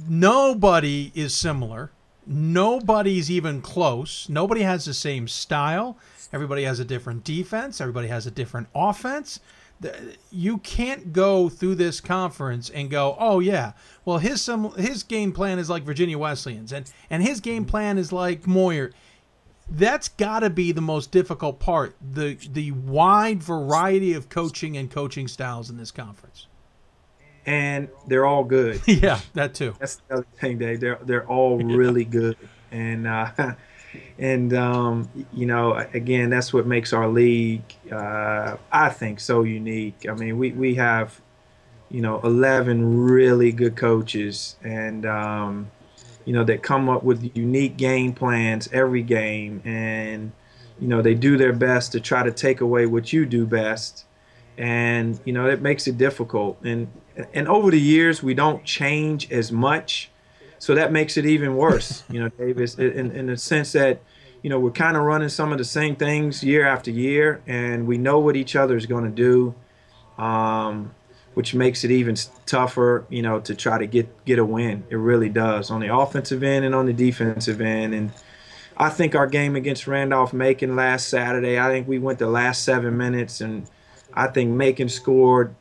Nobody 0.09 1.13
is 1.15 1.35
similar. 1.35 1.93
Nobody's 2.27 3.31
even 3.31 3.61
close. 3.61 4.29
Nobody 4.29 4.63
has 4.63 4.85
the 4.85 4.95
same 4.95 5.29
style. 5.29 5.99
Everybody 6.33 6.65
has 6.65 6.81
a 6.81 6.85
different 6.85 7.25
defense. 7.25 7.81
Everybody 7.81 8.09
has 8.09 8.27
a 8.27 8.31
different 8.31 8.69
offense. 8.75 9.41
You 10.31 10.59
can't 10.59 11.13
go 11.13 11.49
through 11.49 11.77
this 11.77 12.01
conference 12.01 12.69
and 12.69 12.91
go, 12.91 13.17
"Oh 13.19 13.41
yeah, 13.41 13.73
well 14.05 14.19
his 14.19 14.43
some 14.43 14.73
his 14.75 15.03
game 15.03 15.33
plan 15.33 15.59
is 15.59 15.71
like 15.71 15.85
Virginia 15.85 16.19
Wesleyan's, 16.19 16.71
and 16.71 16.91
and 17.09 17.23
his 17.23 17.41
game 17.41 17.65
plan 17.65 17.97
is 17.97 18.13
like 18.13 18.47
Moir." 18.47 18.93
That's 19.71 20.09
got 20.09 20.41
to 20.41 20.51
be 20.51 20.73
the 20.73 20.81
most 20.81 21.13
difficult 21.13 21.61
part 21.61 21.95
the 22.01 22.35
the 22.53 22.73
wide 22.73 23.43
variety 23.43 24.15
of 24.15 24.29
coaching 24.29 24.77
and 24.77 24.91
coaching 24.91 25.29
styles 25.29 25.71
in 25.71 25.77
this 25.77 25.91
conference. 25.91 26.47
And 27.47 27.89
they're 28.07 28.27
all 28.27 28.45
good. 28.45 28.83
yeah, 28.87 29.21
that 29.35 29.55
too. 29.55 29.75
That's 29.79 29.97
the 30.09 30.15
other 30.15 30.27
thing, 30.37 30.59
Dave. 30.59 30.81
They're 30.81 30.99
they're 31.03 31.27
all 31.27 31.59
really 31.59 32.05
good, 32.05 32.37
and 32.71 33.07
uh, 33.07 33.31
and 34.19 34.53
um, 34.53 35.09
you 35.33 35.47
know, 35.47 35.75
again, 35.95 36.31
that's 36.31 36.53
what 36.53 36.67
makes 36.67 36.93
our 36.93 37.09
league, 37.09 37.63
uh, 37.91 38.57
I 38.73 38.89
think, 38.91 39.21
so 39.21 39.43
unique. 39.43 40.07
I 40.09 40.15
mean, 40.15 40.39
we 40.39 40.53
we 40.53 40.75
have, 40.75 41.21
you 41.91 42.01
know, 42.01 42.21
eleven 42.21 43.05
really 43.05 43.53
good 43.53 43.77
coaches, 43.77 44.57
and 44.63 45.07
um, 45.07 45.71
you 46.31 46.37
know, 46.37 46.45
that 46.45 46.63
come 46.63 46.89
up 46.89 47.03
with 47.03 47.29
unique 47.35 47.77
game 47.77 48.13
plans 48.13 48.69
every 48.73 49.03
game, 49.03 49.61
and 49.65 50.31
you 50.79 50.87
know, 50.87 51.03
they 51.03 51.15
do 51.15 51.37
their 51.37 51.53
best 51.53 51.91
to 51.91 51.99
try 51.99 52.23
to 52.23 52.31
take 52.31 52.61
away 52.61 52.87
what 52.87 53.13
you 53.13 53.27
do 53.27 53.45
best, 53.45 54.05
and 54.57 55.19
you 55.25 55.33
know, 55.33 55.51
it 55.51 55.61
makes 55.61 55.89
it 55.89 55.99
difficult. 55.99 56.57
And 56.63 56.87
and 57.35 57.49
over 57.49 57.73
the 57.73 57.81
years, 57.81 58.23
we 58.23 58.35
don't 58.35 58.65
change 58.65 59.33
as 59.33 59.51
much. 59.51 60.09
So 60.61 60.77
that 60.77 60.93
makes 60.93 61.17
it 61.17 61.27
even 61.27 61.57
worse, 61.57 62.05
you 62.09 62.21
know, 62.21 62.29
Davis, 62.29 62.77
in, 62.77 63.11
in 63.11 63.27
the 63.27 63.37
sense 63.37 63.73
that, 63.73 64.01
you 64.43 64.51
know, 64.51 64.61
we're 64.61 64.71
kind 64.71 64.97
of 64.97 65.03
running 65.03 65.31
some 65.31 65.51
of 65.51 65.59
the 65.59 65.65
same 65.65 65.97
things 65.97 66.45
year 66.45 66.65
after 66.65 66.93
year, 66.93 67.43
and 67.49 67.89
we 67.89 67.99
know 67.99 68.21
what 68.21 68.37
each 68.37 68.55
other 68.55 68.77
is 68.77 68.87
going 68.87 69.05
to 69.05 69.11
do, 69.11 69.55
um, 70.23 70.95
which 71.35 71.55
makes 71.55 71.85
it 71.85 71.91
even 71.91 72.17
tougher, 72.47 73.07
you 73.09 73.23
know, 73.23 73.41
to 73.41 73.55
try 73.55 73.79
to 73.79 73.87
get 73.87 74.25
get 74.25 74.39
a 74.39 74.45
win. 74.45 74.85
It 74.91 74.97
really 74.97 75.29
does 75.29 75.71
on 75.71 75.81
the 75.81 75.95
offensive 75.95 76.43
end 76.43 76.65
and 76.65 76.75
on 76.75 76.87
the 76.87 76.93
defensive 76.93 77.61
end. 77.61 77.95
And 77.95 78.13
I 78.77 78.89
think 78.89 79.15
our 79.15 79.27
game 79.27 79.57
against 79.57 79.87
Randolph 79.87 80.33
Macon 80.33 80.75
last 80.77 81.09
Saturday, 81.09 81.59
I 81.59 81.69
think 81.69 81.87
we 81.87 81.99
went 81.99 82.19
the 82.19 82.29
last 82.29 82.65
seven 82.65 82.97
minutes, 82.97 83.41
and 83.41 83.69
I 84.15 84.27
think 84.27 84.51
Macon 84.51 84.89
scored 84.89 85.55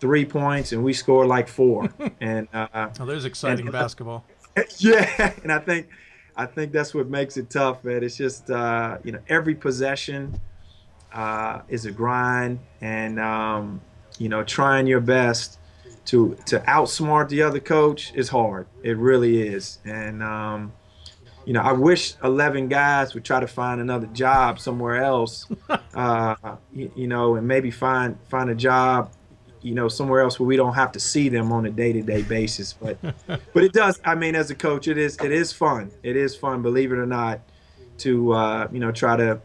three 0.00 0.24
points 0.24 0.72
and 0.72 0.82
we 0.82 0.92
scored 0.92 1.28
like 1.28 1.46
four. 1.46 1.88
and 2.20 2.48
uh, 2.52 2.88
oh, 2.98 3.06
there's 3.06 3.26
exciting 3.26 3.66
and, 3.66 3.72
basketball. 3.72 4.24
yeah, 4.78 5.34
and 5.42 5.52
I 5.52 5.58
think 5.58 5.88
I 6.36 6.46
think 6.46 6.72
that's 6.72 6.94
what 6.94 7.08
makes 7.08 7.36
it 7.36 7.50
tough, 7.50 7.84
man. 7.84 8.02
It's 8.02 8.16
just 8.16 8.50
uh, 8.50 8.98
you 9.04 9.12
know 9.12 9.20
every 9.28 9.54
possession 9.54 10.40
uh, 11.12 11.60
is 11.68 11.86
a 11.86 11.92
grind, 11.92 12.58
and 12.80 13.20
um, 13.20 13.80
you 14.20 14.28
know 14.28 14.44
trying 14.44 14.86
your 14.86 15.00
best 15.00 15.58
to 16.04 16.36
to 16.46 16.60
outsmart 16.60 17.28
the 17.30 17.42
other 17.42 17.58
coach 17.58 18.12
is 18.14 18.28
hard. 18.28 18.66
It 18.82 18.96
really 18.96 19.42
is, 19.42 19.78
and 19.84 20.22
um, 20.22 20.72
you 21.46 21.54
know 21.54 21.62
I 21.62 21.72
wish 21.72 22.14
eleven 22.22 22.68
guys 22.68 23.14
would 23.14 23.24
try 23.24 23.40
to 23.40 23.48
find 23.48 23.80
another 23.80 24.06
job 24.08 24.60
somewhere 24.60 25.02
else, 25.02 25.48
uh, 25.94 26.36
you, 26.72 26.92
you 26.94 27.06
know, 27.08 27.36
and 27.36 27.48
maybe 27.48 27.70
find 27.70 28.18
find 28.28 28.50
a 28.50 28.54
job 28.54 29.10
you 29.62 29.74
know 29.74 29.88
somewhere 29.88 30.20
else 30.20 30.38
where 30.38 30.46
we 30.46 30.56
don't 30.56 30.74
have 30.74 30.92
to 30.92 31.00
see 31.00 31.28
them 31.28 31.52
on 31.52 31.66
a 31.66 31.70
day-to-day 31.70 32.22
basis. 32.22 32.74
But 32.74 32.98
but 33.26 33.64
it 33.64 33.72
does 33.72 34.00
i 34.04 34.14
mean 34.14 34.34
as 34.34 34.50
a 34.50 34.54
coach 34.54 34.86
it 34.86 34.98
is 34.98 35.16
it 35.18 35.32
is 35.32 35.52
fun. 35.52 35.90
It 36.02 36.16
is 36.16 36.36
fun 36.36 36.60
believe 36.60 36.92
it 36.92 36.98
or 36.98 37.06
not 37.06 37.40
to 37.98 38.32
uh, 38.32 38.68
you 38.70 38.80
know 38.80 38.92
try 38.92 39.16
to 39.16 39.40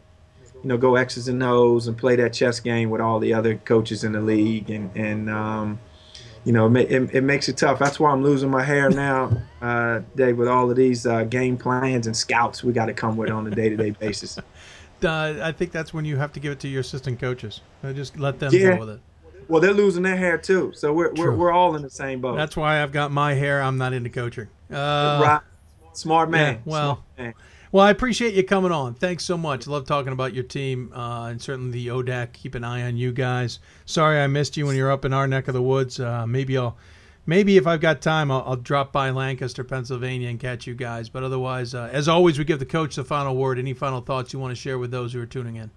you 0.66 0.68
know 0.70 0.76
go 0.76 0.96
x's 0.96 1.28
and 1.28 1.40
o's 1.44 1.86
and 1.86 1.96
play 1.96 2.16
that 2.16 2.32
chess 2.32 2.58
game 2.58 2.90
with 2.90 3.00
all 3.00 3.20
the 3.20 3.32
other 3.32 3.54
coaches 3.54 4.02
in 4.02 4.10
the 4.10 4.20
league 4.20 4.68
and 4.68 4.90
and 4.96 5.30
um, 5.30 5.78
you 6.42 6.52
know 6.52 6.66
it, 6.74 6.90
it, 6.90 7.14
it, 7.14 7.20
makes 7.22 7.48
it 7.48 7.56
tough 7.56 7.78
that's 7.78 8.00
why 8.00 8.10
i'm 8.10 8.20
losing 8.20 8.50
my 8.50 8.64
hair 8.64 8.90
now 8.90 9.30
uh, 9.62 10.00
dave 10.16 10.36
with 10.36 10.48
all 10.48 10.68
of 10.68 10.76
these 10.76 11.06
uh, 11.06 11.22
game 11.22 11.56
plans 11.56 12.08
and 12.08 12.16
scouts 12.16 12.64
we 12.64 12.72
got 12.72 12.86
to 12.86 12.92
come 12.92 13.16
with 13.16 13.30
on 13.30 13.46
a 13.46 13.50
day-to-day 13.50 13.90
basis 14.00 14.38
uh, 14.38 14.42
i 15.40 15.52
think 15.52 15.70
that's 15.70 15.94
when 15.94 16.04
you 16.04 16.16
have 16.16 16.32
to 16.32 16.40
give 16.40 16.50
it 16.50 16.58
to 16.58 16.66
your 16.66 16.80
assistant 16.80 17.20
coaches 17.20 17.60
just 17.94 18.18
let 18.18 18.40
them 18.40 18.52
yeah. 18.52 18.70
deal 18.70 18.80
with 18.80 18.90
it 18.90 19.00
well, 19.48 19.60
they're 19.60 19.72
losing 19.72 20.02
their 20.02 20.16
hair 20.16 20.38
too, 20.38 20.72
so 20.74 20.92
we're 20.92 21.12
we're, 21.12 21.30
we're 21.30 21.52
all 21.52 21.76
in 21.76 21.82
the 21.82 21.88
same 21.88 22.20
boat. 22.20 22.34
That's 22.34 22.56
why 22.56 22.82
I've 22.82 22.90
got 22.90 23.12
my 23.12 23.34
hair. 23.34 23.62
I'm 23.62 23.78
not 23.78 23.92
into 23.92 24.10
coaching. 24.10 24.48
Uh, 24.68 25.20
right, 25.22 25.40
smart 25.92 26.30
man. 26.30 26.54
Yeah, 26.54 26.60
well, 26.64 27.04
man. 27.16 27.32
Well, 27.76 27.84
I 27.84 27.90
appreciate 27.90 28.32
you 28.32 28.42
coming 28.42 28.72
on. 28.72 28.94
Thanks 28.94 29.22
so 29.22 29.36
much. 29.36 29.66
Love 29.66 29.84
talking 29.84 30.14
about 30.14 30.32
your 30.32 30.44
team 30.44 30.90
uh, 30.94 31.26
and 31.26 31.42
certainly 31.42 31.72
the 31.72 31.88
ODAC. 31.88 32.32
Keep 32.32 32.54
an 32.54 32.64
eye 32.64 32.80
on 32.84 32.96
you 32.96 33.12
guys. 33.12 33.58
Sorry 33.84 34.18
I 34.18 34.28
missed 34.28 34.56
you 34.56 34.64
when 34.64 34.76
you're 34.76 34.90
up 34.90 35.04
in 35.04 35.12
our 35.12 35.28
neck 35.28 35.46
of 35.46 35.52
the 35.52 35.60
woods. 35.60 36.00
Uh, 36.00 36.26
maybe 36.26 36.56
I'll. 36.56 36.78
Maybe 37.26 37.58
if 37.58 37.66
I've 37.66 37.82
got 37.82 38.00
time, 38.00 38.30
I'll, 38.30 38.44
I'll, 38.46 38.56
drop 38.56 38.92
by 38.92 39.10
Lancaster, 39.10 39.62
Pennsylvania, 39.62 40.30
and 40.30 40.40
catch 40.40 40.66
you 40.66 40.74
guys. 40.74 41.10
But 41.10 41.22
otherwise, 41.22 41.74
uh, 41.74 41.90
as 41.92 42.08
always, 42.08 42.38
we 42.38 42.46
give 42.46 42.60
the 42.60 42.64
coach 42.64 42.94
the 42.94 43.04
final 43.04 43.36
word. 43.36 43.58
Any 43.58 43.74
final 43.74 44.00
thoughts 44.00 44.32
you 44.32 44.38
want 44.38 44.52
to 44.52 44.56
share 44.56 44.78
with 44.78 44.90
those 44.90 45.12
who 45.12 45.20
are 45.20 45.26
tuning 45.26 45.56
in? 45.56 45.70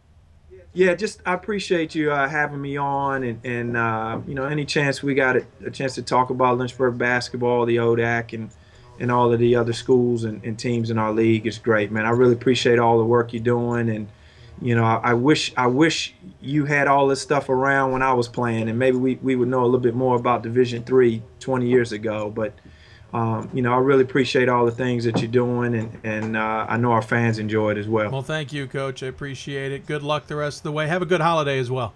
yeah, 0.74 0.94
just 0.94 1.22
I 1.26 1.34
appreciate 1.34 1.96
you 1.96 2.12
uh, 2.12 2.30
having 2.30 2.62
me 2.62 2.78
on, 2.78 3.24
and 3.24 3.46
and 3.46 3.76
uh, 3.76 4.20
you 4.26 4.36
know 4.36 4.46
any 4.46 4.64
chance 4.64 5.04
we 5.04 5.16
got 5.16 5.36
a, 5.36 5.46
a, 5.66 5.72
chance 5.72 5.96
to 5.96 6.04
talk 6.04 6.30
about 6.30 6.58
Lynchburg 6.60 6.98
basketball, 6.98 7.66
the 7.66 7.78
ODAC, 7.78 8.34
and 8.34 8.52
and 9.00 9.12
all 9.12 9.32
of 9.32 9.40
the 9.40 9.56
other 9.56 9.74
schools 9.74 10.24
and, 10.24 10.44
and, 10.44 10.60
teams 10.60 10.90
in 10.90 10.98
our 10.98 11.12
league 11.12 11.48
is 11.48 11.58
great, 11.58 11.92
man. 11.92 12.06
I 12.06 12.10
really 12.10 12.34
appreciate 12.34 12.80
all 12.80 12.98
the 12.98 13.06
work 13.06 13.34
you're 13.34 13.42
doing, 13.42 13.90
and 13.90 14.08
you 14.62 14.76
know 14.76 14.84
I, 14.84 15.12
I, 15.12 15.14
wish 15.14 15.54
I 15.56 15.68
wish 15.68 16.14
you 16.42 16.66
had 16.66 16.88
all 16.88 17.08
this 17.08 17.22
stuff 17.22 17.50
around 17.50 17.92
when 17.92 18.02
I 18.02 18.14
was 18.14 18.28
playing, 18.28 18.70
and 18.70 18.78
maybe 18.78 18.98
we, 18.98 19.16
we 19.16 19.36
would 19.36 19.48
know 19.48 19.62
a 19.62 19.66
little 19.66 19.80
bit 19.80 19.96
more 19.96 20.16
about 20.16 20.44
Division 20.44 20.84
Three 20.84 21.22
20 21.40 21.68
years 21.68 21.92
ago, 21.92 22.30
but 22.30 22.54
um, 23.14 23.50
you 23.54 23.62
know, 23.62 23.74
I 23.74 23.78
really 23.78 24.04
appreciate 24.04 24.50
all 24.50 24.66
the 24.66 24.72
things 24.72 25.04
that 25.06 25.20
you're 25.20 25.32
doing, 25.32 25.76
and 25.76 26.00
and 26.04 26.38
uh, 26.38 26.66
I 26.68 26.78
know 26.78 26.92
our 26.92 27.02
fans 27.02 27.40
enjoy 27.40 27.72
it 27.72 27.78
as 27.78 27.88
well. 27.88 28.12
Well, 28.12 28.22
thank 28.22 28.54
you, 28.54 28.68
Coach. 28.68 29.02
I 29.02 29.08
appreciate 29.08 29.72
it. 29.72 29.86
Good 29.86 30.04
luck 30.04 30.28
the 30.28 30.36
rest 30.36 30.60
of 30.60 30.64
the 30.64 30.72
way. 30.72 30.88
Have 30.88 31.02
a 31.02 31.08
good 31.08 31.22
holiday 31.22 31.58
as 31.58 31.72
well. 31.72 31.94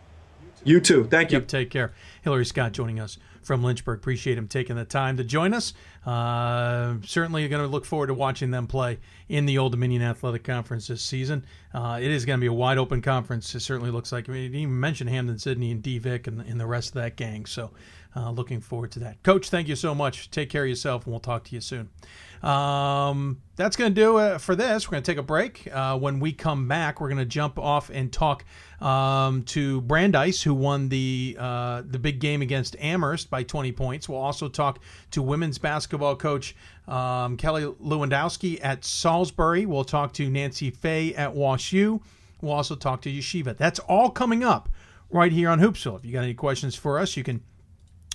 You 0.64 0.80
too. 0.80 1.06
Thank 1.06 1.32
you. 1.32 1.40
Yep, 1.40 1.48
take 1.48 1.70
care. 1.70 1.92
Hillary 2.24 2.46
Scott 2.46 2.72
joining 2.72 3.00
us 3.00 3.18
from 3.46 3.64
Lynchburg. 3.64 4.00
Appreciate 4.00 4.38
him 4.38 4.48
taking 4.48 4.76
the 4.76 4.86
time 4.86 5.18
to 5.18 5.24
join 5.24 5.54
us. 5.54 5.74
Uh, 6.06 6.96
certainly 7.06 7.48
going 7.48 7.62
to 7.62 7.68
look 7.68 7.86
forward 7.86 8.08
to 8.08 8.14
watching 8.14 8.52
them 8.52 8.68
play 8.68 9.00
in 9.30 9.46
the 9.46 9.58
Old 9.58 9.72
Dominion 9.72 10.02
Athletic 10.02 10.44
Conference 10.44 10.88
this 10.88 11.02
season. 11.02 11.46
Uh, 11.74 12.00
it 12.02 12.12
is 12.12 12.26
going 12.26 12.40
to 12.40 12.42
be 12.42 12.48
a 12.48 12.54
wide 12.54 12.78
open 12.78 13.02
conference. 13.02 13.54
It 13.56 13.62
certainly 13.62 13.92
looks 13.92 14.12
like. 14.12 14.30
I 14.30 14.34
mean, 14.34 14.54
you 14.54 14.60
even 14.60 14.80
mention 14.80 15.08
Hampden-Sydney 15.08 15.72
and 15.72 15.82
D-Vic 15.82 16.28
and, 16.28 16.42
and 16.42 16.60
the 16.60 16.68
rest 16.68 16.90
of 16.90 16.96
that 16.96 17.16
gang. 17.16 17.46
So 17.46 17.72
uh, 18.16 18.32
looking 18.32 18.60
forward 18.60 18.92
to 18.92 19.00
that. 19.00 19.24
Coach, 19.24 19.50
thank 19.50 19.68
you 19.68 19.76
so 19.76 19.96
much. 19.96 20.30
Take 20.30 20.50
care 20.50 20.64
of 20.64 20.70
yourself, 20.70 21.06
and 21.06 21.14
we'll 21.14 21.20
talk 21.20 21.46
to 21.46 21.56
you 21.56 21.62
soon. 21.62 21.90
Um, 22.44 23.42
that's 23.56 23.78
going 23.78 23.94
to 23.94 24.02
do 24.02 24.18
it 24.18 24.40
for 24.40 24.56
this. 24.56 24.88
We're 24.88 24.94
going 24.94 25.04
to 25.04 25.12
take 25.12 25.18
a 25.18 25.24
break. 25.24 25.70
Uh, 25.72 25.98
when 25.98 26.20
we 26.20 26.34
come 26.34 26.68
back, 26.68 27.00
we're 27.00 27.08
going 27.08 27.20
to 27.20 27.26
jump 27.26 27.58
off 27.58 27.90
and 27.90 28.12
talk 28.12 28.44
um, 28.82 29.44
to 29.44 29.80
Brandeis, 29.82 30.42
who 30.42 30.54
won 30.54 30.90
the 30.90 31.38
uh, 31.40 31.84
the 31.86 32.00
big 32.00 32.20
game 32.20 32.42
against 32.42 32.76
Amherst 32.80 33.30
by 33.30 33.44
20 33.44 33.72
points. 33.72 34.10
We'll 34.10 34.20
also 34.20 34.50
talk 34.50 34.80
to 35.12 35.22
women's 35.22 35.58
basketball 35.58 36.18
coach 36.18 36.56
um, 36.88 37.38
Kelly 37.38 37.64
Lewandowski 37.64 38.60
at 38.62 38.84
Salisbury. 38.84 39.66
We'll 39.66 39.86
talk 39.86 40.12
to 40.14 40.30
Nancy 40.30 40.70
Fahey 40.70 41.16
at 41.16 41.34
Wash 41.34 41.72
U. 41.72 42.02
We'll 42.42 42.54
also 42.54 42.76
talk 42.76 43.02
to 43.04 43.10
Yeshiva. 43.10 43.56
That's 43.56 43.80
all 43.80 44.10
coming 44.10 44.44
up 44.44 44.68
right 45.10 45.32
here 45.32 45.50
on 45.50 45.60
Hoopsville. 45.60 45.98
If 45.98 46.06
you 46.06 46.12
got 46.12 46.24
any 46.24 46.34
questions 46.34 46.76
for 46.76 47.00
us, 47.00 47.16
you 47.16 47.24
can 47.24 47.42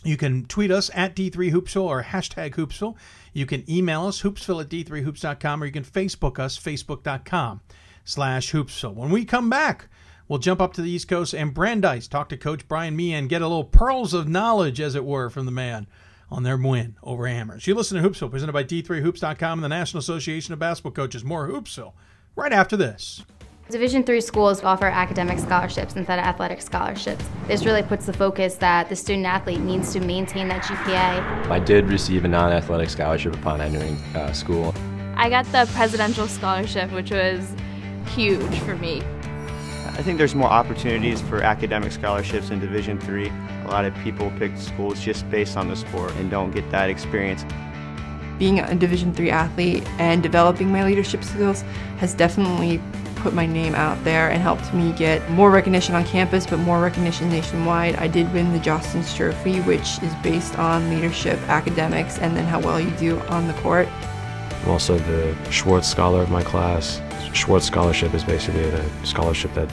you 0.04 0.16
can 0.16 0.44
tweet 0.46 0.70
us 0.70 0.90
at 0.94 1.16
D3Hoopsville 1.16 1.82
or 1.82 2.02
hashtag 2.04 2.54
Hoopsville. 2.54 2.96
You 3.32 3.46
can 3.46 3.68
email 3.70 4.06
us, 4.06 4.22
hoopsville 4.22 4.62
at 4.62 4.68
D3Hoops.com, 4.68 5.62
or 5.62 5.66
you 5.66 5.72
can 5.72 5.84
Facebook 5.84 6.38
us, 6.38 6.58
Facebook.com 6.58 7.60
slash 8.04 8.52
Hoopsville. 8.52 8.94
When 8.94 9.10
we 9.10 9.24
come 9.24 9.50
back, 9.50 9.88
we'll 10.28 10.38
jump 10.38 10.60
up 10.60 10.72
to 10.74 10.82
the 10.82 10.90
East 10.90 11.08
Coast 11.08 11.34
and 11.34 11.52
Brandeis, 11.52 12.08
talk 12.08 12.28
to 12.30 12.36
Coach 12.36 12.66
Brian 12.68 12.96
Meehan, 12.96 13.28
get 13.28 13.42
a 13.42 13.48
little 13.48 13.64
pearls 13.64 14.14
of 14.14 14.28
knowledge, 14.28 14.80
as 14.80 14.94
it 14.94 15.04
were, 15.04 15.30
from 15.30 15.46
the 15.46 15.52
man 15.52 15.86
on 16.30 16.42
their 16.42 16.56
win 16.56 16.96
over 17.02 17.26
Amherst. 17.26 17.66
You 17.66 17.74
listen 17.74 18.00
to 18.00 18.08
Hoopsville, 18.08 18.30
presented 18.30 18.52
by 18.52 18.64
D3Hoops.com 18.64 19.58
and 19.58 19.64
the 19.64 19.68
National 19.68 19.98
Association 19.98 20.52
of 20.52 20.58
Basketball 20.58 20.92
Coaches. 20.92 21.24
More 21.24 21.48
Hoopsville 21.48 21.92
right 22.36 22.52
after 22.52 22.76
this. 22.76 23.24
Division 23.70 24.02
three 24.02 24.22
schools 24.22 24.64
offer 24.64 24.86
academic 24.86 25.38
scholarships 25.38 25.94
instead 25.94 26.18
of 26.18 26.24
athletic 26.24 26.62
scholarships. 26.62 27.22
This 27.48 27.66
really 27.66 27.82
puts 27.82 28.06
the 28.06 28.14
focus 28.14 28.54
that 28.54 28.88
the 28.88 28.96
student 28.96 29.26
athlete 29.26 29.60
needs 29.60 29.92
to 29.92 30.00
maintain 30.00 30.48
that 30.48 30.62
GPA. 30.62 31.50
I 31.50 31.58
did 31.58 31.84
receive 31.84 32.24
a 32.24 32.28
non-athletic 32.28 32.88
scholarship 32.88 33.34
upon 33.34 33.60
entering 33.60 33.96
uh, 34.16 34.32
school. 34.32 34.74
I 35.16 35.28
got 35.28 35.44
the 35.52 35.70
presidential 35.74 36.26
scholarship, 36.28 36.90
which 36.92 37.10
was 37.10 37.54
huge 38.14 38.58
for 38.60 38.74
me. 38.74 39.02
I 39.88 40.02
think 40.02 40.16
there's 40.16 40.34
more 40.34 40.48
opportunities 40.48 41.20
for 41.20 41.42
academic 41.42 41.92
scholarships 41.92 42.48
in 42.48 42.60
Division 42.60 42.98
three. 42.98 43.30
A 43.64 43.68
lot 43.68 43.84
of 43.84 43.94
people 43.96 44.32
pick 44.38 44.56
schools 44.56 44.98
just 44.98 45.30
based 45.30 45.58
on 45.58 45.68
the 45.68 45.76
sport 45.76 46.12
and 46.12 46.30
don't 46.30 46.52
get 46.52 46.70
that 46.70 46.88
experience 46.88 47.44
being 48.38 48.60
a 48.60 48.74
division 48.74 49.12
three 49.12 49.30
athlete 49.30 49.84
and 49.98 50.22
developing 50.22 50.70
my 50.70 50.84
leadership 50.84 51.24
skills 51.24 51.62
has 51.98 52.14
definitely 52.14 52.80
put 53.28 53.34
my 53.34 53.44
name 53.44 53.74
out 53.74 54.02
there 54.04 54.30
and 54.30 54.40
helped 54.40 54.72
me 54.72 54.90
get 54.92 55.28
more 55.32 55.50
recognition 55.50 55.94
on 55.94 56.02
campus, 56.02 56.46
but 56.46 56.56
more 56.60 56.80
recognition 56.80 57.28
nationwide. 57.28 57.94
I 57.96 58.08
did 58.08 58.32
win 58.32 58.54
the 58.54 58.58
Jostens 58.58 59.14
Trophy, 59.14 59.60
which 59.60 60.02
is 60.02 60.14
based 60.22 60.58
on 60.58 60.88
leadership, 60.88 61.38
academics, 61.50 62.18
and 62.20 62.34
then 62.34 62.46
how 62.46 62.58
well 62.58 62.80
you 62.80 62.90
do 62.92 63.20
on 63.28 63.46
the 63.46 63.52
court. 63.54 63.86
I'm 64.62 64.70
also 64.70 64.96
the 64.96 65.36
Schwartz 65.50 65.86
Scholar 65.86 66.22
of 66.22 66.30
my 66.30 66.42
class. 66.42 67.02
Schwartz 67.34 67.66
Scholarship 67.66 68.14
is 68.14 68.24
basically 68.24 68.64
a 68.64 69.06
scholarship 69.06 69.52
that 69.52 69.70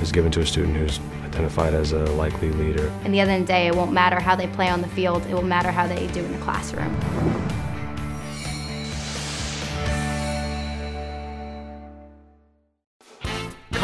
is 0.00 0.10
given 0.10 0.32
to 0.32 0.40
a 0.40 0.46
student 0.46 0.74
who's 0.74 0.98
identified 1.24 1.74
as 1.74 1.92
a 1.92 2.06
likely 2.12 2.52
leader. 2.52 2.90
And 3.04 3.12
the 3.12 3.20
end 3.20 3.30
of 3.30 3.38
the 3.38 3.44
day, 3.44 3.66
it 3.66 3.74
won't 3.74 3.92
matter 3.92 4.18
how 4.18 4.34
they 4.34 4.46
play 4.46 4.70
on 4.70 4.80
the 4.80 4.88
field, 4.88 5.26
it 5.26 5.34
will 5.34 5.42
matter 5.42 5.70
how 5.70 5.86
they 5.86 6.06
do 6.06 6.24
in 6.24 6.32
the 6.32 6.38
classroom. 6.38 6.96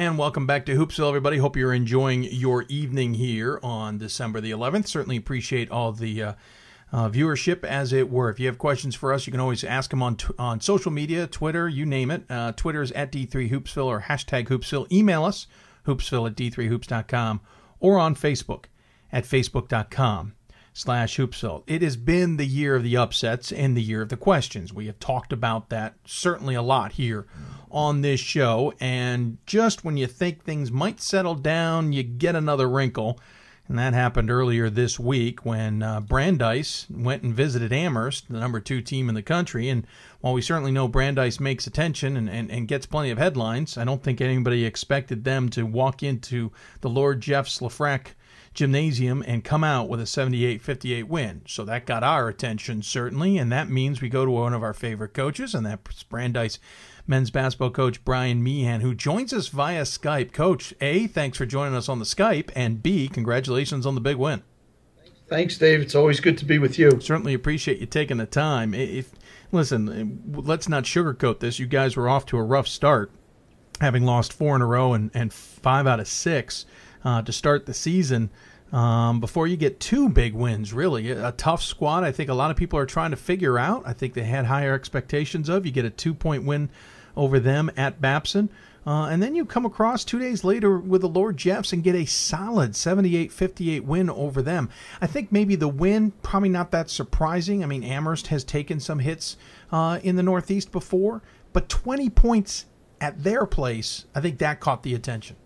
And 0.00 0.16
welcome 0.16 0.46
back 0.46 0.64
to 0.64 0.74
Hoopsville, 0.74 1.08
everybody. 1.08 1.36
Hope 1.36 1.58
you're 1.58 1.74
enjoying 1.74 2.24
your 2.24 2.64
evening 2.70 3.12
here 3.12 3.60
on 3.62 3.98
December 3.98 4.40
the 4.40 4.50
11th. 4.50 4.86
Certainly 4.86 5.18
appreciate 5.18 5.70
all 5.70 5.92
the 5.92 6.22
uh, 6.22 6.32
uh, 6.90 7.10
viewership, 7.10 7.64
as 7.64 7.92
it 7.92 8.08
were. 8.08 8.30
If 8.30 8.40
you 8.40 8.46
have 8.46 8.56
questions 8.56 8.94
for 8.94 9.12
us, 9.12 9.26
you 9.26 9.30
can 9.30 9.40
always 9.40 9.62
ask 9.62 9.90
them 9.90 10.02
on 10.02 10.16
t- 10.16 10.32
on 10.38 10.62
social 10.62 10.90
media, 10.90 11.26
Twitter, 11.26 11.68
you 11.68 11.84
name 11.84 12.10
it. 12.10 12.22
Uh, 12.30 12.52
Twitter 12.52 12.80
is 12.80 12.92
at 12.92 13.12
D3Hoopsville 13.12 13.84
or 13.84 14.00
hashtag 14.00 14.46
Hoopsville. 14.48 14.90
Email 14.90 15.22
us, 15.22 15.46
hoopsville 15.86 16.30
at 16.30 16.34
d3hoops.com, 16.34 17.42
or 17.78 17.98
on 17.98 18.14
Facebook 18.14 18.64
at 19.12 19.24
facebook.com 19.24 20.32
slash 20.72 21.18
hoopsville. 21.18 21.62
It 21.66 21.82
has 21.82 21.98
been 21.98 22.38
the 22.38 22.46
year 22.46 22.74
of 22.74 22.84
the 22.84 22.96
upsets 22.96 23.52
and 23.52 23.76
the 23.76 23.82
year 23.82 24.00
of 24.00 24.08
the 24.08 24.16
questions. 24.16 24.72
We 24.72 24.86
have 24.86 24.98
talked 24.98 25.32
about 25.34 25.68
that 25.68 25.96
certainly 26.06 26.54
a 26.54 26.62
lot 26.62 26.92
here 26.92 27.26
on 27.70 28.00
this 28.02 28.20
show. 28.20 28.72
And 28.80 29.38
just 29.46 29.84
when 29.84 29.96
you 29.96 30.06
think 30.06 30.42
things 30.42 30.70
might 30.70 31.00
settle 31.00 31.34
down, 31.34 31.92
you 31.92 32.02
get 32.02 32.34
another 32.34 32.68
wrinkle. 32.68 33.18
And 33.70 33.78
that 33.78 33.94
happened 33.94 34.32
earlier 34.32 34.68
this 34.68 34.98
week 34.98 35.46
when 35.46 35.80
uh, 35.80 36.00
Brandeis 36.00 36.88
went 36.90 37.22
and 37.22 37.32
visited 37.32 37.72
Amherst, 37.72 38.28
the 38.28 38.40
number 38.40 38.58
two 38.58 38.80
team 38.80 39.08
in 39.08 39.14
the 39.14 39.22
country. 39.22 39.68
And 39.68 39.86
while 40.20 40.34
we 40.34 40.42
certainly 40.42 40.72
know 40.72 40.88
Brandeis 40.88 41.38
makes 41.38 41.68
attention 41.68 42.16
and, 42.16 42.28
and, 42.28 42.50
and 42.50 42.66
gets 42.66 42.86
plenty 42.86 43.10
of 43.10 43.18
headlines, 43.18 43.78
I 43.78 43.84
don't 43.84 44.02
think 44.02 44.20
anybody 44.20 44.64
expected 44.64 45.22
them 45.22 45.48
to 45.50 45.64
walk 45.64 46.02
into 46.02 46.50
the 46.80 46.90
Lord 46.90 47.20
Jeffs 47.20 47.60
LeFrak 47.60 48.14
Gymnasium 48.54 49.22
and 49.26 49.44
come 49.44 49.62
out 49.62 49.88
with 49.88 50.00
a 50.00 50.06
78 50.06 50.60
58 50.60 51.08
win. 51.08 51.42
So 51.46 51.64
that 51.64 51.86
got 51.86 52.02
our 52.02 52.28
attention, 52.28 52.82
certainly. 52.82 53.38
And 53.38 53.52
that 53.52 53.70
means 53.70 54.00
we 54.00 54.08
go 54.08 54.24
to 54.24 54.30
one 54.32 54.52
of 54.52 54.64
our 54.64 54.74
favorite 54.74 55.14
coaches, 55.14 55.54
and 55.54 55.64
that's 55.64 56.02
Brandeis 56.02 56.58
men's 57.10 57.30
basketball 57.30 57.70
coach 57.70 58.02
Brian 58.04 58.42
Meehan, 58.42 58.80
who 58.80 58.94
joins 58.94 59.34
us 59.34 59.48
via 59.48 59.82
Skype. 59.82 60.32
Coach, 60.32 60.72
A, 60.80 61.08
thanks 61.08 61.36
for 61.36 61.44
joining 61.44 61.74
us 61.74 61.88
on 61.88 61.98
the 61.98 62.06
Skype, 62.06 62.50
and 62.56 62.82
B, 62.82 63.08
congratulations 63.08 63.84
on 63.84 63.94
the 63.94 64.00
big 64.00 64.16
win. 64.16 64.42
Thanks, 65.28 65.58
Dave. 65.58 65.80
It's 65.80 65.94
always 65.94 66.18
good 66.20 66.38
to 66.38 66.44
be 66.44 66.58
with 66.58 66.78
you. 66.78 67.00
Certainly 67.00 67.34
appreciate 67.34 67.78
you 67.78 67.86
taking 67.86 68.16
the 68.16 68.26
time. 68.26 68.74
If 68.74 69.10
listen, 69.52 70.22
let's 70.32 70.68
not 70.68 70.84
sugarcoat 70.84 71.40
this. 71.40 71.58
You 71.58 71.66
guys 71.66 71.96
were 71.96 72.08
off 72.08 72.26
to 72.26 72.38
a 72.38 72.42
rough 72.42 72.66
start, 72.66 73.12
having 73.80 74.04
lost 74.04 74.32
four 74.32 74.56
in 74.56 74.62
a 74.62 74.66
row 74.66 74.92
and, 74.92 75.10
and 75.14 75.32
five 75.32 75.86
out 75.86 76.00
of 76.00 76.08
six 76.08 76.66
uh, 77.04 77.22
to 77.22 77.32
start 77.32 77.66
the 77.66 77.74
season. 77.74 78.30
Um, 78.72 79.18
before 79.18 79.46
you 79.46 79.56
get 79.56 79.80
two 79.80 80.08
big 80.08 80.34
wins, 80.34 80.72
really. 80.72 81.10
A 81.10 81.32
tough 81.32 81.62
squad, 81.62 82.04
I 82.04 82.12
think 82.12 82.28
a 82.28 82.34
lot 82.34 82.50
of 82.50 82.56
people 82.56 82.78
are 82.78 82.86
trying 82.86 83.10
to 83.10 83.16
figure 83.16 83.58
out. 83.58 83.82
I 83.84 83.92
think 83.92 84.14
they 84.14 84.22
had 84.22 84.46
higher 84.46 84.74
expectations 84.74 85.48
of. 85.48 85.66
You 85.66 85.72
get 85.72 85.84
a 85.84 85.90
two 85.90 86.14
point 86.14 86.44
win 86.44 86.70
over 87.16 87.38
them 87.38 87.70
at 87.76 88.00
Babson. 88.00 88.50
Uh, 88.86 89.06
and 89.06 89.22
then 89.22 89.34
you 89.34 89.44
come 89.44 89.66
across 89.66 90.04
two 90.04 90.18
days 90.18 90.42
later 90.42 90.78
with 90.78 91.02
the 91.02 91.08
Lord 91.08 91.36
Jeffs 91.36 91.72
and 91.72 91.84
get 91.84 91.94
a 91.94 92.06
solid 92.06 92.74
78 92.74 93.30
58 93.30 93.84
win 93.84 94.08
over 94.08 94.40
them. 94.40 94.70
I 95.02 95.06
think 95.06 95.30
maybe 95.30 95.54
the 95.54 95.68
win, 95.68 96.12
probably 96.22 96.48
not 96.48 96.70
that 96.70 96.88
surprising. 96.88 97.62
I 97.62 97.66
mean, 97.66 97.84
Amherst 97.84 98.28
has 98.28 98.42
taken 98.42 98.80
some 98.80 99.00
hits 99.00 99.36
uh, 99.70 100.00
in 100.02 100.16
the 100.16 100.22
Northeast 100.22 100.72
before, 100.72 101.22
but 101.52 101.68
20 101.68 102.08
points 102.10 102.64
at 103.00 103.22
their 103.22 103.44
place, 103.44 104.06
I 104.14 104.20
think 104.20 104.38
that 104.38 104.60
caught 104.60 104.82
the 104.82 104.94
attention. 104.94 105.36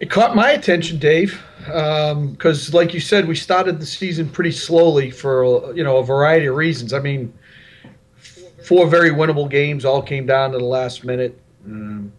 It 0.00 0.10
caught 0.10 0.34
my 0.34 0.50
attention, 0.50 0.98
Dave, 0.98 1.40
because, 1.64 2.68
um, 2.68 2.74
like 2.74 2.92
you 2.92 2.98
said, 2.98 3.28
we 3.28 3.36
started 3.36 3.78
the 3.78 3.86
season 3.86 4.28
pretty 4.28 4.50
slowly 4.50 5.12
for 5.12 5.72
you 5.76 5.84
know 5.84 5.98
a 5.98 6.04
variety 6.04 6.46
of 6.46 6.56
reasons. 6.56 6.92
I 6.92 6.98
mean, 6.98 7.32
four 8.64 8.86
very 8.86 9.10
winnable 9.10 9.48
games 9.48 9.84
all 9.84 10.02
came 10.02 10.26
down 10.26 10.52
to 10.52 10.58
the 10.58 10.64
last 10.64 11.04
minute. 11.04 11.38
Um, 11.64 12.12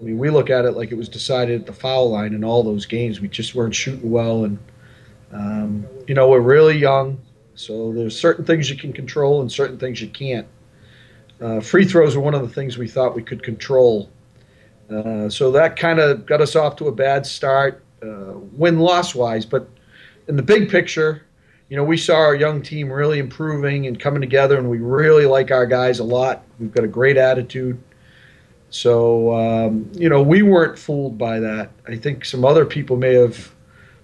I 0.00 0.02
mean, 0.02 0.18
we 0.18 0.30
look 0.30 0.50
at 0.50 0.64
it 0.64 0.72
like 0.72 0.90
it 0.92 0.96
was 0.96 1.08
decided 1.08 1.60
at 1.60 1.66
the 1.66 1.72
foul 1.72 2.10
line 2.10 2.34
in 2.34 2.44
all 2.44 2.62
those 2.62 2.86
games. 2.86 3.20
We 3.20 3.28
just 3.28 3.54
weren't 3.54 3.74
shooting 3.74 4.10
well, 4.10 4.44
and 4.44 4.58
um, 5.32 5.86
you 6.06 6.14
know 6.14 6.28
we're 6.28 6.40
really 6.40 6.78
young, 6.78 7.20
so 7.54 7.92
there's 7.92 8.18
certain 8.18 8.44
things 8.44 8.70
you 8.70 8.76
can 8.76 8.92
control 8.92 9.40
and 9.40 9.50
certain 9.50 9.78
things 9.78 10.00
you 10.00 10.08
can't. 10.08 10.46
Uh, 11.40 11.60
free 11.60 11.84
throws 11.84 12.16
were 12.16 12.22
one 12.22 12.34
of 12.34 12.42
the 12.42 12.54
things 12.54 12.76
we 12.76 12.88
thought 12.88 13.14
we 13.14 13.22
could 13.22 13.42
control 13.42 14.10
uh, 14.90 15.28
so 15.28 15.52
that 15.52 15.76
kind 15.76 16.00
of 16.00 16.26
got 16.26 16.40
us 16.40 16.56
off 16.56 16.76
to 16.76 16.88
a 16.88 16.92
bad 16.92 17.24
start, 17.24 17.82
uh, 18.02 18.32
win 18.52 18.80
loss 18.80 19.14
wise. 19.14 19.46
But 19.46 19.68
in 20.26 20.36
the 20.36 20.42
big 20.42 20.68
picture, 20.68 21.22
you 21.70 21.76
know, 21.76 21.84
we 21.84 21.96
saw 21.96 22.16
our 22.16 22.34
young 22.34 22.60
team 22.62 22.92
really 22.92 23.20
improving 23.20 23.86
and 23.86 23.98
coming 23.98 24.20
together, 24.20 24.58
and 24.58 24.68
we 24.68 24.78
really 24.78 25.24
like 25.24 25.52
our 25.52 25.66
guys 25.66 26.00
a 26.00 26.04
lot. 26.04 26.42
We've 26.58 26.72
got 26.72 26.84
a 26.84 26.88
great 26.88 27.16
attitude. 27.16 27.80
So, 28.70 29.32
um, 29.34 29.88
you 29.94 30.08
know, 30.08 30.20
we 30.20 30.42
weren't 30.42 30.76
fooled 30.76 31.16
by 31.16 31.38
that. 31.38 31.70
I 31.86 31.96
think 31.96 32.24
some 32.24 32.44
other 32.44 32.66
people 32.66 32.96
may 32.96 33.14
have 33.14 33.54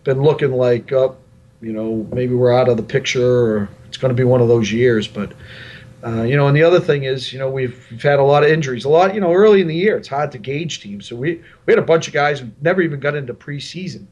been 0.04 0.22
looking 0.22 0.52
like, 0.52 0.92
oh, 0.92 1.16
you 1.60 1.72
know, 1.72 2.06
maybe 2.12 2.34
we're 2.34 2.52
out 2.52 2.68
of 2.68 2.76
the 2.76 2.82
picture 2.84 3.26
or 3.26 3.68
it's 3.88 3.96
going 3.96 4.14
to 4.14 4.16
be 4.16 4.24
one 4.24 4.40
of 4.40 4.48
those 4.48 4.70
years. 4.70 5.08
But 5.08 5.32
uh, 6.04 6.22
you 6.22 6.36
know, 6.36 6.46
and 6.46 6.56
the 6.56 6.62
other 6.62 6.78
thing 6.78 7.02
is, 7.02 7.32
you 7.32 7.38
know, 7.38 7.50
we've, 7.50 7.84
we've 7.90 8.02
had 8.02 8.20
a 8.20 8.22
lot 8.22 8.44
of 8.44 8.50
injuries. 8.50 8.84
A 8.84 8.88
lot, 8.88 9.12
you 9.12 9.20
know, 9.20 9.32
early 9.32 9.60
in 9.60 9.66
the 9.66 9.74
year, 9.74 9.96
it's 9.96 10.06
hard 10.06 10.30
to 10.32 10.38
gauge 10.38 10.80
teams. 10.80 11.08
So 11.08 11.16
we 11.16 11.42
we 11.64 11.72
had 11.72 11.80
a 11.80 11.86
bunch 11.86 12.06
of 12.06 12.14
guys 12.14 12.38
who 12.38 12.48
never 12.60 12.80
even 12.80 13.00
got 13.00 13.16
into 13.16 13.34
preseason, 13.34 14.06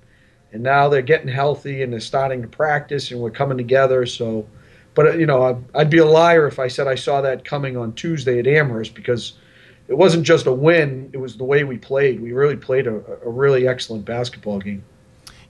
and 0.55 0.63
now 0.63 0.89
they're 0.89 1.03
getting 1.03 1.29
healthy 1.29 1.83
and 1.83 1.93
they're 1.93 2.01
starting 2.01 2.41
to 2.41 2.49
practice, 2.49 3.11
and 3.11 3.21
we're 3.21 3.31
coming 3.31 3.59
together. 3.59 4.07
So, 4.07 4.47
but 4.95 5.07
uh, 5.07 5.13
you 5.15 5.27
know, 5.27 5.43
I'd, 5.43 5.57
I'd 5.75 5.91
be 5.91 5.99
a 5.99 6.07
liar 6.07 6.47
if 6.47 6.61
I 6.61 6.69
said 6.69 6.87
I 6.87 6.95
saw 6.95 7.21
that 7.21 7.45
coming 7.45 7.77
on 7.77 7.93
Tuesday 7.95 8.39
at 8.39 8.47
Amherst 8.47 8.95
because 8.95 9.35
it 9.89 9.99
wasn't 9.99 10.25
just 10.25 10.47
a 10.47 10.53
win; 10.53 11.11
it 11.13 11.19
was 11.19 11.37
the 11.37 11.45
way 11.45 11.65
we 11.65 11.77
played. 11.77 12.21
We 12.21 12.33
really 12.33 12.57
played 12.57 12.87
a, 12.87 13.03
a 13.25 13.29
really 13.29 13.67
excellent 13.67 14.05
basketball 14.05 14.61
game. 14.61 14.85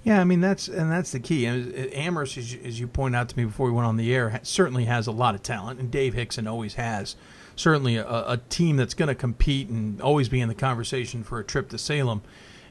Yeah, 0.04 0.20
I 0.20 0.24
mean 0.24 0.40
that's 0.40 0.68
and 0.68 0.90
that's 0.90 1.12
the 1.12 1.20
key. 1.20 1.46
Amherst, 1.46 2.38
as 2.38 2.54
you, 2.54 2.60
as 2.64 2.80
you 2.80 2.86
pointed 2.86 3.18
out 3.18 3.28
to 3.28 3.36
me 3.36 3.44
before 3.44 3.66
we 3.66 3.72
went 3.72 3.86
on 3.86 3.98
the 3.98 4.14
air, 4.14 4.40
certainly 4.42 4.86
has 4.86 5.06
a 5.06 5.12
lot 5.12 5.34
of 5.34 5.42
talent, 5.42 5.80
and 5.80 5.90
Dave 5.90 6.14
Hixon 6.14 6.46
always 6.46 6.74
has. 6.74 7.14
Certainly 7.56 7.96
a, 7.96 8.06
a 8.06 8.40
team 8.48 8.76
that's 8.76 8.94
going 8.94 9.08
to 9.08 9.14
compete 9.14 9.68
and 9.68 10.00
always 10.00 10.30
be 10.30 10.40
in 10.40 10.48
the 10.48 10.54
conversation 10.54 11.22
for 11.22 11.38
a 11.38 11.44
trip 11.44 11.68
to 11.68 11.78
Salem. 11.78 12.22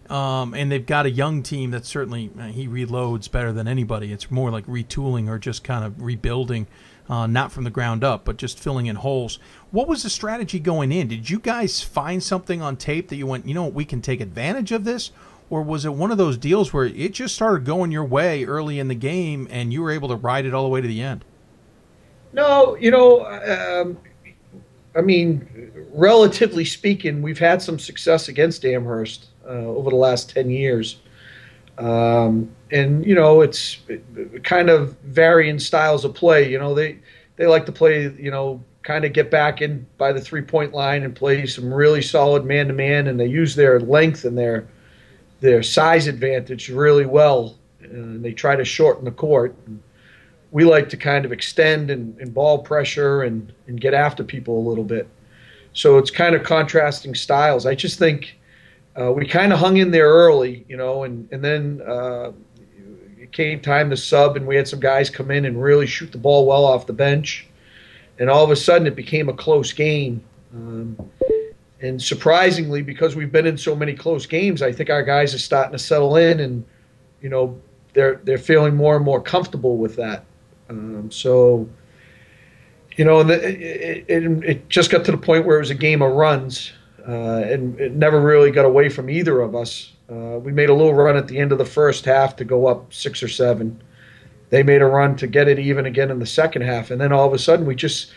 Um, 0.09 0.53
and 0.53 0.71
they've 0.71 0.85
got 0.85 1.05
a 1.05 1.09
young 1.09 1.43
team 1.43 1.71
that 1.71 1.85
certainly 1.85 2.29
uh, 2.37 2.47
he 2.47 2.67
reloads 2.67 3.31
better 3.31 3.53
than 3.53 3.67
anybody. 3.67 4.11
It's 4.11 4.29
more 4.29 4.51
like 4.51 4.65
retooling 4.65 5.29
or 5.29 5.39
just 5.39 5.63
kind 5.63 5.85
of 5.85 6.01
rebuilding, 6.01 6.67
uh, 7.09 7.25
not 7.27 7.51
from 7.51 7.63
the 7.63 7.69
ground 7.69 8.03
up, 8.03 8.25
but 8.25 8.37
just 8.37 8.59
filling 8.59 8.87
in 8.87 8.97
holes. 8.97 9.39
What 9.71 9.87
was 9.87 10.03
the 10.03 10.09
strategy 10.09 10.59
going 10.59 10.91
in? 10.91 11.07
Did 11.07 11.29
you 11.29 11.39
guys 11.39 11.81
find 11.81 12.21
something 12.21 12.61
on 12.61 12.75
tape 12.75 13.07
that 13.09 13.15
you 13.15 13.25
went, 13.25 13.47
you 13.47 13.53
know, 13.53 13.67
we 13.67 13.85
can 13.85 14.01
take 14.01 14.19
advantage 14.19 14.71
of 14.71 14.83
this? 14.83 15.11
or 15.53 15.61
was 15.61 15.85
it 15.85 15.93
one 15.93 16.11
of 16.11 16.17
those 16.17 16.35
deals 16.35 16.73
where 16.73 16.85
it 16.85 17.11
just 17.11 17.35
started 17.35 17.63
going 17.63 17.91
your 17.91 18.03
way 18.03 18.43
early 18.43 18.79
in 18.79 18.87
the 18.87 18.95
game 18.95 19.47
and 19.51 19.71
you 19.71 19.83
were 19.83 19.91
able 19.91 20.07
to 20.07 20.15
ride 20.15 20.47
it 20.47 20.53
all 20.53 20.63
the 20.63 20.69
way 20.69 20.81
to 20.81 20.87
the 20.87 20.99
end? 20.99 21.23
No, 22.31 22.75
you 22.77 22.89
know, 22.89 23.23
um, 23.27 23.97
I 24.95 25.01
mean, 25.01 25.71
relatively 25.93 26.65
speaking, 26.65 27.21
we've 27.21 27.37
had 27.37 27.61
some 27.61 27.77
success 27.77 28.29
against 28.29 28.65
Amherst 28.65 29.27
over 29.51 29.89
the 29.89 29.95
last 29.95 30.29
10 30.29 30.49
years. 30.49 30.97
Um, 31.77 32.51
and, 32.71 33.05
you 33.05 33.15
know, 33.15 33.41
it's 33.41 33.77
kind 34.43 34.69
of 34.69 34.95
varying 34.99 35.59
styles 35.59 36.05
of 36.05 36.13
play. 36.13 36.49
You 36.49 36.59
know, 36.59 36.73
they, 36.73 36.99
they 37.35 37.47
like 37.47 37.65
to 37.65 37.71
play, 37.71 38.13
you 38.19 38.31
know, 38.31 38.63
kind 38.83 39.05
of 39.05 39.13
get 39.13 39.31
back 39.31 39.61
in 39.61 39.85
by 39.97 40.11
the 40.11 40.21
three 40.21 40.41
point 40.41 40.73
line 40.73 41.03
and 41.03 41.15
play 41.15 41.45
some 41.45 41.73
really 41.73 42.01
solid 42.01 42.45
man 42.45 42.67
to 42.67 42.73
man, 42.73 43.07
and 43.07 43.19
they 43.19 43.25
use 43.25 43.55
their 43.55 43.79
length 43.79 44.25
and 44.25 44.37
their 44.37 44.67
their 45.39 45.63
size 45.63 46.07
advantage 46.07 46.69
really 46.69 47.05
well. 47.05 47.57
And 47.81 48.23
they 48.23 48.33
try 48.33 48.55
to 48.55 48.63
shorten 48.63 49.05
the 49.05 49.11
court. 49.11 49.55
we 50.51 50.63
like 50.63 50.87
to 50.89 50.97
kind 50.97 51.25
of 51.25 51.31
extend 51.31 51.89
and, 51.89 52.17
and 52.19 52.33
ball 52.33 52.59
pressure 52.59 53.23
and, 53.23 53.51
and 53.67 53.81
get 53.81 53.93
after 53.93 54.23
people 54.23 54.57
a 54.57 54.65
little 54.69 54.83
bit. 54.83 55.07
So 55.73 55.97
it's 55.97 56.11
kind 56.11 56.35
of 56.35 56.43
contrasting 56.43 57.15
styles. 57.15 57.65
I 57.65 57.75
just 57.75 57.99
think 57.99 58.37
uh, 58.99 59.11
we 59.11 59.25
kind 59.25 59.51
of 59.53 59.59
hung 59.59 59.77
in 59.77 59.91
there 59.91 60.09
early, 60.09 60.65
you 60.67 60.77
know, 60.77 61.03
and 61.03 61.27
and 61.31 61.43
then 61.43 61.81
uh, 61.85 62.31
it 63.19 63.31
came 63.31 63.59
time 63.59 63.89
to 63.89 63.97
sub, 63.97 64.35
and 64.35 64.45
we 64.45 64.55
had 64.55 64.67
some 64.67 64.79
guys 64.79 65.09
come 65.09 65.31
in 65.31 65.45
and 65.45 65.61
really 65.61 65.87
shoot 65.87 66.11
the 66.11 66.17
ball 66.17 66.45
well 66.45 66.65
off 66.65 66.85
the 66.85 66.93
bench, 66.93 67.47
and 68.19 68.29
all 68.29 68.43
of 68.43 68.51
a 68.51 68.55
sudden 68.55 68.87
it 68.87 68.95
became 68.95 69.29
a 69.29 69.33
close 69.33 69.73
game. 69.73 70.23
Um, 70.53 70.97
and 71.81 72.01
surprisingly, 72.01 72.81
because 72.81 73.15
we've 73.15 73.31
been 73.31 73.47
in 73.47 73.57
so 73.57 73.75
many 73.75 73.93
close 73.93 74.25
games, 74.25 74.61
I 74.61 74.71
think 74.71 74.89
our 74.89 75.03
guys 75.03 75.33
are 75.33 75.39
starting 75.39 75.73
to 75.73 75.79
settle 75.79 76.15
in, 76.15 76.39
and 76.39 76.63
you 77.21 77.29
know 77.29 77.59
they're 77.93 78.21
they're 78.23 78.37
feeling 78.37 78.75
more 78.75 78.95
and 78.95 79.03
more 79.03 79.21
comfortable 79.21 79.77
with 79.77 79.95
that. 79.95 80.25
Um, 80.69 81.11
so 81.11 81.67
you 82.97 83.05
know, 83.05 83.23
the, 83.23 83.47
it, 83.47 84.05
it, 84.07 84.43
it, 84.43 84.69
just 84.69 84.91
got 84.91 85.05
to 85.05 85.11
the 85.11 85.17
point 85.17 85.45
where 85.45 85.57
it 85.57 85.59
was 85.59 85.69
a 85.69 85.75
game 85.75 86.01
of 86.01 86.11
runs, 86.11 86.73
and 87.11 87.79
it 87.79 87.93
never 87.93 88.19
really 88.21 88.51
got 88.51 88.65
away 88.65 88.89
from 88.89 89.09
either 89.09 89.41
of 89.41 89.55
us. 89.55 89.93
Uh, 90.09 90.39
we 90.39 90.51
made 90.51 90.69
a 90.69 90.73
little 90.73 90.93
run 90.93 91.17
at 91.17 91.27
the 91.27 91.37
end 91.37 91.51
of 91.51 91.57
the 91.57 91.65
first 91.65 92.05
half 92.05 92.35
to 92.37 92.45
go 92.45 92.67
up 92.67 92.93
six 92.93 93.21
or 93.23 93.27
seven. 93.27 93.81
They 94.49 94.63
made 94.63 94.81
a 94.81 94.85
run 94.85 95.15
to 95.17 95.27
get 95.27 95.47
it 95.47 95.59
even 95.59 95.85
again 95.85 96.11
in 96.11 96.19
the 96.19 96.25
second 96.25 96.61
half, 96.61 96.91
and 96.91 97.01
then 97.01 97.11
all 97.11 97.27
of 97.27 97.33
a 97.33 97.39
sudden 97.39 97.65
we 97.65 97.75
just, 97.75 98.11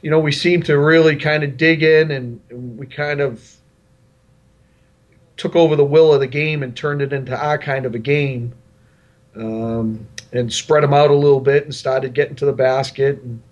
you 0.00 0.10
know, 0.10 0.18
we 0.18 0.32
seemed 0.32 0.64
to 0.66 0.78
really 0.78 1.16
kind 1.16 1.44
of 1.44 1.56
dig 1.56 1.82
in, 1.82 2.10
and, 2.10 2.40
and 2.50 2.78
we 2.78 2.86
kind 2.86 3.20
of 3.20 3.56
took 5.36 5.54
over 5.56 5.76
the 5.76 5.84
will 5.84 6.12
of 6.12 6.20
the 6.20 6.26
game 6.26 6.62
and 6.62 6.76
turned 6.76 7.02
it 7.02 7.12
into 7.12 7.36
our 7.36 7.58
kind 7.58 7.84
of 7.84 7.94
a 7.94 7.98
game, 7.98 8.54
um, 9.36 10.06
and 10.32 10.52
spread 10.52 10.82
them 10.82 10.94
out 10.94 11.10
a 11.10 11.14
little 11.14 11.40
bit 11.40 11.64
and 11.64 11.74
started 11.74 12.14
getting 12.14 12.36
to 12.36 12.46
the 12.46 12.52
basket 12.52 13.20
and 13.22 13.42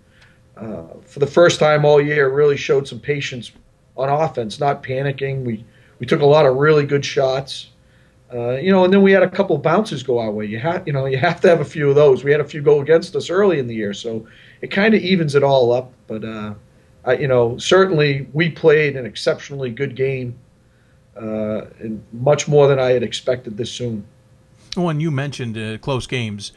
uh, 0.60 0.84
for 1.06 1.20
the 1.20 1.26
first 1.26 1.58
time 1.58 1.84
all 1.84 2.00
year, 2.00 2.28
really 2.28 2.56
showed 2.56 2.86
some 2.86 3.00
patience 3.00 3.50
on 4.00 4.08
offense, 4.08 4.58
not 4.60 4.82
panicking. 4.82 5.44
We 5.44 5.64
we 5.98 6.06
took 6.06 6.20
a 6.20 6.26
lot 6.26 6.46
of 6.46 6.56
really 6.56 6.86
good 6.86 7.04
shots, 7.04 7.70
uh, 8.32 8.52
you 8.52 8.72
know, 8.72 8.84
and 8.84 8.92
then 8.92 9.02
we 9.02 9.12
had 9.12 9.22
a 9.22 9.28
couple 9.28 9.56
bounces 9.58 10.02
go 10.02 10.18
our 10.18 10.30
way. 10.30 10.46
You 10.46 10.58
have 10.58 10.86
you 10.86 10.92
know 10.92 11.06
you 11.06 11.18
have 11.18 11.40
to 11.42 11.48
have 11.48 11.60
a 11.60 11.64
few 11.64 11.88
of 11.88 11.94
those. 11.94 12.24
We 12.24 12.30
had 12.30 12.40
a 12.40 12.44
few 12.44 12.62
go 12.62 12.80
against 12.80 13.14
us 13.16 13.30
early 13.30 13.58
in 13.58 13.66
the 13.66 13.74
year, 13.74 13.92
so 13.92 14.26
it 14.60 14.70
kind 14.70 14.94
of 14.94 15.02
evens 15.02 15.34
it 15.34 15.42
all 15.42 15.72
up. 15.72 15.92
But 16.06 16.24
uh, 16.24 16.54
I, 17.04 17.14
you 17.14 17.28
know, 17.28 17.58
certainly 17.58 18.28
we 18.32 18.50
played 18.50 18.96
an 18.96 19.06
exceptionally 19.06 19.70
good 19.70 19.94
game, 19.94 20.38
uh, 21.16 21.66
and 21.78 22.02
much 22.12 22.48
more 22.48 22.68
than 22.68 22.78
I 22.78 22.90
had 22.90 23.02
expected 23.02 23.56
this 23.56 23.70
soon. 23.70 24.04
When 24.76 25.00
you 25.00 25.10
mentioned 25.10 25.58
uh, 25.58 25.78
close 25.78 26.06
games 26.06 26.52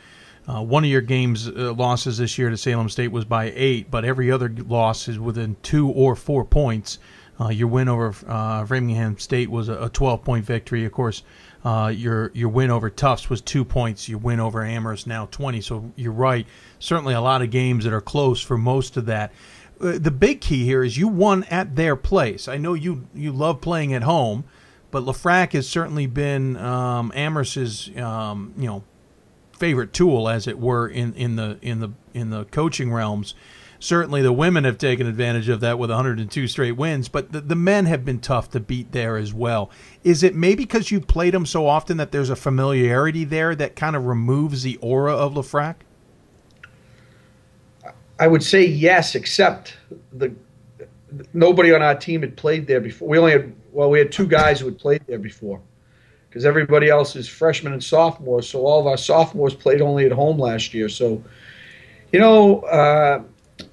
uh, 0.47 0.61
one 0.61 0.83
of 0.83 0.89
your 0.89 1.01
games 1.01 1.47
uh, 1.47 1.73
losses 1.73 2.17
this 2.17 2.37
year 2.37 2.49
to 2.49 2.57
Salem 2.57 2.89
State 2.89 3.09
was 3.09 3.23
by 3.23 3.53
eight, 3.55 3.89
but 3.89 4.03
every 4.03 4.29
other 4.29 4.53
loss 4.67 5.07
is 5.07 5.17
within 5.17 5.55
two 5.63 5.89
or 5.89 6.15
four 6.15 6.43
points. 6.43 6.99
Uh, 7.39 7.49
your 7.49 7.67
win 7.67 7.89
over 7.89 8.13
uh, 8.27 8.65
Framingham 8.65 9.17
State 9.17 9.49
was 9.49 9.67
a 9.69 9.89
12 9.89 10.23
point 10.23 10.45
victory. 10.45 10.85
Of 10.85 10.91
course, 10.91 11.23
uh, 11.65 11.91
your 11.95 12.31
your 12.33 12.49
win 12.49 12.69
over 12.69 12.89
Tufts 12.89 13.29
was 13.29 13.41
two 13.41 13.65
points. 13.65 14.07
Your 14.07 14.19
win 14.19 14.39
over 14.39 14.63
Amherst 14.63 15.07
now 15.07 15.25
20. 15.27 15.61
So 15.61 15.91
you're 15.95 16.11
right. 16.11 16.45
Certainly 16.79 17.15
a 17.15 17.21
lot 17.21 17.41
of 17.41 17.49
games 17.49 17.85
that 17.85 17.93
are 17.93 18.01
close 18.01 18.41
for 18.41 18.57
most 18.57 18.97
of 18.97 19.07
that. 19.07 19.31
Uh, 19.81 19.97
the 19.97 20.11
big 20.11 20.41
key 20.41 20.63
here 20.63 20.83
is 20.83 20.97
you 20.97 21.07
won 21.07 21.43
at 21.45 21.75
their 21.75 21.95
place. 21.95 22.47
I 22.47 22.57
know 22.57 22.73
you 22.73 23.07
you 23.15 23.31
love 23.31 23.61
playing 23.61 23.93
at 23.93 24.03
home, 24.03 24.43
but 24.91 25.03
LeFrak 25.03 25.53
has 25.53 25.67
certainly 25.67 26.05
been 26.05 26.55
um, 26.57 27.11
Amherst's 27.15 27.89
um, 27.97 28.53
you 28.57 28.67
know 28.67 28.83
favorite 29.57 29.93
tool, 29.93 30.27
as 30.27 30.47
it 30.47 30.59
were, 30.59 30.87
in, 30.87 31.13
in 31.13 31.35
the 31.35 31.57
in 31.61 31.79
the 31.79 31.91
in 32.13 32.29
the 32.29 32.45
coaching 32.45 32.91
realms. 32.91 33.33
Certainly, 33.83 34.21
the 34.21 34.31
women 34.31 34.63
have 34.63 34.77
taken 34.77 35.07
advantage 35.07 35.49
of 35.49 35.59
that 35.59 35.77
with 35.77 35.89
102 35.89 36.47
straight 36.47 36.77
wins, 36.77 37.09
but 37.09 37.33
the, 37.33 37.41
the 37.41 37.53
men 37.53 37.85
have 37.85 38.05
been 38.05 38.19
tough 38.19 38.49
to 38.51 38.61
beat 38.61 38.93
there 38.93 39.17
as 39.17 39.33
well. 39.33 39.69
Is 40.05 40.23
it 40.23 40.35
maybe 40.35 40.63
because 40.63 40.89
you've 40.89 41.05
played 41.05 41.33
them 41.33 41.45
so 41.45 41.67
often 41.67 41.97
that 41.97 42.13
there's 42.13 42.29
a 42.29 42.35
familiarity 42.37 43.25
there 43.25 43.53
that 43.55 43.75
kind 43.75 43.97
of 43.97 44.05
removes 44.05 44.63
the 44.63 44.77
aura 44.77 45.13
of 45.13 45.33
LeFrak? 45.33 45.75
I 48.17 48.25
would 48.25 48.41
say 48.41 48.65
yes, 48.65 49.15
except 49.15 49.75
the 50.13 50.33
nobody 51.33 51.73
on 51.73 51.81
our 51.81 51.95
team 51.95 52.21
had 52.21 52.37
played 52.37 52.65
there 52.65 52.79
before. 52.79 53.09
We 53.09 53.17
only 53.17 53.33
had 53.33 53.53
well, 53.73 53.89
we 53.89 53.99
had 53.99 54.13
two 54.13 54.27
guys 54.27 54.61
who 54.61 54.67
had 54.67 54.79
played 54.79 55.05
there 55.07 55.19
before 55.19 55.59
because 56.29 56.45
everybody 56.45 56.87
else 56.87 57.17
is 57.17 57.27
freshmen 57.27 57.73
and 57.73 57.83
sophomores. 57.83 58.47
So 58.47 58.65
all 58.65 58.79
of 58.79 58.87
our 58.87 58.95
sophomores 58.95 59.53
played 59.53 59.81
only 59.81 60.05
at 60.05 60.13
home 60.13 60.39
last 60.39 60.73
year. 60.73 60.87
So, 60.87 61.21
you 62.13 62.19
know, 62.21 62.61
uh, 62.61 63.23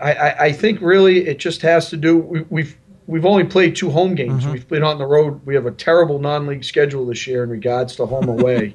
I, 0.00 0.34
I, 0.46 0.52
think 0.52 0.80
really 0.80 1.26
it 1.26 1.38
just 1.38 1.62
has 1.62 1.90
to 1.90 1.96
do. 1.96 2.18
We, 2.18 2.42
we've 2.50 2.76
we've 3.06 3.26
only 3.26 3.44
played 3.44 3.76
two 3.76 3.90
home 3.90 4.14
games. 4.14 4.44
Mm-hmm. 4.44 4.52
We've 4.52 4.68
been 4.68 4.84
on 4.84 4.98
the 4.98 5.06
road. 5.06 5.44
We 5.44 5.54
have 5.54 5.66
a 5.66 5.72
terrible 5.72 6.18
non-league 6.18 6.64
schedule 6.64 7.06
this 7.06 7.26
year 7.26 7.42
in 7.42 7.50
regards 7.50 7.96
to 7.96 8.06
home 8.06 8.28
away, 8.28 8.74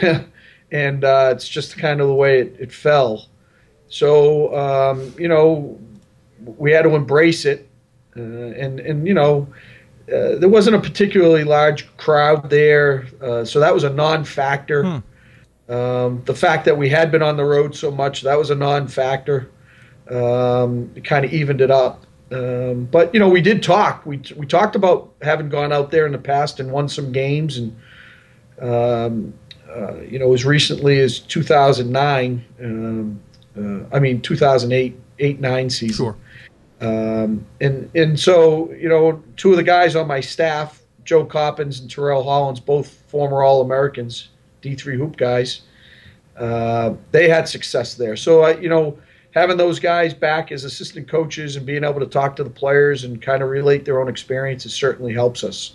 and 0.70 1.04
uh, 1.04 1.32
it's 1.34 1.48
just 1.48 1.76
kind 1.78 2.00
of 2.00 2.08
the 2.08 2.14
way 2.14 2.40
it, 2.40 2.56
it 2.58 2.72
fell. 2.72 3.28
So 3.88 4.54
um, 4.56 5.14
you 5.18 5.28
know, 5.28 5.78
we 6.44 6.72
had 6.72 6.82
to 6.82 6.94
embrace 6.94 7.44
it, 7.44 7.68
uh, 8.16 8.20
and 8.20 8.80
and 8.80 9.06
you 9.06 9.14
know 9.14 9.48
uh, 10.08 10.36
there 10.36 10.48
wasn't 10.48 10.76
a 10.76 10.80
particularly 10.80 11.44
large 11.44 11.94
crowd 11.96 12.50
there, 12.50 13.06
uh, 13.22 13.44
so 13.44 13.60
that 13.60 13.74
was 13.74 13.84
a 13.84 13.90
non-factor. 13.90 14.84
Hmm. 14.84 15.72
Um, 15.72 16.22
the 16.24 16.34
fact 16.34 16.64
that 16.64 16.76
we 16.76 16.88
had 16.88 17.12
been 17.12 17.22
on 17.22 17.36
the 17.36 17.44
road 17.44 17.76
so 17.76 17.92
much 17.92 18.22
that 18.22 18.36
was 18.36 18.50
a 18.50 18.56
non-factor. 18.56 19.50
Um, 20.10 20.90
it 20.94 21.04
kind 21.04 21.24
of 21.24 21.32
evened 21.32 21.60
it 21.60 21.70
up. 21.70 22.06
Um, 22.32 22.84
but 22.84 23.12
you 23.12 23.20
know, 23.20 23.28
we 23.28 23.40
did 23.40 23.62
talk. 23.62 24.06
We 24.06 24.20
we 24.36 24.46
talked 24.46 24.76
about 24.76 25.12
having 25.22 25.48
gone 25.48 25.72
out 25.72 25.90
there 25.90 26.06
in 26.06 26.12
the 26.12 26.18
past 26.18 26.60
and 26.60 26.70
won 26.70 26.88
some 26.88 27.10
games, 27.10 27.58
and 27.58 27.76
um, 28.60 29.34
uh, 29.68 30.00
you 30.00 30.18
know, 30.18 30.32
as 30.32 30.44
recently 30.44 31.00
as 31.00 31.18
2009. 31.20 32.44
Um, 32.62 33.20
uh, 33.58 33.84
I 33.92 33.98
mean, 33.98 34.20
2008, 34.20 34.96
eight 35.18 35.40
nine 35.40 35.68
season. 35.68 35.96
Sure. 35.96 36.16
Um, 36.80 37.44
and 37.60 37.90
and 37.94 38.18
so 38.18 38.72
you 38.72 38.88
know, 38.88 39.22
two 39.36 39.50
of 39.50 39.56
the 39.56 39.62
guys 39.62 39.96
on 39.96 40.06
my 40.06 40.20
staff, 40.20 40.82
Joe 41.04 41.24
Coppins 41.24 41.80
and 41.80 41.90
Terrell 41.90 42.22
Hollins, 42.22 42.60
both 42.60 42.88
former 43.08 43.42
All 43.42 43.60
Americans, 43.60 44.28
D3 44.62 44.96
hoop 44.96 45.16
guys, 45.16 45.62
uh, 46.36 46.94
they 47.10 47.28
had 47.28 47.48
success 47.48 47.94
there. 47.94 48.16
So 48.16 48.42
I, 48.42 48.58
you 48.58 48.68
know, 48.68 48.98
having 49.32 49.56
those 49.56 49.78
guys 49.78 50.12
back 50.12 50.50
as 50.52 50.64
assistant 50.64 51.08
coaches 51.08 51.56
and 51.56 51.64
being 51.64 51.84
able 51.84 52.00
to 52.00 52.06
talk 52.06 52.36
to 52.36 52.44
the 52.44 52.50
players 52.50 53.04
and 53.04 53.22
kind 53.22 53.42
of 53.42 53.48
relate 53.48 53.84
their 53.84 54.00
own 54.00 54.08
experiences 54.08 54.74
certainly 54.74 55.12
helps 55.12 55.44
us. 55.44 55.74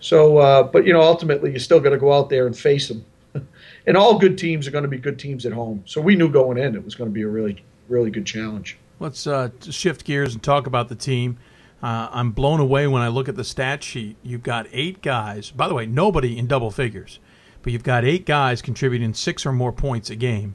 So, 0.00 0.38
uh, 0.38 0.64
but 0.64 0.86
you 0.86 0.92
know, 0.92 1.00
ultimately, 1.00 1.52
you 1.52 1.58
still 1.58 1.80
got 1.80 1.90
to 1.90 1.98
go 1.98 2.12
out 2.12 2.28
there 2.28 2.46
and 2.46 2.56
face 2.56 2.88
them. 2.88 3.04
and 3.86 3.96
all 3.96 4.18
good 4.18 4.36
teams 4.36 4.66
are 4.66 4.70
going 4.70 4.82
to 4.82 4.88
be 4.88 4.98
good 4.98 5.18
teams 5.18 5.46
at 5.46 5.52
home. 5.52 5.82
So 5.86 6.00
we 6.00 6.16
knew 6.16 6.28
going 6.28 6.58
in 6.58 6.74
it 6.74 6.84
was 6.84 6.94
going 6.94 7.08
to 7.08 7.14
be 7.14 7.22
a 7.22 7.28
really, 7.28 7.64
really 7.88 8.10
good 8.10 8.26
challenge. 8.26 8.78
Let's 8.98 9.26
uh, 9.26 9.50
shift 9.70 10.04
gears 10.04 10.34
and 10.34 10.42
talk 10.42 10.66
about 10.66 10.88
the 10.88 10.94
team. 10.94 11.38
Uh, 11.82 12.08
I'm 12.12 12.30
blown 12.30 12.60
away 12.60 12.86
when 12.86 13.02
I 13.02 13.08
look 13.08 13.28
at 13.28 13.34
the 13.34 13.44
stat 13.44 13.82
sheet. 13.82 14.16
You've 14.22 14.44
got 14.44 14.66
eight 14.70 15.02
guys. 15.02 15.50
By 15.50 15.66
the 15.66 15.74
way, 15.74 15.86
nobody 15.86 16.38
in 16.38 16.46
double 16.46 16.70
figures, 16.70 17.18
but 17.62 17.72
you've 17.72 17.82
got 17.82 18.04
eight 18.04 18.26
guys 18.26 18.62
contributing 18.62 19.14
six 19.14 19.44
or 19.44 19.52
more 19.52 19.72
points 19.72 20.08
a 20.08 20.16
game. 20.16 20.54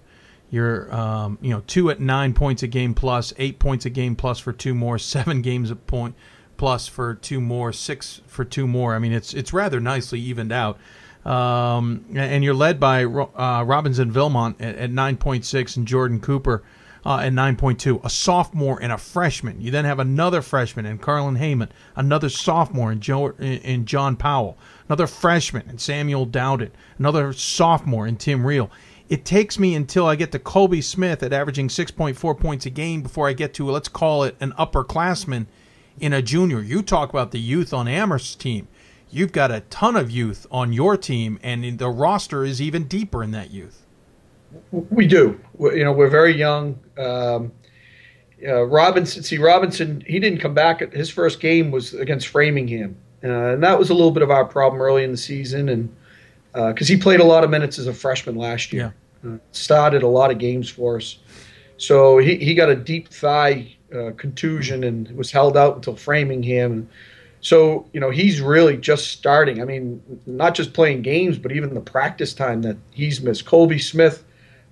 You're, 0.50 0.94
um, 0.96 1.38
you 1.42 1.50
know, 1.50 1.62
two 1.68 1.90
at 1.90 2.00
nine 2.00 2.34
points 2.34 2.64
a 2.64 2.68
game 2.68 2.94
plus, 2.94 3.34
eight 3.38 3.60
points 3.60 3.86
a 3.86 3.90
game 3.90 4.16
plus 4.16 4.40
for 4.40 4.54
two 4.54 4.74
more, 4.74 4.98
seven 4.98 5.42
games 5.42 5.72
a 5.72 5.76
point 5.76 6.16
plus 6.58 6.88
for 6.88 7.16
two 7.16 7.40
more, 7.40 7.72
six 7.72 8.22
for 8.28 8.44
two 8.44 8.68
more. 8.68 8.96
I 8.96 9.00
mean, 9.00 9.14
it's 9.14 9.34
it's 9.34 9.54
rather 9.54 9.80
nicely 9.80 10.20
evened 10.20 10.52
out. 10.52 10.78
Um, 11.26 12.06
and 12.16 12.42
you're 12.44 12.54
led 12.54 12.80
by 12.80 13.04
uh, 13.04 13.64
Robinson 13.66 14.12
Vilmont 14.12 14.56
at, 14.62 14.76
at 14.78 14.92
9.6 14.92 15.76
and 15.76 15.86
Jordan 15.86 16.22
Cooper 16.22 16.64
uh, 17.06 17.20
and 17.24 17.38
9.2, 17.38 18.04
a 18.04 18.10
sophomore 18.10 18.82
and 18.82 18.92
a 18.92 18.98
freshman. 18.98 19.60
You 19.60 19.72
then 19.72 19.86
have 19.86 20.00
another 20.00 20.42
freshman 20.42 20.86
in 20.86 20.98
Carlin 20.98 21.36
Heyman, 21.36 21.70
another 21.96 22.30
sophomore 22.30 22.92
in, 22.92 23.02
Joe, 23.02 23.30
in 23.40 23.86
John 23.86 24.16
Powell, 24.16 24.58
another 24.88 25.08
freshman 25.08 25.70
in 25.70 25.78
Samuel 25.78 26.26
Dowden, 26.26 26.72
another 26.98 27.34
sophomore 27.34 28.08
in 28.08 28.16
Tim 28.16 28.46
Reel. 28.46 28.72
It 29.10 29.24
takes 29.24 29.58
me 29.58 29.74
until 29.74 30.06
I 30.06 30.16
get 30.16 30.32
to 30.34 30.40
Colby 30.40 30.82
Smith 30.82 31.24
at 31.24 31.32
averaging 31.32 31.70
6.4 31.70 32.38
points 32.38 32.66
a 32.66 32.70
game 32.70 33.02
before 33.02 33.30
I 33.30 33.34
get 33.34 33.54
to, 33.56 33.70
let's 33.70 33.88
call 33.88 34.24
it, 34.24 34.36
an 34.42 34.52
upperclassman 34.60 35.46
in 36.00 36.12
a 36.12 36.22
junior. 36.22 36.62
You 36.62 36.82
talk 36.82 37.10
about 37.10 37.32
the 37.32 37.40
youth 37.40 37.74
on 37.74 37.88
Amherst's 37.88 38.36
team. 38.36 38.68
You've 39.10 39.32
got 39.32 39.52
a 39.52 39.62
ton 39.62 39.96
of 39.96 40.12
youth 40.12 40.46
on 40.52 40.74
your 40.74 40.98
team, 40.98 41.40
and 41.42 41.80
the 41.80 41.88
roster 41.90 42.44
is 42.44 42.62
even 42.62 42.84
deeper 42.84 43.24
in 43.24 43.32
that 43.32 43.52
youth. 43.52 43.86
We 44.72 45.08
do. 45.08 45.40
We're, 45.54 45.78
you 45.78 45.86
know, 45.86 45.94
we're 45.94 46.10
very 46.10 46.36
young, 46.36 46.78
um, 46.98 47.54
uh, 48.46 48.64
Robinson, 48.64 49.24
see 49.24 49.38
Robinson, 49.38 50.04
he 50.06 50.20
didn't 50.20 50.40
come 50.40 50.54
back. 50.54 50.94
His 50.94 51.10
first 51.10 51.40
game 51.40 51.72
was 51.72 51.94
against 51.94 52.28
Framingham, 52.28 52.98
uh, 53.24 53.28
and 53.28 53.64
that 53.64 53.80
was 53.80 53.90
a 53.90 53.94
little 53.94 54.12
bit 54.12 54.24
of 54.24 54.30
our 54.30 54.46
problem 54.46 54.82
early 54.82 55.04
in 55.04 55.12
the 55.12 55.18
season, 55.18 55.70
and 55.70 55.96
because 56.66 56.90
uh, 56.90 56.94
he 56.94 56.98
played 56.98 57.20
a 57.20 57.24
lot 57.24 57.44
of 57.44 57.50
minutes 57.50 57.78
as 57.78 57.88
a 57.88 57.94
freshman 57.94 58.36
last 58.36 58.74
year, 58.74 58.94
yeah. 59.24 59.30
Uh, 59.30 59.38
started 59.52 60.04
a 60.04 60.08
lot 60.08 60.32
of 60.32 60.38
games 60.38 60.70
for 60.70 60.98
us. 60.98 61.20
So 61.78 62.18
he, 62.18 62.38
he 62.38 62.56
got 62.56 62.70
a 62.70 62.76
deep 62.76 63.10
thigh 63.10 63.76
uh, 63.94 64.12
contusion 64.18 64.84
and 64.84 65.10
was 65.12 65.32
held 65.32 65.56
out 65.56 65.76
until 65.76 65.96
Framingham. 65.96 66.90
So 67.42 67.86
you 67.94 68.00
know 68.00 68.10
he's 68.10 68.42
really 68.42 68.78
just 68.78 69.12
starting. 69.12 69.62
I 69.62 69.66
mean, 69.66 70.02
not 70.26 70.56
just 70.56 70.74
playing 70.74 71.04
games, 71.04 71.38
but 71.38 71.52
even 71.52 71.74
the 71.74 71.82
practice 71.82 72.34
time 72.34 72.64
that 72.64 72.78
he's 72.92 73.22
missed. 73.22 73.46
Colby 73.46 73.80
Smith, 73.80 74.24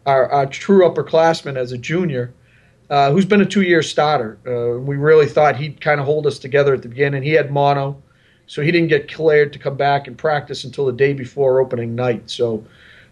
our, 0.05 0.29
our 0.31 0.47
true 0.47 0.87
upperclassman 0.89 1.55
as 1.55 1.71
a 1.71 1.77
junior 1.77 2.33
uh, 2.89 3.11
who's 3.11 3.25
been 3.25 3.41
a 3.41 3.45
two-year 3.45 3.81
starter. 3.81 4.37
Uh, 4.45 4.79
we 4.79 4.95
really 4.95 5.27
thought 5.27 5.55
he'd 5.55 5.81
kind 5.81 5.99
of 5.99 6.05
hold 6.05 6.27
us 6.27 6.39
together 6.39 6.73
at 6.73 6.81
the 6.81 6.89
beginning. 6.89 7.23
He 7.23 7.31
had 7.31 7.51
mono, 7.51 8.01
so 8.47 8.61
he 8.61 8.71
didn't 8.71 8.89
get 8.89 9.11
cleared 9.11 9.53
to 9.53 9.59
come 9.59 9.75
back 9.75 10.07
and 10.07 10.17
practice 10.17 10.63
until 10.63 10.85
the 10.85 10.93
day 10.93 11.13
before 11.13 11.59
opening 11.59 11.95
night. 11.95 12.29
So 12.29 12.63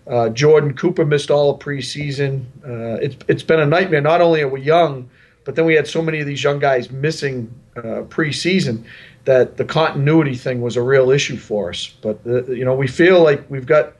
uh, 0.07 0.29
Jordan 0.29 0.73
Cooper 0.75 1.05
missed 1.05 1.31
all 1.31 1.51
of 1.51 1.59
preseason. 1.59 2.45
Uh, 2.65 2.99
it's 3.01 3.15
it's 3.27 3.43
been 3.43 3.59
a 3.59 3.65
nightmare. 3.65 4.01
Not 4.01 4.21
only 4.21 4.41
are 4.41 4.49
we 4.49 4.61
young, 4.61 5.09
but 5.45 5.55
then 5.55 5.65
we 5.65 5.75
had 5.75 5.87
so 5.87 6.01
many 6.01 6.19
of 6.19 6.27
these 6.27 6.43
young 6.43 6.59
guys 6.59 6.91
missing 6.91 7.53
uh, 7.77 8.03
preseason 8.09 8.83
that 9.25 9.57
the 9.57 9.65
continuity 9.65 10.35
thing 10.35 10.61
was 10.61 10.75
a 10.75 10.81
real 10.81 11.09
issue 11.09 11.37
for 11.37 11.69
us. 11.69 11.93
But 12.01 12.19
uh, 12.25 12.43
you 12.45 12.65
know, 12.65 12.75
we 12.75 12.87
feel 12.87 13.23
like 13.23 13.49
we've 13.49 13.65
got 13.65 13.93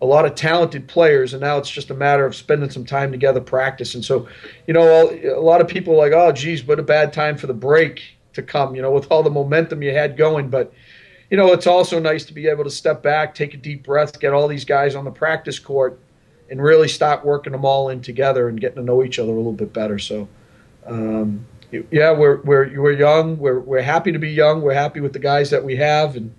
a 0.00 0.06
lot 0.06 0.24
of 0.24 0.34
talented 0.34 0.86
players, 0.86 1.34
and 1.34 1.40
now 1.40 1.58
it's 1.58 1.70
just 1.70 1.90
a 1.90 1.94
matter 1.94 2.26
of 2.26 2.34
spending 2.36 2.70
some 2.70 2.84
time 2.84 3.10
together, 3.10 3.40
practice. 3.40 3.94
And 3.94 4.04
so, 4.04 4.28
you 4.66 4.74
know, 4.74 5.10
a 5.10 5.40
lot 5.40 5.60
of 5.60 5.68
people 5.68 5.94
are 5.94 5.96
like, 5.96 6.12
oh, 6.12 6.30
geez, 6.30 6.64
what 6.64 6.78
a 6.78 6.82
bad 6.82 7.12
time 7.12 7.38
for 7.38 7.46
the 7.46 7.54
break 7.54 8.02
to 8.34 8.42
come, 8.42 8.74
you 8.74 8.82
know, 8.82 8.90
with 8.90 9.10
all 9.10 9.22
the 9.22 9.30
momentum 9.30 9.82
you 9.82 9.92
had 9.92 10.16
going. 10.16 10.48
But, 10.48 10.72
you 11.30 11.36
know, 11.36 11.52
it's 11.52 11.66
also 11.66 11.98
nice 11.98 12.24
to 12.26 12.34
be 12.34 12.48
able 12.48 12.64
to 12.64 12.70
step 12.70 13.02
back, 13.02 13.34
take 13.34 13.54
a 13.54 13.56
deep 13.56 13.84
breath, 13.84 14.20
get 14.20 14.32
all 14.32 14.48
these 14.48 14.64
guys 14.64 14.94
on 14.94 15.04
the 15.04 15.10
practice 15.10 15.58
court, 15.58 15.98
and 16.50 16.62
really 16.62 16.88
start 16.88 17.24
working 17.24 17.52
them 17.52 17.64
all 17.64 17.88
in 17.88 18.00
together 18.00 18.48
and 18.48 18.60
getting 18.60 18.76
to 18.76 18.82
know 18.82 19.02
each 19.02 19.18
other 19.18 19.32
a 19.32 19.36
little 19.36 19.52
bit 19.52 19.72
better. 19.72 19.98
So, 19.98 20.28
um, 20.86 21.46
yeah, 21.90 22.12
we're, 22.12 22.40
we're, 22.42 22.80
we're 22.80 22.92
young. 22.92 23.38
We're, 23.38 23.60
we're 23.60 23.82
happy 23.82 24.12
to 24.12 24.18
be 24.18 24.30
young. 24.30 24.62
We're 24.62 24.74
happy 24.74 25.00
with 25.00 25.12
the 25.12 25.18
guys 25.18 25.50
that 25.50 25.64
we 25.64 25.76
have. 25.76 26.16
And, 26.16 26.34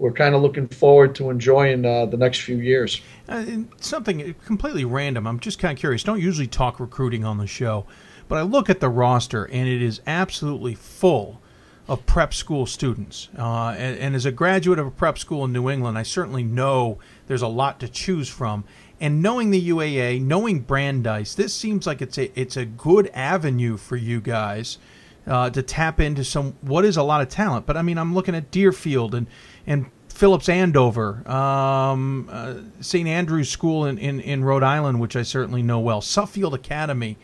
we're 0.00 0.12
kind 0.12 0.34
of 0.34 0.40
looking 0.40 0.66
forward 0.66 1.14
to 1.16 1.28
enjoying 1.28 1.84
uh, 1.84 2.06
the 2.06 2.16
next 2.16 2.40
few 2.40 2.56
years. 2.56 3.02
Uh, 3.28 3.44
something 3.80 4.34
completely 4.46 4.86
random. 4.86 5.26
I'm 5.26 5.38
just 5.38 5.58
kind 5.58 5.76
of 5.76 5.78
curious. 5.78 6.02
Don't 6.02 6.20
usually 6.20 6.46
talk 6.46 6.80
recruiting 6.80 7.22
on 7.22 7.36
the 7.36 7.46
show, 7.46 7.84
but 8.30 8.38
I 8.38 8.42
look 8.42 8.70
at 8.70 8.78
the 8.78 8.88
roster 8.88 9.44
and 9.44 9.68
it 9.68 9.82
is 9.82 10.00
absolutely 10.06 10.76
full 10.76 11.42
of 11.88 12.06
prep 12.06 12.32
school 12.32 12.64
students. 12.64 13.28
Uh, 13.36 13.74
and, 13.76 13.98
and, 13.98 14.14
as 14.14 14.24
a 14.24 14.30
graduate 14.30 14.78
of 14.78 14.86
a 14.86 14.90
prep 14.92 15.18
school 15.18 15.44
in 15.44 15.52
New 15.52 15.68
England, 15.68 15.98
I 15.98 16.04
certainly 16.04 16.44
know 16.44 17.00
there's 17.26 17.42
a 17.42 17.48
lot 17.48 17.80
to 17.80 17.88
choose 17.88 18.28
from. 18.28 18.62
And 19.00 19.20
knowing 19.20 19.50
the 19.50 19.68
UAA, 19.68 20.22
knowing 20.22 20.60
Brandeis, 20.60 21.34
this 21.34 21.52
seems 21.52 21.88
like 21.88 22.00
it's 22.00 22.18
a 22.18 22.30
it's 22.40 22.56
a 22.56 22.64
good 22.64 23.10
avenue 23.12 23.76
for 23.76 23.96
you 23.96 24.20
guys. 24.20 24.78
Uh, 25.26 25.50
to 25.50 25.62
tap 25.62 26.00
into 26.00 26.24
some 26.24 26.54
what 26.60 26.84
is 26.84 26.96
a 26.96 27.02
lot 27.02 27.20
of 27.20 27.28
talent. 27.28 27.66
But 27.66 27.76
I 27.76 27.82
mean, 27.82 27.98
I'm 27.98 28.14
looking 28.14 28.34
at 28.34 28.50
Deerfield 28.50 29.14
and 29.14 29.26
and 29.66 29.90
Phillips 30.08 30.48
Andover, 30.48 31.28
um, 31.28 32.28
uh, 32.30 32.54
St. 32.80 33.08
Andrew's 33.08 33.48
School 33.48 33.86
in, 33.86 33.96
in, 33.96 34.20
in, 34.20 34.44
Rhode 34.44 34.62
Island, 34.62 35.00
which 35.00 35.16
I 35.16 35.22
certainly 35.22 35.62
know 35.62 35.80
well, 35.80 36.00
Suffield 36.00 36.52
Academy. 36.52 37.16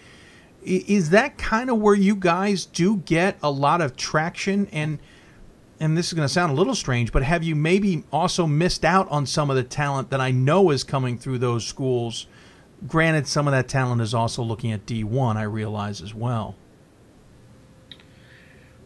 Is 0.66 1.10
that 1.10 1.38
kind 1.38 1.70
of 1.70 1.78
where 1.78 1.94
you 1.94 2.16
guys 2.16 2.66
do 2.66 2.96
get 2.98 3.38
a 3.42 3.50
lot 3.50 3.80
of 3.80 3.96
traction? 3.96 4.66
And 4.72 4.98
and 5.78 5.96
this 5.96 6.08
is 6.08 6.14
going 6.14 6.26
to 6.26 6.32
sound 6.32 6.52
a 6.52 6.54
little 6.54 6.74
strange, 6.74 7.12
but 7.12 7.22
have 7.22 7.44
you 7.44 7.54
maybe 7.54 8.02
also 8.10 8.46
missed 8.46 8.84
out 8.84 9.08
on 9.10 9.26
some 9.26 9.50
of 9.50 9.56
the 9.56 9.62
talent 9.62 10.10
that 10.10 10.20
I 10.20 10.30
know 10.30 10.70
is 10.70 10.82
coming 10.84 11.18
through 11.18 11.38
those 11.38 11.66
schools? 11.66 12.26
Granted, 12.86 13.26
some 13.26 13.46
of 13.46 13.52
that 13.52 13.68
talent 13.68 14.00
is 14.00 14.14
also 14.14 14.42
looking 14.42 14.72
at 14.72 14.86
D1, 14.86 15.36
I 15.36 15.42
realize 15.42 16.00
as 16.00 16.14
well. 16.14 16.56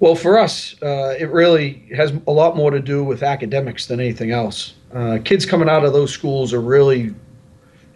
Well, 0.01 0.15
for 0.15 0.39
us, 0.39 0.75
uh, 0.83 1.15
it 1.19 1.31
really 1.31 1.87
has 1.95 2.13
a 2.27 2.33
lot 2.33 2.57
more 2.57 2.71
to 2.71 2.81
do 2.81 3.05
with 3.05 3.23
academics 3.23 3.87
than 3.87 4.01
anything 4.01 4.33
else. 4.33 4.75
Uh, 4.93 5.19
kids 5.25 5.47
coming 5.47 5.69
out 5.69 5.85
of 5.85 5.93
those 5.93 6.13
schools 6.13 6.53
are 6.53 6.61
really 6.61 7.15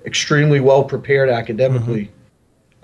extremely 0.04 0.60
well 0.60 0.84
prepared 0.84 1.30
academically. 1.30 2.10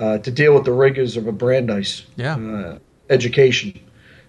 Uh, 0.00 0.18
to 0.18 0.30
deal 0.30 0.54
with 0.54 0.64
the 0.64 0.72
rigors 0.72 1.16
of 1.16 1.26
a 1.26 1.32
Brandeis 1.32 2.06
yeah. 2.16 2.36
Uh, 2.36 2.78
education. 3.10 3.78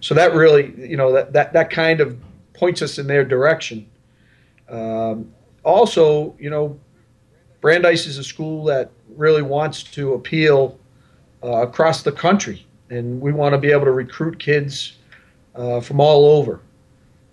So 0.00 0.14
that 0.14 0.34
really, 0.34 0.74
you 0.76 0.96
know, 0.96 1.12
that, 1.12 1.32
that, 1.32 1.52
that 1.54 1.70
kind 1.70 2.00
of 2.00 2.16
points 2.52 2.82
us 2.82 2.98
in 2.98 3.06
their 3.06 3.24
direction. 3.24 3.88
Um, 4.68 5.32
also, 5.64 6.36
you 6.38 6.50
know, 6.50 6.78
Brandeis 7.60 8.06
is 8.06 8.18
a 8.18 8.24
school 8.24 8.64
that 8.64 8.90
really 9.16 9.42
wants 9.42 9.82
to 9.82 10.14
appeal 10.14 10.78
uh, 11.42 11.62
across 11.62 12.02
the 12.02 12.12
country 12.12 12.66
and 12.90 13.20
we 13.20 13.32
want 13.32 13.54
to 13.54 13.58
be 13.58 13.72
able 13.72 13.84
to 13.86 13.92
recruit 13.92 14.38
kids 14.38 14.98
uh, 15.54 15.80
from 15.80 16.00
all 16.00 16.26
over. 16.26 16.60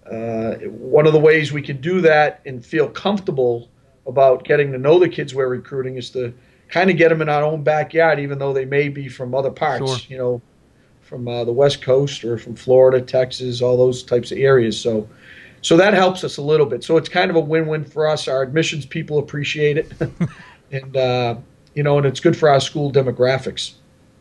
Uh, 0.10 0.56
one 0.70 1.06
of 1.06 1.14
the 1.14 1.20
ways 1.20 1.52
we 1.52 1.62
can 1.62 1.80
do 1.82 2.02
that 2.02 2.42
and 2.46 2.66
feel 2.66 2.90
comfortable 2.90 3.70
about 4.08 4.44
getting 4.44 4.72
to 4.72 4.78
know 4.78 4.98
the 4.98 5.10
kids 5.10 5.36
we're 5.36 5.50
recruiting 5.50 5.98
is 5.98 6.10
to 6.10 6.34
kind 6.70 6.90
of 6.90 6.98
get 6.98 7.10
them 7.10 7.22
in 7.22 7.30
our 7.30 7.44
own 7.44 7.64
backyard, 7.64 8.20
even 8.20 8.40
though 8.40 8.54
they 8.54 8.66
may 8.66 8.90
be 8.90 9.10
from 9.10 9.34
other 9.34 9.52
parts, 9.52 9.86
sure. 9.86 9.98
you 10.08 10.18
know, 10.18 10.42
from 11.02 11.28
uh, 11.28 11.44
the 11.44 11.52
West 11.52 11.82
Coast 11.82 12.24
or 12.24 12.38
from 12.38 12.56
Florida, 12.56 13.02
Texas, 13.02 13.62
all 13.62 13.76
those 13.76 14.04
types 14.04 14.32
of 14.32 14.38
areas. 14.38 14.80
So, 14.80 15.10
so 15.62 15.76
that 15.78 15.94
helps 15.94 16.24
us 16.24 16.38
a 16.38 16.42
little 16.42 16.68
bit. 16.68 16.84
So 16.84 16.98
it's 16.98 17.10
kind 17.10 17.30
of 17.30 17.36
a 17.36 17.40
win-win 17.40 17.84
for 17.84 18.08
us. 18.08 18.28
Our 18.28 18.44
admissions 18.44 18.86
people 18.86 19.18
appreciate 19.18 19.78
it, 19.78 19.92
and 20.72 20.96
uh, 20.96 21.36
you 21.74 21.84
know, 21.84 21.98
and 21.98 22.06
it's 22.06 22.20
good 22.20 22.38
for 22.38 22.50
our 22.50 22.60
school 22.60 22.92
demographics. 22.92 23.74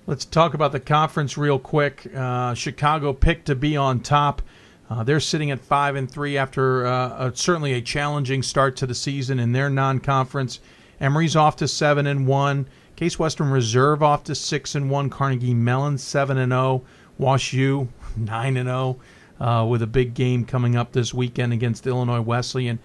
Let's 0.07 0.25
talk 0.25 0.55
about 0.55 0.73
the 0.73 0.81
conference 0.81 1.37
real 1.37 1.59
quick. 1.59 2.11
Uh, 2.15 2.55
Chicago 2.55 3.13
picked 3.13 3.45
to 3.47 3.55
be 3.55 3.77
on 3.77 4.01
top. 4.01 4.41
Uh, 4.89 5.05
they're 5.05 5.21
sitting 5.21 5.51
at 5.51 5.61
five 5.61 5.97
and 5.97 6.11
three 6.11 6.39
after 6.39 6.87
uh, 6.87 7.29
a, 7.29 7.37
certainly 7.37 7.75
a 7.75 7.83
challenging 7.83 8.43
start 8.43 8.75
to 8.77 8.87
the 8.87 8.95
season 8.95 9.39
in 9.39 9.53
their 9.53 9.69
non-conference. 9.69 10.61
Emory's 11.01 11.37
off 11.37 11.57
to 11.57 11.69
seven 11.69 12.07
and 12.07 12.27
one. 12.27 12.67
Case 12.97 13.19
Western 13.19 13.51
Reserve 13.51 14.03
off 14.03 14.25
to 14.25 14.35
six 14.35 14.75
and 14.75 14.91
one. 14.91 15.11
Carnegie 15.11 15.55
Mellon 15.55 15.99
seven 15.99 16.39
and 16.39 16.53
zero. 16.53 16.61
Oh. 16.63 16.85
Wash 17.19 17.53
U 17.53 17.89
nine 18.17 18.57
and 18.57 18.69
zero 18.69 18.99
oh, 19.41 19.45
uh, 19.45 19.65
with 19.65 19.83
a 19.83 19.87
big 19.87 20.15
game 20.15 20.45
coming 20.45 20.77
up 20.77 20.93
this 20.93 21.13
weekend 21.13 21.53
against 21.53 21.87
Illinois 21.87 22.21
Wesleyan 22.21 22.79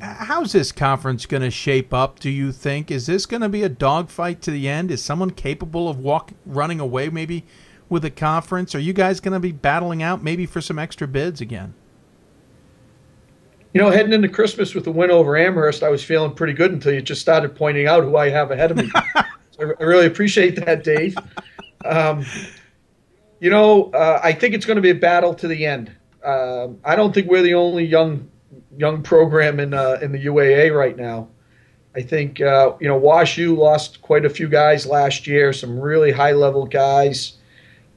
how's 0.00 0.52
this 0.52 0.72
conference 0.72 1.26
going 1.26 1.42
to 1.42 1.50
shape 1.50 1.92
up? 1.92 2.18
Do 2.20 2.30
you 2.30 2.52
think 2.52 2.90
is 2.90 3.06
this 3.06 3.26
going 3.26 3.42
to 3.42 3.48
be 3.48 3.62
a 3.62 3.68
dogfight 3.68 4.40
to 4.42 4.50
the 4.50 4.68
end? 4.68 4.90
Is 4.90 5.02
someone 5.02 5.30
capable 5.30 5.88
of 5.88 5.98
walk 5.98 6.32
running 6.46 6.80
away 6.80 7.08
maybe 7.08 7.44
with 7.88 8.02
the 8.02 8.10
conference? 8.10 8.74
Are 8.74 8.80
you 8.80 8.92
guys 8.92 9.20
going 9.20 9.32
to 9.32 9.40
be 9.40 9.52
battling 9.52 10.02
out 10.02 10.22
maybe 10.22 10.46
for 10.46 10.60
some 10.60 10.78
extra 10.78 11.08
bids 11.08 11.40
again? 11.40 11.74
You 13.78 13.84
know, 13.84 13.90
heading 13.92 14.12
into 14.12 14.28
Christmas 14.28 14.74
with 14.74 14.82
the 14.82 14.90
win 14.90 15.12
over 15.12 15.36
Amherst, 15.36 15.84
I 15.84 15.88
was 15.88 16.02
feeling 16.02 16.34
pretty 16.34 16.52
good 16.52 16.72
until 16.72 16.92
you 16.92 17.00
just 17.00 17.20
started 17.20 17.54
pointing 17.54 17.86
out 17.86 18.02
who 18.02 18.16
I 18.16 18.28
have 18.28 18.50
ahead 18.50 18.72
of 18.72 18.78
me. 18.78 18.90
so 19.52 19.72
I 19.78 19.84
really 19.84 20.06
appreciate 20.06 20.56
that, 20.64 20.82
Dave. 20.82 21.16
Um, 21.84 22.26
you 23.38 23.50
know, 23.50 23.92
uh, 23.92 24.18
I 24.20 24.32
think 24.32 24.56
it's 24.56 24.66
going 24.66 24.78
to 24.78 24.82
be 24.82 24.90
a 24.90 24.96
battle 24.96 25.32
to 25.34 25.46
the 25.46 25.64
end. 25.64 25.92
Um, 26.24 26.80
I 26.84 26.96
don't 26.96 27.14
think 27.14 27.30
we're 27.30 27.44
the 27.44 27.54
only 27.54 27.84
young 27.84 28.28
young 28.76 29.00
program 29.00 29.60
in 29.60 29.72
uh, 29.72 29.98
in 30.02 30.10
the 30.10 30.26
UAA 30.26 30.76
right 30.76 30.96
now. 30.96 31.28
I 31.94 32.02
think 32.02 32.40
uh, 32.40 32.72
you 32.80 32.88
know 32.88 32.96
Wash 32.96 33.38
U 33.38 33.54
lost 33.54 34.02
quite 34.02 34.24
a 34.24 34.28
few 34.28 34.48
guys 34.48 34.86
last 34.86 35.28
year, 35.28 35.52
some 35.52 35.78
really 35.78 36.10
high 36.10 36.32
level 36.32 36.66
guys. 36.66 37.34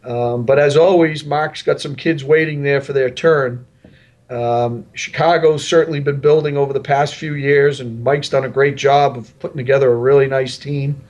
Um, 0.04 0.46
but 0.46 0.60
as 0.60 0.78
always, 0.78 1.26
Mark's 1.26 1.64
got 1.64 1.82
some 1.82 1.96
kids 1.96 2.24
waiting 2.24 2.62
there 2.62 2.82
for 2.82 2.94
their 2.94 3.10
turn. 3.10 3.66
Um, 4.32 4.86
Chicago's 4.94 5.68
certainly 5.68 6.00
been 6.00 6.20
building 6.20 6.58
over 6.58 6.74
the 6.74 6.80
past 6.80 7.16
few 7.16 7.34
years, 7.34 7.82
and 7.82 8.04
Mike's 8.04 8.30
done 8.30 8.46
a 8.46 8.50
great 8.50 8.78
job 8.78 9.18
of 9.18 9.38
putting 9.40 9.58
together 9.58 9.92
a 9.92 9.96
really 9.96 10.28
nice 10.28 10.58
team. 10.58 11.02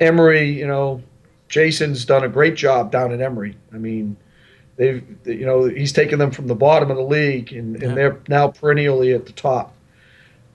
Emory, 0.00 0.50
you 0.50 0.66
know, 0.66 1.02
Jason's 1.48 2.04
done 2.04 2.24
a 2.24 2.28
great 2.28 2.54
job 2.54 2.90
down 2.90 3.12
at 3.12 3.20
Emory. 3.20 3.56
I 3.72 3.76
mean, 3.76 4.16
They've, 4.76 5.04
you 5.24 5.46
know, 5.46 5.64
he's 5.64 5.92
taken 5.92 6.18
them 6.18 6.30
from 6.30 6.48
the 6.48 6.54
bottom 6.54 6.90
of 6.90 6.96
the 6.96 7.02
league, 7.02 7.52
and, 7.52 7.80
and 7.80 7.96
they're 7.96 8.20
now 8.28 8.48
perennially 8.48 9.12
at 9.12 9.26
the 9.26 9.32
top. 9.32 9.72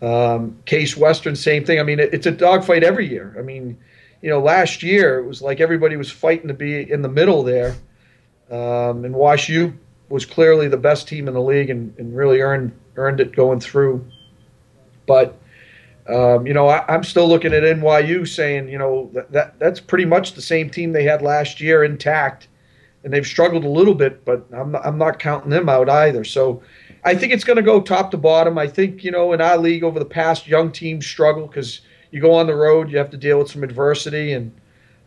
Um, 0.01 0.57
Case 0.65 0.97
Western, 0.97 1.35
same 1.35 1.63
thing. 1.63 1.79
I 1.79 1.83
mean, 1.83 1.99
it, 1.99 2.13
it's 2.13 2.25
a 2.25 2.31
dogfight 2.31 2.83
every 2.83 3.07
year. 3.07 3.35
I 3.37 3.41
mean, 3.41 3.77
you 4.21 4.29
know, 4.29 4.41
last 4.41 4.83
year 4.83 5.19
it 5.19 5.25
was 5.25 5.41
like 5.41 5.61
everybody 5.61 5.95
was 5.95 6.11
fighting 6.11 6.49
to 6.49 6.53
be 6.53 6.89
in 6.91 7.01
the 7.01 7.09
middle 7.09 7.43
there, 7.43 7.75
um, 8.51 9.05
and 9.05 9.13
Wash 9.13 9.47
U 9.47 9.73
was 10.09 10.25
clearly 10.25 10.67
the 10.67 10.77
best 10.77 11.07
team 11.07 11.27
in 11.27 11.33
the 11.33 11.41
league 11.41 11.69
and, 11.69 11.97
and 11.97 12.15
really 12.15 12.41
earned 12.41 12.71
earned 12.95 13.19
it 13.19 13.35
going 13.35 13.59
through. 13.59 14.05
But 15.05 15.39
um, 16.07 16.47
you 16.47 16.53
know, 16.53 16.67
I, 16.67 16.83
am 16.93 17.03
still 17.03 17.27
looking 17.27 17.53
at 17.53 17.61
NYU 17.61 18.27
saying, 18.27 18.67
you 18.69 18.79
know, 18.79 19.11
that, 19.13 19.31
that 19.31 19.59
that's 19.59 19.79
pretty 19.79 20.05
much 20.05 20.33
the 20.33 20.41
same 20.41 20.69
team 20.69 20.91
they 20.91 21.03
had 21.03 21.21
last 21.21 21.61
year 21.61 21.83
intact 21.83 22.47
and 23.03 23.13
they've 23.13 23.25
struggled 23.25 23.63
a 23.63 23.69
little 23.69 23.93
bit, 23.93 24.25
but 24.25 24.45
I'm 24.51 24.75
I'm 24.75 24.97
not 24.97 25.19
counting 25.19 25.49
them 25.49 25.69
out 25.69 25.89
either. 25.89 26.23
So 26.23 26.61
I 27.03 27.15
think 27.15 27.31
it's 27.31 27.43
going 27.43 27.57
to 27.57 27.63
go 27.63 27.81
top 27.81 28.11
to 28.11 28.17
bottom. 28.17 28.57
I 28.57 28.67
think 28.67 29.03
you 29.03 29.11
know 29.11 29.33
in 29.33 29.41
our 29.41 29.57
league 29.57 29.83
over 29.83 29.99
the 29.99 30.05
past, 30.05 30.47
young 30.47 30.71
teams 30.71 31.05
struggle 31.05 31.47
because 31.47 31.81
you 32.11 32.19
go 32.19 32.33
on 32.33 32.47
the 32.47 32.55
road, 32.55 32.91
you 32.91 32.97
have 32.97 33.09
to 33.11 33.17
deal 33.17 33.39
with 33.39 33.49
some 33.49 33.63
adversity, 33.63 34.33
and 34.33 34.51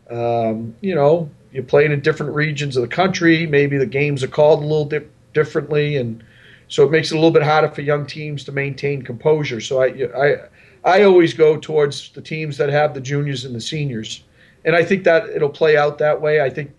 um, 0.09 0.75
you 0.81 0.95
know 0.95 1.29
you're 1.53 1.63
playing 1.63 1.91
in 1.91 2.01
different 2.01 2.33
regions 2.33 2.75
of 2.75 2.81
the 2.81 2.87
country. 2.87 3.45
Maybe 3.45 3.77
the 3.77 3.85
games 3.85 4.23
are 4.23 4.27
called 4.27 4.63
a 4.63 4.65
little 4.65 4.85
di- 4.85 5.07
differently, 5.33 5.97
and 5.97 6.23
so 6.67 6.83
it 6.83 6.91
makes 6.91 7.11
it 7.11 7.13
a 7.13 7.17
little 7.17 7.31
bit 7.31 7.43
harder 7.43 7.69
for 7.69 7.81
young 7.81 8.07
teams 8.07 8.43
to 8.45 8.51
maintain 8.51 9.03
composure. 9.03 9.61
So 9.61 9.81
I 9.81 10.09
I 10.17 10.35
I 10.83 11.03
always 11.03 11.33
go 11.33 11.57
towards 11.57 12.09
the 12.09 12.21
teams 12.21 12.57
that 12.57 12.69
have 12.69 12.93
the 12.93 13.01
juniors 13.01 13.45
and 13.45 13.55
the 13.55 13.61
seniors, 13.61 14.23
and 14.65 14.75
I 14.75 14.83
think 14.83 15.03
that 15.03 15.29
it'll 15.29 15.49
play 15.49 15.77
out 15.77 15.99
that 15.99 16.19
way. 16.19 16.41
I 16.41 16.49
think 16.49 16.71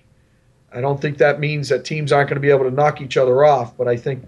I 0.73 0.81
don't 0.81 1.01
think 1.01 1.19
that 1.19 1.39
means 1.39 1.69
that 1.69 1.85
teams 1.85 2.11
aren't 2.11 2.29
going 2.29 2.37
to 2.37 2.41
be 2.41 2.51
able 2.51 2.65
to 2.65 2.71
knock 2.71 3.01
each 3.01 3.17
other 3.17 3.45
off, 3.45 3.77
but 3.77 3.87
I 3.87 3.97
think 3.97 4.25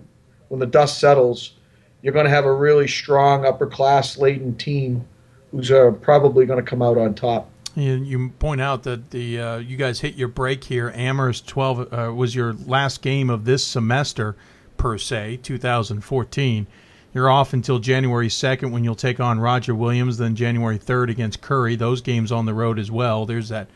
when 0.48 0.60
the 0.60 0.66
dust 0.66 1.00
settles, 1.00 1.54
you're 2.02 2.12
going 2.12 2.26
to 2.26 2.30
have 2.30 2.44
a 2.44 2.54
really 2.54 2.86
strong 2.86 3.44
upper 3.44 3.66
class 3.66 4.16
laden 4.16 4.56
team 4.56 5.04
who's 5.50 5.72
uh, 5.72 5.90
probably 6.00 6.46
going 6.46 6.64
to 6.64 6.70
come 6.70 6.82
out 6.82 6.96
on 6.96 7.14
top. 7.14 7.50
You, 7.76 7.92
you 7.92 8.30
point 8.38 8.62
out 8.62 8.84
that 8.84 9.10
the 9.10 9.38
uh, 9.38 9.56
you 9.58 9.76
guys 9.76 10.00
hit 10.00 10.14
your 10.14 10.28
break 10.28 10.64
here. 10.64 10.90
Amherst 10.94 11.46
12 11.46 11.92
uh, 11.92 12.12
was 12.14 12.34
your 12.34 12.54
last 12.54 13.02
game 13.02 13.28
of 13.28 13.44
this 13.44 13.62
semester, 13.62 14.34
per 14.78 14.96
se, 14.96 15.40
2014. 15.42 16.66
You're 17.12 17.30
off 17.30 17.52
until 17.52 17.78
January 17.78 18.28
2nd 18.28 18.72
when 18.72 18.82
you'll 18.82 18.94
take 18.94 19.20
on 19.20 19.40
Roger 19.40 19.74
Williams, 19.74 20.16
then 20.16 20.34
January 20.34 20.78
3rd 20.78 21.10
against 21.10 21.42
Curry. 21.42 21.76
Those 21.76 22.00
games 22.00 22.32
on 22.32 22.46
the 22.46 22.54
road 22.54 22.78
as 22.78 22.90
well. 22.90 23.26
There's 23.26 23.50
that 23.50 23.68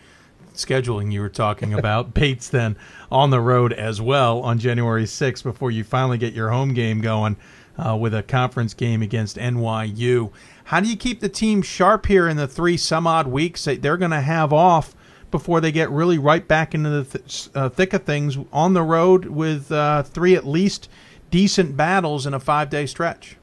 scheduling 0.54 1.12
you 1.12 1.20
were 1.20 1.28
talking 1.28 1.74
about. 1.74 2.14
Bates 2.14 2.48
then 2.48 2.76
on 3.10 3.28
the 3.30 3.40
road 3.40 3.72
as 3.74 4.00
well 4.00 4.40
on 4.40 4.58
January 4.58 5.04
6th 5.04 5.42
before 5.42 5.70
you 5.70 5.84
finally 5.84 6.18
get 6.18 6.32
your 6.32 6.50
home 6.50 6.72
game 6.72 7.02
going 7.02 7.36
uh, 7.78 7.96
with 7.96 8.14
a 8.14 8.22
conference 8.22 8.74
game 8.74 9.02
against 9.02 9.36
NYU. 9.36 10.32
How 10.64 10.80
do 10.80 10.88
you 10.88 10.96
keep 10.96 11.20
the 11.20 11.28
team 11.28 11.62
sharp 11.62 12.06
here 12.06 12.28
in 12.28 12.36
the 12.36 12.46
three 12.46 12.76
some 12.76 13.06
odd 13.06 13.26
weeks 13.26 13.64
that 13.64 13.82
they're 13.82 13.96
going 13.96 14.10
to 14.10 14.20
have 14.20 14.52
off 14.52 14.94
before 15.30 15.60
they 15.60 15.72
get 15.72 15.90
really 15.90 16.18
right 16.18 16.46
back 16.46 16.74
into 16.74 16.90
the 16.90 17.18
th- 17.18 17.48
uh, 17.54 17.68
thick 17.68 17.92
of 17.92 18.04
things 18.04 18.36
on 18.52 18.74
the 18.74 18.82
road 18.82 19.26
with 19.26 19.70
uh, 19.70 20.02
three 20.02 20.34
at 20.34 20.46
least 20.46 20.88
decent 21.30 21.76
battles 21.76 22.26
in 22.26 22.34
a 22.34 22.40
five 22.40 22.70
day 22.70 22.86
stretch? 22.86 23.36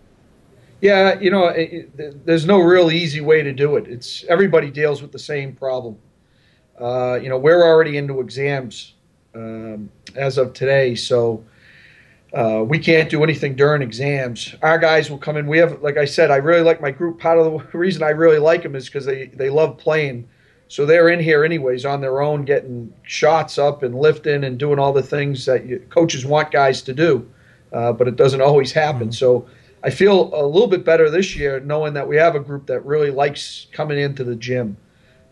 Yeah, 0.81 1.19
you 1.19 1.31
know, 1.31 1.47
it, 1.47 1.89
it, 1.97 2.25
there's 2.25 2.45
no 2.45 2.59
real 2.59 2.91
easy 2.91 3.21
way 3.21 3.41
to 3.41 3.51
do 3.51 3.77
it. 3.77 3.87
It's 3.87 4.23
everybody 4.25 4.69
deals 4.69 5.01
with 5.01 5.11
the 5.11 5.19
same 5.19 5.55
problem. 5.55 5.97
Uh, 6.79 7.15
you 7.15 7.29
know, 7.29 7.37
we're 7.37 7.63
already 7.63 7.97
into 7.97 8.19
exams 8.19 8.93
um, 9.33 9.89
as 10.15 10.37
of 10.37 10.53
today, 10.53 10.93
so 10.93 11.43
uh, 12.33 12.63
we 12.67 12.77
can't 12.77 13.09
do 13.09 13.23
anything 13.23 13.55
during 13.55 13.81
exams. 13.81 14.53
Our 14.61 14.77
guys 14.77 15.09
will 15.09 15.17
come 15.17 15.37
in. 15.37 15.47
We 15.47 15.59
have, 15.59 15.81
like 15.81 15.97
I 15.97 16.05
said, 16.05 16.29
I 16.29 16.37
really 16.37 16.61
like 16.61 16.81
my 16.81 16.91
group. 16.91 17.19
Part 17.19 17.39
of 17.39 17.45
the 17.45 17.77
reason 17.77 18.03
I 18.03 18.09
really 18.09 18.39
like 18.39 18.63
them 18.63 18.75
is 18.75 18.85
because 18.85 19.05
they 19.05 19.27
they 19.27 19.49
love 19.49 19.77
playing. 19.77 20.27
So 20.69 20.85
they're 20.85 21.07
in 21.07 21.21
here 21.21 21.45
anyways 21.45 21.85
on 21.85 22.01
their 22.01 22.21
own, 22.21 22.43
getting 22.43 22.93
shots 23.03 23.57
up 23.57 23.83
and 23.83 23.95
lifting 23.95 24.43
and 24.43 24.57
doing 24.57 24.79
all 24.79 24.91
the 24.91 25.01
things 25.01 25.45
that 25.45 25.65
you, 25.65 25.79
coaches 25.89 26.25
want 26.25 26.51
guys 26.51 26.81
to 26.81 26.93
do, 26.93 27.29
uh, 27.71 27.93
but 27.93 28.09
it 28.09 28.17
doesn't 28.17 28.41
always 28.41 28.73
happen. 28.73 29.03
Mm-hmm. 29.03 29.11
So 29.11 29.47
I 29.81 29.89
feel 29.89 30.33
a 30.33 30.45
little 30.45 30.67
bit 30.67 30.83
better 30.83 31.09
this 31.09 31.37
year 31.37 31.61
knowing 31.61 31.93
that 31.93 32.05
we 32.05 32.17
have 32.17 32.35
a 32.35 32.41
group 32.41 32.65
that 32.65 32.85
really 32.85 33.11
likes 33.11 33.67
coming 33.71 33.97
into 33.97 34.25
the 34.25 34.35
gym. 34.35 34.75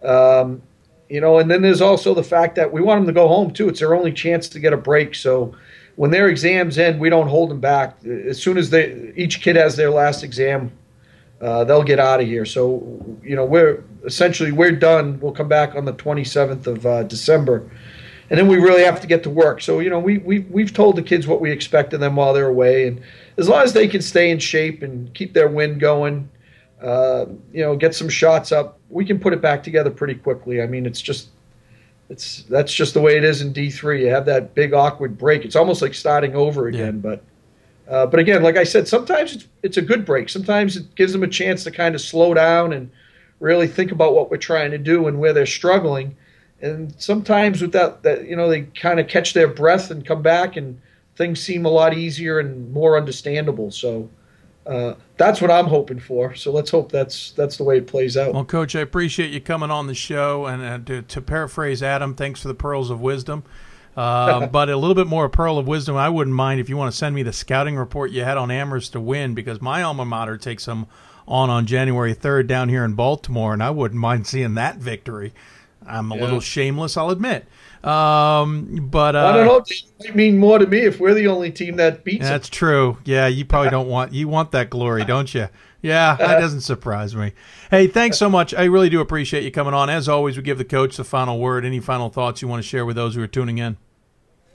Um, 0.02 0.62
you 1.10 1.20
know, 1.20 1.40
and 1.40 1.52
then 1.52 1.62
there's 1.62 1.82
also 1.82 2.14
the 2.14 2.24
fact 2.24 2.56
that 2.56 2.72
we 2.72 2.82
want 2.82 3.00
them 3.00 3.08
to 3.08 3.14
go 3.14 3.28
home 3.28 3.52
too. 3.52 3.68
It's 3.68 3.82
their 3.82 3.94
only 3.94 4.14
chance 4.14 4.48
to 4.50 4.60
get 4.60 4.72
a 4.72 4.78
break. 4.78 5.16
So 5.16 5.54
when 5.96 6.12
their 6.12 6.28
exams 6.28 6.78
end, 6.78 7.00
we 7.00 7.10
don't 7.10 7.28
hold 7.28 7.50
them 7.50 7.60
back. 7.60 7.98
As 8.06 8.42
soon 8.42 8.58
as 8.58 8.70
they 8.70 9.14
each 9.16 9.42
kid 9.42 9.56
has 9.56 9.76
their 9.76 9.90
last 9.90 10.24
exam, 10.24 10.72
uh, 11.42 11.64
they'll 11.64 11.84
get 11.84 12.00
out 12.00 12.22
of 12.22 12.28
here. 12.28 12.46
So 12.46 13.18
you 13.24 13.36
know, 13.36 13.46
we're 13.46 13.84
essentially 14.06 14.52
we're 14.52 14.72
done. 14.72 15.20
We'll 15.20 15.32
come 15.32 15.48
back 15.48 15.76
on 15.76 15.86
the 15.86 15.94
27th 15.94 16.68
of 16.68 16.86
uh, 16.86 17.04
December, 17.04 17.70
and 18.30 18.38
then 18.40 18.48
we 18.48 18.58
really 18.58 18.84
have 18.84 19.02
to 19.02 19.08
get 19.08 19.24
to 19.24 19.30
work. 19.30 19.62
So 19.62 19.80
you 19.80 19.90
know, 19.90 20.00
we 20.00 20.18
we 20.20 20.40
we've 20.40 20.74
told 20.74 20.96
the 20.96 21.04
kids 21.04 21.28
what 21.28 21.42
we 21.42 21.52
expect 21.52 21.94
of 21.94 22.00
them 22.00 22.16
while 22.16 22.34
they're 22.34 22.48
away, 22.48 22.88
and 22.88 23.02
as 23.38 23.48
long 23.48 23.64
as 23.64 23.74
they 23.74 23.88
can 23.88 24.02
stay 24.02 24.32
in 24.32 24.40
shape 24.40 24.84
and 24.84 25.14
keep 25.14 25.34
their 25.34 25.48
wind 25.48 25.80
going 25.80 26.30
uh, 26.82 27.26
you 27.52 27.62
know, 27.62 27.76
get 27.76 27.96
some 27.96 28.10
shots 28.10 28.52
up, 28.52 28.80
we 28.90 29.06
can 29.06 29.20
put 29.20 29.34
it 29.34 29.42
back 29.42 29.64
together 29.64 29.90
pretty 29.90 30.16
quickly. 30.16 30.62
I 30.62 30.68
mean, 30.68 30.86
it's 30.86 31.02
just 31.02 31.30
it's 32.10 32.44
that's 32.44 32.74
just 32.74 32.94
the 32.94 33.02
way 33.02 33.18
it 33.18 33.24
is 33.24 33.42
in 33.42 33.54
D 33.54 33.70
three. 33.70 34.04
You 34.04 34.10
have 34.12 34.26
that 34.26 34.54
big 34.54 34.74
awkward 34.74 35.18
break. 35.18 35.46
It's 35.46 35.56
almost 35.56 35.82
like 35.82 35.94
starting 35.94 36.36
over 36.36 36.68
again. 36.68 37.02
Yeah. 37.04 37.10
But 37.10 37.24
uh, 37.88 38.06
but 38.08 38.20
again, 38.20 38.44
like 38.44 38.58
I 38.58 38.64
said, 38.64 38.88
sometimes 38.88 39.36
it's 39.36 39.48
it's 39.64 39.78
a 39.78 39.82
good 39.82 40.06
break. 40.06 40.30
Sometimes 40.30 40.78
it 40.78 40.96
gives 40.96 41.14
them 41.14 41.24
a 41.24 41.28
chance 41.28 41.64
to 41.64 41.72
kind 41.72 41.96
of 41.96 42.02
slow 42.02 42.34
down 42.34 42.74
and 42.74 42.90
really 43.40 43.68
think 43.68 43.92
about 43.92 44.14
what 44.14 44.32
we're 44.32 44.38
trying 44.38 44.72
to 44.72 44.78
do 44.78 45.08
and 45.08 45.20
where 45.20 45.34
they're 45.34 45.46
struggling. 45.46 46.16
And 46.62 46.96
sometimes 46.98 47.62
with 47.62 47.74
that, 47.74 48.02
that 48.04 48.28
you 48.28 48.36
know, 48.36 48.50
they 48.50 48.62
kind 48.62 49.00
of 49.00 49.08
catch 49.08 49.34
their 49.34 49.48
breath 49.48 49.92
and 49.92 50.06
come 50.06 50.22
back, 50.22 50.56
and 50.56 50.80
things 51.16 51.42
seem 51.42 51.66
a 51.66 51.70
lot 51.70 51.98
easier 51.98 52.40
and 52.40 52.72
more 52.72 52.98
understandable. 52.98 53.72
So 53.72 54.10
uh, 54.66 54.96
that's 55.18 55.42
what 55.42 55.52
I'm 55.52 55.68
hoping 55.68 56.00
for. 56.00 56.34
So 56.36 56.52
let's 56.52 56.72
hope 56.72 56.92
that's 56.92 57.32
that's 57.32 57.58
the 57.58 57.64
way 57.64 57.78
it 57.78 57.88
plays 57.88 58.18
out. 58.18 58.34
Well, 58.34 58.46
Coach, 58.46 58.76
I 58.76 58.82
appreciate 58.82 59.32
you 59.32 59.40
coming 59.40 59.70
on 59.70 59.88
the 59.88 59.94
show, 59.94 60.46
and 60.46 60.64
uh, 60.64 60.80
to, 60.86 61.02
to, 61.04 61.22
paraphrase 61.22 61.84
Adam, 61.84 62.16
thanks 62.16 62.42
for 62.42 62.48
the 62.48 62.56
pearls 62.56 62.90
of 62.90 63.00
wisdom. 63.00 63.44
Uh, 63.96 64.48
but 64.52 64.70
a 64.70 64.78
little 64.78 64.96
bit 64.96 65.08
more 65.08 65.30
pearl 65.30 65.58
of 65.58 65.68
wisdom. 65.68 65.96
I 65.96 66.10
wouldn't 66.10 66.36
mind 66.36 66.60
if 66.60 66.68
you 66.68 66.78
want 66.78 66.92
to 66.92 66.98
send 66.98 67.14
me 67.14 67.24
the 67.24 67.34
scouting 67.34 67.76
report 67.76 68.12
you 68.12 68.24
had 68.24 68.38
on 68.38 68.50
Amherst 68.50 68.94
to 68.94 69.00
win, 69.00 69.36
because 69.36 69.62
my 69.62 69.84
alma 69.84 70.06
mater 70.06 70.38
takes 70.38 70.66
them 70.66 70.88
on 71.28 71.50
on 71.50 71.66
January 71.66 72.16
3rd 72.16 72.48
down 72.48 72.70
here 72.70 72.84
in 72.84 72.94
Baltimore, 72.94 73.54
and 73.54 73.62
I 73.62 73.70
wouldn't 73.70 74.00
mind 74.00 74.26
seeing 74.28 74.56
that 74.56 74.78
victory. 74.78 75.34
I'm 75.88 76.12
a 76.12 76.16
yeah. 76.16 76.22
little 76.22 76.40
shameless, 76.40 76.98
I'll 76.98 77.10
admit. 77.10 77.46
Um, 77.84 78.90
but 78.90 79.16
uh, 79.16 79.28
I 79.28 79.34
don't 79.34 79.46
know. 79.46 79.58
It 79.58 79.84
might 80.00 80.16
mean 80.16 80.38
more 80.40 80.58
to 80.58 80.66
me 80.66 80.80
if 80.80 81.00
we're 81.00 81.14
the 81.14 81.28
only 81.28 81.52
team 81.52 81.76
that 81.76 82.04
beats. 82.04 82.24
That's 82.24 82.50
them. 82.50 82.54
true. 82.54 82.98
Yeah, 83.06 83.28
you 83.28 83.46
probably 83.46 83.70
don't 83.70 83.88
want 83.88 84.12
you 84.12 84.28
want 84.28 84.52
that 84.52 84.72
glory, 84.72 85.06
don't 85.06 85.32
you? 85.34 85.50
Yeah, 85.84 86.16
that 86.16 86.40
doesn't 86.40 86.62
surprise 86.62 87.16
me. 87.16 87.34
Hey, 87.70 87.86
thanks 87.86 88.18
so 88.18 88.28
much. 88.28 88.56
I 88.56 88.64
really 88.64 88.90
do 88.90 89.02
appreciate 89.02 89.44
you 89.44 89.52
coming 89.52 89.76
on. 89.76 89.92
As 89.92 90.10
always, 90.10 90.36
we 90.36 90.42
give 90.42 90.58
the 90.58 90.66
coach 90.66 90.98
the 90.98 91.04
final 91.04 91.40
word. 91.40 91.64
Any 91.64 91.80
final 91.80 92.10
thoughts 92.10 92.42
you 92.42 92.48
want 92.48 92.64
to 92.64 92.68
share 92.68 92.86
with 92.86 92.96
those 92.96 93.14
who 93.14 93.22
are 93.22 93.28
tuning 93.28 93.60
in? 93.60 93.78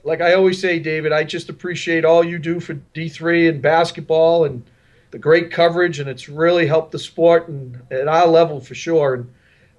Like 0.03 0.19
I 0.19 0.33
always 0.33 0.59
say, 0.59 0.79
David, 0.79 1.13
I 1.13 1.23
just 1.23 1.47
appreciate 1.47 2.03
all 2.03 2.23
you 2.23 2.37
do 2.37 2.59
for 2.59 2.73
D3 2.93 3.49
and 3.49 3.61
basketball 3.61 4.43
and 4.43 4.63
the 5.11 5.19
great 5.19 5.51
coverage, 5.51 5.99
and 5.99 6.09
it's 6.09 6.27
really 6.27 6.65
helped 6.65 6.91
the 6.91 6.99
sport 6.99 7.47
and 7.47 7.81
at 7.91 8.07
our 8.07 8.27
level 8.27 8.59
for 8.59 8.75
sure. 8.75 9.13
And 9.13 9.33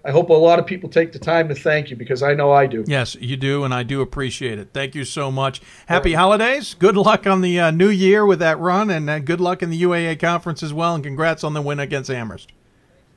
I 0.05 0.11
hope 0.11 0.30
a 0.30 0.32
lot 0.32 0.59
of 0.59 0.66
people 0.66 0.88
take 0.88 1.12
the 1.12 1.18
time 1.18 1.48
to 1.48 1.55
thank 1.55 1.90
you 1.90 1.96
because 1.96 2.22
I 2.22 2.34
know 2.34 2.50
I 2.50 2.66
do. 2.66 2.84
Yes, 2.86 3.14
you 3.20 3.36
do, 3.36 3.62
and 3.62 3.72
I 3.72 3.84
do 3.84 4.00
appreciate 4.00 4.59
it. 4.59 4.70
Thank 4.72 4.96
you 4.96 5.05
so 5.05 5.30
much. 5.30 5.61
Happy 5.86 6.14
holidays. 6.14 6.74
Good 6.74 6.96
luck 6.96 7.26
on 7.26 7.40
the 7.40 7.61
uh, 7.61 7.70
new 7.70 7.88
year 7.88 8.26
with 8.26 8.40
that 8.40 8.59
run, 8.59 8.90
and 8.90 9.09
uh, 9.09 9.20
good 9.20 9.40
luck 9.40 9.62
in 9.62 9.70
the 9.70 9.80
UAA 9.80 10.18
conference 10.18 10.62
as 10.62 10.72
well. 10.72 10.94
And 10.94 11.05
congrats 11.05 11.44
on 11.44 11.55
the 11.55 11.62
win 11.62 11.78
against 11.78 12.11
Amherst. 12.11 12.53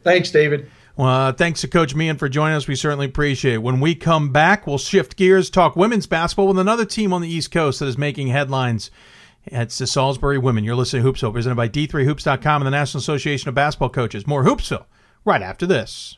Thanks, 0.04 0.30
David. 0.30 0.70
Well, 0.96 1.08
uh, 1.08 1.34
thanks 1.34 1.62
to 1.62 1.68
Coach 1.68 1.96
Meehan 1.96 2.18
for 2.18 2.30
joining 2.30 2.56
us. 2.56 2.68
We 2.68 2.76
certainly 2.76 3.08
appreciate 3.08 3.56
it. 3.56 3.64
When 3.64 3.80
we 3.80 3.96
come 3.96 4.32
back, 4.32 4.68
we'll 4.68 4.78
shift 4.78 5.18
gears, 5.18 5.50
talk 5.50 5.76
women's 5.76 6.08
basketball 6.08 6.48
with 6.48 6.60
another 6.60 6.86
team 6.86 7.12
on 7.12 7.22
the 7.22 7.28
East 7.28 7.52
Coast 7.52 7.80
that 7.80 7.88
is 7.88 7.98
making 7.98 8.28
headlines. 8.28 8.92
It's 9.46 9.78
the 9.78 9.88
Salisbury 9.88 10.38
Women. 10.38 10.64
You're 10.64 10.76
listening 10.76 11.04
to 11.04 11.12
Hoopsville, 11.12 11.34
presented 11.34 11.56
by 11.56 11.68
D3Hoops.com 11.68 12.62
and 12.62 12.68
the 12.68 12.72
National 12.72 13.00
Association 13.00 13.50
of 13.50 13.56
Basketball 13.56 13.90
Coaches. 13.90 14.26
More 14.26 14.44
Hoopsville 14.44 14.86
right 15.26 15.42
after 15.42 15.66
this. 15.66 16.18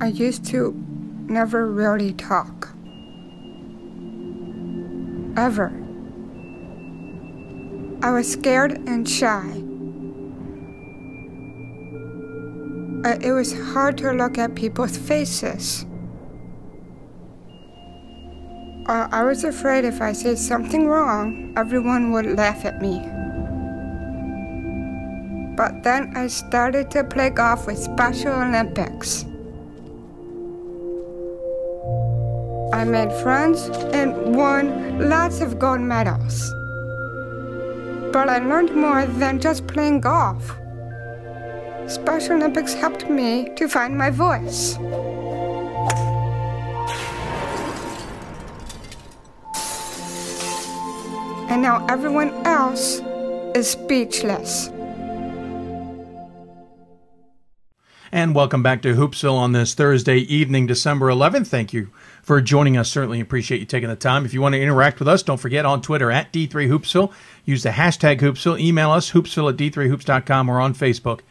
I 0.00 0.08
used 0.12 0.44
to 0.46 0.74
never 1.28 1.66
really 1.66 2.12
talk. 2.12 2.68
Ever. 5.36 5.72
I 8.02 8.10
was 8.12 8.30
scared 8.30 8.72
and 8.86 9.08
shy. 9.08 9.64
uh, 13.04 13.18
it 13.20 13.32
was 13.32 13.52
hard 13.72 13.98
to 13.98 14.12
look 14.12 14.38
at 14.38 14.54
people's 14.54 14.96
faces. 14.96 15.84
Uh, 18.86 19.08
I 19.12 19.22
was 19.24 19.44
afraid 19.44 19.84
if 19.84 20.00
I 20.00 20.12
said 20.12 20.38
something 20.38 20.86
wrong, 20.86 21.52
everyone 21.56 22.12
would 22.12 22.26
laugh 22.26 22.64
at 22.64 22.80
me. 22.80 23.13
But 25.56 25.84
then 25.84 26.12
I 26.16 26.26
started 26.26 26.90
to 26.90 27.04
play 27.04 27.30
golf 27.30 27.66
with 27.66 27.78
Special 27.78 28.32
Olympics. 28.32 29.24
I 32.72 32.82
made 32.84 33.12
friends 33.22 33.68
and 33.94 34.34
won 34.34 35.08
lots 35.08 35.40
of 35.40 35.60
gold 35.60 35.80
medals. 35.80 36.52
But 38.12 38.28
I 38.28 38.38
learned 38.38 38.74
more 38.74 39.06
than 39.06 39.40
just 39.40 39.68
playing 39.68 40.00
golf. 40.00 40.56
Special 41.86 42.34
Olympics 42.36 42.74
helped 42.74 43.08
me 43.08 43.48
to 43.54 43.68
find 43.68 43.96
my 43.96 44.10
voice. 44.10 44.76
And 51.48 51.62
now 51.62 51.86
everyone 51.88 52.32
else 52.44 53.00
is 53.54 53.70
speechless. 53.70 54.73
And 58.14 58.32
welcome 58.32 58.62
back 58.62 58.80
to 58.82 58.94
Hoopsville 58.94 59.34
on 59.34 59.50
this 59.50 59.74
Thursday 59.74 60.18
evening, 60.18 60.68
December 60.68 61.08
11th. 61.08 61.48
Thank 61.48 61.72
you 61.72 61.88
for 62.22 62.40
joining 62.40 62.76
us. 62.76 62.88
Certainly 62.88 63.18
appreciate 63.18 63.58
you 63.58 63.66
taking 63.66 63.88
the 63.88 63.96
time. 63.96 64.24
If 64.24 64.32
you 64.32 64.40
want 64.40 64.52
to 64.54 64.62
interact 64.62 65.00
with 65.00 65.08
us, 65.08 65.24
don't 65.24 65.40
forget 65.40 65.66
on 65.66 65.82
Twitter 65.82 66.12
at 66.12 66.32
D3Hoopsville. 66.32 67.12
Use 67.44 67.64
the 67.64 67.70
hashtag 67.70 68.20
Hoopsville. 68.20 68.60
Email 68.60 68.92
us, 68.92 69.10
hoopsville 69.10 69.50
at 69.50 69.56
D3Hoops.com 69.56 70.48
or 70.48 70.60
on 70.60 70.74
Facebook 70.74 71.22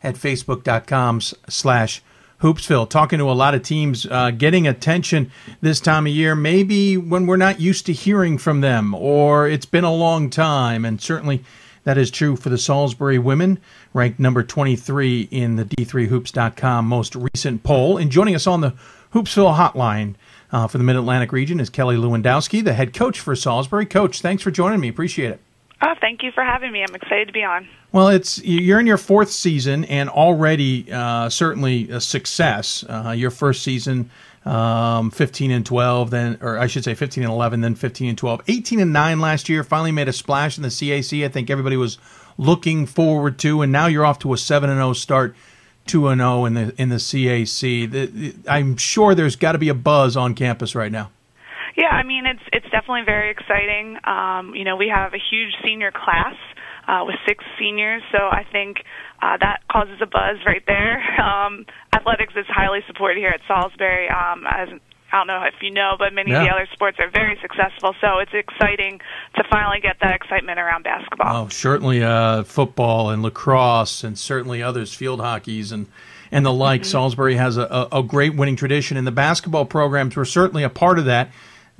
at 0.00 0.14
Facebook.com 0.14 1.22
slash 1.22 2.02
Hoopsville. 2.40 2.88
Talking 2.88 3.18
to 3.18 3.28
a 3.28 3.32
lot 3.32 3.56
of 3.56 3.64
teams, 3.64 4.06
uh, 4.06 4.30
getting 4.30 4.68
attention 4.68 5.32
this 5.60 5.80
time 5.80 6.06
of 6.06 6.12
year, 6.12 6.36
maybe 6.36 6.96
when 6.96 7.26
we're 7.26 7.36
not 7.36 7.60
used 7.60 7.84
to 7.86 7.92
hearing 7.92 8.38
from 8.38 8.60
them 8.60 8.94
or 8.94 9.48
it's 9.48 9.66
been 9.66 9.82
a 9.82 9.92
long 9.92 10.30
time. 10.30 10.84
And 10.84 11.00
certainly 11.00 11.42
that 11.88 11.96
is 11.96 12.10
true 12.10 12.36
for 12.36 12.50
the 12.50 12.58
Salisbury 12.58 13.18
women, 13.18 13.58
ranked 13.94 14.20
number 14.20 14.42
23 14.42 15.22
in 15.30 15.56
the 15.56 15.64
D3Hoops.com 15.64 16.84
most 16.84 17.16
recent 17.16 17.62
poll. 17.62 17.96
And 17.96 18.12
joining 18.12 18.34
us 18.34 18.46
on 18.46 18.60
the 18.60 18.74
Hoopsville 19.14 19.56
hotline 19.56 20.14
uh, 20.52 20.66
for 20.66 20.76
the 20.76 20.84
Mid 20.84 20.96
Atlantic 20.96 21.32
region 21.32 21.60
is 21.60 21.70
Kelly 21.70 21.96
Lewandowski, 21.96 22.62
the 22.62 22.74
head 22.74 22.92
coach 22.92 23.18
for 23.18 23.34
Salisbury. 23.34 23.86
Coach, 23.86 24.20
thanks 24.20 24.42
for 24.42 24.50
joining 24.50 24.80
me. 24.80 24.88
Appreciate 24.88 25.30
it. 25.30 25.40
Oh, 25.80 25.94
thank 25.98 26.22
you 26.22 26.30
for 26.30 26.44
having 26.44 26.72
me. 26.72 26.84
I'm 26.86 26.94
excited 26.94 27.28
to 27.28 27.32
be 27.32 27.42
on. 27.42 27.66
Well, 27.90 28.08
it's 28.08 28.36
you're 28.44 28.80
in 28.80 28.86
your 28.86 28.98
fourth 28.98 29.30
season 29.30 29.86
and 29.86 30.10
already 30.10 30.92
uh, 30.92 31.30
certainly 31.30 31.88
a 31.90 32.02
success. 32.02 32.84
Uh, 32.86 33.14
your 33.16 33.30
first 33.30 33.62
season, 33.62 34.10
um, 34.48 35.10
15 35.10 35.50
and 35.50 35.66
12, 35.66 36.10
then, 36.10 36.38
or 36.40 36.58
I 36.58 36.66
should 36.66 36.82
say 36.82 36.94
15 36.94 37.22
and 37.22 37.32
11, 37.32 37.60
then 37.60 37.74
15 37.74 38.08
and 38.08 38.18
12, 38.18 38.42
18 38.48 38.80
and 38.80 38.92
9 38.92 39.20
last 39.20 39.48
year. 39.48 39.62
Finally 39.62 39.92
made 39.92 40.08
a 40.08 40.12
splash 40.12 40.56
in 40.56 40.62
the 40.62 40.70
CAC. 40.70 41.24
I 41.24 41.28
think 41.28 41.50
everybody 41.50 41.76
was 41.76 41.98
looking 42.38 42.86
forward 42.86 43.38
to, 43.40 43.60
and 43.60 43.70
now 43.70 43.86
you're 43.86 44.06
off 44.06 44.18
to 44.20 44.32
a 44.32 44.38
7 44.38 44.70
and 44.70 44.78
0 44.78 44.94
start, 44.94 45.36
2 45.86 46.08
and 46.08 46.20
0 46.20 46.46
in 46.46 46.54
the 46.54 46.74
in 46.78 46.88
the 46.88 46.96
CAC. 46.96 47.90
The, 47.90 48.06
the, 48.06 48.34
I'm 48.48 48.76
sure 48.78 49.14
there's 49.14 49.36
got 49.36 49.52
to 49.52 49.58
be 49.58 49.68
a 49.68 49.74
buzz 49.74 50.16
on 50.16 50.34
campus 50.34 50.74
right 50.74 50.92
now. 50.92 51.10
Yeah, 51.76 51.90
I 51.90 52.02
mean 52.02 52.24
it's 52.26 52.42
it's 52.52 52.68
definitely 52.70 53.02
very 53.04 53.30
exciting. 53.30 53.98
Um, 54.04 54.54
you 54.54 54.64
know, 54.64 54.76
we 54.76 54.88
have 54.88 55.12
a 55.12 55.18
huge 55.30 55.52
senior 55.62 55.92
class 55.92 56.34
uh, 56.88 57.04
with 57.04 57.16
six 57.26 57.44
seniors, 57.58 58.02
so 58.10 58.18
I 58.18 58.44
think 58.50 58.78
uh, 59.20 59.36
that 59.40 59.60
causes 59.70 59.98
a 60.00 60.06
buzz 60.06 60.38
right 60.46 60.62
there. 60.66 61.02
Um, 61.18 61.66
athletics 61.94 62.32
is 62.36 62.46
highly 62.48 62.80
supported 62.86 63.18
here 63.18 63.30
at 63.30 63.40
Salisbury. 63.48 64.08
Um, 64.08 64.46
as 64.48 64.68
I 65.12 65.16
don't 65.16 65.26
know 65.26 65.42
if 65.42 65.54
you 65.62 65.70
know, 65.70 65.96
but 65.98 66.12
many 66.12 66.30
Yeah. 66.30 66.42
of 66.42 66.46
the 66.46 66.52
other 66.54 66.68
sports 66.72 66.98
are 67.00 67.08
very 67.10 67.38
successful, 67.42 67.94
so 68.00 68.18
it's 68.18 68.32
exciting 68.34 69.00
to 69.36 69.44
finally 69.50 69.80
get 69.80 69.96
that 70.00 70.14
excitement 70.14 70.58
around 70.60 70.84
basketball. 70.84 71.44
Oh, 71.44 71.48
certainly 71.48 72.02
uh, 72.02 72.42
football 72.44 73.10
and 73.10 73.22
lacrosse, 73.22 74.04
and 74.04 74.18
certainly 74.18 74.62
others, 74.62 74.92
field 74.94 75.20
hockeys 75.20 75.72
and 75.72 75.86
and 76.30 76.44
the 76.46 76.52
like. 76.52 76.84
Salisbury 76.84 77.36
has 77.36 77.56
a, 77.56 77.88
a, 77.92 77.98
a 78.00 78.02
great 78.02 78.34
winning 78.36 78.56
tradition, 78.56 78.96
and 78.96 79.06
the 79.06 79.10
basketball 79.12 79.64
programs 79.64 80.14
were 80.14 80.26
certainly 80.26 80.62
a 80.62 80.70
part 80.70 80.98
of 80.98 81.06
that. 81.06 81.30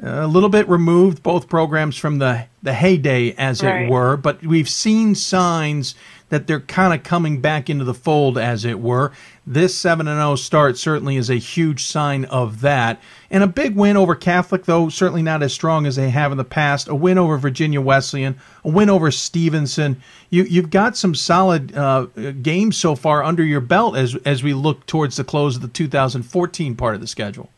a 0.03 0.26
little 0.26 0.49
bit 0.49 0.68
removed, 0.68 1.22
both 1.22 1.49
programs 1.49 1.97
from 1.97 2.18
the 2.18 2.47
the 2.62 2.72
heyday, 2.72 3.34
as 3.39 3.62
Right. 3.62 3.82
it 3.82 3.91
were, 3.91 4.16
but 4.16 4.43
we've 4.45 4.68
seen 4.68 5.14
signs 5.14 5.95
that 6.28 6.46
they're 6.46 6.60
kind 6.60 6.92
of 6.92 7.02
coming 7.02 7.40
back 7.40 7.70
into 7.70 7.84
the 7.84 7.94
fold, 7.94 8.36
as 8.38 8.64
it 8.64 8.80
were. 8.80 9.12
This 9.46 9.76
seven 9.76 10.06
and 10.06 10.18
zero 10.18 10.36
start 10.36 10.76
certainly 10.76 11.16
is 11.16 11.30
a 11.30 11.36
huge 11.36 11.82
sign 11.84 12.26
of 12.26 12.60
that, 12.60 13.00
and 13.30 13.42
a 13.42 13.46
big 13.46 13.76
win 13.76 13.96
over 13.96 14.14
Catholic, 14.14 14.64
though 14.64 14.88
certainly 14.88 15.22
not 15.22 15.42
as 15.42 15.52
strong 15.52 15.86
as 15.86 15.96
they 15.96 16.10
have 16.10 16.32
in 16.32 16.38
the 16.38 16.44
past. 16.44 16.88
A 16.88 16.94
win 16.94 17.16
over 17.16 17.38
Virginia 17.38 17.80
Wesleyan, 17.80 18.36
a 18.64 18.68
win 18.68 18.90
over 18.90 19.10
Stevenson. 19.10 20.00
You 20.28 20.44
you've 20.44 20.70
got 20.70 20.96
some 20.96 21.14
solid 21.14 21.74
uh, 21.74 22.06
games 22.42 22.76
so 22.76 22.94
far 22.94 23.24
under 23.24 23.42
your 23.42 23.60
belt 23.60 23.96
as 23.96 24.16
as 24.26 24.42
we 24.42 24.52
look 24.52 24.84
towards 24.86 25.16
the 25.16 25.24
close 25.24 25.56
of 25.56 25.62
the 25.62 25.68
2014 25.68 26.76
part 26.76 26.94
of 26.94 27.00
the 27.00 27.06
schedule. 27.06 27.48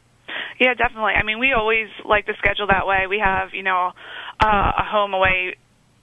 Yeah, 0.60 0.74
definitely. 0.74 1.14
I 1.14 1.22
mean, 1.22 1.38
we 1.38 1.54
always 1.54 1.88
like 2.04 2.26
the 2.26 2.34
schedule 2.38 2.66
that 2.66 2.86
way. 2.86 3.06
We 3.08 3.18
have, 3.18 3.54
you 3.54 3.62
know, 3.62 3.92
uh, 4.38 4.72
a 4.78 4.84
home 4.84 5.14
away 5.14 5.56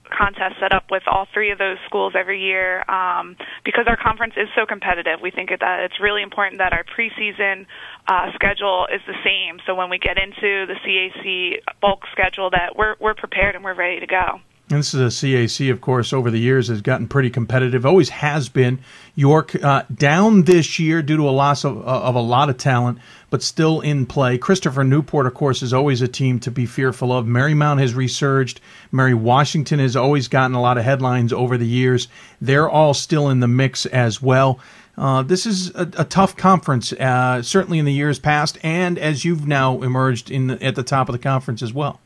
contest 0.09 0.55
set 0.59 0.73
up 0.73 0.85
with 0.89 1.03
all 1.07 1.27
three 1.33 1.51
of 1.51 1.57
those 1.57 1.77
schools 1.85 2.13
every 2.15 2.41
year 2.41 2.89
um, 2.89 3.35
because 3.63 3.85
our 3.87 3.97
conference 3.97 4.33
is 4.37 4.47
so 4.55 4.65
competitive. 4.65 5.19
We 5.21 5.31
think 5.31 5.49
that 5.49 5.79
it's 5.81 5.99
really 5.99 6.23
important 6.23 6.59
that 6.59 6.73
our 6.73 6.83
preseason 6.83 7.65
uh, 8.07 8.31
schedule 8.33 8.87
is 8.93 9.01
the 9.07 9.15
same. 9.23 9.59
So 9.65 9.75
when 9.75 9.89
we 9.89 9.99
get 9.99 10.17
into 10.17 10.65
the 10.65 10.75
CAC 10.85 11.59
bulk 11.81 12.03
schedule, 12.11 12.49
that 12.51 12.75
we're 12.75 12.95
we're 12.99 13.15
prepared 13.15 13.55
and 13.55 13.63
we're 13.63 13.75
ready 13.75 13.99
to 13.99 14.07
go. 14.07 14.41
And 14.69 14.79
this 14.79 14.93
is 14.93 14.99
a 14.99 15.25
CAC, 15.25 15.71
of 15.71 15.79
course, 15.79 16.11
over 16.11 16.29
the 16.29 16.39
years 16.39 16.67
has 16.67 16.81
gotten 16.81 17.07
pretty 17.07 17.29
competitive. 17.29 17.85
Always 17.85 18.09
has 18.09 18.49
been. 18.49 18.79
York 19.17 19.55
uh, 19.63 19.81
down 19.91 20.43
this 20.43 20.77
year 20.77 21.01
due 21.01 21.17
to 21.17 21.27
a 21.27 21.31
loss 21.31 21.65
of, 21.65 21.75
of 21.79 22.13
a 22.13 22.21
lot 22.21 22.51
of 22.51 22.57
talent, 22.57 22.99
but 23.31 23.41
still 23.41 23.81
in 23.81 24.05
play. 24.05 24.37
Christopher 24.37 24.83
Newport, 24.83 25.25
of 25.25 25.33
course, 25.33 25.63
is 25.63 25.73
always 25.73 26.03
a 26.03 26.07
team 26.07 26.39
to 26.41 26.51
be 26.51 26.67
fearful 26.67 27.11
of. 27.11 27.25
Marymount 27.25 27.81
has 27.81 27.95
resurged. 27.95 28.61
Mary 28.91 29.15
Washington 29.15 29.79
has 29.79 29.95
always 29.95 30.27
gotten 30.27 30.55
a 30.55 30.61
lot 30.61 30.77
of 30.77 30.83
headlines 30.83 31.33
over 31.33 31.57
the 31.57 31.65
years. 31.65 32.07
They're 32.39 32.69
all 32.69 32.93
still 32.93 33.27
in 33.29 33.39
the 33.39 33.47
mix 33.47 33.87
as 33.87 34.21
well. 34.21 34.59
Uh, 34.95 35.23
this 35.23 35.47
is 35.47 35.73
a, 35.73 35.89
a 35.97 36.05
tough 36.05 36.35
conference, 36.35 36.93
uh, 36.93 37.41
certainly 37.41 37.79
in 37.79 37.85
the 37.85 37.93
years 37.93 38.19
past, 38.19 38.59
and 38.61 38.99
as 38.99 39.25
you've 39.25 39.47
now 39.47 39.81
emerged 39.81 40.29
in 40.29 40.45
the, 40.45 40.63
at 40.63 40.75
the 40.75 40.83
top 40.83 41.09
of 41.09 41.13
the 41.13 41.19
conference 41.19 41.63
as 41.63 41.73
well. 41.73 41.99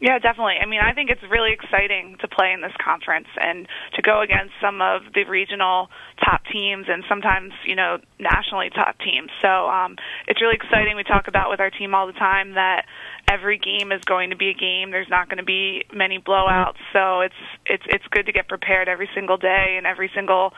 Yeah, 0.00 0.18
definitely. 0.18 0.56
I 0.60 0.66
mean, 0.66 0.80
I 0.80 0.92
think 0.92 1.08
it's 1.08 1.22
really 1.30 1.52
exciting 1.52 2.16
to 2.20 2.28
play 2.28 2.52
in 2.52 2.60
this 2.60 2.72
conference 2.82 3.28
and 3.40 3.66
to 3.94 4.02
go 4.02 4.20
against 4.20 4.52
some 4.60 4.82
of 4.82 5.02
the 5.14 5.24
regional 5.24 5.88
top 6.22 6.42
teams 6.52 6.86
and 6.88 7.04
sometimes, 7.08 7.52
you 7.64 7.76
know, 7.76 7.98
nationally 8.18 8.70
top 8.70 8.98
teams. 8.98 9.30
So 9.40 9.48
um, 9.48 9.96
it's 10.26 10.42
really 10.42 10.56
exciting. 10.56 10.96
We 10.96 11.04
talk 11.04 11.28
about 11.28 11.48
with 11.48 11.60
our 11.60 11.70
team 11.70 11.94
all 11.94 12.06
the 12.06 12.12
time 12.12 12.54
that 12.54 12.86
every 13.30 13.56
game 13.56 13.92
is 13.92 14.02
going 14.04 14.30
to 14.30 14.36
be 14.36 14.50
a 14.50 14.54
game. 14.54 14.90
There's 14.90 15.08
not 15.08 15.28
going 15.28 15.38
to 15.38 15.44
be 15.44 15.84
many 15.94 16.18
blowouts. 16.18 16.82
So 16.92 17.20
it's 17.20 17.40
it's 17.64 17.84
it's 17.86 18.04
good 18.10 18.26
to 18.26 18.32
get 18.32 18.48
prepared 18.48 18.88
every 18.88 19.08
single 19.14 19.36
day 19.36 19.76
and 19.78 19.86
every 19.86 20.10
single 20.14 20.52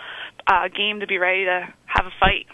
uh, 0.46 0.68
game 0.68 1.00
to 1.00 1.06
be 1.06 1.18
ready 1.18 1.44
to 1.44 1.68
have 1.84 2.06
a 2.06 2.12
fight. 2.18 2.46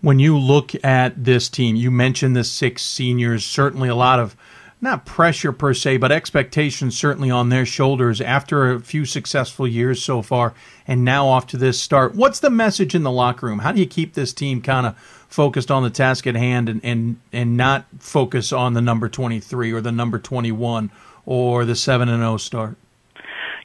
when 0.00 0.18
you 0.18 0.36
look 0.36 0.72
at 0.84 1.24
this 1.24 1.48
team, 1.48 1.76
you 1.76 1.90
mentioned 1.90 2.36
the 2.36 2.44
six 2.44 2.82
seniors, 2.82 3.44
certainly 3.44 3.88
a 3.88 3.94
lot 3.94 4.18
of 4.18 4.36
not 4.80 5.06
pressure 5.06 5.52
per 5.52 5.72
se, 5.72 5.96
but 5.96 6.12
expectations 6.12 6.96
certainly 6.96 7.30
on 7.30 7.48
their 7.48 7.64
shoulders 7.64 8.20
after 8.20 8.72
a 8.72 8.80
few 8.80 9.04
successful 9.04 9.66
years 9.66 10.02
so 10.02 10.22
far, 10.22 10.54
and 10.86 11.04
now 11.04 11.26
off 11.26 11.46
to 11.48 11.56
this 11.56 11.80
start. 11.80 12.14
What's 12.14 12.40
the 12.40 12.50
message 12.50 12.94
in 12.94 13.02
the 13.02 13.10
locker 13.10 13.46
room? 13.46 13.60
How 13.60 13.72
do 13.72 13.80
you 13.80 13.86
keep 13.86 14.14
this 14.14 14.32
team 14.32 14.60
kind 14.60 14.86
of 14.86 14.96
focused 15.28 15.70
on 15.70 15.82
the 15.82 15.90
task 15.90 16.26
at 16.26 16.36
hand 16.36 16.68
and, 16.68 16.80
and, 16.84 17.18
and 17.32 17.56
not 17.56 17.86
focus 17.98 18.52
on 18.52 18.74
the 18.74 18.82
number 18.82 19.08
23 19.08 19.72
or 19.72 19.80
the 19.80 19.92
number 19.92 20.18
21 20.18 20.90
or 21.24 21.64
the 21.64 21.74
7 21.74 22.08
and 22.08 22.20
0 22.20 22.36
start? 22.36 22.76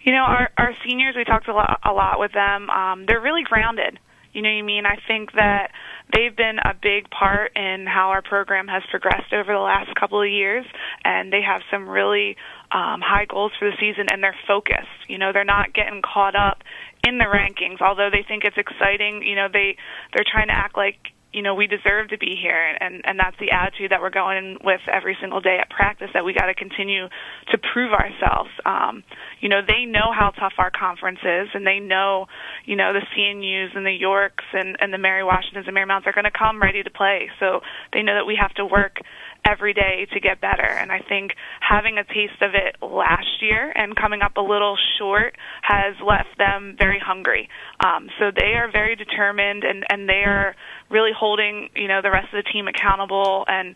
You 0.03 0.13
know, 0.13 0.23
our 0.23 0.49
our 0.57 0.73
seniors, 0.83 1.15
we 1.15 1.23
talked 1.23 1.47
a 1.47 1.53
lot, 1.53 1.79
a 1.83 1.91
lot 1.91 2.19
with 2.19 2.31
them. 2.33 2.69
Um, 2.71 3.05
they're 3.05 3.21
really 3.21 3.43
grounded. 3.43 3.99
You 4.33 4.41
know 4.41 4.49
what 4.49 4.57
I 4.57 4.61
mean? 4.63 4.85
I 4.85 4.97
think 5.07 5.33
that 5.33 5.71
they've 6.13 6.35
been 6.35 6.57
a 6.59 6.73
big 6.73 7.09
part 7.09 7.55
in 7.55 7.85
how 7.88 8.09
our 8.09 8.21
program 8.21 8.67
has 8.67 8.83
progressed 8.89 9.33
over 9.33 9.53
the 9.53 9.59
last 9.59 9.93
couple 9.95 10.21
of 10.21 10.29
years, 10.29 10.65
and 11.03 11.31
they 11.31 11.41
have 11.41 11.61
some 11.71 11.88
really 11.88 12.35
um, 12.71 13.01
high 13.01 13.25
goals 13.25 13.51
for 13.57 13.69
the 13.69 13.75
season, 13.79 14.07
and 14.11 14.23
they're 14.23 14.35
focused. 14.47 15.07
You 15.07 15.17
know, 15.17 15.31
they're 15.33 15.45
not 15.45 15.73
getting 15.73 16.01
caught 16.01 16.35
up 16.35 16.63
in 17.07 17.17
the 17.17 17.25
rankings, 17.25 17.81
although 17.81 18.09
they 18.11 18.23
think 18.27 18.43
it's 18.43 18.57
exciting. 18.57 19.23
You 19.23 19.35
know, 19.35 19.47
they 19.51 19.77
they're 20.13 20.25
trying 20.29 20.47
to 20.47 20.55
act 20.55 20.77
like 20.77 20.97
you 21.33 21.41
know 21.41 21.55
we 21.55 21.67
deserve 21.67 22.09
to 22.09 22.17
be 22.17 22.35
here, 22.41 22.75
and 22.79 23.01
and 23.05 23.19
that's 23.19 23.37
the 23.39 23.51
attitude 23.51 23.91
that 23.91 24.01
we're 24.01 24.09
going 24.09 24.37
in 24.37 24.57
with 24.63 24.81
every 24.91 25.17
single 25.21 25.41
day 25.41 25.57
at 25.59 25.69
practice. 25.69 26.09
That 26.13 26.25
we 26.25 26.33
got 26.33 26.47
to 26.47 26.55
continue 26.55 27.07
to 27.51 27.57
prove 27.73 27.93
ourselves. 27.93 28.49
Um, 28.65 29.03
you 29.39 29.49
know, 29.49 29.61
they 29.65 29.85
know 29.85 30.11
how 30.11 30.31
tough 30.31 30.53
our 30.57 30.71
conference 30.71 31.19
is, 31.23 31.47
and 31.53 31.65
they 31.65 31.79
know, 31.79 32.27
you 32.65 32.75
know, 32.75 32.93
the 32.93 33.05
CNUs 33.15 33.75
and 33.75 33.85
the 33.85 33.91
Yorks 33.91 34.45
and 34.53 34.77
and 34.79 34.93
the 34.93 34.97
Mary 34.97 35.23
Washingtons 35.23 35.67
and 35.67 35.75
Marymount's 35.75 36.07
are 36.07 36.13
going 36.13 36.25
to 36.25 36.37
come 36.37 36.61
ready 36.61 36.83
to 36.83 36.89
play. 36.89 37.29
So 37.39 37.61
they 37.93 38.03
know 38.03 38.15
that 38.15 38.25
we 38.25 38.37
have 38.39 38.53
to 38.55 38.65
work 38.65 38.97
every 39.45 39.73
day 39.73 40.07
to 40.13 40.19
get 40.19 40.39
better. 40.39 40.65
And 40.65 40.91
I 40.91 40.99
think 40.99 41.31
having 41.59 41.97
a 41.97 42.03
taste 42.03 42.41
of 42.41 42.51
it 42.53 42.75
last 42.81 43.41
year 43.41 43.71
and 43.75 43.95
coming 43.95 44.21
up 44.21 44.37
a 44.37 44.41
little 44.41 44.77
short 44.99 45.35
has 45.63 45.95
left 46.05 46.37
them 46.37 46.75
very 46.77 46.99
hungry. 47.03 47.49
Um, 47.83 48.09
so 48.19 48.31
they 48.35 48.53
are 48.53 48.71
very 48.71 48.95
determined 48.95 49.63
and, 49.63 49.83
and 49.89 50.07
they 50.07 50.23
are 50.25 50.55
really 50.91 51.11
holding, 51.18 51.69
you 51.76 51.88
know, 51.88 52.01
the 52.01 52.11
rest 52.11 52.34
of 52.34 52.43
the 52.43 52.49
team 52.51 52.68
accountable 52.68 53.45
and 53.47 53.76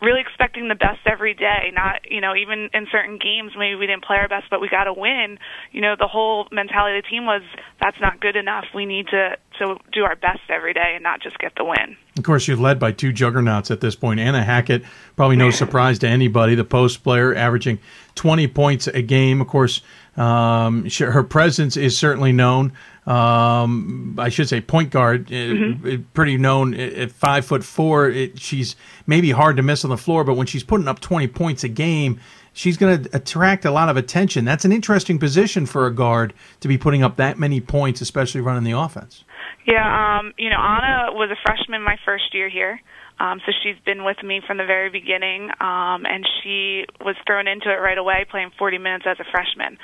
really 0.00 0.20
expecting 0.20 0.68
the 0.68 0.74
best 0.74 1.00
every 1.06 1.34
day. 1.34 1.72
Not, 1.72 2.10
you 2.10 2.20
know, 2.20 2.34
even 2.34 2.70
in 2.72 2.86
certain 2.90 3.18
games, 3.18 3.52
maybe 3.56 3.74
we 3.74 3.86
didn't 3.86 4.04
play 4.04 4.16
our 4.16 4.28
best, 4.28 4.46
but 4.50 4.60
we 4.60 4.68
got 4.68 4.84
to 4.84 4.92
win. 4.92 5.38
You 5.72 5.80
know, 5.80 5.94
the 5.98 6.08
whole 6.08 6.48
mentality 6.50 6.98
of 6.98 7.04
the 7.04 7.08
team 7.08 7.26
was 7.26 7.42
that's 7.80 8.00
not 8.00 8.20
good 8.20 8.36
enough. 8.36 8.64
We 8.74 8.86
need 8.86 9.08
to 9.08 9.36
to 9.58 9.76
do 9.92 10.02
our 10.02 10.16
best 10.16 10.40
every 10.48 10.74
day 10.74 10.92
and 10.94 11.02
not 11.02 11.20
just 11.20 11.38
get 11.38 11.52
the 11.56 11.64
win. 11.64 11.96
Of 12.18 12.24
course, 12.24 12.48
you're 12.48 12.56
led 12.56 12.80
by 12.80 12.92
two 12.92 13.12
juggernauts 13.12 13.70
at 13.70 13.80
this 13.80 13.94
point. 13.94 14.18
Anna 14.18 14.42
Hackett, 14.42 14.82
probably 15.16 15.36
no 15.36 15.50
surprise 15.50 15.98
to 16.00 16.08
anybody, 16.08 16.54
the 16.54 16.64
post 16.64 17.04
player, 17.04 17.34
averaging 17.34 17.78
20 18.16 18.48
points 18.48 18.86
a 18.88 19.02
game. 19.02 19.40
Of 19.40 19.46
course, 19.46 19.80
um, 20.16 20.88
her 20.98 21.22
presence 21.22 21.76
is 21.76 21.96
certainly 21.96 22.32
known. 22.32 22.72
Um, 23.06 24.16
I 24.18 24.30
should 24.30 24.48
say 24.48 24.60
point 24.60 24.90
guard, 24.90 25.26
uh, 25.28 25.34
mm-hmm. 25.34 26.02
pretty 26.14 26.38
known 26.38 26.74
at 26.74 27.12
five 27.12 27.44
foot 27.44 27.62
four. 27.62 28.08
It, 28.08 28.40
she's 28.40 28.76
maybe 29.06 29.30
hard 29.30 29.56
to 29.58 29.62
miss 29.62 29.84
on 29.84 29.90
the 29.90 29.98
floor, 29.98 30.24
but 30.24 30.34
when 30.34 30.46
she's 30.46 30.64
putting 30.64 30.88
up 30.88 31.00
20 31.00 31.28
points 31.28 31.64
a 31.64 31.68
game, 31.68 32.18
she's 32.54 32.78
going 32.78 33.02
to 33.02 33.16
attract 33.16 33.66
a 33.66 33.70
lot 33.70 33.90
of 33.90 33.98
attention. 33.98 34.46
That's 34.46 34.64
an 34.64 34.72
interesting 34.72 35.18
position 35.18 35.66
for 35.66 35.86
a 35.86 35.94
guard 35.94 36.32
to 36.60 36.68
be 36.68 36.78
putting 36.78 37.02
up 37.02 37.16
that 37.16 37.38
many 37.38 37.60
points, 37.60 38.00
especially 38.00 38.40
running 38.40 38.64
the 38.64 38.78
offense. 38.78 39.24
Yeah, 39.66 40.18
um, 40.18 40.32
you 40.38 40.48
know, 40.48 40.58
Anna 40.58 41.12
was 41.12 41.30
a 41.30 41.36
freshman 41.44 41.82
my 41.82 41.96
first 42.04 42.32
year 42.32 42.48
here. 42.48 42.80
Um, 43.20 43.40
so 43.46 43.52
she's 43.62 43.76
been 43.86 44.02
with 44.02 44.20
me 44.24 44.40
from 44.44 44.58
the 44.58 44.66
very 44.66 44.90
beginning, 44.90 45.50
um, 45.60 46.04
and 46.04 46.26
she 46.42 46.84
was 47.00 47.14
thrown 47.26 47.46
into 47.46 47.70
it 47.70 47.78
right 47.78 47.96
away, 47.96 48.26
playing 48.28 48.50
40 48.58 48.78
minutes 48.78 49.04
as 49.06 49.18
a 49.20 49.24
freshman. 49.30 49.78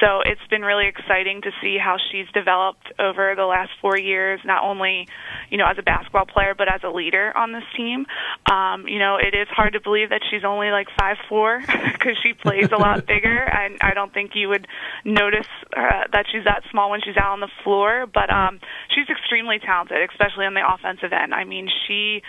So 0.00 0.20
it's 0.24 0.44
been 0.50 0.62
really 0.62 0.88
exciting 0.88 1.42
to 1.42 1.50
see 1.62 1.78
how 1.78 1.96
she's 2.10 2.26
developed 2.34 2.92
over 2.98 3.34
the 3.34 3.44
last 3.44 3.70
four 3.80 3.96
years, 3.98 4.40
not 4.44 4.62
only, 4.62 5.08
you 5.50 5.58
know, 5.58 5.66
as 5.66 5.78
a 5.78 5.82
basketball 5.82 6.26
player, 6.26 6.54
but 6.56 6.68
as 6.72 6.80
a 6.84 6.90
leader 6.90 7.32
on 7.36 7.52
this 7.52 7.64
team. 7.76 8.06
Um, 8.50 8.86
you 8.86 8.98
know, 8.98 9.16
it 9.16 9.34
is 9.34 9.48
hard 9.48 9.72
to 9.72 9.80
believe 9.80 10.10
that 10.10 10.22
she's 10.30 10.44
only 10.44 10.70
like 10.70 10.88
five 10.98 11.16
four 11.28 11.60
because 11.66 12.16
she 12.22 12.34
plays 12.34 12.68
a 12.72 12.76
lot 12.76 13.06
bigger, 13.06 13.36
and 13.36 13.78
I 13.80 13.94
don't 13.94 14.12
think 14.12 14.32
you 14.34 14.48
would 14.48 14.66
notice 15.04 15.48
uh, 15.76 16.04
that 16.12 16.26
she's 16.30 16.44
that 16.44 16.62
small 16.70 16.90
when 16.90 17.00
she's 17.00 17.16
out 17.16 17.32
on 17.32 17.40
the 17.40 17.50
floor. 17.64 18.06
But 18.12 18.30
um, 18.30 18.60
she's 18.94 19.08
extremely 19.08 19.58
talented, 19.58 19.98
especially 20.10 20.46
on 20.46 20.54
the 20.54 20.66
offensive 20.66 21.12
end. 21.12 21.32
I 21.32 21.44
mean, 21.44 21.68
she 21.86 22.22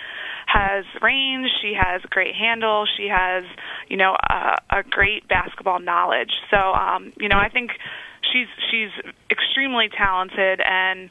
has 0.46 0.84
range, 1.02 1.48
she 1.60 1.74
has 1.78 2.00
great 2.08 2.34
handle, 2.34 2.86
she 2.96 3.08
has, 3.08 3.44
you 3.88 3.96
know, 3.96 4.16
a, 4.30 4.56
a 4.70 4.82
great 4.88 5.28
basketball 5.28 5.80
knowledge. 5.80 6.32
So, 6.50 6.56
um, 6.56 7.12
you 7.18 7.28
know, 7.28 7.36
I 7.36 7.48
think 7.50 7.57
she's 8.32 8.48
she's 8.70 8.90
extremely 9.30 9.88
talented 9.88 10.60
and 10.60 11.10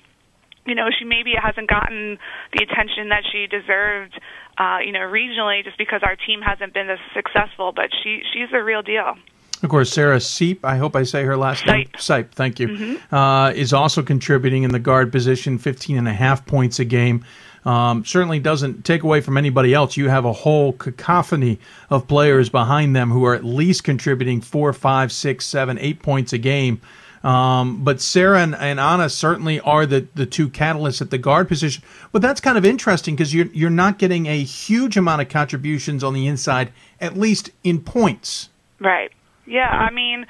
you 0.65 0.75
know 0.75 0.87
she 0.97 1.05
maybe 1.05 1.33
hasn't 1.41 1.69
gotten 1.69 2.17
the 2.53 2.63
attention 2.63 3.09
that 3.09 3.23
she 3.31 3.47
deserved 3.47 4.19
uh 4.57 4.77
you 4.85 4.91
know 4.91 4.99
regionally 4.99 5.63
just 5.63 5.77
because 5.77 6.01
our 6.03 6.15
team 6.15 6.41
hasn't 6.41 6.73
been 6.73 6.89
as 6.89 6.99
successful 7.13 7.71
but 7.75 7.89
she 8.03 8.21
she's 8.33 8.49
a 8.53 8.63
real 8.63 8.81
deal 8.81 9.15
of 9.63 9.69
course, 9.69 9.91
Sarah 9.91 10.19
Seep, 10.19 10.63
I 10.63 10.77
hope 10.77 10.95
I 10.95 11.01
say 11.01 11.23
her 11.23 11.35
last 11.35 11.65
name. 11.65 11.87
Sipe, 11.97 12.31
thank 12.31 12.59
you, 12.59 12.67
mm-hmm. 12.67 13.15
uh, 13.15 13.49
is 13.49 13.73
also 13.73 14.03
contributing 14.03 14.61
in 14.61 14.71
the 14.71 14.77
guard 14.77 15.11
position, 15.11 15.57
15 15.57 15.97
and 15.97 16.07
a 16.07 16.13
half 16.13 16.45
points 16.45 16.77
a 16.77 16.85
game. 16.85 17.25
Um, 17.67 18.05
certainly 18.05 18.39
doesn't 18.39 18.85
take 18.85 19.03
away 19.03 19.19
from 19.19 19.35
anybody 19.35 19.73
else. 19.73 19.97
You 19.97 20.07
have 20.07 20.23
a 20.23 20.31
whole 20.31 20.71
cacophony 20.71 21.59
of 21.89 22.07
players 22.07 22.47
behind 22.47 22.95
them 22.95 23.11
who 23.11 23.25
are 23.25 23.35
at 23.35 23.43
least 23.43 23.83
contributing 23.83 24.39
four, 24.39 24.71
five, 24.71 25.11
six, 25.11 25.45
seven, 25.45 25.77
eight 25.79 26.01
points 26.01 26.31
a 26.31 26.37
game. 26.37 26.79
Um, 27.25 27.83
but 27.83 27.99
Sarah 27.99 28.39
and, 28.39 28.55
and, 28.55 28.79
Anna 28.79 29.09
certainly 29.09 29.59
are 29.59 29.85
the, 29.85 30.07
the 30.15 30.25
two 30.25 30.47
catalysts 30.47 31.01
at 31.01 31.09
the 31.09 31.17
guard 31.17 31.49
position. 31.49 31.83
But 32.13 32.21
that's 32.21 32.39
kind 32.39 32.57
of 32.57 32.63
interesting 32.63 33.17
because 33.17 33.33
you're 33.33 33.47
you're 33.47 33.69
not 33.69 33.99
getting 33.99 34.27
a 34.27 34.41
huge 34.43 34.95
amount 34.95 35.23
of 35.23 35.27
contributions 35.27 36.05
on 36.05 36.13
the 36.13 36.25
inside, 36.25 36.71
at 37.01 37.17
least 37.17 37.49
in 37.65 37.81
points. 37.81 38.47
Right. 38.79 39.11
Yeah. 39.45 39.67
I 39.67 39.91
mean, 39.91 40.25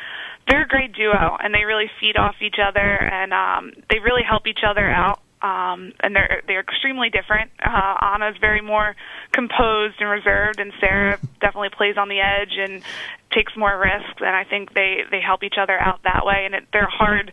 they're 0.48 0.64
a 0.64 0.68
great 0.68 0.94
duo, 0.94 1.38
and 1.40 1.54
they 1.54 1.66
really 1.66 1.92
feed 2.00 2.18
off 2.18 2.38
each 2.42 2.56
other, 2.60 2.80
and 2.80 3.32
um, 3.32 3.74
they 3.92 4.00
really 4.00 4.24
help 4.24 4.48
each 4.48 4.62
other 4.68 4.90
out 4.90 5.20
um, 5.42 5.94
and 6.00 6.16
they're 6.16 6.42
they're 6.48 6.62
extremely 6.62 7.10
different. 7.10 7.52
Uh, 7.64 7.96
Anna's 8.02 8.38
very 8.42 8.62
more 8.62 8.96
composed 9.32 9.96
and 10.00 10.10
reserved, 10.10 10.60
and 10.60 10.74
Sarah 10.80 11.20
definitely 11.42 11.70
plays 11.70 11.96
on 11.98 12.10
the 12.10 12.20
edge 12.20 12.58
and 12.58 12.82
takes 13.32 13.56
more 13.56 13.78
risks. 13.78 14.20
And 14.20 14.36
I 14.36 14.44
think 14.44 14.74
they 14.74 15.04
they 15.12 15.22
help 15.22 15.44
each 15.44 15.58
other 15.62 15.80
out 15.80 16.02
that 16.04 16.26
way, 16.26 16.46
and 16.46 16.56
it, 16.56 16.64
they're 16.74 16.86
a 16.86 16.90
hard 16.90 17.32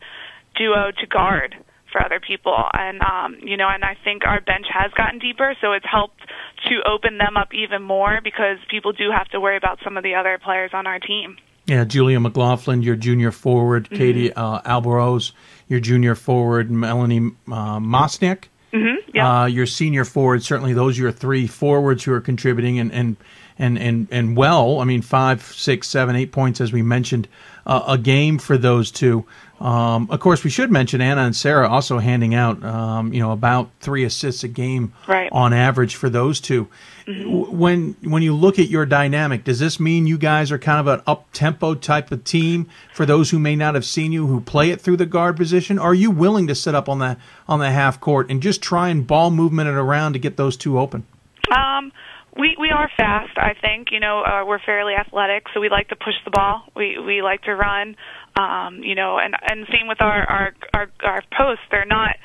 duo 0.54 0.90
to 0.90 1.06
guard 1.06 1.56
for 1.90 2.04
other 2.04 2.20
people. 2.20 2.56
And 2.74 3.00
um, 3.00 3.38
you 3.42 3.56
know, 3.56 3.68
and 3.68 3.84
I 3.84 3.96
think 4.04 4.26
our 4.26 4.40
bench 4.40 4.66
has 4.68 4.92
gotten 4.92 5.18
deeper, 5.18 5.54
so 5.60 5.72
it's 5.72 5.86
helped 5.90 6.20
to 6.68 6.82
open 6.86 7.16
them 7.18 7.36
up 7.36 7.54
even 7.54 7.82
more 7.82 8.20
because 8.22 8.58
people 8.70 8.92
do 8.92 9.10
have 9.16 9.28
to 9.28 9.40
worry 9.40 9.56
about 9.56 9.78
some 9.82 9.96
of 9.96 10.02
the 10.02 10.14
other 10.14 10.38
players 10.42 10.72
on 10.74 10.86
our 10.86 10.98
team. 10.98 11.38
Yeah, 11.66 11.84
Julia 11.84 12.20
McLaughlin, 12.20 12.82
your 12.82 12.96
junior 12.96 13.30
forward, 13.30 13.84
mm-hmm. 13.84 13.96
Katie 13.96 14.32
uh, 14.34 14.60
Albaros, 14.62 15.32
your 15.68 15.80
junior 15.80 16.14
forward, 16.14 16.70
Melanie 16.70 17.30
uh, 17.48 17.78
Mosniak. 17.78 18.44
Mm-hmm, 18.72 19.10
yeah. 19.14 19.42
Uh, 19.42 19.46
your 19.46 19.66
senior 19.66 20.04
forward, 20.04 20.42
certainly 20.42 20.72
those 20.72 20.98
are 20.98 21.02
your 21.02 21.12
three 21.12 21.46
forwards 21.46 22.02
who 22.04 22.12
are 22.12 22.20
contributing 22.20 22.78
and, 22.78 22.92
and 22.92 23.16
and 23.58 23.78
and 23.78 24.08
and 24.10 24.36
well. 24.36 24.80
I 24.80 24.84
mean, 24.84 25.02
five, 25.02 25.42
six, 25.42 25.88
seven, 25.88 26.16
eight 26.16 26.32
points 26.32 26.60
as 26.60 26.72
we 26.72 26.82
mentioned 26.82 27.28
uh, 27.66 27.84
a 27.88 27.98
game 27.98 28.38
for 28.38 28.58
those 28.58 28.90
two. 28.90 29.24
Um, 29.60 30.08
of 30.10 30.18
course, 30.20 30.42
we 30.42 30.50
should 30.50 30.70
mention 30.70 31.00
Anna 31.00 31.22
and 31.22 31.34
Sarah 31.34 31.68
also 31.68 31.98
handing 31.98 32.34
out, 32.34 32.62
um, 32.64 33.12
you 33.12 33.20
know, 33.20 33.30
about 33.30 33.70
three 33.80 34.04
assists 34.04 34.42
a 34.42 34.48
game 34.48 34.92
right. 35.06 35.28
on 35.30 35.52
average 35.52 35.94
for 35.94 36.10
those 36.10 36.40
2 36.40 36.68
mm-hmm. 37.06 37.56
When 37.56 37.96
when 38.02 38.22
you 38.22 38.34
look 38.34 38.58
at 38.58 38.68
your 38.68 38.84
dynamic, 38.84 39.44
does 39.44 39.60
this 39.60 39.78
mean 39.78 40.06
you 40.06 40.18
guys 40.18 40.50
are 40.50 40.58
kind 40.58 40.80
of 40.80 40.86
an 40.98 41.02
up 41.06 41.28
tempo 41.32 41.74
type 41.74 42.10
of 42.10 42.24
team? 42.24 42.68
For 42.92 43.06
those 43.06 43.30
who 43.30 43.38
may 43.38 43.54
not 43.54 43.74
have 43.74 43.84
seen 43.84 44.10
you, 44.10 44.26
who 44.26 44.40
play 44.40 44.70
it 44.70 44.80
through 44.80 44.96
the 44.96 45.06
guard 45.06 45.36
position, 45.36 45.78
are 45.78 45.94
you 45.94 46.10
willing 46.10 46.46
to 46.48 46.54
sit 46.54 46.74
up 46.74 46.88
on 46.88 46.98
the 46.98 47.16
on 47.48 47.60
the 47.60 47.70
half 47.70 48.00
court 48.00 48.30
and 48.30 48.42
just 48.42 48.60
try 48.60 48.88
and 48.88 49.06
ball 49.06 49.30
movement 49.30 49.68
it 49.68 49.74
around 49.74 50.14
to 50.14 50.18
get 50.18 50.36
those 50.36 50.56
two 50.56 50.78
open? 50.78 51.06
Um, 51.54 51.92
we 52.38 52.56
we 52.58 52.70
are 52.70 52.90
fast. 52.96 53.36
I 53.36 53.54
think 53.60 53.88
you 53.90 54.00
know 54.00 54.22
uh, 54.22 54.44
we're 54.46 54.58
fairly 54.58 54.94
athletic, 54.94 55.44
so 55.54 55.60
we 55.60 55.68
like 55.68 55.88
to 55.88 55.96
push 55.96 56.14
the 56.24 56.30
ball. 56.30 56.62
We 56.74 56.98
we 56.98 57.22
like 57.22 57.42
to 57.42 57.54
run. 57.54 57.96
Um, 58.36 58.82
you 58.82 58.94
know, 58.94 59.18
and 59.18 59.34
and 59.40 59.66
same 59.72 59.86
with 59.86 60.00
our 60.00 60.24
our 60.24 60.54
our, 60.74 60.86
our 61.04 61.22
posts. 61.36 61.64
They're 61.70 61.86
not 61.86 62.16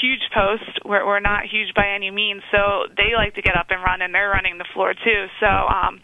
huge 0.00 0.28
posts. 0.34 0.68
We're 0.84 1.06
we're 1.06 1.20
not 1.20 1.44
huge 1.46 1.74
by 1.74 1.88
any 1.94 2.10
means. 2.10 2.42
So 2.52 2.92
they 2.96 3.16
like 3.16 3.34
to 3.34 3.42
get 3.42 3.56
up 3.56 3.66
and 3.70 3.82
run, 3.82 4.02
and 4.02 4.14
they're 4.14 4.30
running 4.30 4.58
the 4.58 4.68
floor 4.74 4.92
too. 4.92 5.26
So 5.40 5.46
um, 5.46 6.00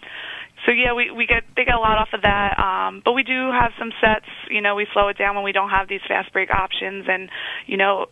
so 0.65 0.73
yeah, 0.73 0.95
we 0.95 1.11
we 1.11 1.27
get 1.27 1.45
they 1.57 1.65
get 1.65 1.75
a 1.75 1.79
lot 1.79 1.99
off 1.99 2.09
of 2.13 2.23
that. 2.23 2.59
Um, 2.59 3.03
but 3.05 3.13
we 3.13 3.23
do 3.23 3.51
have 3.53 3.73
some 3.79 3.93
sets. 4.01 4.27
You 4.51 4.61
know, 4.61 4.75
we 4.75 4.87
slow 4.93 5.09
it 5.09 5.19
down 5.19 5.35
when 5.35 5.45
we 5.45 5.53
don't 5.53 5.71
have 5.71 5.89
these 5.89 6.01
fast 6.09 6.33
break 6.33 6.51
options, 6.51 7.05
and 7.09 7.29
you 7.67 7.77
know, 7.77 8.07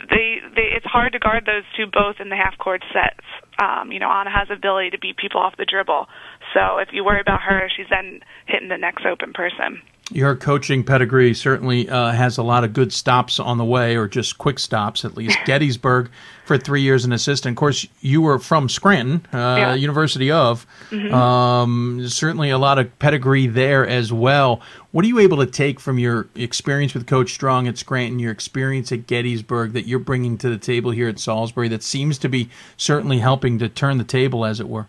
they 0.00 0.38
they 0.54 0.70
it's 0.76 0.86
hard 0.86 1.12
to 1.12 1.18
guard 1.18 1.44
those 1.46 1.64
two 1.76 1.86
both 1.86 2.16
in 2.20 2.28
the 2.28 2.36
half 2.36 2.56
court 2.58 2.82
sets. 2.92 3.26
Um, 3.58 3.90
you 3.90 3.98
know, 3.98 4.10
Anna 4.10 4.30
has 4.30 4.48
the 4.48 4.54
ability 4.54 4.90
to 4.90 4.98
beat 4.98 5.16
people 5.16 5.40
off 5.40 5.56
the 5.56 5.64
dribble. 5.64 6.06
So 6.54 6.78
if 6.78 6.88
you 6.92 7.04
worry 7.04 7.20
about 7.20 7.40
her, 7.42 7.68
she's 7.76 7.86
then 7.90 8.20
hitting 8.46 8.68
the 8.68 8.78
next 8.78 9.04
open 9.04 9.32
person. 9.32 9.82
Your 10.10 10.36
coaching 10.36 10.84
pedigree 10.84 11.34
certainly 11.34 11.88
uh, 11.88 12.12
has 12.12 12.38
a 12.38 12.42
lot 12.42 12.64
of 12.64 12.72
good 12.72 12.94
stops 12.94 13.38
on 13.38 13.58
the 13.58 13.64
way, 13.64 13.94
or 13.96 14.08
just 14.08 14.38
quick 14.38 14.58
stops 14.58 15.04
at 15.04 15.16
least. 15.16 15.38
Gettysburg 15.44 16.10
for 16.46 16.56
three 16.56 16.80
years 16.80 17.04
an 17.04 17.12
assistant. 17.12 17.52
Of 17.52 17.58
course, 17.58 17.86
you 18.00 18.22
were 18.22 18.38
from 18.38 18.70
Scranton, 18.70 19.26
uh, 19.34 19.36
yeah. 19.36 19.74
University 19.74 20.30
of. 20.30 20.66
Mm-hmm. 20.90 21.12
Um, 21.12 22.08
certainly 22.08 22.48
a 22.48 22.56
lot 22.56 22.78
of 22.78 22.98
pedigree 22.98 23.48
there 23.48 23.86
as 23.86 24.10
well. 24.10 24.62
What 24.98 25.04
are 25.04 25.08
you 25.08 25.20
able 25.20 25.36
to 25.36 25.46
take 25.46 25.78
from 25.78 26.00
your 26.00 26.26
experience 26.34 26.92
with 26.92 27.06
Coach 27.06 27.32
Strong 27.32 27.68
at 27.68 27.78
Scranton, 27.78 28.18
your 28.18 28.32
experience 28.32 28.90
at 28.90 29.06
Gettysburg 29.06 29.72
that 29.74 29.86
you're 29.86 30.00
bringing 30.00 30.36
to 30.38 30.48
the 30.50 30.58
table 30.58 30.90
here 30.90 31.08
at 31.08 31.20
Salisbury 31.20 31.68
that 31.68 31.84
seems 31.84 32.18
to 32.18 32.28
be 32.28 32.50
certainly 32.76 33.20
helping 33.20 33.60
to 33.60 33.68
turn 33.68 33.98
the 33.98 34.02
table, 34.02 34.44
as 34.44 34.58
it 34.58 34.68
were? 34.68 34.88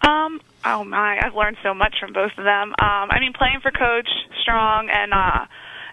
Um, 0.00 0.40
oh 0.64 0.84
my, 0.84 1.20
I've 1.22 1.34
learned 1.34 1.58
so 1.62 1.74
much 1.74 1.96
from 2.00 2.14
both 2.14 2.30
of 2.38 2.44
them. 2.44 2.70
Um, 2.80 3.10
I 3.10 3.18
mean, 3.20 3.34
playing 3.34 3.60
for 3.60 3.70
Coach 3.70 4.08
Strong 4.40 4.88
and 4.88 5.12
uh, 5.12 5.44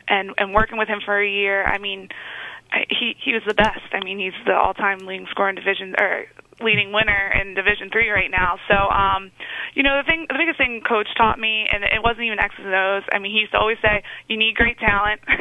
and 0.07 0.31
and 0.37 0.53
working 0.53 0.77
with 0.77 0.87
him 0.87 1.01
for 1.03 1.19
a 1.19 1.29
year. 1.29 1.65
I 1.65 1.79
mean, 1.79 2.07
I, 2.71 2.85
he 2.87 3.17
he 3.21 3.33
was 3.33 3.43
the 3.45 3.55
best. 3.55 3.81
I 3.91 4.01
mean, 4.01 4.19
he's 4.19 4.45
the 4.45 4.53
all-time 4.53 4.99
leading 4.99 5.27
scorer 5.31 5.49
in 5.49 5.55
Division 5.55 5.95
or 5.99 6.27
leading 6.61 6.91
winner 6.91 7.31
in 7.39 7.53
Division 7.53 7.89
Three 7.91 8.09
right 8.09 8.31
now. 8.31 8.57
So, 8.67 8.75
um, 8.75 9.31
you 9.73 9.83
know, 9.83 9.97
the 9.97 10.05
thing, 10.05 10.25
the 10.27 10.35
biggest 10.37 10.57
thing 10.57 10.81
Coach 10.87 11.07
taught 11.17 11.39
me, 11.39 11.67
and 11.71 11.83
it 11.83 12.03
wasn't 12.03 12.25
even 12.25 12.39
X's 12.39 12.63
and 12.63 12.73
O's. 12.75 13.03
I 13.11 13.19
mean, 13.19 13.31
he 13.31 13.39
used 13.39 13.53
to 13.53 13.59
always 13.59 13.77
say, 13.81 14.03
"You 14.27 14.37
need 14.37 14.55
great 14.55 14.79
talent." 14.79 15.21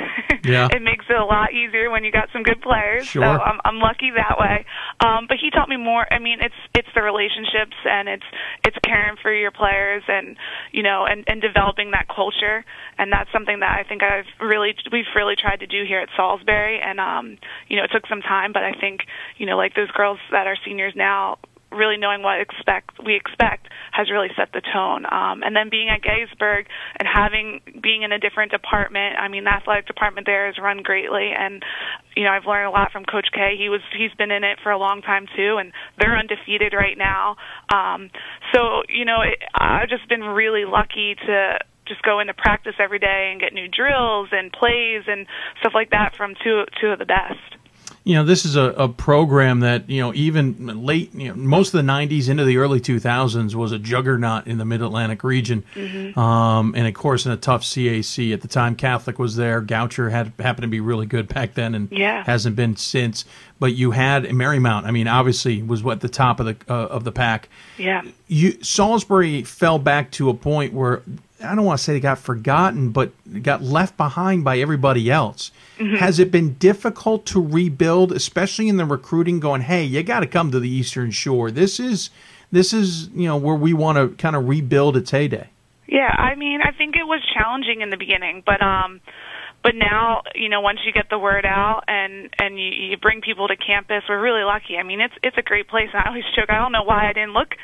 Yeah. 0.45 0.69
it 0.73 0.83
makes 0.83 1.05
it 1.11 1.17
a 1.17 1.25
lot 1.25 1.53
easier 1.53 1.91
when 1.91 2.05
you 2.05 2.13
got 2.13 2.29
some 2.33 2.43
good 2.43 2.63
players. 2.63 3.07
Sure. 3.07 3.23
So 3.23 3.29
I'm, 3.29 3.61
I'm 3.65 3.79
lucky 3.79 4.11
that 4.15 4.39
way. 4.39 4.65
Um, 5.01 5.27
but 5.29 5.37
he 5.41 5.51
taught 5.51 5.69
me 5.69 5.77
more. 5.77 6.07
I 6.13 6.19
mean, 6.19 6.39
it's 6.41 6.55
it's 6.75 6.89
the 6.95 7.03
relationships 7.03 7.77
and 7.85 8.09
it's 8.09 8.25
it's 8.65 8.77
caring 8.85 9.17
for 9.21 9.33
your 9.35 9.51
players 9.51 10.03
and 10.09 10.37
you 10.73 10.83
know 10.83 11.05
and 11.05 11.25
and 11.27 11.43
developing 11.43 11.91
that 11.91 12.07
culture. 12.09 12.65
And 12.99 13.13
that's 13.13 13.31
something 13.33 13.61
that 13.61 13.79
I 13.79 13.89
think 13.89 14.03
I've 14.03 14.27
really 14.41 14.75
we've 14.93 15.11
really 15.15 15.37
tried 15.37 15.61
to 15.61 15.67
do 15.67 15.85
here 15.87 16.01
at 16.01 16.09
Salisbury. 16.17 16.81
And 16.85 17.01
um, 17.01 17.39
you 17.69 17.77
know, 17.77 17.85
it 17.85 17.91
took 17.93 18.07
some 18.07 18.21
time, 18.21 18.53
but 18.53 18.65
I 18.65 18.73
think 18.73 19.01
you 19.37 19.47
know, 19.47 19.57
like 19.57 19.75
those 19.75 19.91
girls 19.93 20.19
that 20.31 20.47
are 20.47 20.57
seniors 20.65 20.95
now 20.97 21.39
really 21.71 21.97
knowing 21.99 22.23
what 22.23 22.41
expect 22.41 22.93
we 23.05 23.15
expect 23.15 23.69
has 23.93 24.11
really 24.11 24.29
set 24.37 24.49
the 24.53 24.63
tone. 24.73 25.05
Um, 25.05 25.43
and 25.43 25.55
then 25.55 25.69
being 25.71 25.89
at 25.89 26.03
Gettysburg 26.03 26.67
and 26.99 27.07
having 27.07 27.61
being 27.83 28.03
in 28.03 28.13
a 28.13 28.19
different 28.19 28.53
department, 28.53 29.17
I 29.19 29.29
mean, 29.29 29.45
the 29.45 29.53
athletic 29.53 29.87
department 29.87 30.27
there 30.27 30.49
is 30.49 30.57
run 30.59 30.83
greatly, 30.83 31.31
and 31.37 31.63
you 32.17 32.25
know 32.25 32.31
I've 32.31 32.47
learned 32.47 32.69
a 32.69 32.71
lot 32.71 32.93
from 32.93 33.05
Coach 33.05 33.29
K. 33.33 33.57
He 33.59 33.69
was 33.69 33.81
he's 33.97 34.15
been 34.17 34.31
in 34.31 34.45
it 34.45 34.59
for 34.63 34.73
a 34.73 34.79
long 34.79 35.03
time 35.03 35.27
too, 35.37 35.59
and 35.59 35.73
they're 35.99 36.17
undefeated 36.17 36.73
right 36.73 36.97
now. 36.97 37.37
Um, 37.73 38.11
so 38.55 38.83
you 38.89 39.05
know 39.05 39.21
it, 39.23 39.39
I've 39.55 39.89
just 39.89 40.09
been 40.09 40.23
really 40.23 40.65
lucky 40.65 41.17
to 41.27 41.59
just 41.89 42.03
go 42.03 42.21
into 42.21 42.35
practice 42.35 42.75
every 42.79 42.99
day 42.99 43.31
and 43.33 43.41
get 43.41 43.53
new 43.53 43.69
drills 43.69 44.29
and 44.33 44.53
plays 44.53 45.05
and 45.07 45.27
stuff 45.61 45.73
like 45.75 45.91
that 45.91 46.15
from 46.17 46.35
two 46.43 46.65
two 46.81 46.89
of 46.89 46.99
the 46.99 47.07
best 47.07 47.57
you 48.09 48.15
know, 48.15 48.25
this 48.25 48.47
is 48.47 48.57
a, 48.57 48.63
a 48.63 48.89
program 48.89 49.61
that, 49.61 49.91
you 49.91 50.01
know, 50.01 50.15
even 50.15 50.83
late, 50.85 51.15
you 51.15 51.29
know, 51.29 51.35
most 51.35 51.75
of 51.75 51.85
the 51.85 51.93
90s 51.93 52.31
into 52.31 52.43
the 52.45 52.57
early 52.57 52.81
2000s 52.81 53.55
was 53.55 53.71
a 53.71 53.79
juggernaut 53.79 54.47
in 54.47 54.57
the 54.57 54.65
Mid 54.65 54.81
Atlantic 54.81 55.23
region. 55.23 55.63
Mm-hmm. 55.75 56.19
Um, 56.19 56.75
and 56.75 56.87
of 56.87 56.95
course, 56.95 57.27
in 57.27 57.33
a 57.33 57.37
tough 57.37 57.63
CAC. 57.63 58.33
At 58.33 58.41
the 58.41 58.49
time, 58.49 58.77
Catholic 58.77 59.19
was 59.19 59.37
there. 59.37 59.61
Goucher 59.61 60.11
had 60.11 60.33
happened 60.39 60.63
to 60.63 60.69
be 60.69 60.81
really 60.81 61.05
good 61.05 61.29
back 61.29 61.53
then 61.53 61.75
and 61.75 61.93
Yeah. 61.93 62.25
hasn't 62.25 62.57
been 62.57 62.77
since. 62.77 63.27
But 63.61 63.75
you 63.75 63.91
had 63.91 64.25
Marymount, 64.25 64.85
I 64.85 64.91
mean, 64.91 65.07
obviously 65.07 65.63
was 65.63 65.83
what 65.83 66.01
the 66.01 66.09
top 66.09 66.41
of 66.41 66.47
the 66.47 66.57
uh, 66.67 66.87
of 66.87 67.05
the 67.05 67.13
pack. 67.13 67.51
yeah 67.77 68.03
You 68.27 68.53
Salisbury 68.63 69.43
fell 69.43 69.79
back 69.79 70.13
to 70.13 70.31
a 70.31 70.35
point 70.35 70.73
where 70.73 71.03
I 71.45 71.55
don't 71.55 71.65
want 71.65 71.79
to 71.79 71.85
say 71.85 71.93
they 71.93 72.01
got 72.01 72.19
forgotten, 72.19 72.91
but 72.91 73.13
got 73.43 73.63
left 73.63 73.97
behind 73.97 74.45
by 74.45 74.59
everybody 74.59 75.11
else. 75.11 75.53
Mhm. 75.79 75.99
Has 75.99 76.19
it 76.19 76.33
been 76.33 76.55
difficult 76.55 77.27
to 77.27 77.41
rebuild, 77.41 78.13
especially 78.13 78.69
in 78.69 78.77
the 78.77 78.85
recruiting? 78.85 79.39
Going, 79.39 79.63
hey, 79.63 79.85
you 79.85 80.03
got 80.03 80.21
to 80.21 80.27
come 80.27 80.51
to 80.51 80.59
the 80.61 80.69
Eastern 80.69 81.11
Shore. 81.11 81.51
This 81.51 81.79
is 81.79 82.11
this 82.51 82.73
is 82.73 83.11
you 83.15 83.29
know 83.29 83.37
where 83.37 83.55
we 83.55 83.73
want 83.73 83.99
to 83.99 84.09
kind 84.21 84.35
of 84.35 84.49
rebuild 84.49 84.97
its 84.97 85.11
heyday. 85.11 85.49
Yeah, 85.87 86.15
I 86.19 86.35
mean, 86.35 86.61
I 86.63 86.73
think 86.73 86.97
it 86.97 87.07
was 87.07 87.21
challenging 87.35 87.81
in 87.81 87.91
the 87.91 87.97
beginning, 87.97 88.43
but 88.45 88.61
um 88.63 89.01
but 89.61 89.75
now, 89.75 90.23
you 90.37 90.49
know, 90.49 90.61
once 90.61 90.79
you 90.87 90.93
get 90.93 91.11
the 91.11 91.19
word 91.19 91.45
out 91.45 91.83
and 91.89 92.31
and 92.39 92.59
you, 92.59 92.67
you 92.69 92.97
bring 92.97 93.21
people 93.21 93.49
to 93.49 93.57
campus, 93.57 94.03
we're 94.09 94.21
really 94.21 94.45
lucky. 94.45 94.77
I 94.79 94.83
mean, 94.83 95.01
it's 95.01 95.15
it's 95.23 95.37
a 95.37 95.43
great 95.43 95.69
place. 95.69 95.89
And 95.93 96.03
I 96.05 96.09
always 96.09 96.25
joke, 96.37 96.49
I 96.49 96.59
don't 96.59 96.73
know 96.73 96.85
why 96.85 97.09
I 97.09 97.13
didn't 97.13 97.33
look 97.33 97.55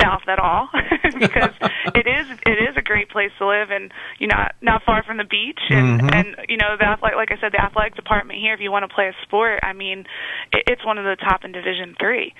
south 0.00 0.22
at 0.28 0.38
all 0.38 0.68
because 1.18 1.54
it 1.94 2.06
is 2.06 2.26
it 2.46 2.58
is 2.70 2.76
a 2.76 2.82
great 2.82 3.08
place 3.10 3.30
to 3.38 3.46
live 3.46 3.70
and 3.70 3.92
you 4.18 4.26
know 4.26 4.36
not, 4.36 4.54
not 4.60 4.82
far 4.84 5.02
from 5.02 5.16
the 5.16 5.24
beach 5.24 5.60
and 5.70 6.00
Mhm. 6.02 6.14
and 6.14 6.36
you 6.48 6.56
know 6.56 6.76
the 6.78 6.84
athletic 6.84 7.16
like 7.16 7.30
I 7.32 7.40
said 7.40 7.52
the 7.52 7.62
athletic 7.62 7.94
department 7.94 8.38
here 8.40 8.52
if 8.54 8.60
you 8.60 8.70
want 8.70 8.88
to 8.88 8.94
play 8.94 9.08
a 9.08 9.14
sport 9.22 9.60
I 9.62 9.72
mean 9.72 10.04
it, 10.52 10.64
it's 10.66 10.84
one 10.84 10.98
of 10.98 11.04
the 11.04 11.16
top 11.16 11.44
in 11.44 11.52
Division 11.52 11.94
3 11.98 12.34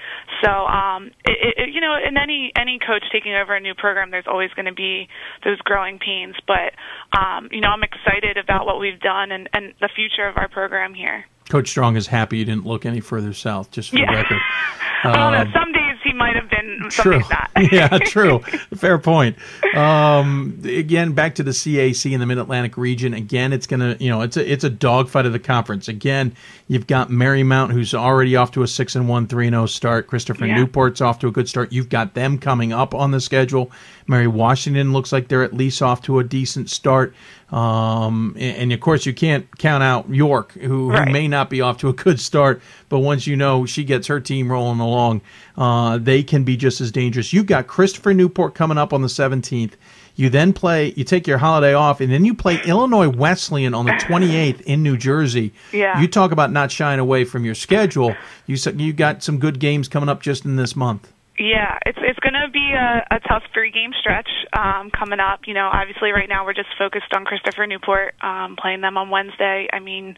so 0.44 0.50
um 0.50 1.10
it, 1.24 1.54
it, 1.56 1.68
you 1.74 1.80
know 1.80 1.96
in 1.96 2.16
any 2.16 2.52
any 2.56 2.78
coach 2.78 3.04
taking 3.12 3.34
over 3.34 3.54
a 3.54 3.60
new 3.60 3.74
program 3.74 4.10
there's 4.10 4.26
always 4.28 4.50
going 4.54 4.66
to 4.66 4.74
be 4.74 5.08
those 5.44 5.58
growing 5.62 5.98
pains 5.98 6.34
but 6.46 6.74
um 7.18 7.48
you 7.50 7.60
know 7.60 7.68
I'm 7.68 7.82
excited 7.82 8.36
about 8.36 8.66
what 8.66 8.78
we've 8.80 9.00
done 9.00 9.32
and 9.32 9.48
and 9.52 9.72
the 9.80 9.88
future 9.94 10.26
of 10.28 10.36
our 10.36 10.48
program 10.48 10.92
here 10.94 11.24
Coach 11.48 11.68
Strong 11.68 11.96
is 11.96 12.08
happy 12.08 12.38
you 12.38 12.44
didn't 12.44 12.66
look 12.66 12.84
any 12.84 12.98
further 12.98 13.32
south. 13.32 13.70
Just 13.70 13.90
for 13.90 13.98
Yeah. 13.98 14.10
the 14.10 14.16
record. 14.16 14.38
Don't 15.04 15.34
Um, 15.34 15.52
some 15.54 15.70
days 15.72 15.94
he 16.06 16.12
might 16.12 16.36
have 16.36 16.48
been 16.48 16.66
True. 16.90 17.20
yeah, 17.72 17.98
true. 17.98 18.38
Fair 18.76 18.98
point. 18.98 19.36
Um, 19.74 20.60
again, 20.64 21.12
back 21.12 21.34
to 21.36 21.42
the 21.42 21.50
CAC 21.50 22.12
in 22.12 22.20
the 22.20 22.26
Mid 22.26 22.38
Atlantic 22.38 22.76
region. 22.76 23.14
Again, 23.14 23.52
it's 23.52 23.66
gonna, 23.66 23.96
you 23.98 24.08
know, 24.10 24.20
it's 24.22 24.36
a 24.36 24.52
it's 24.52 24.64
a 24.64 24.70
dogfight 24.70 25.26
of 25.26 25.32
the 25.32 25.38
conference. 25.38 25.88
Again, 25.88 26.34
you've 26.68 26.86
got 26.86 27.08
Marymount, 27.10 27.72
who's 27.72 27.94
already 27.94 28.36
off 28.36 28.52
to 28.52 28.62
a 28.62 28.68
six 28.68 28.94
and 28.94 29.08
one, 29.08 29.26
three 29.26 29.46
and 29.46 29.54
zero 29.54 29.66
start. 29.66 30.06
Christopher 30.06 30.46
Yeah. 30.46 30.56
Newport's 30.56 31.00
off 31.00 31.18
to 31.20 31.28
a 31.28 31.32
good 31.32 31.48
start. 31.48 31.72
You've 31.72 31.88
got 31.88 32.14
them 32.14 32.38
coming 32.38 32.72
up 32.72 32.94
on 32.94 33.10
the 33.10 33.20
schedule. 33.20 33.70
Mary 34.06 34.28
Washington 34.28 34.92
looks 34.92 35.12
like 35.12 35.28
they're 35.28 35.42
at 35.42 35.54
least 35.54 35.82
off 35.82 36.02
to 36.02 36.18
a 36.18 36.24
decent 36.24 36.70
start. 36.70 37.14
Um, 37.52 38.34
and, 38.38 38.72
of 38.72 38.80
course, 38.80 39.06
you 39.06 39.14
can't 39.14 39.46
count 39.58 39.82
out 39.82 40.08
York, 40.12 40.52
who, 40.54 40.90
Right. 40.90 41.06
who 41.06 41.12
may 41.12 41.28
not 41.28 41.48
be 41.48 41.60
off 41.60 41.78
to 41.78 41.88
a 41.88 41.92
good 41.92 42.18
start, 42.18 42.60
but 42.88 42.98
once 43.00 43.26
you 43.26 43.36
know 43.36 43.64
she 43.66 43.84
gets 43.84 44.08
her 44.08 44.18
team 44.20 44.50
rolling 44.50 44.80
along, 44.80 45.20
uh, 45.56 45.96
they 45.98 46.22
can 46.24 46.42
be 46.44 46.56
just 46.56 46.80
as 46.80 46.90
dangerous. 46.90 47.32
You've 47.32 47.46
got 47.46 47.66
Christopher 47.68 48.12
Newport 48.14 48.54
coming 48.54 48.78
up 48.78 48.92
on 48.92 49.02
the 49.02 49.08
17th. 49.08 49.72
You 50.16 50.30
then 50.30 50.54
play, 50.54 50.92
you 50.96 51.04
take 51.04 51.26
your 51.26 51.38
holiday 51.38 51.74
off, 51.74 52.00
and 52.00 52.10
then 52.10 52.24
you 52.24 52.34
play 52.34 52.60
Illinois 52.64 53.08
Wesleyan 53.08 53.74
on 53.74 53.84
the 53.84 53.92
28th 54.00 54.62
in 54.62 54.82
New 54.82 54.96
Jersey. 54.96 55.52
Yeah. 55.72 56.00
You 56.00 56.08
talk 56.08 56.32
about 56.32 56.50
not 56.50 56.72
shying 56.72 56.98
away 56.98 57.24
from 57.24 57.44
your 57.44 57.54
schedule. 57.54 58.16
You 58.46 58.56
you 58.76 58.92
got 58.92 59.22
some 59.22 59.38
good 59.38 59.58
games 59.60 59.88
coming 59.88 60.08
up 60.08 60.22
just 60.22 60.44
in 60.46 60.56
this 60.56 60.74
month. 60.74 61.12
Yeah, 61.38 61.76
it's 61.84 61.98
it's 62.00 62.18
going 62.20 62.32
to 62.32 62.48
be 62.50 62.72
a, 62.72 63.16
a 63.16 63.20
tough 63.28 63.42
three 63.52 63.70
game 63.70 63.92
stretch 64.00 64.28
um, 64.56 64.90
coming 64.90 65.20
up. 65.20 65.40
You 65.46 65.52
know, 65.52 65.68
obviously 65.70 66.10
right 66.10 66.28
now 66.28 66.46
we're 66.46 66.54
just 66.54 66.72
focused 66.78 67.12
on 67.14 67.24
Christopher 67.24 67.66
Newport 67.66 68.14
um, 68.22 68.56
playing 68.56 68.80
them 68.80 68.96
on 68.96 69.10
Wednesday. 69.10 69.68
I 69.72 69.80
mean, 69.80 70.16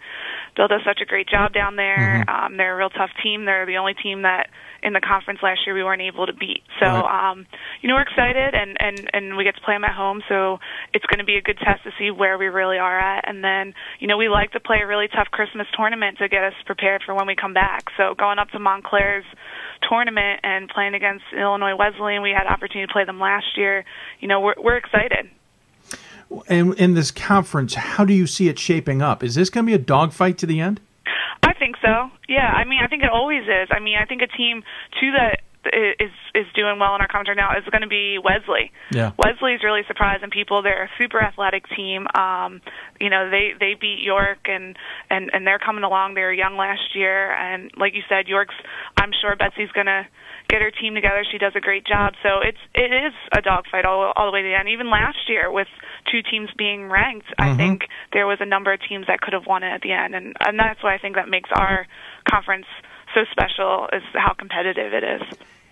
Bill 0.54 0.68
does 0.68 0.82
such 0.86 1.00
a 1.02 1.06
great 1.06 1.28
job 1.28 1.52
down 1.52 1.74
there. 1.76 2.24
Mhm. 2.24 2.28
Um, 2.30 2.56
they're 2.56 2.74
a 2.74 2.76
real 2.76 2.90
tough 2.90 3.10
team. 3.22 3.46
They're 3.46 3.66
the 3.66 3.78
only 3.78 3.94
team 3.94 4.22
that 4.22 4.48
in 4.80 4.92
the 4.92 5.00
conference 5.00 5.40
last 5.42 5.66
year 5.66 5.74
we 5.74 5.82
weren't 5.82 6.02
able 6.02 6.24
to 6.26 6.32
beat. 6.32 6.62
So, 6.78 6.86
Right. 6.86 7.30
um, 7.30 7.46
you 7.80 7.88
know, 7.88 7.96
we're 7.96 8.02
excited 8.06 8.54
and 8.54 8.76
and 8.78 9.10
and 9.12 9.36
we 9.36 9.42
get 9.42 9.56
to 9.56 9.60
play 9.62 9.74
them 9.74 9.82
at 9.84 9.94
home. 9.98 10.22
So 10.28 10.60
it's 10.94 11.06
going 11.06 11.18
to 11.18 11.24
be 11.24 11.36
a 11.36 11.42
good 11.42 11.58
test 11.58 11.82
to 11.82 11.90
see 11.98 12.12
where 12.12 12.38
we 12.38 12.46
really 12.46 12.78
are 12.78 12.98
at. 12.98 13.26
And 13.28 13.42
then, 13.42 13.74
you 13.98 14.06
know, 14.06 14.16
we 14.16 14.28
like 14.28 14.52
to 14.52 14.60
play 14.60 14.78
a 14.82 14.86
really 14.86 15.08
tough 15.08 15.32
Christmas 15.32 15.66
tournament 15.76 16.18
to 16.18 16.28
get 16.28 16.44
us 16.44 16.54
prepared 16.64 17.02
for 17.02 17.12
when 17.14 17.26
we 17.26 17.34
come 17.34 17.54
back. 17.54 17.90
So 17.96 18.14
going 18.14 18.38
up 18.38 18.50
to 18.50 18.60
Montclair's 18.60 19.24
tournament 19.88 20.40
and 20.42 20.68
playing 20.68 20.94
against 20.94 21.24
Illinois 21.36 21.74
Wesleyan. 21.76 22.22
We 22.22 22.30
had 22.30 22.46
opportunity 22.46 22.86
to 22.86 22.92
play 22.92 23.04
them 23.04 23.20
last 23.20 23.56
year. 23.56 23.84
You 24.20 24.28
know, 24.28 24.40
we're 24.40 24.54
we're 24.58 24.76
excited. 24.76 25.30
And 26.48 26.74
in 26.74 26.94
this 26.94 27.10
conference, 27.10 27.74
how 27.74 28.04
do 28.04 28.12
you 28.12 28.26
see 28.26 28.48
it 28.48 28.58
shaping 28.58 29.00
up? 29.00 29.24
Is 29.24 29.34
this 29.34 29.48
going 29.48 29.64
to 29.64 29.70
be 29.70 29.74
a 29.74 29.78
dogfight 29.78 30.36
to 30.38 30.46
the 30.46 30.60
end? 30.60 30.80
I 31.42 31.54
think 31.54 31.76
so. 31.82 32.10
Yeah, 32.28 32.46
I 32.52 32.64
mean, 32.64 32.80
I 32.84 32.86
think 32.88 33.02
it 33.02 33.10
always 33.10 33.44
is. 33.44 33.68
I 33.70 33.80
mean, 33.80 33.96
I 34.00 34.04
think 34.04 34.20
a 34.22 34.26
team 34.26 34.62
to 35.00 35.10
that 35.12 35.32
i- 35.32 35.42
is 35.66 36.10
is 36.34 36.46
doing 36.54 36.78
well 36.78 36.94
in 36.94 37.00
our 37.00 37.08
conference 37.08 37.28
right 37.28 37.36
now 37.36 37.58
is 37.58 37.64
going 37.70 37.82
to 37.82 37.88
be 37.88 38.18
Wesley. 38.18 38.70
Yeah. 38.92 39.12
Wesley's 39.18 39.62
really 39.62 39.82
surprising 39.86 40.30
people. 40.30 40.62
They're 40.62 40.84
a 40.84 40.90
super 40.98 41.20
athletic 41.22 41.64
team. 41.74 42.06
Um, 42.14 42.60
you 43.00 43.10
know, 43.10 43.30
they 43.30 43.52
they 43.58 43.74
beat 43.74 44.00
York 44.02 44.46
and 44.46 44.76
and 45.10 45.30
and 45.32 45.46
they're 45.46 45.58
coming 45.58 45.84
along. 45.84 46.14
They 46.14 46.22
were 46.22 46.32
young 46.32 46.56
last 46.56 46.94
year, 46.94 47.32
and 47.32 47.70
like 47.76 47.94
you 47.94 48.02
said, 48.08 48.28
York's. 48.28 48.54
I'm 48.96 49.10
sure 49.20 49.34
Betsy's 49.36 49.70
going 49.72 49.86
to 49.86 50.06
get 50.48 50.62
her 50.62 50.70
team 50.70 50.94
together. 50.94 51.24
She 51.30 51.38
does 51.38 51.52
a 51.54 51.60
great 51.60 51.84
job. 51.86 52.14
So 52.22 52.40
it's 52.42 52.58
it 52.74 52.92
is 52.92 53.12
a 53.36 53.42
dogfight 53.42 53.84
all 53.84 54.12
all 54.16 54.26
the 54.26 54.32
way 54.32 54.42
to 54.42 54.48
the 54.48 54.54
end. 54.58 54.68
Even 54.68 54.90
last 54.90 55.28
year 55.28 55.50
with 55.50 55.68
two 56.10 56.22
teams 56.22 56.48
being 56.56 56.88
ranked, 56.88 57.26
I 57.38 57.48
Mhm. 57.50 57.56
think 57.56 57.88
there 58.12 58.26
was 58.26 58.40
a 58.40 58.46
number 58.46 58.72
of 58.72 58.80
teams 58.88 59.06
that 59.08 59.20
could 59.20 59.34
have 59.34 59.46
won 59.46 59.62
it 59.62 59.70
at 59.72 59.82
the 59.82 59.92
end, 59.92 60.14
and 60.14 60.36
and 60.46 60.58
that's 60.58 60.82
why 60.82 60.94
I 60.94 60.98
think 60.98 61.16
that 61.16 61.28
makes 61.28 61.50
our 61.52 61.86
conference 62.30 62.66
so 63.14 63.24
special 63.30 63.88
is 63.92 64.02
how 64.14 64.32
competitive 64.32 64.92
it 64.92 65.04
is. 65.04 65.22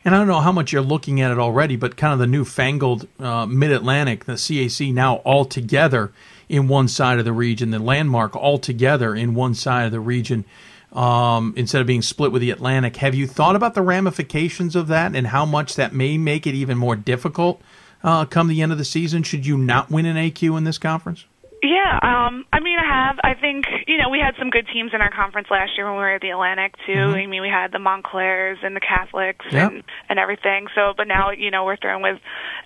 And 0.05 0.15
I 0.15 0.19
don't 0.19 0.29
know 0.29 0.41
how 0.41 0.53
much 0.53 0.73
you're 0.73 0.83
looking 0.83 1.21
at 1.21 1.33
it 1.33 1.39
already, 1.39 1.75
but 1.75 1.97
kind 1.97 2.13
of 2.13 2.21
the 2.21 2.29
newfangled 2.29 3.09
uh, 3.19 3.47
Mid 3.47 3.73
Atlantic, 3.73 4.25
the 4.25 4.35
CAC 4.35 4.95
now 4.95 5.17
all 5.17 5.45
together 5.45 6.13
in 6.49 6.69
one 6.69 6.87
side 6.87 7.19
of 7.19 7.25
the 7.25 7.33
region, 7.33 7.71
the 7.71 7.81
landmark 7.81 8.37
all 8.37 8.59
together 8.59 9.15
in 9.15 9.35
one 9.35 9.55
side 9.55 9.87
of 9.87 9.93
the 9.93 9.99
region 9.99 10.45
um, 10.93 11.53
instead 11.57 11.81
of 11.81 11.87
being 11.87 12.03
split 12.03 12.31
with 12.31 12.41
the 12.41 12.51
Atlantic. 12.51 12.97
Have 12.97 13.17
you 13.17 13.27
thought 13.27 13.57
about 13.57 13.75
the 13.75 13.83
ramifications 13.83 14.77
of 14.77 14.87
that 14.89 15.17
and 15.17 15.27
how 15.27 15.45
much 15.45 15.75
that 15.75 15.93
may 15.93 16.17
make 16.17 16.47
it 16.47 16.55
even 16.55 16.79
more 16.79 16.95
difficult 16.95 17.61
uh, 18.05 18.25
come 18.25 18.47
the 18.47 18.63
end 18.63 18.71
of 18.71 18.79
the 18.79 18.85
season 18.85 19.25
should 19.25 19.45
you 19.45 19.59
not 19.59 19.91
win 19.91 20.07
an 20.07 20.17
AQ 20.17 20.57
in 20.57 20.65
this 20.65 20.79
conference? 20.79 21.25
Yeah, 21.67 21.99
um, 22.01 22.45
I 22.53 22.61
mean, 22.61 22.79
I 22.79 22.87
have. 22.87 23.17
I 23.25 23.35
think 23.35 23.67
you 23.89 23.99
know 23.99 24.09
we 24.09 24.21
had 24.21 24.35
some 24.39 24.51
good 24.51 24.67
teams 24.73 24.93
in 24.95 25.01
our 25.01 25.11
conference 25.11 25.49
last 25.51 25.73
year 25.77 25.87
when 25.87 25.95
we 25.97 26.03
were 26.03 26.15
at 26.15 26.21
the 26.21 26.31
Atlantic 26.31 26.75
too. 26.87 26.93
Mhm. 26.93 27.15
I 27.25 27.27
mean, 27.27 27.43
we 27.43 27.49
had 27.49 27.73
the 27.73 27.81
Montclairs 27.81 28.59
and 28.63 28.77
the 28.77 28.81
Catholics 28.81 29.45
Yep. 29.51 29.73
and 29.73 29.83
and 30.09 30.19
everything. 30.21 30.69
So, 30.77 30.95
but 30.97 31.09
now 31.09 31.31
you 31.31 31.51
know 31.51 31.65
we're 31.65 31.77
throwing 31.77 32.03
with 32.03 32.21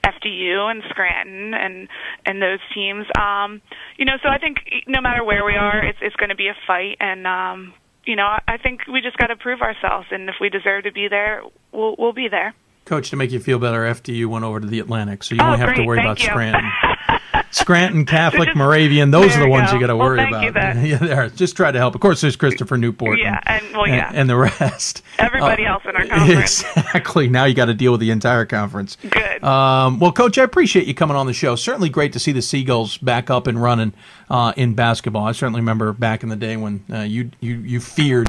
FDU 0.05 0.71
and 0.71 0.83
Scranton 0.91 1.55
and 1.55 1.89
and 2.27 2.43
those 2.43 2.61
teams. 2.75 3.07
Um, 3.19 3.63
you 3.97 4.05
know, 4.05 4.19
so 4.23 4.29
I 4.29 4.37
think 4.39 4.59
no 4.87 5.01
matter 5.01 5.25
where 5.25 5.45
we 5.47 5.57
are, 5.57 5.83
it's 5.83 5.99
it's 6.03 6.17
going 6.17 6.31
to 6.31 6.37
be 6.37 6.49
a 6.49 6.57
fight. 6.67 6.99
And 7.01 7.27
um, 7.27 7.73
you 8.05 8.17
know, 8.17 8.27
I 8.47 8.57
think 8.59 8.81
we 8.87 9.01
just 9.01 9.17
got 9.17 9.29
to 9.29 9.37
prove 9.37 9.63
ourselves, 9.63 10.09
and 10.11 10.29
if 10.29 10.35
we 10.41 10.51
deserve 10.51 10.85
to 10.85 10.93
be 10.93 11.09
there, 11.09 11.43
we'll 11.73 11.97
we'll 11.99 12.13
be 12.13 12.29
there. 12.29 12.55
Coach, 12.91 13.11
to 13.11 13.17
make 13.17 13.31
you 13.31 13.39
feel 13.39 13.61
better, 13.61 13.83
FDU 13.83 14.27
went 14.27 14.45
over 14.45 14.59
to 14.59 14.67
the 14.67 14.81
Atlantic, 14.81 15.23
so 15.23 15.37
you 15.37 15.41
Oh, 15.41 15.51
won't 15.51 15.61
have 15.61 15.77
to 15.77 15.85
worry 15.85 15.99
Thank 15.99 16.07
about 16.07 16.19
you. 16.21 16.27
Scranton. 16.27 16.71
Scranton, 17.53 18.05
Catholic, 18.05 18.55
Moravian, 18.57 19.11
those 19.13 19.37
are 19.37 19.41
the 19.41 19.49
ones 19.49 19.69
go. 19.71 19.75
you 19.77 19.81
got 19.81 19.87
to 19.89 19.97
Well, 19.97 20.09
worry 20.09 20.27
about. 20.29 20.43
you 20.43 20.51
yeah, 20.91 20.99
there. 20.99 21.29
Just 21.31 21.57
try 21.57 21.71
to 21.71 21.79
help. 21.79 21.95
Of 21.95 22.01
course, 22.01 22.21
there's 22.21 22.35
Christopher 22.35 22.77
Newport. 22.77 23.19
Yeah, 23.21 23.41
and 23.47 23.65
well, 23.73 23.87
yeah, 23.87 24.11
and 24.13 24.29
the 24.29 24.37
rest. 24.37 25.03
everybody 25.21 25.67
Uh, 25.67 25.73
else 25.75 25.83
in 25.89 25.95
our 25.97 26.05
conference. 26.19 26.63
Exactly. 26.77 27.29
Now 27.29 27.45
you 27.45 27.55
got 27.55 27.67
to 27.67 27.75
deal 27.75 27.93
with 27.93 28.01
the 28.01 28.11
entire 28.11 28.45
conference. 28.45 28.97
Good. 29.09 29.43
Um, 29.45 30.01
well, 30.01 30.11
Coach, 30.13 30.37
I 30.37 30.43
appreciate 30.43 30.87
you 30.89 30.95
coming 30.95 31.17
on 31.17 31.27
the 31.27 31.33
show. 31.33 31.55
Certainly 31.57 31.91
great 31.91 32.13
to 32.15 32.19
see 32.19 32.33
the 32.33 32.43
Seagulls 32.43 32.99
back 32.99 33.31
up 33.31 33.47
and 33.47 33.61
running 33.63 33.93
uh, 34.29 34.53
in 34.57 34.75
basketball. 34.75 35.27
I 35.27 35.33
certainly 35.33 35.61
remember 35.61 35.93
back 35.93 36.23
in 36.25 36.29
the 36.29 36.37
day 36.37 36.57
when 36.57 36.85
uh, 36.93 36.99
you 37.03 37.31
you 37.41 37.55
you 37.59 37.81
feared 37.81 38.29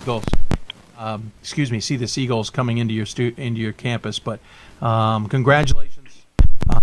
Seagulls. 0.00 0.24
Um, 1.04 1.32
excuse 1.42 1.70
me, 1.70 1.80
see 1.80 1.96
the 1.96 2.08
Seagulls 2.08 2.48
coming 2.48 2.78
into 2.78 2.94
your 2.94 3.04
stu- 3.04 3.34
into 3.36 3.60
your 3.60 3.72
campus. 3.72 4.18
But 4.18 4.40
um, 4.80 5.28
congratulations. 5.28 6.24
Uh, 6.70 6.80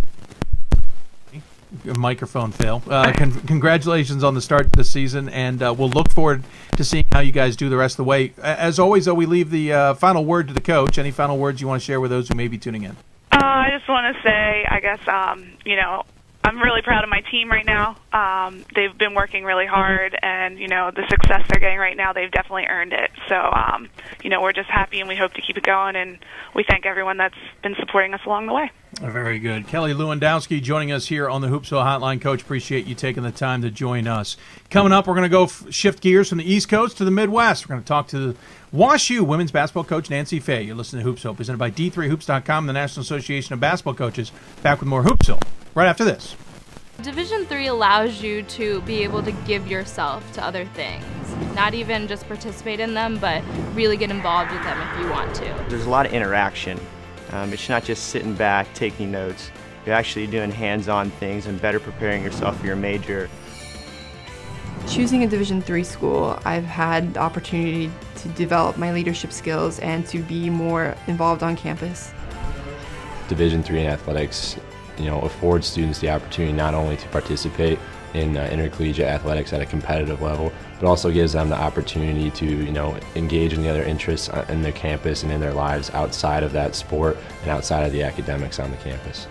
microphone 1.98 2.52
fail. 2.52 2.84
Uh, 2.88 3.12
con- 3.14 3.32
congratulations 3.42 4.24
on 4.24 4.36
the 4.36 4.42
start 4.42 4.72
to 4.72 4.78
the 4.78 4.84
season, 4.84 5.28
and 5.30 5.64
uh, 5.64 5.74
we'll 5.76 5.90
look 5.90 6.12
forward 6.12 6.44
to 6.78 6.84
seeing 6.84 7.06
how 7.12 7.20
you 7.20 7.32
guys 7.32 7.56
do 7.56 7.68
the 7.68 7.78
rest 7.78 7.94
of 7.94 7.98
the 7.98 8.04
way. 8.04 8.34
As 8.44 8.78
always, 8.78 9.06
though, 9.06 9.16
we 9.16 9.26
leave 9.26 9.50
the 9.50 9.74
uh, 9.74 9.94
final 9.96 10.24
word 10.24 10.48
to 10.50 10.54
the 10.54 10.62
coach. 10.62 11.00
Any 11.00 11.12
final 11.12 11.40
words 11.40 11.60
you 11.60 11.68
want 11.68 11.82
to 11.82 11.86
share 11.86 12.00
with 12.00 12.12
those 12.12 12.28
who 12.28 12.36
may 12.36 12.48
be 12.48 12.60
tuning 12.60 12.84
in? 12.84 12.92
Uh, 13.32 13.40
I 13.42 13.70
just 13.76 13.90
want 13.90 14.16
to 14.16 14.22
say, 14.22 14.66
I 14.70 14.80
guess, 14.82 15.00
um, 15.08 15.52
you 15.66 15.78
know, 15.78 16.04
I'm 16.44 16.60
really 16.60 16.82
proud 16.82 17.04
of 17.04 17.10
my 17.10 17.22
team 17.22 17.50
right 17.50 17.66
now. 17.66 17.98
Um, 18.12 18.66
they've 18.74 18.98
been 18.98 19.14
working 19.14 19.44
really 19.44 19.68
hard, 19.68 20.18
and 20.22 20.58
you 20.58 20.68
know, 20.68 20.90
the 20.90 21.08
success 21.08 21.46
they're 21.50 21.60
getting 21.60 21.78
right 21.78 21.96
now, 21.96 22.14
they've 22.14 22.32
definitely 22.32 22.66
earned 22.66 22.94
it. 22.94 23.12
So, 23.30 23.36
um, 23.36 23.90
you 24.24 24.30
know, 24.30 24.42
we're 24.42 24.52
just 24.52 24.70
happy, 24.70 25.00
and 25.00 25.08
we 25.08 25.16
hope 25.16 25.34
to 25.34 25.42
keep 25.42 25.58
it 25.58 25.64
going. 25.64 25.96
And 25.96 26.18
we 26.56 26.66
thank 26.68 26.86
everyone 26.86 27.18
that's 27.18 27.36
been 27.62 27.76
supporting 27.80 28.14
us 28.14 28.22
along 28.26 28.48
the 28.48 28.54
way. 28.54 28.72
Very 29.00 29.40
good. 29.40 29.68
Kelly 29.68 29.94
Lewandowski 29.94 30.62
joining 30.62 30.92
us 30.92 31.08
here 31.08 31.30
on 31.30 31.42
the 31.42 31.48
Hoopsville 31.48 31.84
Hotline. 31.84 32.20
Coach, 32.20 32.42
appreciate 32.42 32.86
you 32.86 32.96
taking 32.96 33.24
the 33.24 33.32
time 33.32 33.62
to 33.62 33.70
join 33.70 34.08
us. 34.08 34.36
Coming 34.70 34.92
up, 34.92 35.08
we're 35.08 35.16
going 35.16 35.24
to 35.24 35.30
go 35.30 35.44
f- 35.46 35.66
shift 35.70 36.02
gears 36.02 36.30
from 36.30 36.40
the 36.40 36.52
East 36.52 36.70
Coast 36.70 36.98
to 36.98 37.06
the 37.06 37.12
Midwest. 37.12 37.68
We're 37.70 37.76
going 37.76 37.84
to 37.84 37.88
talk 37.88 38.08
to 38.10 38.20
the 38.34 38.38
WashU 38.74 39.22
women's 39.22 39.52
basketball 39.52 39.84
coach 39.84 40.10
Nancy 40.10 40.40
Fahey. 40.40 40.64
You're 40.64 40.76
listening 40.76 41.06
to 41.06 41.12
Hoopsville, 41.12 41.38
presented 41.38 41.60
by 41.60 41.72
D3Hoops.com, 41.72 42.68
the 42.68 42.74
National 42.74 43.04
Association 43.04 43.54
of 43.54 43.60
Basketball 43.60 43.94
Coaches. 43.94 44.32
Back 44.64 44.80
with 44.80 44.90
more 44.90 45.04
Hoopsville 45.04 45.42
right 45.76 45.88
after 45.88 46.04
this. 46.04 46.36
Division 47.02 47.46
3 47.46 47.68
allows 47.68 48.22
you 48.22 48.44
to 48.44 48.82
be 48.82 49.02
able 49.04 49.24
to 49.24 49.32
give 49.32 49.66
yourself 49.68 50.32
to 50.34 50.46
other 50.46 50.66
things. 50.66 51.06
Not 51.56 51.74
even 51.74 52.08
just 52.08 52.28
participate 52.28 52.80
in 52.80 52.94
them, 52.94 53.18
but 53.18 53.42
really 53.74 53.98
get 53.98 54.12
involved 54.12 54.52
with 54.52 54.62
them 54.62 54.80
if 54.80 55.00
you 55.00 55.10
want 55.10 55.34
to. 55.36 55.66
There's 55.68 55.88
a 55.88 55.90
lot 55.90 56.06
of 56.06 56.14
interaction. 56.14 56.80
Um, 57.32 57.52
it's 57.54 57.70
not 57.70 57.84
just 57.84 58.10
sitting 58.10 58.36
back 58.36 58.72
taking 58.76 59.12
notes. 59.12 59.50
You're 59.86 59.96
actually 59.96 60.28
doing 60.28 60.52
hands-on 60.52 61.10
things 61.12 61.48
and 61.48 61.60
better 61.60 61.80
preparing 61.80 62.24
yourself 62.24 62.60
for 62.60 62.68
your 62.68 62.76
major. 62.76 63.30
Choosing 64.88 65.24
a 65.24 65.28
Division 65.28 65.62
three 65.62 65.84
school, 65.84 66.38
I've 66.46 66.66
had 66.66 67.16
the 67.16 67.20
opportunity 67.20 67.90
to 68.18 68.28
develop 68.30 68.78
my 68.78 68.92
leadership 68.92 69.32
skills 69.32 69.80
and 69.80 70.06
to 70.08 70.20
be 70.20 70.50
more 70.50 70.96
involved 71.08 71.42
on 71.42 71.56
campus. 71.56 72.12
Division 73.28 73.64
three 73.64 73.80
in 73.80 73.88
athletics, 73.88 74.58
you 75.02 75.10
know, 75.10 75.20
affords 75.22 75.68
students 75.68 76.00
the 76.00 76.10
opportunity 76.10 76.54
not 76.54 76.74
only 76.74 76.98
to 76.98 77.08
participate 77.10 77.80
in 78.14 78.36
uh, 78.36 78.50
intercollegiate 78.52 79.08
athletics 79.08 79.54
at 79.54 79.62
a 79.62 79.66
competitive 79.66 80.22
level, 80.22 80.52
but 80.80 80.88
also 80.88 81.12
gives 81.12 81.34
them 81.34 81.50
the 81.50 81.56
opportunity 81.56 82.30
to, 82.32 82.46
you 82.46 82.72
know, 82.72 82.98
engage 83.16 83.54
in 83.54 83.62
the 83.62 83.70
other 83.70 83.84
interests 83.84 84.30
uh, 84.30 84.46
in 84.50 84.62
their 84.62 84.74
campus 84.74 85.24
and 85.24 85.32
in 85.32 85.40
their 85.40 85.54
lives 85.54 85.90
outside 85.92 86.44
of 86.44 86.52
that 86.52 86.76
sport 86.76 87.18
and 87.42 87.50
outside 87.50 87.86
of 87.86 87.92
the 87.92 88.04
academics 88.04 88.60
on 88.60 88.70
the 88.70 88.78
campus. 88.78 89.28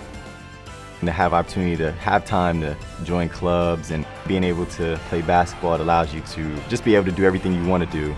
And 1.01 1.06
to 1.06 1.12
have 1.12 1.32
opportunity 1.32 1.76
to 1.76 1.92
have 1.92 2.24
time 2.24 2.60
to 2.60 2.76
join 3.05 3.28
clubs 3.28 3.90
and 3.90 4.06
being 4.26 4.44
able 4.44 4.66
to 4.66 4.98
play 5.09 5.22
basketball, 5.22 5.74
it 5.74 5.80
allows 5.80 6.12
you 6.12 6.20
to 6.20 6.56
just 6.68 6.84
be 6.84 6.94
able 6.94 7.06
to 7.06 7.12
do 7.12 7.24
everything 7.24 7.55
you 7.55 7.66
want 7.66 7.82
to 7.82 7.90
do. 7.90 8.14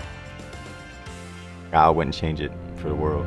I 1.73 1.89
wouldn't 1.91 2.15
change 2.15 2.41
it 2.41 2.53
for 2.77 2.89
the 2.89 2.95
world. 2.95 3.27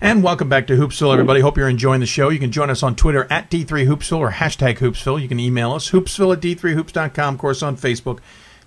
And 0.00 0.22
welcome 0.22 0.48
back 0.48 0.66
to 0.66 0.76
Hoopsville, 0.76 1.12
everybody. 1.12 1.40
Hope 1.40 1.56
you're 1.56 1.68
enjoying 1.68 2.00
the 2.00 2.06
show. 2.06 2.28
You 2.28 2.38
can 2.38 2.52
join 2.52 2.68
us 2.68 2.82
on 2.82 2.94
Twitter 2.94 3.26
at 3.30 3.50
D3Hoopsville 3.50 4.18
or 4.18 4.30
hashtag 4.32 4.78
Hoopsville. 4.78 5.20
You 5.22 5.28
can 5.28 5.40
email 5.40 5.72
us, 5.72 5.90
hoopsville 5.90 6.34
at 6.34 6.42
D3Hoops.com. 6.42 7.34
Of 7.34 7.40
course, 7.40 7.62
on 7.62 7.76
Facebook, 7.76 8.18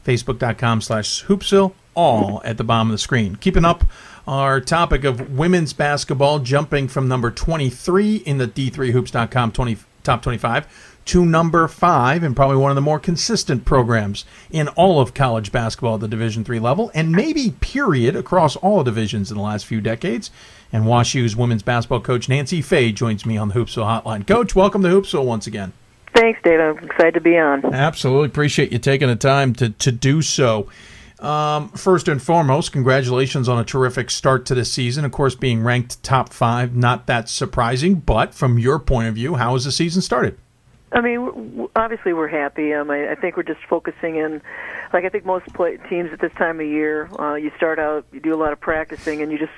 Facebook.com 0.05 0.81
slash 0.81 1.25
Hoopsville, 1.25 1.73
all 1.93 2.41
at 2.43 2.57
the 2.57 2.63
bottom 2.63 2.87
of 2.87 2.93
the 2.93 2.97
screen. 2.97 3.35
Keeping 3.35 3.65
up 3.65 3.83
our 4.27 4.59
topic 4.59 5.03
of 5.03 5.37
women's 5.37 5.73
basketball, 5.73 6.39
jumping 6.39 6.87
from 6.87 7.07
number 7.07 7.29
23 7.29 8.15
in 8.17 8.37
the 8.39 8.47
D3Hoops.com 8.47 9.51
20, 9.51 9.77
top 10.03 10.21
25 10.21 10.96
to 11.07 11.25
number 11.25 11.67
five 11.67 12.23
and 12.23 12.35
probably 12.35 12.57
one 12.57 12.71
of 12.71 12.75
the 12.75 12.81
more 12.81 12.99
consistent 12.99 13.65
programs 13.65 14.25
in 14.51 14.67
all 14.69 14.99
of 14.99 15.13
college 15.13 15.51
basketball 15.51 15.95
at 15.95 16.01
the 16.01 16.07
Division 16.07 16.43
three 16.43 16.59
level, 16.59 16.91
and 16.93 17.11
maybe 17.11 17.55
period 17.59 18.15
across 18.15 18.55
all 18.57 18.83
divisions 18.83 19.31
in 19.31 19.37
the 19.37 19.43
last 19.43 19.65
few 19.65 19.81
decades. 19.81 20.31
And 20.71 20.83
WashU's 20.83 21.35
women's 21.35 21.63
basketball 21.63 22.01
coach 22.01 22.27
Nancy 22.27 22.61
Fahey 22.61 22.91
joins 22.91 23.25
me 23.25 23.37
on 23.37 23.47
the 23.47 23.53
Hoopsville 23.53 24.03
Hotline. 24.03 24.27
Coach, 24.27 24.53
welcome 24.55 24.83
to 24.83 24.89
Hoopsville 24.89 25.25
once 25.25 25.47
again. 25.47 25.71
Thanks, 26.13 26.41
Dave. 26.43 26.59
I'm 26.59 26.77
excited 26.79 27.13
to 27.13 27.21
be 27.21 27.37
on. 27.37 27.63
Absolutely 27.73 28.27
appreciate 28.27 28.71
you 28.71 28.79
taking 28.79 29.07
the 29.07 29.15
time 29.15 29.53
to 29.55 29.69
to 29.69 29.91
do 29.91 30.21
so. 30.21 30.67
Um, 31.19 31.69
first 31.69 32.07
and 32.07 32.21
foremost, 32.21 32.71
congratulations 32.71 33.49
on 33.49 33.57
a 33.59 33.63
terrific 33.63 34.09
start 34.09 34.45
to 34.47 34.55
the 34.55 34.65
season. 34.65 35.05
Of 35.05 35.11
course, 35.11 35.35
being 35.35 35.63
ranked 35.63 36.03
top 36.03 36.31
five, 36.31 36.75
not 36.75 37.07
that 37.07 37.29
surprising. 37.29 37.95
But 37.95 38.33
from 38.33 38.59
your 38.59 38.77
point 38.77 39.07
of 39.07 39.15
view, 39.15 39.35
how 39.35 39.53
has 39.53 39.65
the 39.65 39.71
season 39.71 40.01
started? 40.01 40.37
I 40.91 41.01
mean, 41.01 41.67
obviously 41.75 42.13
we're 42.13 42.29
happy. 42.29 42.73
Um, 42.73 42.89
I, 42.89 43.11
I 43.11 43.15
think 43.15 43.35
we're 43.35 43.43
just 43.43 43.59
focusing 43.69 44.15
in, 44.15 44.41
like 44.93 45.03
I 45.03 45.09
think 45.09 45.25
most 45.25 45.45
play, 45.53 45.77
teams 45.89 46.13
at 46.13 46.21
this 46.21 46.31
time 46.33 46.61
of 46.61 46.65
year, 46.65 47.09
uh, 47.19 47.35
you 47.35 47.51
start 47.57 47.77
out, 47.77 48.05
you 48.13 48.21
do 48.21 48.33
a 48.33 48.39
lot 48.39 48.53
of 48.53 48.59
practicing, 48.59 49.21
and 49.21 49.29
you 49.29 49.37
just 49.37 49.51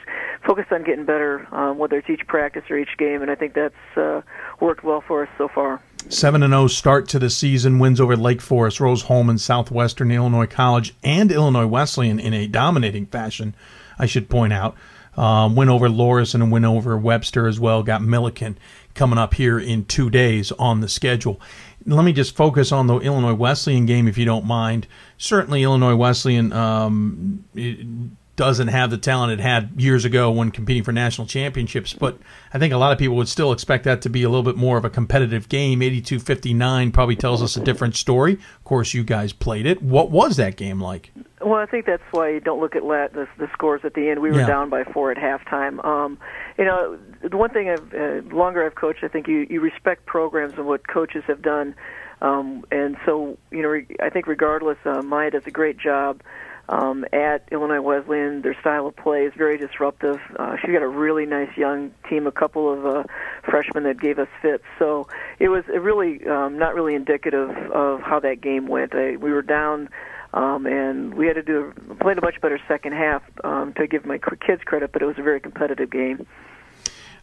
focus 0.44 0.66
on 0.72 0.84
getting 0.84 1.06
better, 1.06 1.48
um, 1.54 1.78
whether 1.78 1.98
it's 1.98 2.10
each 2.10 2.26
practice 2.26 2.64
or 2.70 2.78
each 2.78 2.98
game. 2.98 3.22
And 3.22 3.30
I 3.30 3.36
think 3.36 3.54
that's 3.54 3.76
uh, 3.98 4.22
worked 4.60 4.84
well 4.84 5.02
for 5.02 5.24
us 5.24 5.30
so 5.38 5.48
far. 5.48 5.80
Seven 6.08 6.42
and 6.42 6.52
zero 6.52 6.66
start 6.68 7.08
to 7.10 7.20
the 7.20 7.30
season. 7.30 7.78
Wins 7.78 8.02
over 8.02 8.18
Lake 8.18 8.42
Forest, 8.42 8.80
Rose-Hulman, 8.80 9.38
Southwestern 9.38 10.12
Illinois 10.12 10.48
College, 10.48 10.96
and 11.04 11.32
Illinois 11.32 11.68
Wesleyan 11.68 12.20
in 12.20 12.34
a 12.34 12.48
dominating 12.48 13.06
fashion. 13.06 13.54
I 14.00 14.08
should 14.08 14.30
point 14.30 14.54
out. 14.54 14.76
Um, 15.18 15.58
over 15.60 15.90
Loras 15.90 16.34
and 16.34 16.50
win 16.50 16.64
over 16.64 16.98
Webster 16.98 17.46
as 17.46 17.60
well. 17.60 17.84
Got 17.84 18.02
Millikin 18.02 18.56
coming 19.00 19.18
up 19.18 19.34
here 19.34 19.58
in 19.58 19.86
two 19.86 20.10
days 20.10 20.52
on 20.60 20.82
the 20.82 20.90
schedule. 20.90 21.40
Let 21.86 22.04
me 22.04 22.12
just 22.12 22.36
focus 22.36 22.74
on 22.74 22.88
the 22.88 22.98
Illinois 22.98 23.34
Wesleyan 23.34 23.86
game, 23.86 24.10
if 24.10 24.18
you 24.18 24.26
don't 24.26 24.44
mind. 24.44 24.88
Certainly, 25.18 25.64
Illinois 25.64 25.96
Wesleyan 25.96 26.52
um, 26.52 27.46
doesn't 28.40 28.70
have 28.70 28.90
the 28.90 28.98
talent 28.98 29.34
it 29.34 29.42
had 29.44 29.70
years 29.76 30.06
ago 30.06 30.32
when 30.32 30.50
competing 30.50 30.82
for 30.82 30.94
national 30.94 31.28
championships, 31.28 31.92
but 31.92 32.18
I 32.54 32.58
think 32.58 32.74
a 32.74 32.78
lot 32.78 32.94
of 32.94 32.98
people 32.98 33.18
would 33.18 33.28
still 33.28 33.52
expect 33.52 33.84
that 33.84 34.02
to 34.04 34.10
be 34.10 34.24
a 34.24 34.30
little 34.30 34.44
bit 34.44 34.56
more 34.56 34.78
of 34.78 34.86
a 34.86 34.90
competitive 34.90 35.50
game. 35.50 35.82
82 35.82 36.20
59 36.20 36.94
probably 36.94 37.18
tells 37.18 37.44
us 37.44 37.58
a 37.58 37.60
different 37.60 37.98
story. 37.98 38.34
Of 38.36 38.64
course, 38.64 38.94
you 38.94 39.04
guys 39.04 39.34
played 39.34 39.66
it. 39.66 39.82
What 39.82 40.10
was 40.10 40.38
that 40.38 40.56
game 40.56 40.80
like? 40.80 41.12
Well, 41.42 41.60
I 41.60 41.66
think 41.66 41.86
that's 41.86 42.02
why 42.12 42.30
you 42.30 42.40
don't 42.40 42.62
look 42.62 42.78
at 42.78 42.84
la- 42.86 43.10
the, 43.10 43.28
the 43.38 43.50
scores 43.52 43.82
at 43.84 43.94
the 43.94 44.08
end. 44.10 44.22
We 44.22 44.32
were 44.32 44.40
Yeah. 44.40 44.48
down 44.48 44.70
by 44.70 44.86
four 44.86 45.12
at 45.12 45.18
halftime. 45.18 45.84
Um, 45.84 46.18
you 46.58 46.64
know, 46.64 46.98
the 47.22 47.36
one 47.36 47.50
thing 47.50 47.70
I've 47.70 47.94
uh, 47.94 48.34
longer 48.34 48.66
I've 48.66 48.76
coached, 48.76 49.04
I 49.04 49.10
think 49.10 49.28
you 49.28 49.46
you 49.50 49.60
respect 49.60 50.06
programs 50.06 50.54
and 50.54 50.66
what 50.66 50.88
coaches 50.88 51.24
have 51.28 51.42
done, 51.42 51.76
um, 52.22 52.64
and 52.72 52.96
so 53.06 53.38
you 53.52 53.62
know, 53.62 53.68
re- 53.70 53.96
I 54.02 54.10
think 54.10 54.28
regardless, 54.28 54.78
uh, 54.86 55.02
Maya 55.02 55.32
does 55.32 55.44
a 55.46 55.52
great 55.52 55.78
job. 55.78 56.22
Um, 56.70 57.04
at 57.12 57.44
Illinois 57.52 57.82
Wesleyan. 57.82 58.42
Their 58.42 58.58
style 58.62 58.88
of 58.88 58.96
play 58.96 59.26
is 59.26 59.34
very 59.36 59.58
disruptive. 59.58 60.20
Uh, 60.38 60.56
she 60.62 60.72
got 60.72 60.84
a 60.84 60.88
really 60.88 61.26
nice 61.26 61.56
young 61.58 61.92
team, 62.08 62.28
a 62.28 62.32
couple 62.32 62.72
of 62.72 62.86
uh, 62.86 63.04
freshmen 63.44 63.84
that 63.84 64.00
gave 64.00 64.20
us 64.20 64.28
fits. 64.42 64.64
So 64.78 65.08
it 65.40 65.50
was 65.50 65.66
really 65.68 66.26
um, 66.28 66.58
not 66.58 66.76
really 66.76 66.96
indicative 66.96 67.50
of 67.72 68.02
how 68.02 68.20
that 68.22 68.40
game 68.40 68.68
went. 68.68 68.94
I, 68.96 69.18
we 69.18 69.32
were 69.32 69.42
down. 69.42 69.90
Um, 70.32 70.68
and 70.68 71.16
we 71.16 71.26
had 71.26 71.38
to 71.38 71.42
do 71.42 71.74
played 72.00 72.20
a 72.20 72.22
much 72.22 72.40
better 72.40 72.60
second 72.68 72.94
half 72.94 73.24
um, 73.44 73.74
to 73.74 73.88
give 73.88 74.06
my 74.06 74.20
kids 74.20 74.62
credit, 74.64 74.92
but 74.92 75.02
it 75.02 75.06
was 75.06 75.18
a 75.18 75.24
very 75.24 75.40
competitive 75.40 75.90
game. 75.90 76.28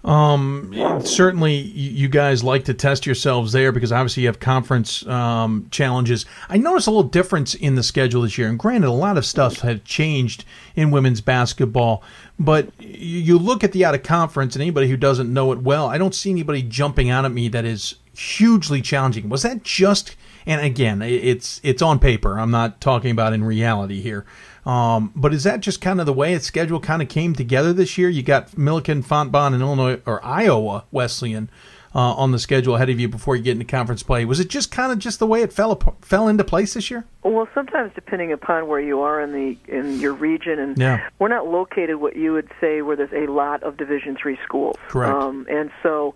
Um, 0.04 0.72
certainly, 1.04 1.54
you 1.54 2.08
guys 2.08 2.44
like 2.44 2.64
to 2.66 2.74
test 2.74 3.06
yourselves 3.06 3.52
there 3.52 3.72
because 3.72 3.90
obviously 3.90 4.22
you 4.22 4.28
have 4.28 4.38
conference 4.38 5.04
um, 5.06 5.66
challenges. 5.70 6.26
I 6.48 6.58
noticed 6.58 6.86
a 6.86 6.90
little 6.90 7.08
difference 7.08 7.54
in 7.54 7.74
the 7.74 7.82
schedule 7.82 8.22
this 8.22 8.38
year, 8.38 8.48
and 8.48 8.58
granted, 8.58 8.88
a 8.88 8.92
lot 8.92 9.18
of 9.18 9.26
stuff 9.26 9.60
had 9.60 9.84
changed 9.84 10.44
in 10.76 10.90
women's 10.90 11.20
basketball. 11.20 12.02
But 12.38 12.68
you 12.78 13.38
look 13.38 13.64
at 13.64 13.72
the 13.72 13.84
out 13.84 13.94
of 13.94 14.02
conference, 14.02 14.54
and 14.54 14.62
anybody 14.62 14.88
who 14.88 14.96
doesn't 14.96 15.32
know 15.32 15.52
it 15.52 15.62
well, 15.62 15.86
I 15.86 15.98
don't 15.98 16.14
see 16.14 16.30
anybody 16.30 16.62
jumping 16.62 17.10
out 17.10 17.24
at 17.24 17.32
me 17.32 17.48
that 17.48 17.64
is 17.64 17.96
hugely 18.16 18.82
challenging. 18.82 19.28
Was 19.28 19.42
that 19.42 19.62
just? 19.62 20.16
And 20.46 20.60
again, 20.60 21.02
it's 21.02 21.60
it's 21.64 21.82
on 21.82 21.98
paper. 21.98 22.38
I'm 22.38 22.52
not 22.52 22.80
talking 22.80 23.10
about 23.10 23.32
in 23.32 23.42
reality 23.42 24.00
here. 24.00 24.24
Um, 24.66 25.12
but 25.14 25.32
is 25.32 25.44
that 25.44 25.60
just 25.60 25.80
kind 25.80 26.00
of 26.00 26.06
the 26.06 26.12
way 26.12 26.34
its 26.34 26.44
schedule 26.44 26.80
kind 26.80 27.00
of 27.00 27.08
came 27.08 27.34
together 27.34 27.72
this 27.72 27.96
year? 27.96 28.08
You 28.08 28.24
got 28.24 28.50
Millikin, 28.52 29.04
Fontbonne, 29.04 29.54
and 29.54 29.62
Illinois 29.62 30.00
or 30.06 30.22
Iowa 30.24 30.84
Wesleyan 30.90 31.48
uh, 31.94 32.12
on 32.14 32.32
the 32.32 32.38
schedule 32.38 32.74
ahead 32.74 32.90
of 32.90 32.98
you 32.98 33.08
before 33.08 33.36
you 33.36 33.42
get 33.42 33.52
into 33.52 33.64
conference 33.64 34.02
play. 34.02 34.24
Was 34.24 34.40
it 34.40 34.48
just 34.48 34.72
kind 34.72 34.90
of 34.90 34.98
just 34.98 35.18
the 35.18 35.26
way 35.26 35.40
it 35.40 35.52
fell 35.52 35.80
fell 36.02 36.26
into 36.28 36.44
place 36.44 36.74
this 36.74 36.90
year? 36.90 37.06
Well, 37.22 37.48
sometimes 37.54 37.92
depending 37.94 38.32
upon 38.32 38.66
where 38.66 38.80
you 38.80 39.00
are 39.00 39.20
in 39.20 39.32
the 39.32 39.56
in 39.68 40.00
your 40.00 40.12
region, 40.12 40.58
and 40.58 40.76
yeah. 40.76 41.08
we're 41.20 41.28
not 41.28 41.46
located 41.46 41.96
what 41.96 42.16
you 42.16 42.32
would 42.32 42.50
say 42.60 42.82
where 42.82 42.96
there's 42.96 43.12
a 43.12 43.30
lot 43.30 43.62
of 43.62 43.76
Division 43.76 44.16
three 44.20 44.38
schools. 44.44 44.76
Correct. 44.88 45.14
Um, 45.14 45.46
and 45.48 45.70
so 45.82 46.14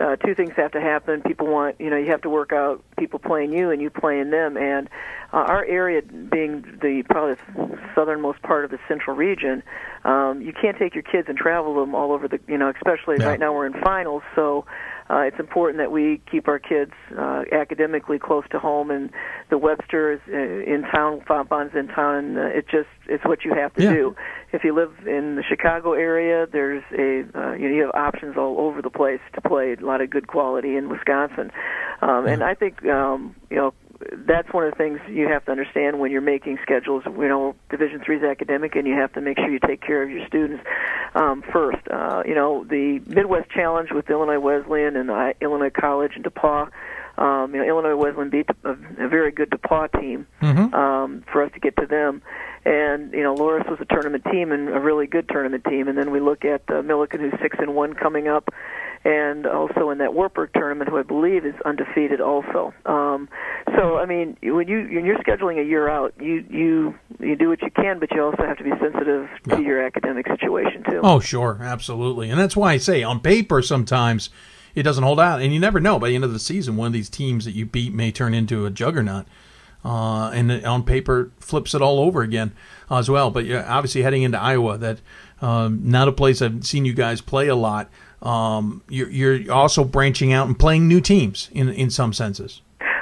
uh, 0.00 0.16
two 0.16 0.34
things 0.34 0.52
have 0.56 0.72
to 0.72 0.80
happen. 0.80 1.20
People 1.22 1.46
want, 1.46 1.78
you 1.78 1.90
know, 1.90 1.96
you 1.96 2.10
have 2.10 2.22
to 2.22 2.30
work 2.30 2.52
out 2.52 2.82
people 2.98 3.18
playing 3.18 3.52
you 3.52 3.70
and 3.70 3.80
you 3.82 3.90
playing 3.90 4.30
them. 4.30 4.56
And 4.56 4.88
uh, 5.32 5.36
our 5.36 5.64
area 5.64 6.02
being 6.02 6.62
the 6.80 7.04
probably 7.08 7.34
the 7.54 7.78
southernmost 7.94 8.42
part 8.42 8.64
of 8.64 8.70
the 8.70 8.78
central 8.88 9.14
region, 9.14 9.62
um, 10.04 10.40
you 10.40 10.52
can't 10.52 10.78
take 10.78 10.94
your 10.94 11.02
kids 11.02 11.28
and 11.28 11.36
travel 11.36 11.74
them 11.74 11.94
all 11.94 12.12
over 12.12 12.26
the, 12.28 12.40
you 12.48 12.56
know, 12.56 12.70
especially 12.74 13.18
Yeah. 13.18 13.26
right 13.26 13.38
now 13.38 13.52
we're 13.52 13.66
in 13.66 13.74
finals. 13.74 14.22
So 14.34 14.64
uh, 15.10 15.22
it's 15.22 15.40
important 15.40 15.78
that 15.78 15.90
we 15.90 16.20
keep 16.30 16.46
our 16.46 16.58
kids 16.58 16.92
uh, 17.18 17.42
academically 17.52 18.18
close 18.18 18.44
to 18.50 18.58
home. 18.58 18.90
And 18.90 19.10
the 19.48 19.58
Webster 19.58 20.12
is 20.12 20.20
uh, 20.28 20.36
in 20.36 20.82
town, 20.94 21.22
Fontbonne's 21.28 21.74
in 21.74 21.88
town. 21.88 22.14
And, 22.14 22.38
uh, 22.38 22.42
it 22.58 22.66
just 22.68 22.88
it's 23.08 23.24
what 23.24 23.44
you 23.44 23.52
have 23.54 23.74
to 23.74 23.82
Yeah. 23.82 23.92
do. 23.92 24.16
If 24.52 24.62
you 24.62 24.74
live 24.74 24.92
in 25.06 25.36
the 25.36 25.42
Chicago 25.42 25.94
area, 25.94 26.46
there's 26.46 26.84
a 26.92 27.24
uh, 27.36 27.54
you, 27.54 27.68
know, 27.68 27.74
you 27.74 27.82
have 27.82 27.94
options 27.94 28.36
all 28.36 28.60
over 28.60 28.82
the 28.82 28.90
place 28.90 29.20
to 29.34 29.40
play. 29.40 29.72
A 29.80 29.84
lot 29.84 30.00
of 30.00 30.10
good 30.10 30.28
quality 30.28 30.76
in 30.76 30.88
Wisconsin, 30.88 31.50
um, 32.02 32.26
and 32.26 32.42
I 32.42 32.54
think 32.54 32.84
um, 32.86 33.34
you 33.48 33.56
know 33.56 33.74
that's 34.12 34.52
one 34.52 34.64
of 34.64 34.70
the 34.70 34.76
things 34.76 34.98
you 35.08 35.28
have 35.28 35.44
to 35.44 35.50
understand 35.50 36.00
when 36.00 36.10
you're 36.10 36.20
making 36.20 36.58
schedules. 36.62 37.02
You 37.06 37.28
know, 37.28 37.54
Division 37.68 38.00
Three 38.04 38.16
is 38.16 38.22
academic, 38.22 38.74
and 38.76 38.86
you 38.86 38.94
have 38.94 39.12
to 39.12 39.20
make 39.20 39.38
sure 39.38 39.50
you 39.50 39.58
take 39.58 39.80
care 39.82 40.02
of 40.02 40.10
your 40.10 40.26
students 40.26 40.64
um, 41.14 41.42
first. 41.52 41.86
Uh, 41.88 42.22
you 42.26 42.34
know, 42.34 42.64
the 42.64 43.00
Midwest 43.06 43.50
Challenge 43.50 43.90
with 43.92 44.08
Illinois 44.08 44.38
Wesleyan 44.38 44.96
and 44.96 45.10
uh, 45.10 45.32
Illinois 45.40 45.70
College 45.70 46.12
and 46.14 46.24
DePauw. 46.24 46.70
Um, 47.18 47.54
you 47.54 47.60
know, 47.60 47.68
Illinois 47.68 47.96
Wesleyan 47.96 48.30
beat 48.30 48.48
a, 48.64 48.70
a 48.70 49.08
very 49.08 49.30
good 49.32 49.50
DePauw 49.50 50.00
team 50.00 50.26
Mhm. 50.40 50.72
um, 50.72 51.24
for 51.30 51.42
us 51.42 51.52
to 51.52 51.60
get 51.60 51.76
to 51.76 51.86
them. 51.86 52.22
And 52.64 53.12
you 53.12 53.22
know, 53.22 53.34
Loras 53.34 53.68
was 53.68 53.78
a 53.80 53.84
tournament 53.86 54.24
team 54.30 54.52
and 54.52 54.68
a 54.70 54.80
really 54.80 55.06
good 55.06 55.28
tournament 55.28 55.64
team. 55.64 55.88
And 55.88 55.98
then 55.98 56.10
we 56.10 56.20
look 56.20 56.44
at 56.44 56.62
uh, 56.68 56.82
Millikin, 56.82 57.20
who's 57.20 57.38
six 57.42 57.56
and 57.58 57.74
one 57.74 57.94
coming 57.94 58.28
up, 58.28 58.48
and 59.04 59.46
also 59.46 59.90
in 59.90 59.98
that 59.98 60.12
Wartburg 60.12 60.50
tournament, 60.52 60.90
who 60.90 60.98
I 60.98 61.02
believe 61.02 61.46
is 61.46 61.54
undefeated 61.64 62.20
also. 62.20 62.74
Um, 62.84 63.28
so 63.76 63.96
I 63.96 64.06
mean, 64.06 64.36
when 64.42 64.68
you 64.68 64.88
when 64.92 65.04
you're 65.04 65.18
scheduling 65.18 65.60
a 65.60 65.64
year 65.64 65.88
out, 65.88 66.14
you 66.20 66.44
you 66.50 66.94
you 67.18 67.36
do 67.36 67.48
what 67.48 67.62
you 67.62 67.70
can, 67.70 67.98
but 67.98 68.10
you 68.12 68.22
also 68.22 68.44
have 68.44 68.58
to 68.58 68.64
be 68.64 68.72
sensitive 68.80 69.28
to 69.48 69.62
your 69.62 69.84
academic 69.84 70.26
situation 70.26 70.84
too. 70.88 71.00
Oh, 71.02 71.20
sure, 71.20 71.58
absolutely, 71.62 72.30
and 72.30 72.38
that's 72.38 72.56
why 72.56 72.72
I 72.72 72.76
say 72.76 73.02
on 73.02 73.20
paper 73.20 73.62
sometimes 73.62 74.30
it 74.74 74.82
doesn't 74.82 75.02
hold 75.02 75.18
out, 75.18 75.40
and 75.40 75.52
you 75.52 75.60
never 75.60 75.80
know. 75.80 75.98
By 75.98 76.08
the 76.08 76.14
end 76.14 76.24
of 76.24 76.32
the 76.32 76.38
season, 76.38 76.76
one 76.76 76.86
of 76.86 76.92
these 76.92 77.08
teams 77.08 77.44
that 77.44 77.52
you 77.52 77.66
beat 77.66 77.94
may 77.94 78.12
turn 78.12 78.34
into 78.34 78.66
a 78.66 78.70
juggernaut, 78.70 79.26
uh, 79.84 80.30
and 80.30 80.64
on 80.64 80.84
paper 80.84 81.32
flips 81.40 81.74
it 81.74 81.80
all 81.80 82.00
over 82.00 82.22
again 82.22 82.52
uh, 82.90 82.98
as 82.98 83.10
well. 83.10 83.30
But 83.30 83.46
yeah, 83.46 83.64
obviously 83.66 84.02
heading 84.02 84.22
into 84.22 84.38
Iowa, 84.38 84.76
that 84.78 85.00
um, 85.40 85.80
not 85.84 86.06
a 86.06 86.12
place 86.12 86.42
I've 86.42 86.66
seen 86.66 86.84
you 86.84 86.92
guys 86.92 87.20
play 87.20 87.48
a 87.48 87.56
lot. 87.56 87.90
Um, 88.22 88.82
you're, 88.88 89.10
you're 89.10 89.52
also 89.52 89.84
branching 89.84 90.32
out 90.32 90.46
and 90.46 90.58
playing 90.58 90.88
new 90.88 91.00
teams 91.00 91.48
in 91.52 91.68
in 91.70 91.90
some 91.90 92.12
senses. 92.12 92.60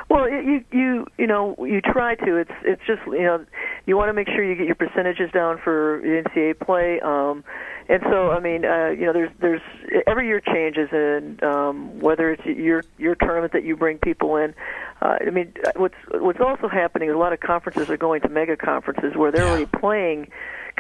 Well, 0.09 0.29
you 0.29 0.65
you 0.73 1.07
you 1.19 1.27
know 1.27 1.57
you 1.61 1.81
try 1.81 2.15
to. 2.15 2.37
It's 2.37 2.53
it's 2.65 2.83
just 2.87 3.03
you 3.07 3.25
know 3.25 3.45
you 3.87 3.97
want 3.97 4.09
to 4.09 4.13
make 4.13 4.29
sure 4.29 4.43
you 4.43 4.55
get 4.55 4.67
your 4.67 4.75
percentages 4.75 5.31
down 5.33 5.59
for 5.63 6.01
NCAA 6.01 6.59
play. 6.59 7.01
Um, 7.01 7.45
and 7.89 8.03
so 8.05 8.31
I 8.31 8.41
mean 8.41 8.65
uh, 8.65 8.89
you 8.89 9.07
know 9.07 9.13
there's 9.13 9.31
there's 9.41 9.61
every 10.07 10.27
year 10.27 10.41
changes 10.41 10.89
and 10.93 11.43
um, 11.43 12.01
whether 12.01 12.31
it's 12.31 12.45
your 12.45 12.85
your 12.99 13.15
tournament 13.17 13.53
that 13.53 13.65
you 13.65 13.77
bring 13.77 13.99
people 13.99 14.37
in. 14.37 14.55
Uh, 15.03 15.19
I 15.27 15.31
mean 15.31 15.53
what's 15.77 15.95
what's 16.11 16.41
also 16.41 16.69
happening 16.69 17.09
is 17.09 17.15
a 17.15 17.19
lot 17.19 17.33
of 17.33 17.41
conferences 17.41 17.91
are 17.91 17.97
going 17.97 18.21
to 18.23 18.29
mega 18.29 18.57
conferences 18.57 19.15
where 19.17 19.33
they're 19.33 19.47
already 19.47 19.67
playing 19.67 20.31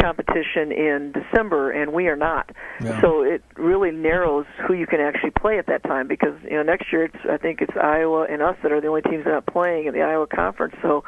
competition 0.01 0.73
in 0.73 1.13
December 1.13 1.71
and 1.71 1.93
we 1.93 2.09
are 2.09 2.17
not. 2.17 2.51
Yeah. 2.83 3.01
So 3.01 3.23
it 3.23 3.43
really 3.57 3.91
narrows 3.91 4.47
who 4.67 4.75
you 4.75 4.87
can 4.87 5.01
actually 5.01 5.31
play 5.31 5.59
at 5.59 5.67
that 5.67 5.83
time 5.85 6.09
because 6.09 6.35
you 6.45 6.57
know 6.57 6.63
next 6.63 6.93
year 6.93 7.05
it's 7.05 7.17
I 7.29 7.37
think 7.37 7.61
it's 7.61 7.77
Iowa 7.77 8.27
and 8.31 8.43
us 8.43 8.57
that 8.63 8.73
are 8.73 8.81
the 8.81 8.89
only 8.89 9.03
teams 9.03 9.25
that 9.25 9.31
are 9.31 9.35
not 9.35 9.47
playing 9.47 9.87
in 9.87 9.95
the 9.95 10.03
Iowa 10.03 10.27
conference. 10.27 10.75
So 10.83 11.05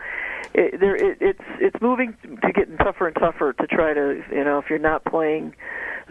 it, 0.54 0.80
there 0.80 0.96
it, 0.96 1.18
it's 1.20 1.44
it's 1.60 1.80
moving 1.80 2.16
to 2.22 2.52
getting 2.52 2.76
tougher 2.76 3.06
and 3.06 3.16
tougher 3.16 3.52
to 3.52 3.66
try 3.66 3.94
to 3.94 4.22
you 4.30 4.44
know 4.44 4.58
if 4.58 4.66
you're 4.68 4.78
not 4.78 5.04
playing. 5.04 5.54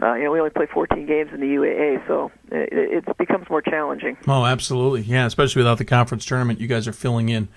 Uh, 0.02 0.14
you 0.14 0.24
know, 0.24 0.30
we 0.30 0.38
only 0.38 0.50
play 0.50 0.64
14 0.72 1.04
games 1.04 1.28
in 1.30 1.40
the 1.40 1.46
UAA, 1.46 2.06
so 2.08 2.32
it, 2.50 3.04
it 3.06 3.18
becomes 3.18 3.50
more 3.50 3.60
challenging. 3.60 4.16
Oh, 4.26 4.46
absolutely. 4.46 5.02
Yeah, 5.02 5.26
especially 5.26 5.60
without 5.60 5.76
the 5.76 5.84
conference 5.84 6.24
tournament, 6.24 6.58
you 6.58 6.68
guys 6.68 6.88
are 6.88 6.94
filling 6.94 7.28
in 7.28 7.48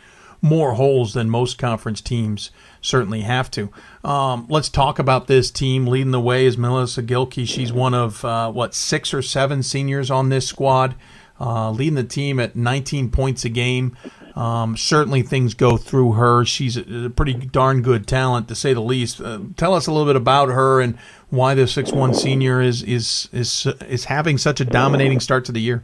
more 0.44 0.74
holes 0.74 1.14
than 1.14 1.30
most 1.30 1.58
conference 1.58 2.02
teams 2.02 2.52
certainly 2.82 3.22
have 3.22 3.50
to. 3.50 3.72
Um, 4.04 4.46
let's 4.50 4.68
talk 4.68 5.00
about 5.00 5.28
this 5.28 5.50
team. 5.50 5.88
Leading 5.88 6.12
the 6.12 6.20
way 6.20 6.46
is 6.46 6.58
Melissa 6.58 7.02
Gilkey. 7.02 7.48
She's 7.48 7.72
one 7.72 7.94
of, 7.94 8.24
uh, 8.26 8.52
what, 8.52 8.76
six 8.76 9.14
or 9.14 9.22
seven 9.22 9.64
seniors 9.64 10.12
on 10.12 10.28
this 10.28 10.46
squad, 10.46 10.96
uh, 11.40 11.72
leading 11.72 11.96
the 11.96 12.04
team 12.04 12.42
at 12.42 12.58
19 12.58 13.10
points 13.10 13.46
a 13.46 13.50
game. 13.50 13.96
Um, 14.36 14.76
certainly 14.76 15.22
things 15.22 15.54
go 15.54 15.78
through 15.78 16.14
her. 16.14 16.44
She's 16.44 16.76
a, 16.76 17.10
pretty 17.10 17.34
darn 17.34 17.82
good 17.82 18.06
talent, 18.06 18.50
to 18.50 18.56
say 18.56 18.74
the 18.74 18.82
least. 18.82 19.22
Uh, 19.22 19.40
tell 19.56 19.74
us 19.74 19.88
a 19.88 19.92
little 19.94 20.08
bit 20.08 20.18
about 20.18 20.50
her 20.50 20.82
and 20.82 20.98
why 21.30 21.54
the 21.54 21.68
six 21.68 21.94
one 21.94 22.14
senior 22.14 22.60
is, 22.60 22.84
is, 22.84 23.30
is, 23.32 23.66
is 23.88 24.06
having 24.06 24.38
such 24.38 24.60
a 24.60 24.66
dominating 24.66 25.22
start 25.22 25.46
to 25.46 25.54
the 25.54 25.62
year. 25.62 25.84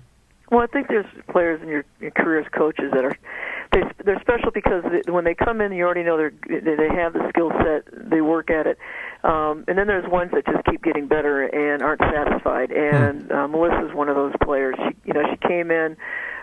Well, 0.52 0.62
I 0.62 0.68
think 0.68 0.88
there's 0.90 1.06
players 1.32 1.62
in 1.62 1.70
your, 1.70 1.86
your 2.02 2.12
career 2.12 2.42
as 2.42 2.48
coaches 2.52 2.92
that 2.92 3.06
are 3.06 3.16
they 3.72 3.82
they're 4.04 4.20
special 4.22 4.52
because 4.52 4.84
they, 4.84 5.12
when 5.12 5.24
they 5.24 5.36
come 5.36 5.62
in, 5.62 5.72
you 5.72 5.84
already 5.84 6.04
know 6.04 6.18
they're 6.18 6.34
they 6.48 6.76
they 6.76 6.90
have 6.96 7.14
the 7.14 7.28
skill 7.30 7.52
set, 7.64 7.86
they 8.10 8.22
work 8.22 8.50
at 8.50 8.68
it, 8.68 8.78
um, 9.24 9.66
and 9.68 9.78
then 9.78 9.88
there's 9.88 10.10
ones 10.10 10.32
that 10.34 10.46
just 10.46 10.66
keep 10.66 10.84
getting 10.84 11.08
better 11.08 11.44
and 11.44 11.84
aren't 11.84 12.02
satisfied. 12.02 12.72
And 12.72 13.32
uh, 13.32 13.48
Melissa's 13.48 13.94
one 13.94 14.10
of 14.10 14.16
those 14.16 14.34
players. 14.44 14.76
She 14.78 14.96
you 15.06 15.14
know 15.14 15.24
she 15.30 15.38
came 15.48 15.72
in. 15.72 15.98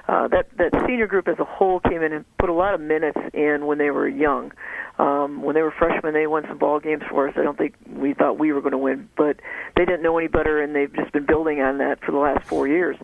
Uh, 0.09 0.29
that 0.29 0.47
that 0.57 0.73
senior 0.87 1.09
group 1.09 1.27
as 1.27 1.39
a 1.41 1.45
whole 1.45 1.81
came 1.81 2.01
in 2.03 2.13
and 2.13 2.25
put 2.39 2.49
a 2.49 2.53
lot 2.53 2.75
of 2.75 2.81
minutes 2.81 3.19
in 3.35 3.67
when 3.67 3.79
they 3.79 3.91
were 3.91 4.09
young. 4.09 4.53
Um, 4.99 5.43
when 5.43 5.55
they 5.55 5.63
were 5.63 5.73
freshmen, 5.73 6.15
they 6.15 6.27
won 6.27 6.45
some 6.49 6.59
ball 6.59 6.81
games 6.81 7.03
for 7.11 7.29
us. 7.29 7.35
I 7.37 7.43
don't 7.43 7.59
think 7.59 7.75
we 7.87 8.15
thought 8.15 8.39
we 8.39 8.53
were 8.53 8.61
going 8.61 8.73
to 8.73 8.79
win, 8.79 9.09
but 9.17 9.41
they 9.77 9.85
didn't 9.85 10.03
know 10.03 10.17
any 10.17 10.29
better, 10.29 10.63
and 10.63 10.75
they've 10.75 10.95
just 10.95 11.13
been 11.13 11.27
building 11.27 11.61
on 11.61 11.79
that 11.79 12.03
for 12.05 12.13
the 12.13 12.19
last 12.19 12.47
four 12.47 12.67
years. 12.67 12.97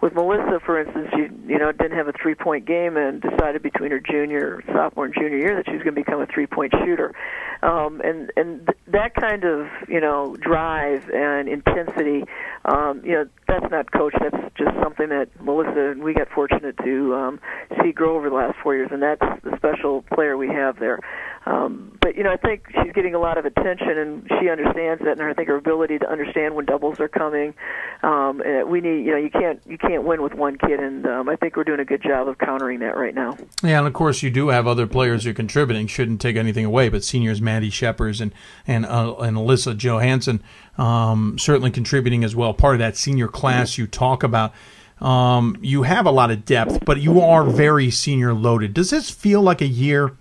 With 0.00 0.14
Melissa, 0.14 0.60
for 0.64 0.80
instance, 0.80 1.08
she 1.12 1.22
you 1.50 1.58
know 1.58 1.72
didn't 1.72 1.96
have 1.96 2.06
a 2.06 2.12
three 2.12 2.34
point 2.34 2.66
game 2.66 2.96
and 2.96 3.20
decided 3.20 3.62
between 3.62 3.90
her 3.90 4.00
junior, 4.00 4.62
sophomore, 4.72 5.06
and 5.06 5.14
junior 5.14 5.38
year 5.38 5.56
that 5.56 5.66
she 5.66 5.72
was 5.72 5.82
going 5.82 5.94
to 5.94 6.00
become 6.00 6.20
a 6.20 6.26
three 6.26 6.46
point 6.46 6.72
shooter, 6.84 7.14
um, 7.62 8.00
and 8.04 8.30
and 8.36 8.66
th- 8.66 8.78
that 8.88 9.14
kind 9.14 9.44
of 9.44 9.68
you 9.88 10.00
know 10.00 10.36
drive 10.36 11.08
and 11.08 11.48
intensity, 11.48 12.24
um, 12.64 13.00
you 13.04 13.12
know 13.12 13.28
that's 13.48 13.70
not 13.70 13.90
coach. 13.92 14.14
That's 14.20 14.36
just 14.56 14.70
something 14.82 15.08
that 15.08 15.28
Melissa 15.42 15.92
and 15.92 16.02
we 16.02 16.14
got 16.14 16.28
fortunate 16.34 16.76
to 16.84 17.14
um, 17.14 17.40
see 17.82 17.92
grow 17.92 18.16
over 18.16 18.28
the 18.28 18.36
last 18.36 18.56
four 18.62 18.76
years, 18.76 18.90
and 18.92 19.02
that's 19.02 19.22
the 19.42 19.56
special 19.56 20.04
player 20.14 20.36
we 20.36 20.48
have 20.48 20.78
there. 20.78 21.00
Um, 21.48 21.96
but 22.02 22.14
you 22.16 22.22
know, 22.22 22.30
I 22.30 22.36
think 22.36 22.66
she's 22.82 22.92
getting 22.92 23.14
a 23.14 23.18
lot 23.18 23.38
of 23.38 23.46
attention, 23.46 23.96
and 23.96 24.30
she 24.38 24.50
understands 24.50 25.02
that, 25.04 25.18
and 25.18 25.22
I 25.22 25.32
think 25.32 25.48
her 25.48 25.56
ability 25.56 25.98
to 26.00 26.10
understand 26.10 26.54
when 26.54 26.66
doubles 26.66 27.00
are 27.00 27.08
coming. 27.08 27.54
Um, 28.02 28.42
and 28.42 28.68
we 28.68 28.82
need, 28.82 29.06
you 29.06 29.12
know, 29.12 29.16
you 29.16 29.30
can't 29.30 29.60
you 29.66 29.78
can't 29.78 30.04
win 30.04 30.20
with 30.20 30.34
one 30.34 30.58
kid, 30.58 30.78
and 30.78 31.06
um, 31.06 31.28
I 31.28 31.36
think 31.36 31.56
we're 31.56 31.64
doing 31.64 31.80
a 31.80 31.86
good 31.86 32.02
job 32.02 32.28
of 32.28 32.36
countering 32.36 32.80
that 32.80 32.96
right 32.98 33.14
now. 33.14 33.38
Yeah, 33.62 33.78
and 33.78 33.86
of 33.86 33.94
course 33.94 34.22
you 34.22 34.30
do 34.30 34.48
have 34.48 34.66
other 34.66 34.86
players 34.86 35.24
who 35.24 35.30
are 35.30 35.34
contributing. 35.34 35.86
Shouldn't 35.86 36.20
take 36.20 36.36
anything 36.36 36.66
away, 36.66 36.90
but 36.90 37.02
seniors 37.02 37.40
Maddie 37.40 37.70
Shepers 37.70 38.20
and 38.20 38.34
and 38.66 38.84
uh, 38.84 39.14
and 39.16 39.38
Alyssa 39.38 39.74
Johansson 39.74 40.42
um, 40.76 41.38
certainly 41.38 41.70
contributing 41.70 42.24
as 42.24 42.36
well. 42.36 42.52
Part 42.52 42.74
of 42.74 42.80
that 42.80 42.96
senior 42.96 43.28
class 43.28 43.78
you 43.78 43.86
talk 43.86 44.22
about. 44.22 44.52
Um, 45.00 45.56
you 45.60 45.84
have 45.84 46.06
a 46.06 46.10
lot 46.10 46.30
of 46.30 46.44
depth, 46.44 46.84
but 46.84 47.00
you 47.00 47.20
are 47.20 47.44
very 47.44 47.90
senior 47.90 48.34
loaded. 48.34 48.74
Does 48.74 48.90
this 48.90 49.08
feel 49.08 49.40
like 49.40 49.60
a 49.60 49.66
year 49.66 50.16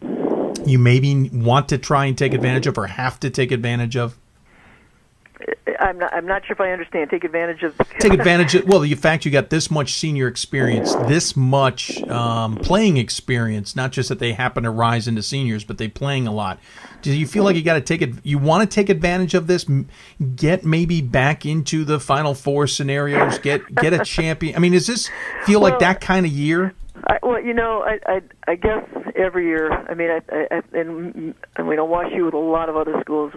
you 0.70 0.80
maybe 0.80 1.30
want 1.30 1.70
to 1.70 1.78
try 1.78 2.06
and 2.06 2.18
take 2.18 2.34
advantage 2.34 2.68
of, 2.68 2.78
or 2.78 2.88
have 2.88 3.20
to 3.22 3.30
take 3.30 3.52
advantage 3.52 3.96
of? 3.96 4.18
I'm 5.80 6.00
not. 6.00 6.14
I'm 6.14 6.26
not 6.26 6.46
sure 6.46 6.54
if 6.54 6.62
I 6.62 6.72
understand. 6.72 7.10
Take 7.10 7.24
advantage 7.24 7.62
of. 7.64 7.78
take 8.00 8.14
advantage 8.14 8.56
of 8.56 8.66
well 8.66 8.80
the 8.80 8.94
fact 8.96 9.26
you 9.26 9.32
got 9.32 9.50
this 9.50 9.70
much 9.70 9.94
senior 9.94 10.28
experience 10.28 10.96
this 10.96 11.36
much 11.36 12.02
um, 12.04 12.56
playing 12.58 12.98
experience 12.98 13.76
not 13.76 13.92
just 13.92 14.10
that 14.10 14.20
they 14.20 14.34
happen 14.34 14.64
to 14.64 14.70
rise 14.70 15.08
into 15.08 15.22
seniors 15.22 15.64
but 15.64 15.78
they 15.78 15.88
playing 15.88 16.28
a 16.28 16.34
lot 16.34 16.60
do 17.02 17.14
you 17.14 17.28
feel 17.28 17.44
like 17.44 17.56
you 17.56 17.64
got 17.64 17.76
to 17.76 17.82
take 17.82 18.02
it 18.02 18.14
you 18.24 18.38
want 18.38 18.70
to 18.70 18.74
take 18.74 18.90
advantage 18.90 19.34
of 19.34 19.48
this 19.48 19.66
get 20.36 20.64
maybe 20.64 21.02
back 21.02 21.46
into 21.46 21.84
the 21.84 22.00
final 22.00 22.34
four 22.34 22.68
scenarios 22.68 23.40
get 23.40 23.74
get 23.76 23.94
a 23.94 24.04
champion 24.04 24.56
i 24.56 24.60
mean 24.60 24.72
does 24.72 24.88
this 24.88 25.10
feel 25.44 25.60
like 25.60 25.80
that 25.80 26.02
kind 26.02 26.26
of 26.26 26.32
year 26.32 26.74
I, 27.06 27.18
well, 27.22 27.42
you 27.42 27.54
know, 27.54 27.84
I, 27.86 28.00
I 28.12 28.22
I 28.48 28.56
guess 28.56 28.84
every 29.16 29.46
year. 29.46 29.72
I 29.72 29.94
mean, 29.94 30.10
I, 30.10 30.22
I 30.32 30.62
and 30.74 31.34
and 31.56 31.68
we 31.68 31.76
don't 31.76 31.90
watch 31.90 32.08
you 32.14 32.26
with 32.26 32.34
a 32.34 32.38
lot 32.40 32.70
of 32.70 32.76
other 32.76 32.96
schools. 33.02 33.34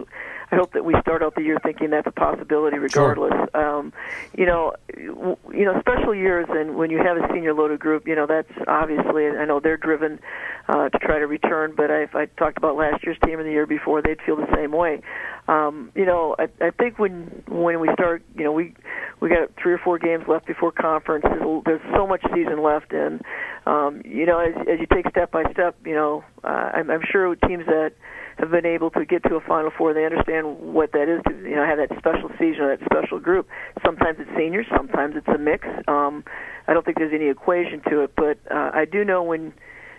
I 0.51 0.55
hope 0.57 0.73
that 0.73 0.83
we 0.83 0.93
start 1.01 1.23
out 1.23 1.35
the 1.35 1.43
year 1.43 1.57
thinking 1.63 1.91
that's 1.91 2.07
a 2.07 2.11
possibility, 2.11 2.77
regardless. 2.77 3.31
Sure. 3.31 3.77
Um, 3.77 3.93
you 4.37 4.45
know, 4.45 4.73
you 4.97 5.65
know, 5.65 5.79
special 5.79 6.13
years 6.13 6.47
and 6.49 6.75
when 6.75 6.89
you 6.89 6.97
have 6.97 7.17
a 7.17 7.27
senior 7.33 7.53
loaded 7.53 7.79
group, 7.79 8.07
you 8.07 8.15
know, 8.15 8.27
that's 8.27 8.51
obviously. 8.67 9.27
I 9.27 9.45
know 9.45 9.59
they're 9.59 9.77
driven 9.77 10.19
uh, 10.67 10.89
to 10.89 10.99
try 10.99 11.19
to 11.19 11.27
return, 11.27 11.73
but 11.75 11.89
I, 11.89 12.03
if 12.03 12.15
I 12.15 12.25
talked 12.25 12.57
about 12.57 12.75
last 12.75 13.03
year's 13.03 13.17
team 13.25 13.39
and 13.39 13.47
the 13.47 13.51
year 13.51 13.65
before, 13.65 14.01
they'd 14.01 14.21
feel 14.25 14.35
the 14.35 14.53
same 14.53 14.71
way. 14.71 15.01
Um, 15.47 15.91
you 15.95 16.05
know, 16.05 16.35
I, 16.37 16.49
I 16.59 16.71
think 16.71 16.99
when 16.99 17.43
when 17.47 17.79
we 17.79 17.89
start, 17.93 18.23
you 18.35 18.43
know, 18.43 18.51
we 18.51 18.73
we 19.21 19.29
got 19.29 19.49
three 19.61 19.73
or 19.73 19.77
four 19.77 19.99
games 19.99 20.25
left 20.27 20.47
before 20.47 20.71
conference. 20.71 21.23
There's, 21.27 21.63
there's 21.65 21.95
so 21.95 22.05
much 22.05 22.21
season 22.33 22.61
left, 22.61 22.91
and 22.91 23.21
um, 23.65 24.01
you 24.03 24.25
know, 24.25 24.39
as, 24.39 24.53
as 24.67 24.79
you 24.79 24.87
take 24.91 25.07
step 25.09 25.31
by 25.31 25.43
step, 25.51 25.75
you 25.85 25.95
know, 25.95 26.23
uh, 26.43 26.71
I'm, 26.73 26.89
I'm 26.89 27.03
sure 27.09 27.35
teams 27.35 27.65
that 27.67 27.93
have 28.41 28.51
been 28.51 28.65
able 28.65 28.89
to 28.91 29.05
get 29.05 29.23
to 29.23 29.35
a 29.35 29.41
Final 29.41 29.71
Four. 29.77 29.93
They 29.93 30.05
understand 30.05 30.59
what 30.59 30.91
that 30.93 31.07
is 31.07 31.21
to 31.27 31.49
you 31.49 31.55
know 31.55 31.65
have 31.65 31.77
that 31.77 31.95
special 31.97 32.29
season, 32.39 32.67
that 32.67 32.79
special 32.85 33.19
group. 33.19 33.47
Sometimes 33.85 34.17
it's 34.19 34.29
seniors, 34.35 34.65
sometimes 34.75 35.15
it's 35.15 35.27
a 35.27 35.37
mix. 35.37 35.67
Um, 35.87 36.23
I 36.67 36.73
don't 36.73 36.83
think 36.83 36.97
there's 36.97 37.13
any 37.13 37.27
equation 37.27 37.81
to 37.89 38.01
it, 38.01 38.13
but 38.15 38.39
uh, 38.49 38.71
I 38.73 38.85
do 38.85 39.05
know 39.05 39.23
when 39.23 39.53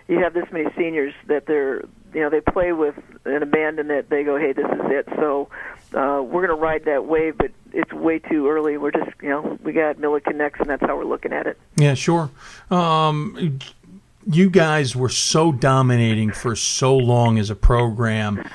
you 0.07 0.19
have 0.19 0.33
this 0.33 0.45
many 0.51 0.65
seniors 0.77 1.13
that 1.27 1.45
they're 1.45 1.81
you 2.13 2.21
know 2.21 2.29
they 2.29 2.41
play 2.41 2.73
with 2.73 2.95
an 3.25 3.41
abandon 3.41 3.87
that 3.87 4.09
they 4.09 4.23
go, 4.23 4.37
hey, 4.37 4.53
this 4.53 4.65
is 4.65 4.81
it. 4.85 5.07
So 5.15 5.49
uh, 5.93 6.21
we're 6.21 6.45
going 6.45 6.49
to 6.49 6.61
ride 6.61 6.85
that 6.85 7.05
wave, 7.05 7.37
but 7.37 7.51
it's 7.71 7.93
way 7.93 8.19
too 8.19 8.49
early. 8.49 8.77
We're 8.77 8.91
just 8.91 9.11
you 9.21 9.29
know 9.29 9.57
we 9.63 9.71
got 9.71 9.97
Millikin 9.97 10.35
next, 10.35 10.59
and 10.59 10.69
that's 10.69 10.81
how 10.81 10.97
we're 10.97 11.05
looking 11.05 11.31
at 11.31 11.47
it. 11.47 11.57
Yeah, 11.77 11.93
sure. 11.93 12.29
Um, 12.69 13.59
you 14.25 14.49
guys 14.49 14.95
were 14.95 15.09
so 15.09 15.51
dominating 15.51 16.31
for 16.31 16.55
so 16.55 16.95
long 16.95 17.37
as 17.37 17.49
a 17.49 17.55
program. 17.55 18.47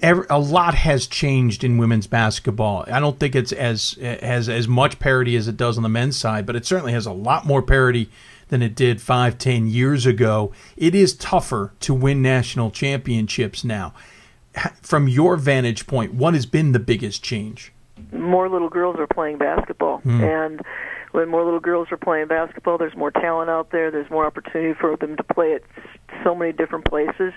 Every, 0.00 0.26
a 0.28 0.38
lot 0.38 0.74
has 0.74 1.06
changed 1.06 1.62
in 1.62 1.78
women's 1.78 2.06
basketball. 2.06 2.84
I 2.88 2.98
don't 3.00 3.18
think 3.20 3.36
it's 3.36 3.52
as 3.52 3.92
has 4.00 4.48
as 4.48 4.66
much 4.66 4.98
parity 4.98 5.36
as 5.36 5.46
it 5.48 5.56
does 5.56 5.76
on 5.76 5.82
the 5.82 5.88
men's 5.88 6.16
side, 6.16 6.44
but 6.44 6.56
it 6.56 6.66
certainly 6.66 6.92
has 6.92 7.06
a 7.06 7.12
lot 7.12 7.46
more 7.46 7.62
parity 7.62 8.10
than 8.48 8.62
it 8.62 8.74
did 8.74 9.00
five, 9.00 9.38
ten 9.38 9.66
years 9.66 10.04
ago. 10.04 10.52
It 10.76 10.94
is 10.94 11.14
tougher 11.14 11.72
to 11.80 11.94
win 11.94 12.20
national 12.20 12.70
championships 12.70 13.64
now. 13.64 13.94
From 14.82 15.08
your 15.08 15.36
vantage 15.36 15.86
point, 15.86 16.12
what 16.14 16.34
has 16.34 16.46
been 16.46 16.72
the 16.72 16.78
biggest 16.78 17.22
change? 17.22 17.72
More 18.12 18.48
little 18.48 18.68
girls 18.68 18.96
are 18.98 19.06
playing 19.06 19.38
basketball, 19.38 19.98
hmm. 19.98 20.22
and 20.22 20.60
when 21.12 21.28
more 21.28 21.44
little 21.44 21.60
girls 21.60 21.88
are 21.92 21.96
playing 21.96 22.26
basketball, 22.26 22.78
there's 22.78 22.96
more 22.96 23.10
talent 23.10 23.50
out 23.50 23.70
there. 23.70 23.90
There's 23.90 24.10
more 24.10 24.26
opportunity 24.26 24.74
for 24.78 24.96
them 24.96 25.16
to 25.16 25.22
play 25.22 25.54
at 25.54 25.62
so 26.24 26.34
many 26.34 26.52
different 26.52 26.84
places, 26.86 27.32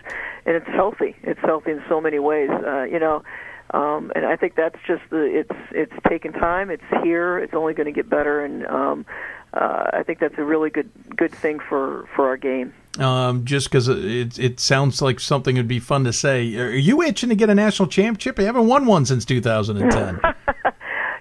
and 0.45 0.55
it's 0.55 0.67
healthy. 0.67 1.15
It's 1.23 1.39
healthy 1.41 1.71
in 1.71 1.83
so 1.87 2.01
many 2.01 2.19
ways. 2.19 2.49
Uh, 2.49 2.83
you 2.83 2.99
know, 2.99 3.23
um, 3.71 4.11
and 4.15 4.25
I 4.25 4.35
think 4.35 4.55
that's 4.55 4.77
just 4.87 5.03
the 5.09 5.23
it's 5.23 5.59
it's 5.71 5.93
taken 6.07 6.31
time. 6.33 6.69
It's 6.69 6.83
here. 7.03 7.37
It's 7.37 7.53
only 7.53 7.73
going 7.73 7.87
to 7.87 7.91
get 7.91 8.09
better, 8.09 8.43
and 8.43 8.65
um, 8.67 9.05
uh, 9.53 9.89
I 9.93 10.03
think 10.03 10.19
that's 10.19 10.37
a 10.37 10.43
really 10.43 10.69
good 10.69 10.89
good 11.15 11.33
thing 11.33 11.59
for 11.59 12.07
for 12.15 12.27
our 12.27 12.37
game. 12.37 12.73
Um, 12.99 13.43
just 13.43 13.69
because 13.69 13.89
it 13.89 14.39
it 14.39 14.59
sounds 14.59 15.01
like 15.01 15.19
something 15.19 15.57
would 15.57 15.67
be 15.67 15.79
fun 15.79 16.03
to 16.05 16.13
say. 16.13 16.55
Are 16.57 16.69
you 16.69 17.01
itching 17.01 17.29
to 17.29 17.35
get 17.35 17.49
a 17.49 17.55
national 17.55 17.89
championship? 17.89 18.39
You 18.39 18.45
haven't 18.45 18.67
won 18.67 18.85
one 18.85 19.05
since 19.05 19.25
2010. 19.25 20.21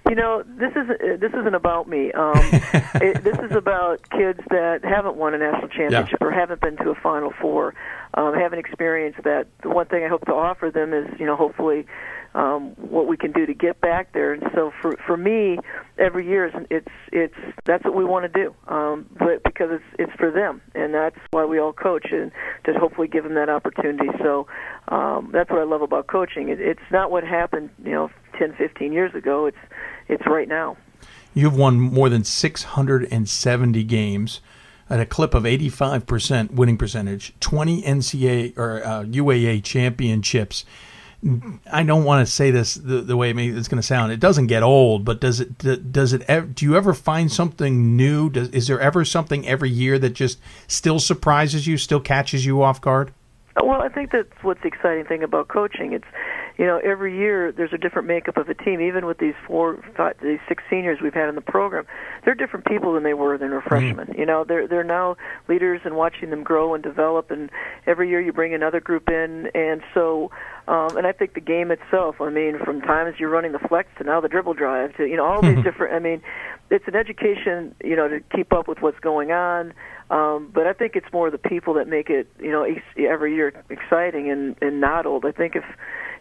You 0.09 0.15
know, 0.15 0.43
this 0.45 0.71
is 0.75 1.19
this 1.19 1.31
isn't 1.33 1.55
about 1.55 1.89
me. 1.89 2.11
Um, 2.11 2.33
it, 2.95 3.23
this 3.23 3.37
is 3.39 3.55
about 3.55 4.07
kids 4.11 4.39
that 4.51 4.83
haven't 4.83 5.15
won 5.15 5.33
a 5.33 5.39
national 5.39 5.69
championship 5.69 6.19
yeah. 6.21 6.27
or 6.27 6.31
haven't 6.31 6.61
been 6.61 6.77
to 6.77 6.91
a 6.91 6.95
Final 6.95 7.33
Four, 7.41 7.73
um, 8.13 8.35
haven't 8.35 8.59
experienced 8.59 9.23
that. 9.23 9.47
The 9.63 9.69
one 9.69 9.87
thing 9.87 10.03
I 10.03 10.07
hope 10.07 10.25
to 10.25 10.33
offer 10.33 10.69
them 10.69 10.93
is, 10.93 11.07
you 11.19 11.25
know, 11.25 11.35
hopefully 11.35 11.85
um, 12.35 12.71
what 12.77 13.07
we 13.07 13.15
can 13.15 13.31
do 13.31 13.45
to 13.45 13.53
get 13.53 13.79
back 13.79 14.11
there. 14.13 14.33
And 14.33 14.43
so 14.53 14.71
for 14.81 14.95
for 15.07 15.17
me, 15.17 15.57
every 15.97 16.27
year 16.27 16.51
it's 16.69 16.87
it's 17.11 17.35
that's 17.63 17.83
what 17.83 17.95
we 17.95 18.03
want 18.03 18.31
to 18.31 18.43
do. 18.43 18.53
Um, 18.67 19.07
but 19.17 19.41
because 19.43 19.69
it's 19.71 19.83
it's 19.97 20.13
for 20.19 20.29
them, 20.29 20.61
and 20.75 20.93
that's 20.93 21.17
why 21.31 21.45
we 21.45 21.59
all 21.59 21.73
coach 21.73 22.07
and 22.11 22.31
to 22.65 22.73
hopefully 22.73 23.07
give 23.07 23.23
them 23.23 23.35
that 23.35 23.49
opportunity. 23.49 24.09
So 24.21 24.47
um, 24.89 25.29
that's 25.31 25.49
what 25.49 25.59
I 25.59 25.63
love 25.63 25.81
about 25.81 26.07
coaching. 26.07 26.49
It, 26.49 26.59
it's 26.59 26.91
not 26.91 27.09
what 27.09 27.23
happened, 27.23 27.69
you 27.83 27.91
know, 27.91 28.11
10, 28.37 28.53
15 28.57 28.91
years 28.91 29.15
ago. 29.15 29.45
It's 29.45 29.57
it's 30.07 30.25
right 30.25 30.47
now. 30.47 30.77
You've 31.33 31.55
won 31.55 31.79
more 31.79 32.09
than 32.09 32.23
670 32.23 33.83
games 33.83 34.41
at 34.89 34.99
a 34.99 35.05
clip 35.05 35.33
of 35.33 35.43
85% 35.43 36.51
winning 36.51 36.77
percentage, 36.77 37.33
20 37.39 37.81
NCAA 37.81 38.57
or 38.57 38.83
uh, 38.83 39.03
UAA 39.03 39.63
championships. 39.63 40.65
I 41.71 41.81
don't 41.81 42.03
want 42.03 42.25
to 42.25 42.31
say 42.31 42.51
this 42.51 42.75
the, 42.75 43.01
the 43.01 43.17
way 43.17 43.31
it's 43.31 43.67
going 43.67 43.81
to 43.81 43.87
sound. 43.87 44.11
It 44.11 44.19
doesn't 44.19 44.45
get 44.45 44.61
old, 44.61 45.03
but 45.03 45.19
does 45.19 45.39
it? 45.39 45.57
Does 45.91 46.13
it? 46.13 46.53
Do 46.53 46.65
you 46.65 46.75
ever 46.75 46.93
find 46.93 47.31
something 47.31 47.95
new? 47.95 48.29
Does, 48.29 48.49
is 48.49 48.67
there 48.67 48.79
ever 48.79 49.03
something 49.03 49.47
every 49.47 49.71
year 49.71 49.97
that 49.97 50.11
just 50.11 50.37
still 50.67 50.99
surprises 50.99 51.65
you, 51.65 51.77
still 51.77 51.99
catches 51.99 52.45
you 52.45 52.61
off 52.61 52.79
guard? 52.79 53.11
Well, 53.63 53.81
I 53.81 53.89
think 53.89 54.11
that's 54.11 54.27
what's 54.41 54.61
the 54.61 54.67
exciting 54.67 55.05
thing 55.05 55.23
about 55.23 55.47
coaching. 55.47 55.93
It's 55.93 56.05
you 56.57 56.65
know, 56.65 56.77
every 56.83 57.17
year 57.17 57.51
there's 57.51 57.73
a 57.73 57.77
different 57.77 58.07
makeup 58.07 58.37
of 58.37 58.47
a 58.47 58.53
team. 58.53 58.79
Even 58.79 59.05
with 59.05 59.17
these 59.17 59.33
four, 59.45 59.83
five, 59.95 60.15
these 60.21 60.39
six 60.47 60.63
seniors 60.69 60.99
we've 61.01 61.13
had 61.13 61.27
in 61.27 61.35
the 61.35 61.41
program, 61.41 61.85
they're 62.23 62.35
different 62.35 62.65
people 62.65 62.93
than 62.93 63.03
they 63.03 63.13
were 63.13 63.37
they 63.37 63.47
were 63.47 63.61
freshmen. 63.61 64.07
Mm-hmm. 64.07 64.19
You 64.19 64.25
know, 64.25 64.43
they're 64.43 64.67
they're 64.67 64.83
now 64.83 65.17
leaders 65.47 65.81
and 65.83 65.95
watching 65.95 66.29
them 66.29 66.43
grow 66.43 66.73
and 66.73 66.83
develop. 66.83 67.31
And 67.31 67.49
every 67.85 68.09
year 68.09 68.21
you 68.21 68.31
bring 68.31 68.53
another 68.53 68.79
group 68.79 69.09
in, 69.09 69.49
and 69.53 69.81
so, 69.93 70.31
um, 70.67 70.95
and 70.97 71.05
I 71.05 71.11
think 71.11 71.33
the 71.33 71.41
game 71.41 71.71
itself. 71.71 72.21
I 72.21 72.29
mean, 72.29 72.59
from 72.63 72.81
times 72.81 73.15
you're 73.19 73.29
running 73.29 73.51
the 73.51 73.59
flex 73.59 73.89
to 73.97 74.03
now 74.05 74.21
the 74.21 74.29
dribble 74.29 74.53
drive 74.53 74.95
to 74.97 75.05
you 75.05 75.17
know 75.17 75.25
all 75.25 75.41
these 75.41 75.61
different. 75.63 75.93
I 75.93 75.99
mean, 75.99 76.21
it's 76.69 76.87
an 76.87 76.95
education, 76.95 77.75
you 77.83 77.95
know, 77.95 78.07
to 78.07 78.19
keep 78.35 78.51
up 78.53 78.67
with 78.67 78.79
what's 78.81 78.99
going 78.99 79.31
on. 79.31 79.73
Um, 80.09 80.51
but 80.53 80.67
I 80.67 80.73
think 80.73 80.95
it's 80.95 81.11
more 81.11 81.31
the 81.31 81.37
people 81.37 81.73
that 81.75 81.87
make 81.87 82.09
it, 82.09 82.27
you 82.39 82.51
know, 82.51 82.65
every 82.97 83.35
year 83.35 83.53
exciting 83.69 84.29
and, 84.29 84.55
and 84.61 84.79
not 84.79 85.05
old. 85.05 85.25
I 85.25 85.31
think 85.31 85.55
if 85.55 85.63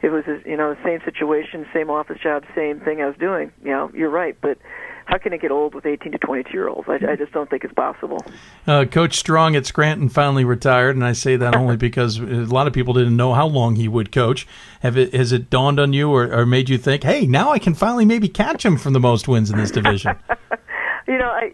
it 0.03 0.11
was 0.11 0.25
you 0.45 0.57
know 0.57 0.75
the 0.75 0.83
same 0.85 1.01
situation, 1.05 1.67
same 1.73 1.91
office 1.91 2.19
job, 2.23 2.45
same 2.55 2.81
thing 2.81 3.01
I 3.01 3.07
was 3.07 3.17
doing. 3.19 3.53
You 3.63 3.71
know, 3.71 3.91
you're 3.95 4.11
right, 4.11 4.37
but 4.41 4.59
how 5.07 5.19
can 5.19 5.33
it 5.33 5.41
get 5.41 5.51
old 5.51 5.75
with 5.75 5.87
18 5.87 6.13
to 6.13 6.19
22 6.19 6.51
year 6.53 6.69
olds? 6.69 6.89
I, 6.89 6.95
I 7.13 7.17
just 7.17 7.33
don't 7.33 7.49
think 7.49 7.65
it's 7.65 7.75
possible. 7.75 8.25
Uh, 8.67 8.85
Coach 8.85 9.17
Strong 9.17 9.57
at 9.57 9.67
Scranton 9.67 10.09
finally 10.09 10.45
retired, 10.45 10.97
and 10.97 11.05
I 11.05 11.13
say 11.13 11.37
that 11.37 11.55
only 11.55 11.77
because 11.77 12.19
a 12.19 12.25
lot 12.25 12.67
of 12.67 12.73
people 12.73 12.95
didn't 12.95 13.17
know 13.17 13.35
how 13.35 13.47
long 13.47 13.77
he 13.77 13.89
would 13.89 14.13
coach. 14.13 14.47
Have 14.81 14.97
it 14.97 15.15
has 15.15 15.33
it 15.33 15.51
dawned 15.51 15.79
on 15.79 15.93
you, 15.93 16.11
or, 16.11 16.33
or 16.33 16.47
made 16.47 16.69
you 16.69 16.79
think, 16.79 17.03
hey, 17.03 17.27
now 17.27 17.51
I 17.51 17.59
can 17.59 17.75
finally 17.75 18.05
maybe 18.05 18.29
catch 18.29 18.65
him 18.65 18.77
from 18.77 18.93
the 18.93 19.01
most 19.01 19.29
wins 19.29 19.51
in 19.51 19.59
this 19.59 19.71
division? 19.71 20.17
you 21.09 21.19
know, 21.19 21.29
I 21.29 21.53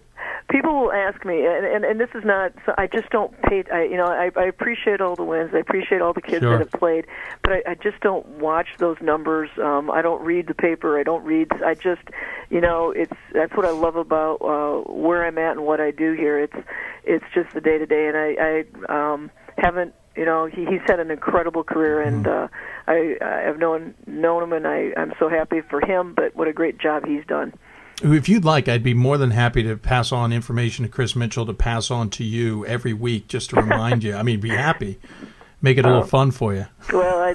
people 0.51 0.75
will 0.75 0.93
ask 0.93 1.25
me, 1.25 1.47
and, 1.47 1.65
and 1.65 1.85
and 1.85 2.01
this 2.01 2.11
is 2.15 2.25
not. 2.25 2.53
So 2.67 2.75
I 2.77 2.87
just 2.87 3.09
don't 3.11 3.33
pay. 3.43 3.65
I 3.73 3.85
you 3.85 3.97
know 3.97 4.07
I, 4.07 4.31
I 4.37 4.45
appreciate 4.45 5.01
all 5.01 5.17
the 5.17 5.25
wins. 5.25 5.51
I 5.55 5.59
appreciate 5.59 6.03
all 6.03 6.13
the 6.13 6.21
kids 6.21 6.43
sure. 6.43 6.59
that 6.59 6.71
have 6.71 6.81
played, 6.81 7.07
but 7.43 7.53
I, 7.53 7.63
I 7.71 7.75
just 7.75 8.01
don't 8.01 8.27
watch 8.39 8.69
those 8.79 8.97
numbers. 9.01 9.51
Um, 9.63 9.91
I 9.91 10.03
don't 10.03 10.23
read 10.23 10.47
the 10.47 10.55
paper. 10.55 10.99
I 10.99 11.03
don't 11.03 11.25
read. 11.25 11.51
I 11.65 11.75
just, 11.75 12.03
you 12.51 12.61
know, 12.61 12.91
it's 12.91 13.13
that's 13.33 13.57
what 13.57 13.65
I 13.65 13.71
love 13.71 13.97
about 13.97 14.37
uh, 14.43 14.93
where 14.93 15.25
I'm 15.25 15.39
at 15.39 15.53
and 15.53 15.65
what 15.65 15.81
I 15.81 15.91
do 15.91 16.13
here. 16.13 16.39
It's 16.39 16.57
it's 17.05 17.25
just 17.35 17.55
the 17.55 17.61
day 17.61 17.79
to 17.79 17.87
day, 17.87 18.09
and 18.09 18.17
I 18.17 18.65
I 18.91 19.13
um, 19.13 19.31
haven't 19.57 19.95
you 20.17 20.25
know 20.25 20.47
he 20.47 20.67
he's 20.67 20.81
had 20.87 21.01
an 21.01 21.11
incredible 21.11 21.63
career 21.63 22.01
and 22.01 22.27
mm-hmm. 22.27 22.45
uh 22.45 22.93
i 22.93 23.17
i 23.25 23.43
have 23.43 23.59
known 23.59 23.95
known 24.07 24.43
him 24.43 24.53
and 24.53 24.67
i 24.67 24.91
i'm 24.97 25.13
so 25.21 25.29
happy 25.29 25.61
for 25.61 25.81
him 25.81 26.15
but 26.15 26.35
what 26.35 26.49
a 26.49 26.53
great 26.53 26.79
job 26.79 27.07
he's 27.07 27.25
done 27.27 27.53
if 28.03 28.29
you'd 28.29 28.45
like, 28.45 28.69
I'd 28.69 28.83
be 28.83 28.95
more 28.95 29.19
than 29.19 29.31
happy 29.31 29.63
to 29.63 29.77
pass 29.77 30.13
on 30.13 30.33
information 30.33 30.85
to 30.85 30.91
Chris 30.91 31.15
Mitchell 31.15 31.47
to 31.47 31.55
pass 31.55 31.91
on 31.91 32.11
to 32.11 32.25
you 32.25 32.65
every 32.67 32.93
week 32.93 33.29
just 33.29 33.51
to 33.51 33.57
remind 33.57 34.05
you. 34.05 34.15
I 34.15 34.23
mean, 34.23 34.41
be 34.41 34.51
happy. 34.51 34.99
Make 35.63 35.77
it 35.77 35.85
a 35.85 35.89
little 35.89 36.03
Um, 36.05 36.09
fun 36.09 36.31
for 36.31 36.55
you. 36.55 36.65
Well, 36.91 37.19
I, 37.19 37.35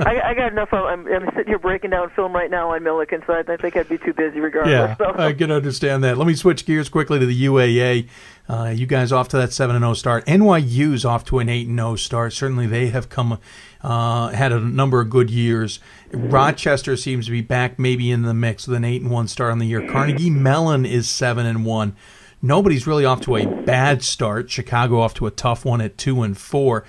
I, 0.00 0.20
I 0.30 0.34
got 0.34 0.52
enough. 0.52 0.68
I'm, 0.74 1.06
I'm 1.06 1.24
sitting 1.30 1.46
here 1.46 1.58
breaking 1.58 1.88
down 1.88 2.10
film 2.10 2.34
right 2.34 2.50
now 2.50 2.74
on 2.74 2.82
Millikin, 2.82 3.26
so 3.26 3.32
I, 3.32 3.50
I 3.50 3.56
think 3.56 3.76
I'd 3.78 3.88
be 3.88 3.96
too 3.96 4.12
busy 4.12 4.40
regardless. 4.40 4.72
Yeah, 4.72 4.94
so. 4.96 5.14
I 5.18 5.32
can 5.32 5.50
understand 5.50 6.04
that. 6.04 6.18
Let 6.18 6.26
me 6.26 6.34
switch 6.34 6.66
gears 6.66 6.90
quickly 6.90 7.18
to 7.18 7.24
the 7.24 7.46
UAA. 7.46 8.08
Uh, 8.46 8.72
you 8.76 8.84
guys 8.84 9.10
off 9.10 9.28
to 9.28 9.38
that 9.38 9.54
seven 9.54 9.74
and 9.74 9.82
zero 9.84 9.94
start. 9.94 10.26
NYU's 10.26 11.06
off 11.06 11.24
to 11.26 11.38
an 11.38 11.48
eight 11.48 11.66
and 11.66 11.78
zero 11.78 11.96
start. 11.96 12.34
Certainly, 12.34 12.66
they 12.66 12.88
have 12.88 13.08
come 13.08 13.38
uh, 13.80 14.28
had 14.28 14.52
a 14.52 14.60
number 14.60 15.00
of 15.00 15.08
good 15.08 15.30
years. 15.30 15.80
Rochester 16.12 16.96
seems 16.96 17.24
to 17.26 17.32
be 17.32 17.40
back, 17.40 17.78
maybe 17.78 18.10
in 18.10 18.22
the 18.22 18.34
mix 18.34 18.66
with 18.68 18.76
an 18.76 18.84
eight 18.84 19.00
and 19.00 19.10
one 19.10 19.28
start 19.28 19.50
on 19.50 19.58
the 19.58 19.66
year. 19.66 19.86
Carnegie 19.90 20.28
Mellon 20.30 20.84
is 20.84 21.08
seven 21.08 21.46
and 21.46 21.64
one. 21.64 21.96
Nobody's 22.42 22.86
really 22.86 23.04
off 23.04 23.20
to 23.22 23.36
a 23.36 23.46
bad 23.46 24.02
start. 24.02 24.50
Chicago 24.50 25.00
off 25.00 25.14
to 25.14 25.26
a 25.26 25.30
tough 25.30 25.64
one 25.64 25.80
at 25.80 25.96
two 25.96 26.22
and 26.22 26.36
four. 26.36 26.84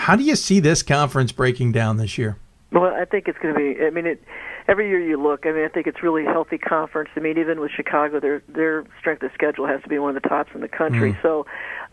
How 0.00 0.16
do 0.16 0.24
you 0.24 0.34
see 0.34 0.60
this 0.60 0.82
conference 0.82 1.30
breaking 1.30 1.72
down 1.72 1.98
this 1.98 2.16
year? 2.16 2.38
Well, 2.72 2.94
I 2.94 3.04
think 3.04 3.28
it's 3.28 3.38
going 3.38 3.52
to 3.52 3.58
be. 3.58 3.84
I 3.84 3.90
mean, 3.90 4.06
it, 4.06 4.22
every 4.66 4.88
year 4.88 5.00
you 5.00 5.20
look. 5.20 5.44
I 5.44 5.52
mean, 5.52 5.64
I 5.64 5.68
think 5.68 5.86
it's 5.86 6.02
really 6.02 6.24
healthy 6.24 6.56
conference. 6.56 7.10
I 7.16 7.20
mean, 7.20 7.36
even 7.36 7.60
with 7.60 7.70
Chicago, 7.70 8.18
their 8.18 8.42
their 8.48 8.84
strength 8.98 9.22
of 9.22 9.30
schedule 9.34 9.66
has 9.66 9.82
to 9.82 9.88
be 9.88 9.98
one 9.98 10.16
of 10.16 10.22
the 10.22 10.28
tops 10.28 10.50
in 10.54 10.62
the 10.62 10.68
country. 10.68 11.12
Mm. 11.12 11.22
So, 11.22 11.46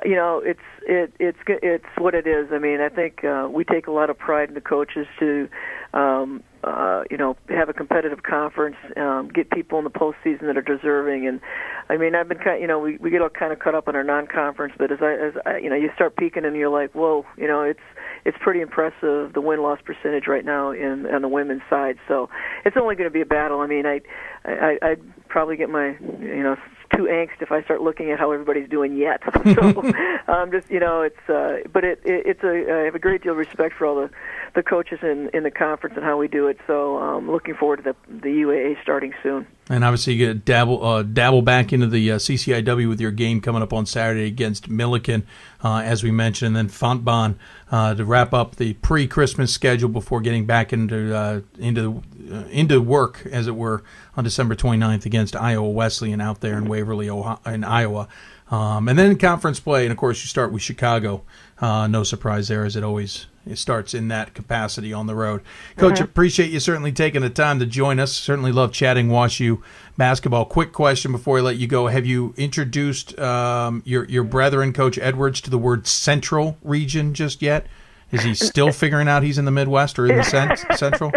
you 0.05 0.15
know, 0.15 0.41
it's 0.45 0.59
it 0.83 1.11
it's 1.19 1.39
it's 1.47 1.85
what 1.97 2.13
it 2.15 2.27
is. 2.27 2.47
I 2.53 2.59
mean, 2.59 2.79
I 2.79 2.89
think 2.89 3.25
uh, 3.25 3.49
we 3.51 3.65
take 3.65 3.87
a 3.87 3.91
lot 3.91 4.09
of 4.09 4.17
pride 4.17 4.49
in 4.49 4.55
the 4.55 4.61
coaches 4.61 5.07
to, 5.19 5.49
um, 5.93 6.43
uh, 6.63 7.03
you 7.09 7.17
know, 7.17 7.35
have 7.49 7.69
a 7.69 7.73
competitive 7.73 8.23
conference, 8.23 8.77
um, 8.95 9.29
get 9.29 9.49
people 9.49 9.79
in 9.79 9.83
the 9.83 9.89
postseason 9.89 10.41
that 10.41 10.57
are 10.57 10.61
deserving. 10.61 11.27
And 11.27 11.41
I 11.89 11.97
mean, 11.97 12.13
I've 12.15 12.29
been 12.29 12.37
kind, 12.37 12.61
you 12.61 12.67
know, 12.67 12.79
we 12.79 12.97
we 12.97 13.09
get 13.09 13.21
all 13.21 13.29
kind 13.29 13.51
of 13.51 13.59
caught 13.59 13.75
up 13.75 13.87
in 13.87 13.95
our 13.95 14.03
non-conference, 14.03 14.75
but 14.77 14.91
as 14.91 14.99
I 15.01 15.13
as 15.13 15.33
I, 15.45 15.57
you 15.57 15.69
know, 15.69 15.75
you 15.75 15.89
start 15.95 16.15
peeking 16.15 16.45
and 16.45 16.55
you're 16.55 16.69
like, 16.69 16.91
whoa, 16.93 17.25
you 17.35 17.47
know, 17.47 17.63
it's 17.63 17.79
it's 18.27 18.37
pretty 18.41 18.59
impressive 18.59 19.31
the 19.33 19.39
win 19.41 19.61
loss 19.61 19.79
percentage 19.85 20.27
right 20.27 20.43
now 20.43 20.71
in 20.71 21.05
on 21.07 21.21
the 21.21 21.29
women's 21.29 21.61
side. 21.69 21.95
So 22.09 22.29
it's 22.65 22.75
only 22.75 22.95
going 22.95 23.09
to 23.09 23.13
be 23.13 23.21
a 23.21 23.25
battle. 23.25 23.61
I 23.61 23.67
mean, 23.67 23.85
I, 23.85 24.01
I 24.43 24.77
I'd 24.81 25.01
probably 25.37 25.55
get 25.55 25.69
my 25.69 25.95
you 26.19 26.41
know 26.41 26.57
too 26.95 27.03
angst 27.03 27.41
if 27.41 27.51
I 27.51 27.61
start 27.61 27.81
looking 27.81 28.09
at 28.09 28.17
how 28.17 28.31
everybody's 28.31 28.67
doing 28.67 28.97
yet. 28.97 29.21
so 29.53 29.83
um, 30.27 30.51
just 30.51 30.67
you 30.71 30.79
know, 30.79 31.03
it's 31.03 31.29
uh, 31.29 31.59
but 31.71 31.83
it, 31.83 32.01
it 32.03 32.25
it's 32.25 32.43
a 32.43 32.73
I 32.73 32.85
have 32.85 32.95
a 32.95 32.99
great 32.99 33.21
deal 33.21 33.33
of 33.33 33.37
respect 33.37 33.75
for 33.75 33.85
all 33.85 33.95
the 33.95 34.09
the 34.55 34.63
coaches 34.63 34.97
in 35.03 35.29
in 35.33 35.43
the 35.43 35.51
conference 35.51 35.95
and 35.95 36.03
how 36.03 36.17
we 36.17 36.27
do 36.27 36.47
it. 36.47 36.57
So 36.65 36.97
um, 36.97 37.29
looking 37.29 37.53
forward 37.53 37.83
to 37.83 37.83
the 37.83 37.95
the 38.11 38.29
UAA 38.29 38.81
starting 38.81 39.13
soon. 39.21 39.45
And 39.69 39.83
obviously, 39.83 40.13
you 40.13 40.25
get 40.25 40.33
to 40.33 40.39
dabble 40.39 40.83
uh, 40.83 41.03
dabble 41.03 41.41
back 41.41 41.73
into 41.73 41.87
the 41.87 42.13
uh, 42.13 42.15
CCIW 42.17 42.87
with 42.87 43.01
your 43.01 43.11
game 43.11 43.41
coming 43.41 43.61
up 43.61 43.73
on 43.73 43.85
Saturday 43.85 44.25
against 44.25 44.69
Millikin, 44.69 45.23
uh, 45.61 45.79
as 45.79 46.03
we 46.03 46.11
mentioned, 46.11 46.55
and 46.55 46.69
then 46.69 46.69
Fontbonne 46.69 47.35
uh, 47.69 47.93
to 47.93 48.05
wrap 48.05 48.33
up 48.33 48.55
the 48.55 48.73
pre-Christmas 48.75 49.53
schedule 49.53 49.89
before 49.89 50.21
getting 50.21 50.45
back 50.45 50.71
into 50.71 51.13
uh, 51.13 51.41
into 51.59 52.01
uh, 52.31 52.45
into 52.49 52.79
work, 52.79 53.27
as 53.29 53.47
it 53.47 53.55
were, 53.55 53.83
on 54.17 54.23
December 54.23 54.55
29th 54.55 55.05
against 55.05 55.35
Iowa 55.35 55.69
Wesleyan 55.69 56.19
out 56.19 56.41
there 56.41 56.57
in 56.57 56.67
Waverly, 56.67 57.09
Ohio, 57.09 57.39
in 57.45 57.63
Iowa. 57.63 58.07
Um, 58.49 58.89
and 58.89 58.97
then 58.97 59.17
conference 59.17 59.59
play, 59.59 59.85
and 59.85 59.91
of 59.91 59.97
course, 59.97 60.21
you 60.23 60.27
start 60.27 60.51
with 60.51 60.61
Chicago. 60.61 61.23
Uh, 61.59 61.87
no 61.87 62.03
surprise 62.03 62.47
there, 62.47 62.65
as 62.65 62.75
it 62.75 62.83
always 62.83 63.27
it 63.45 63.57
starts 63.57 63.93
in 63.93 64.09
that 64.09 64.33
capacity 64.33 64.91
on 64.91 65.07
the 65.07 65.15
road. 65.15 65.41
Coach, 65.77 65.99
appreciate 65.99 66.49
you 66.51 66.59
certainly 66.59 66.91
taking 66.91 67.21
the 67.21 67.29
time 67.29 67.59
to 67.59 67.65
join 67.65 67.99
us. 67.99 68.13
Certainly 68.13 68.51
love 68.51 68.73
chatting 68.73 69.09
Wash 69.09 69.39
U 69.39 69.63
basketball. 69.97 70.45
Quick 70.45 70.73
question 70.73 71.11
before 71.11 71.37
I 71.37 71.41
let 71.41 71.57
you 71.57 71.67
go: 71.67 71.87
Have 71.87 72.05
you 72.05 72.33
introduced 72.37 73.17
um, 73.19 73.81
your 73.85 74.05
your 74.05 74.23
brethren, 74.23 74.73
Coach 74.73 74.97
Edwards, 74.97 75.41
to 75.41 75.49
the 75.49 75.57
word 75.57 75.87
Central 75.87 76.57
region 76.61 77.13
just 77.13 77.41
yet? 77.41 77.67
Is 78.11 78.23
he 78.23 78.33
still 78.33 78.71
figuring 78.71 79.09
out 79.09 79.23
he's 79.23 79.37
in 79.37 79.45
the 79.45 79.51
Midwest 79.51 79.99
or 79.99 80.07
in 80.07 80.15
the 80.15 80.23
cent- 80.23 80.65
Central? 80.77 81.11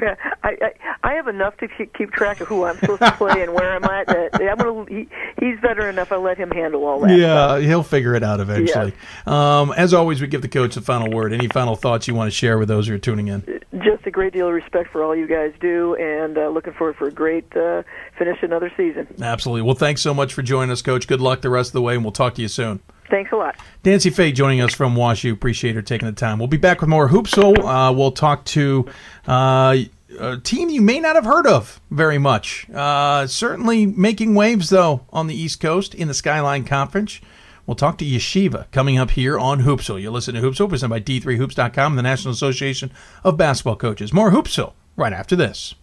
Yeah, 0.00 0.16
I, 0.42 0.56
I 0.60 0.72
I 1.04 1.14
have 1.14 1.26
enough 1.26 1.56
to 1.58 1.68
keep, 1.68 2.12
track 2.12 2.40
of 2.40 2.48
who 2.48 2.64
I'm 2.64 2.76
supposed 2.78 3.00
to 3.00 3.10
play 3.12 3.42
and 3.42 3.52
where 3.52 3.74
I'm 3.74 3.84
at. 3.84 4.06
That 4.06 4.34
I'm 4.34 4.56
gonna. 4.56 4.84
He, 4.88 5.08
he's 5.38 5.58
better 5.60 5.88
enough. 5.88 6.12
I 6.12 6.16
let 6.16 6.38
him 6.38 6.50
handle 6.50 6.84
all 6.84 7.00
that. 7.00 7.16
Yeah, 7.16 7.58
he'll 7.58 7.82
figure 7.82 8.14
it 8.14 8.22
out 8.22 8.40
eventually. 8.40 8.92
Um, 9.26 9.72
as 9.76 9.94
always, 9.94 10.20
we 10.20 10.28
give 10.28 10.42
the 10.42 10.48
coach 10.48 10.74
the 10.74 10.80
final 10.80 11.10
word. 11.10 11.32
Any 11.32 11.48
final 11.48 11.74
thoughts 11.74 12.06
you 12.06 12.14
want 12.14 12.30
to 12.30 12.36
share 12.36 12.58
with 12.58 12.68
those 12.68 12.86
who 12.86 12.94
are 12.94 12.98
tuning 12.98 13.28
in? 13.28 13.60
Just 13.78 14.06
a 14.06 14.10
great 14.10 14.32
deal 14.32 14.46
of 14.46 14.54
respect 14.54 14.90
for 14.90 15.02
all 15.02 15.16
you 15.16 15.26
guys 15.26 15.52
do, 15.60 15.96
and 15.96 16.38
uh, 16.38 16.48
looking 16.48 16.72
forward 16.72 16.96
for 16.96 17.08
a 17.08 17.12
great 17.12 17.44
uh, 17.56 17.82
finish 18.16 18.42
another 18.42 18.72
season. 18.76 19.08
Absolutely. 19.20 19.62
Well, 19.62 19.74
thanks 19.74 20.02
so 20.02 20.14
much 20.14 20.34
for 20.34 20.42
joining 20.42 20.70
us, 20.70 20.82
Coach. 20.82 21.08
Good 21.08 21.20
luck 21.20 21.40
the 21.40 21.50
rest 21.50 21.70
of 21.70 21.74
the 21.74 21.82
way, 21.82 21.94
and 21.94 22.04
we'll 22.04 22.12
talk 22.12 22.34
to 22.34 22.42
you 22.42 22.48
soon. 22.48 22.80
Thanks 23.10 23.30
a 23.32 23.36
lot. 23.36 23.56
Nancy 23.84 24.08
Fahey 24.08 24.32
joining 24.32 24.62
us 24.62 24.72
from 24.72 24.94
WashU. 24.94 25.32
Appreciate 25.32 25.74
her 25.74 25.82
taking 25.82 26.06
the 26.06 26.12
time. 26.12 26.38
We'll 26.38 26.48
be 26.48 26.56
back 26.56 26.80
with 26.80 26.88
more 26.88 27.10
Hoopsville. 27.10 27.58
Uh, 27.58 27.92
we'll 27.92 28.12
talk 28.12 28.44
to 28.46 28.86
uh, 29.26 29.76
a 30.18 30.38
team 30.38 30.68
you 30.68 30.82
may 30.82 31.00
not 31.00 31.16
have 31.16 31.24
heard 31.24 31.46
of 31.46 31.80
very 31.90 32.18
much. 32.18 32.68
Uh, 32.70 33.26
certainly 33.26 33.86
making 33.86 34.34
waves, 34.34 34.70
though, 34.70 35.06
on 35.10 35.26
the 35.26 35.34
East 35.34 35.60
Coast 35.60 35.94
in 35.94 36.08
the 36.08 36.14
Skyline 36.14 36.64
Conference. 36.64 37.20
We'll 37.66 37.76
talk 37.76 37.98
to 37.98 38.04
Yeshiva 38.04 38.70
coming 38.72 38.98
up 38.98 39.12
here 39.12 39.38
on 39.38 39.62
Hoopsville. 39.62 40.00
You'll 40.00 40.12
listen 40.12 40.34
to 40.34 40.40
Hoopsville, 40.40 40.68
presented 40.68 40.90
by 40.90 41.00
D3Hoops.com 41.00 41.92
and 41.92 41.98
the 41.98 42.02
National 42.02 42.34
Association 42.34 42.90
of 43.22 43.36
Basketball 43.36 43.76
Coaches. 43.76 44.12
More 44.12 44.30
Hoopsville 44.30 44.72
right 44.96 45.12
after 45.12 45.36
this. 45.36 45.74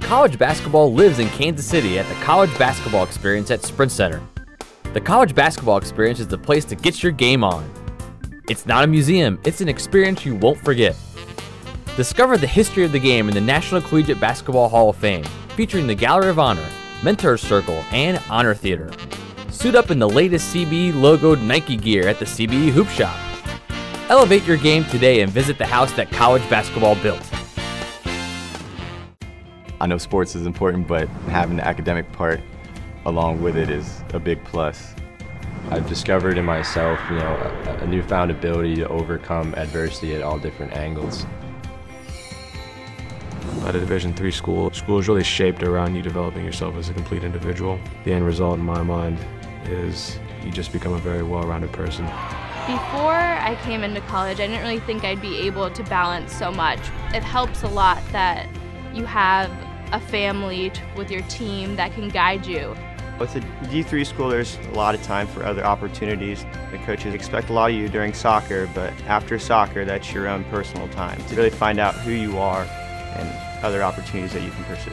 College 0.00 0.38
basketball 0.38 0.92
lives 0.92 1.18
in 1.18 1.28
Kansas 1.30 1.66
City 1.66 1.98
at 1.98 2.06
the 2.08 2.14
College 2.24 2.56
Basketball 2.58 3.04
Experience 3.04 3.50
at 3.50 3.62
Sprint 3.62 3.90
Center. 3.90 4.22
The 4.92 5.00
College 5.00 5.34
Basketball 5.34 5.78
Experience 5.78 6.20
is 6.20 6.28
the 6.28 6.38
place 6.38 6.64
to 6.66 6.76
get 6.76 7.02
your 7.02 7.10
game 7.10 7.42
on. 7.42 7.68
It's 8.48 8.66
not 8.66 8.84
a 8.84 8.86
museum, 8.86 9.40
it's 9.44 9.60
an 9.60 9.68
experience 9.68 10.24
you 10.24 10.36
won't 10.36 10.58
forget. 10.58 10.94
Discover 11.96 12.38
the 12.38 12.46
history 12.48 12.82
of 12.82 12.90
the 12.90 12.98
game 12.98 13.28
in 13.28 13.34
the 13.34 13.40
National 13.40 13.80
Collegiate 13.80 14.18
Basketball 14.18 14.68
Hall 14.68 14.90
of 14.90 14.96
Fame, 14.96 15.22
featuring 15.50 15.86
the 15.86 15.94
Gallery 15.94 16.28
of 16.28 16.40
Honor, 16.40 16.68
Mentor 17.04 17.36
Circle, 17.36 17.84
and 17.92 18.20
Honor 18.28 18.52
Theater. 18.52 18.90
Suit 19.48 19.76
up 19.76 19.92
in 19.92 20.00
the 20.00 20.08
latest 20.08 20.52
CBE 20.52 20.94
logoed 20.94 21.40
Nike 21.40 21.76
gear 21.76 22.08
at 22.08 22.18
the 22.18 22.24
CBE 22.24 22.70
Hoop 22.70 22.88
Shop. 22.88 23.16
Elevate 24.10 24.42
your 24.42 24.56
game 24.56 24.84
today 24.86 25.20
and 25.20 25.30
visit 25.30 25.56
the 25.56 25.66
house 25.66 25.92
that 25.92 26.10
college 26.10 26.42
basketball 26.50 26.96
built. 26.96 27.22
I 29.80 29.86
know 29.86 29.96
sports 29.96 30.34
is 30.34 30.46
important, 30.46 30.88
but 30.88 31.06
having 31.28 31.58
the 31.58 31.64
academic 31.64 32.10
part 32.10 32.40
along 33.06 33.40
with 33.40 33.56
it 33.56 33.70
is 33.70 34.02
a 34.12 34.18
big 34.18 34.42
plus. 34.44 34.96
I've 35.70 35.88
discovered 35.88 36.38
in 36.38 36.44
myself, 36.44 36.98
you 37.08 37.18
know, 37.18 37.36
a, 37.66 37.84
a 37.84 37.86
newfound 37.86 38.32
ability 38.32 38.74
to 38.76 38.88
overcome 38.88 39.54
adversity 39.54 40.16
at 40.16 40.22
all 40.22 40.40
different 40.40 40.72
angles. 40.72 41.24
At 43.62 43.74
a 43.74 43.80
Division 43.80 44.12
three 44.12 44.30
school, 44.30 44.70
school 44.72 44.98
is 44.98 45.08
really 45.08 45.24
shaped 45.24 45.62
around 45.62 45.94
you 45.94 46.02
developing 46.02 46.44
yourself 46.44 46.76
as 46.76 46.90
a 46.90 46.92
complete 46.92 47.24
individual. 47.24 47.80
The 48.04 48.12
end 48.12 48.26
result, 48.26 48.58
in 48.58 48.64
my 48.64 48.82
mind, 48.82 49.18
is 49.64 50.18
you 50.44 50.50
just 50.50 50.70
become 50.70 50.92
a 50.92 50.98
very 50.98 51.22
well-rounded 51.22 51.72
person. 51.72 52.04
Before 52.66 53.14
I 53.14 53.58
came 53.62 53.82
into 53.82 54.02
college, 54.02 54.38
I 54.40 54.46
didn't 54.46 54.62
really 54.62 54.80
think 54.80 55.04
I'd 55.04 55.22
be 55.22 55.38
able 55.38 55.70
to 55.70 55.82
balance 55.84 56.30
so 56.32 56.50
much. 56.50 56.80
It 57.14 57.22
helps 57.22 57.62
a 57.62 57.68
lot 57.68 58.02
that 58.12 58.48
you 58.92 59.06
have 59.06 59.50
a 59.92 60.00
family 60.00 60.70
with 60.94 61.10
your 61.10 61.22
team 61.22 61.76
that 61.76 61.94
can 61.94 62.10
guide 62.10 62.44
you. 62.44 62.76
With 63.18 63.34
a 63.36 63.40
D3 63.40 64.04
school, 64.04 64.28
there's 64.28 64.58
a 64.72 64.72
lot 64.72 64.94
of 64.94 65.02
time 65.02 65.26
for 65.26 65.44
other 65.44 65.64
opportunities. 65.64 66.44
The 66.70 66.78
coaches 66.78 67.14
expect 67.14 67.48
a 67.48 67.52
lot 67.52 67.70
of 67.70 67.76
you 67.76 67.88
during 67.88 68.12
soccer, 68.12 68.68
but 68.74 68.92
after 69.06 69.38
soccer, 69.38 69.84
that's 69.84 70.12
your 70.12 70.28
own 70.28 70.44
personal 70.44 70.88
time 70.88 71.22
to 71.28 71.36
really 71.36 71.50
find 71.50 71.78
out 71.78 71.94
who 71.94 72.10
you 72.10 72.38
are 72.38 72.66
and 73.16 73.64
other 73.64 73.82
opportunities 73.82 74.32
that 74.32 74.42
you 74.42 74.50
can 74.50 74.64
pursue. 74.64 74.92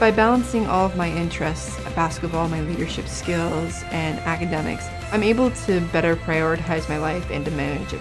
By 0.00 0.10
balancing 0.10 0.66
all 0.66 0.86
of 0.86 0.96
my 0.96 1.10
interests, 1.10 1.78
basketball, 1.94 2.48
my 2.48 2.62
leadership 2.62 3.06
skills, 3.06 3.82
and 3.90 4.18
academics, 4.20 4.88
I'm 5.12 5.22
able 5.22 5.50
to 5.50 5.80
better 5.92 6.16
prioritize 6.16 6.88
my 6.88 6.96
life 6.96 7.30
and 7.30 7.44
to 7.44 7.50
manage 7.50 7.92
it. 7.92 8.00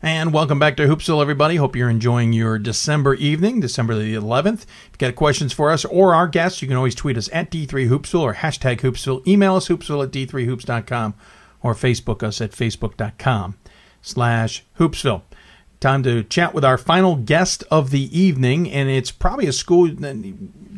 And 0.00 0.32
welcome 0.32 0.58
back 0.58 0.76
to 0.76 0.86
Hoopsville, 0.86 1.20
everybody. 1.20 1.56
Hope 1.56 1.76
you're 1.76 1.90
enjoying 1.90 2.32
your 2.32 2.58
December 2.58 3.14
evening, 3.16 3.60
December 3.60 3.96
the 3.96 4.14
11th. 4.14 4.62
If 4.62 4.88
you've 4.92 4.98
got 4.98 5.16
questions 5.16 5.52
for 5.52 5.70
us 5.70 5.84
or 5.84 6.14
our 6.14 6.28
guests, 6.28 6.62
you 6.62 6.68
can 6.68 6.76
always 6.78 6.94
tweet 6.94 7.18
us 7.18 7.28
at 7.34 7.50
D3Hoopsville 7.50 8.20
or 8.20 8.34
hashtag 8.34 8.80
Hoopsville. 8.80 9.26
Email 9.26 9.56
us, 9.56 9.68
hoopsville 9.68 10.04
at 10.04 10.12
D3Hoops.com 10.12 11.14
or 11.66 11.74
Facebook 11.74 12.22
us 12.22 12.40
at 12.40 12.52
Facebook.com 12.52 13.56
slash 14.00 14.64
Hoopsville. 14.78 15.22
Time 15.78 16.02
to 16.04 16.22
chat 16.24 16.54
with 16.54 16.64
our 16.64 16.78
final 16.78 17.16
guest 17.16 17.62
of 17.70 17.90
the 17.90 18.18
evening, 18.18 18.70
and 18.70 18.88
it's 18.88 19.10
probably 19.10 19.46
a 19.46 19.52
school 19.52 19.88
that 19.88 20.16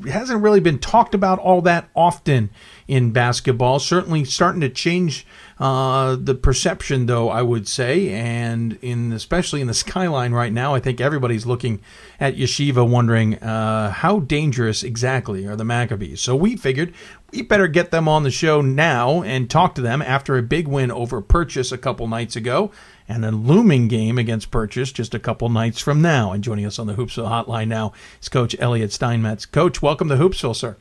hasn't 0.06 0.42
really 0.42 0.60
been 0.60 0.78
talked 0.78 1.14
about 1.14 1.38
all 1.38 1.60
that 1.62 1.88
often 1.94 2.50
in 2.86 3.12
basketball. 3.12 3.78
Certainly 3.78 4.24
starting 4.24 4.60
to 4.60 4.68
change 4.68 5.26
uh, 5.58 6.16
the 6.16 6.34
perception, 6.34 7.06
though, 7.06 7.28
I 7.28 7.42
would 7.42 7.68
say, 7.68 8.10
and 8.10 8.78
in 8.82 9.12
especially 9.12 9.60
in 9.60 9.66
the 9.66 9.74
skyline 9.88 10.32
right 10.32 10.52
now, 10.52 10.74
I 10.74 10.80
think 10.80 11.00
everybody's 11.00 11.46
looking 11.46 11.80
at 12.18 12.36
Yeshiva, 12.36 12.88
wondering 12.88 13.36
uh, 13.38 13.90
how 13.90 14.20
dangerous 14.20 14.82
exactly 14.82 15.46
are 15.46 15.56
the 15.56 15.64
Maccabees. 15.64 16.20
So 16.20 16.34
we 16.34 16.56
figured 16.56 16.94
we 17.32 17.42
better 17.42 17.68
get 17.68 17.90
them 17.90 18.08
on 18.08 18.22
the 18.22 18.30
show 18.30 18.60
now 18.60 19.22
and 19.22 19.50
talk 19.50 19.74
to 19.74 19.82
them 19.82 20.00
after 20.00 20.38
a 20.38 20.42
big 20.42 20.66
win 20.66 20.90
over 20.90 21.20
Purchase 21.20 21.72
a 21.72 21.78
couple 21.78 22.06
nights 22.08 22.36
ago 22.36 22.72
and 23.08 23.24
a 23.24 23.30
looming 23.30 23.88
game 23.88 24.18
against 24.18 24.50
Purchase 24.50 24.92
just 24.92 25.14
a 25.14 25.18
couple 25.18 25.48
nights 25.48 25.80
from 25.80 26.02
now. 26.02 26.32
And 26.32 26.44
joining 26.44 26.66
us 26.66 26.78
on 26.78 26.86
the 26.86 26.94
Hoopsville 26.94 27.28
hotline 27.28 27.68
now 27.68 27.92
is 28.20 28.28
Coach 28.28 28.54
Elliot 28.58 28.92
Steinmetz. 28.92 29.46
Coach, 29.46 29.80
welcome 29.80 30.08
to 30.08 30.16
Hoopsville, 30.16 30.54
sir. 30.54 30.76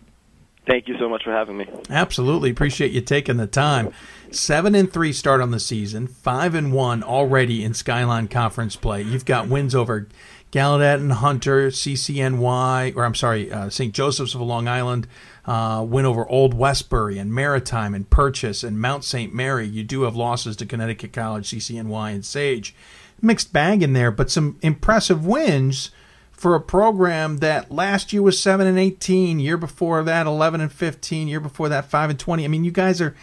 Thank 0.68 0.90
you 0.90 0.98
so 1.00 1.08
much 1.08 1.24
for 1.24 1.32
having 1.32 1.58
me. 1.58 1.66
Absolutely. 1.90 2.50
Appreciate 2.50 2.92
you 2.92 3.00
taking 3.00 3.38
the 3.38 3.48
time. 3.48 3.94
Seven 4.32 4.76
and 4.76 4.92
three 4.92 5.14
start 5.14 5.40
on 5.40 5.52
the 5.52 5.62
season, 5.62 6.08
five 6.08 6.54
and 6.54 6.74
one 6.74 7.04
already 7.04 7.64
in 7.64 7.74
Skyline 7.74 8.28
Conference 8.28 8.76
play. 8.76 9.02
You've 9.02 9.24
got 9.24 9.48
wins 9.48 9.74
over 9.74 10.10
Gallaudet 10.52 10.96
and 10.96 11.14
Hunter, 11.14 11.70
CCNY, 11.70 12.96
or 12.98 13.06
I'm 13.06 13.16
sorry, 13.16 13.52
uh, 13.52 13.70
St. 13.70 13.94
Joseph's 13.94 14.36
of 14.36 14.42
Long 14.42 14.68
Island, 14.68 15.08
uh, 15.48 15.84
win 15.88 16.06
over 16.06 16.28
Old 16.28 16.54
Westbury 16.54 17.18
and 17.18 17.34
Maritime 17.34 17.96
and 17.96 18.10
Purchase 18.10 18.64
and 18.64 18.80
Mount 18.80 19.06
St. 19.06 19.34
Mary. 19.34 19.66
You 19.66 19.84
do 19.84 20.02
have 20.04 20.16
losses 20.16 20.58
to 20.58 20.66
Connecticut 20.66 21.14
College, 21.14 21.50
CCNY, 21.50 22.14
and 22.14 22.26
Sage. 22.26 22.76
Mixed 23.22 23.54
bag 23.54 23.82
in 23.82 23.94
there, 23.94 24.12
but 24.12 24.30
some 24.30 24.60
impressive 24.62 25.26
wins 25.26 25.90
for 26.32 26.54
a 26.54 26.62
program 26.62 27.38
that 27.38 27.72
last 27.72 28.14
year 28.14 28.22
was 28.22 28.40
7 28.40 28.68
and 28.68 28.78
18, 28.78 29.40
year 29.40 29.58
before 29.58 30.04
that 30.04 30.28
11 30.28 30.62
and 30.62 30.72
15, 30.72 31.28
year 31.28 31.40
before 31.40 31.70
that 31.70 31.90
5 31.90 32.12
and 32.12 32.20
20. 32.20 32.46
I 32.46 32.48
mean, 32.48 32.64
you 32.64 32.72
guys 32.72 33.02
are 33.02 33.16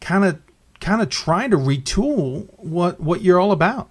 kind 0.00 0.24
of 0.24 0.40
kind 0.80 1.00
of 1.00 1.08
trying 1.08 1.50
to 1.50 1.56
retool 1.56 2.48
what 2.58 3.00
what 3.00 3.22
you're 3.22 3.38
all 3.38 3.52
about. 3.52 3.90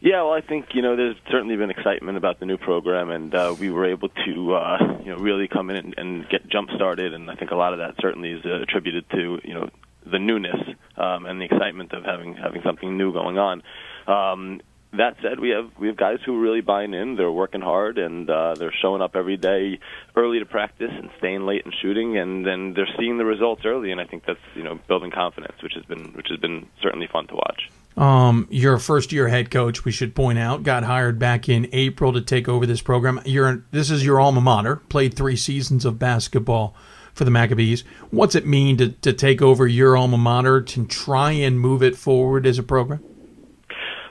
Yeah, 0.00 0.22
well, 0.22 0.32
I 0.32 0.42
think 0.42 0.66
you 0.74 0.82
know 0.82 0.94
there's 0.94 1.16
certainly 1.28 1.56
been 1.56 1.70
excitement 1.70 2.16
about 2.16 2.38
the 2.38 2.46
new 2.46 2.56
program, 2.56 3.10
and 3.10 3.34
uh, 3.34 3.54
we 3.58 3.70
were 3.70 3.86
able 3.86 4.08
to 4.08 4.54
uh, 4.54 4.78
you 5.04 5.10
know 5.10 5.16
really 5.16 5.48
come 5.48 5.70
in 5.70 5.76
and, 5.76 5.94
and 5.96 6.28
get 6.28 6.48
jump 6.48 6.70
started, 6.76 7.14
and 7.14 7.28
I 7.28 7.34
think 7.34 7.50
a 7.50 7.56
lot 7.56 7.72
of 7.72 7.80
that 7.80 7.94
certainly 8.00 8.30
is 8.30 8.44
uh, 8.44 8.62
attributed 8.62 9.10
to 9.10 9.40
you 9.42 9.54
know 9.54 9.68
the 10.06 10.20
newness 10.20 10.56
um, 10.96 11.26
and 11.26 11.40
the 11.40 11.46
excitement 11.46 11.92
of 11.92 12.04
having 12.04 12.34
having 12.34 12.62
something 12.62 12.96
new 12.96 13.12
going 13.12 13.38
on. 13.38 13.62
Um, 14.06 14.60
that 14.92 15.16
said, 15.20 15.40
we 15.40 15.50
have 15.50 15.70
we 15.78 15.88
have 15.88 15.96
guys 15.96 16.18
who 16.24 16.36
are 16.36 16.40
really 16.40 16.60
buying 16.60 16.94
in. 16.94 17.16
They're 17.16 17.30
working 17.30 17.60
hard 17.60 17.98
and 17.98 18.30
uh, 18.30 18.54
they're 18.54 18.72
showing 18.80 19.02
up 19.02 19.16
every 19.16 19.36
day 19.36 19.80
early 20.16 20.38
to 20.38 20.46
practice 20.46 20.90
and 20.90 21.10
staying 21.18 21.44
late 21.44 21.64
and 21.64 21.74
shooting, 21.82 22.16
and 22.16 22.46
then 22.46 22.72
they're 22.72 22.88
seeing 22.98 23.18
the 23.18 23.24
results 23.24 23.62
early. 23.66 23.90
And 23.90 24.00
I 24.00 24.06
think 24.06 24.24
that's 24.26 24.38
you 24.54 24.62
know 24.62 24.78
building 24.86 25.10
confidence, 25.10 25.60
which 25.62 25.74
has 25.74 25.84
been 25.84 26.12
which 26.14 26.28
has 26.30 26.38
been 26.38 26.68
certainly 26.80 27.08
fun 27.12 27.26
to 27.26 27.34
watch. 27.34 27.68
Um, 27.96 28.46
your 28.50 28.78
first 28.78 29.12
year 29.12 29.26
head 29.26 29.50
coach, 29.50 29.84
we 29.84 29.90
should 29.90 30.14
point 30.14 30.38
out, 30.38 30.62
got 30.62 30.84
hired 30.84 31.18
back 31.18 31.48
in 31.48 31.68
April 31.72 32.12
to 32.12 32.20
take 32.20 32.48
over 32.48 32.64
this 32.64 32.80
program. 32.80 33.20
You're 33.24 33.64
this 33.72 33.90
is 33.90 34.04
your 34.04 34.20
alma 34.20 34.40
mater. 34.40 34.76
Played 34.76 35.14
three 35.14 35.36
seasons 35.36 35.84
of 35.84 35.98
basketball 35.98 36.76
for 37.12 37.24
the 37.24 37.30
Maccabees. 37.32 37.82
What's 38.10 38.36
it 38.36 38.46
mean 38.46 38.76
to, 38.76 38.90
to 38.90 39.12
take 39.12 39.42
over 39.42 39.66
your 39.66 39.96
alma 39.96 40.18
mater 40.18 40.60
to 40.60 40.86
try 40.86 41.32
and 41.32 41.58
move 41.58 41.82
it 41.82 41.96
forward 41.96 42.46
as 42.46 42.58
a 42.58 42.62
program? 42.62 43.02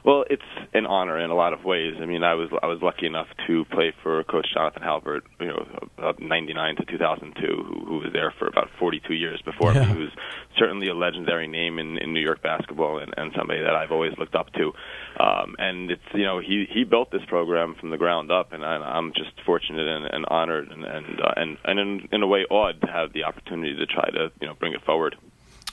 Well, 0.07 0.23
it's 0.29 0.41
an 0.73 0.85
honor 0.85 1.19
in 1.19 1.31
a 1.31 1.35
lot 1.35 1.51
of 1.51 1.65
ways. 1.65 1.95
I 2.01 2.05
mean, 2.05 2.23
I 2.23 2.33
was 2.33 2.47
I 2.63 2.67
was 2.67 2.79
lucky 2.81 3.05
enough 3.07 3.27
to 3.45 3.65
play 3.65 3.91
for 4.01 4.23
Coach 4.23 4.47
Jonathan 4.53 4.81
Halpert, 4.81 5.23
you 5.37 5.47
know, 5.47 5.67
of 5.97 6.17
'99 6.21 6.77
to 6.77 6.85
2002, 6.85 7.41
who, 7.45 7.85
who 7.85 7.97
was 7.97 8.13
there 8.13 8.33
for 8.39 8.47
about 8.47 8.69
42 8.79 9.13
years 9.13 9.41
before 9.43 9.73
yeah. 9.73 9.83
me. 9.83 9.93
Who's 9.93 10.11
certainly 10.57 10.87
a 10.87 10.93
legendary 10.93 11.49
name 11.49 11.77
in, 11.77 11.97
in 11.97 12.13
New 12.13 12.21
York 12.21 12.41
basketball 12.41 12.99
and, 12.99 13.13
and 13.17 13.33
somebody 13.37 13.59
that 13.59 13.75
I've 13.75 13.91
always 13.91 14.13
looked 14.17 14.33
up 14.33 14.47
to. 14.53 14.71
Um, 15.19 15.57
and 15.59 15.91
it's 15.91 16.09
you 16.13 16.23
know 16.23 16.39
he 16.39 16.67
he 16.73 16.85
built 16.85 17.11
this 17.11 17.25
program 17.27 17.75
from 17.77 17.89
the 17.89 17.97
ground 17.97 18.31
up, 18.31 18.53
and 18.53 18.63
I, 18.63 18.75
I'm 18.75 19.11
just 19.11 19.31
fortunate 19.45 19.89
and, 19.89 20.05
and 20.05 20.25
honored 20.29 20.71
and 20.71 20.85
and 20.85 21.19
uh, 21.19 21.33
and, 21.35 21.57
and 21.65 21.79
in, 21.81 22.07
in 22.13 22.23
a 22.23 22.27
way 22.27 22.45
awed 22.49 22.79
to 22.79 22.87
have 22.87 23.11
the 23.11 23.25
opportunity 23.25 23.75
to 23.75 23.85
try 23.85 24.09
to 24.09 24.31
you 24.39 24.47
know 24.47 24.53
bring 24.53 24.71
it 24.71 24.85
forward 24.85 25.17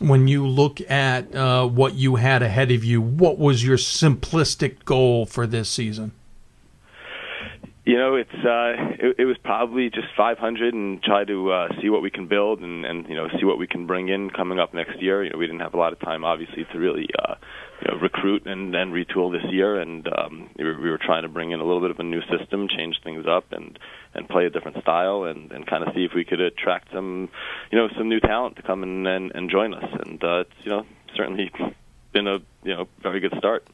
when 0.01 0.29
you 0.29 0.47
look 0.47 0.81
at 0.91 1.35
uh, 1.35 1.67
what 1.67 1.95
you 1.95 2.17
had 2.17 2.43
ahead 2.43 2.71
of 2.71 2.85
you, 2.85 3.01
what 3.01 3.39
was 3.39 3.65
your 3.65 3.77
simplistic 3.77 4.85
goal 4.85 5.27
for 5.27 5.47
this 5.47 5.69
season? 5.69 6.13
You 7.85 7.99
know, 7.99 8.15
it's 8.15 8.33
uh, 8.33 8.97
it, 8.99 9.17
it 9.19 9.25
was 9.27 9.37
probably 9.45 9.91
just 9.91 10.09
500 10.17 10.73
and 10.73 11.03
try 11.03 11.25
to 11.25 11.53
uh, 11.53 11.69
see 11.83 11.91
what 11.91 12.01
we 12.01 12.11
can 12.11 12.27
build 12.27 12.61
and, 12.61 12.85
and 12.87 13.07
you 13.09 13.15
know 13.15 13.29
see 13.39 13.45
what 13.45 13.59
we 13.59 13.67
can 13.67 13.87
bring 13.87 14.09
in 14.09 14.31
coming 14.31 14.59
up 14.59 14.73
next 14.73 15.03
year. 15.03 15.23
You 15.23 15.31
know, 15.31 15.39
we 15.39 15.47
didn't 15.47 15.61
have 15.61 15.75
a 15.75 15.77
lot 15.77 15.93
of 15.93 16.01
time, 16.01 16.25
obviously, 16.25 16.65
to 16.73 16.79
really 16.79 17.09
uh, 17.23 17.35
know, 17.91 17.99
recruit 17.99 18.47
and 18.47 18.73
then 18.73 18.93
retool 18.93 19.33
this 19.33 19.51
year, 19.53 19.81
and 19.81 20.09
um, 20.17 20.51
we, 20.57 20.65
were, 20.65 20.81
we 20.81 20.91
were 20.91 20.99
trying 20.99 21.23
to 21.23 21.29
bring 21.29 21.51
in 21.51 21.61
a 21.61 21.65
little 21.65 21.81
bit 21.81 21.91
of 21.91 21.99
a 21.99 22.03
new 22.03 22.21
system, 22.23 22.69
change 22.69 23.01
things 23.03 23.27
up, 23.27 23.53
and 23.53 23.79
and 24.15 24.29
play 24.29 24.47
a 24.47 24.51
different 24.51 24.81
style, 24.81 25.25
and 25.25 25.53
and 25.53 25.67
kind 25.67 25.83
of 25.83 25.95
see 25.95 26.05
if 26.05 26.13
we 26.15 26.25
could 26.25 26.41
attract 26.41 26.93
some, 26.93 27.29
you 27.71 27.79
know, 27.79 27.89
some 27.97 28.09
new 28.09 28.21
talent 28.21 28.57
to 28.57 28.63
come 28.63 28.83
in 28.83 29.07
and, 29.07 29.33
and 29.35 29.51
join 29.51 29.75
us. 29.75 29.85
And 30.05 30.23
uh, 30.23 30.41
it's 30.41 30.65
you 30.65 30.71
know 30.71 30.87
certainly 31.17 31.51
been 32.13 32.27
a 32.27 32.39
you 32.63 32.75
know 32.75 32.89
very 33.03 33.21
good 33.21 33.35
start. 33.39 33.67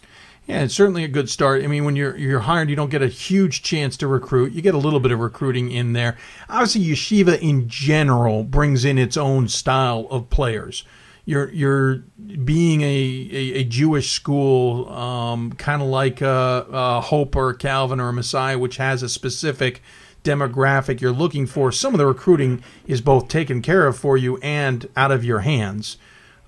Yeah, 0.46 0.62
it's 0.62 0.74
certainly 0.74 1.04
a 1.04 1.08
good 1.08 1.30
start. 1.30 1.62
I 1.62 1.68
mean, 1.68 1.84
when 1.84 1.94
you're 1.94 2.16
you're 2.16 2.40
hired, 2.40 2.70
you 2.70 2.76
don't 2.76 2.90
get 2.90 3.02
a 3.02 3.08
huge 3.08 3.62
chance 3.62 3.96
to 3.98 4.08
recruit. 4.08 4.52
You 4.52 4.62
get 4.62 4.74
a 4.74 4.78
little 4.78 5.00
bit 5.00 5.12
of 5.12 5.20
recruiting 5.20 5.70
in 5.70 5.92
there. 5.92 6.16
Obviously, 6.48 6.82
yeshiva 6.82 7.38
in 7.40 7.68
general 7.68 8.42
brings 8.42 8.84
in 8.84 8.98
its 8.98 9.16
own 9.16 9.46
style 9.46 10.08
of 10.10 10.30
players 10.30 10.84
you're 11.30 11.50
you're 11.52 11.96
being 12.44 12.82
a, 12.82 13.28
a, 13.32 13.60
a 13.60 13.64
Jewish 13.64 14.10
school, 14.10 14.88
um, 14.88 15.52
kind 15.52 15.80
of 15.80 15.86
like 15.86 16.20
a, 16.20 16.66
a, 16.70 17.00
Hope 17.00 17.36
or 17.36 17.50
a 17.50 17.56
Calvin 17.56 18.00
or 18.00 18.08
a 18.08 18.12
Messiah, 18.12 18.58
which 18.58 18.78
has 18.78 19.04
a 19.04 19.08
specific 19.08 19.80
demographic 20.24 21.00
you're 21.00 21.12
looking 21.12 21.46
for. 21.46 21.70
Some 21.70 21.94
of 21.94 21.98
the 21.98 22.06
recruiting 22.06 22.64
is 22.84 23.00
both 23.00 23.28
taken 23.28 23.62
care 23.62 23.86
of 23.86 23.96
for 23.96 24.16
you 24.16 24.38
and 24.38 24.88
out 24.96 25.12
of 25.12 25.24
your 25.24 25.40
hands. 25.40 25.98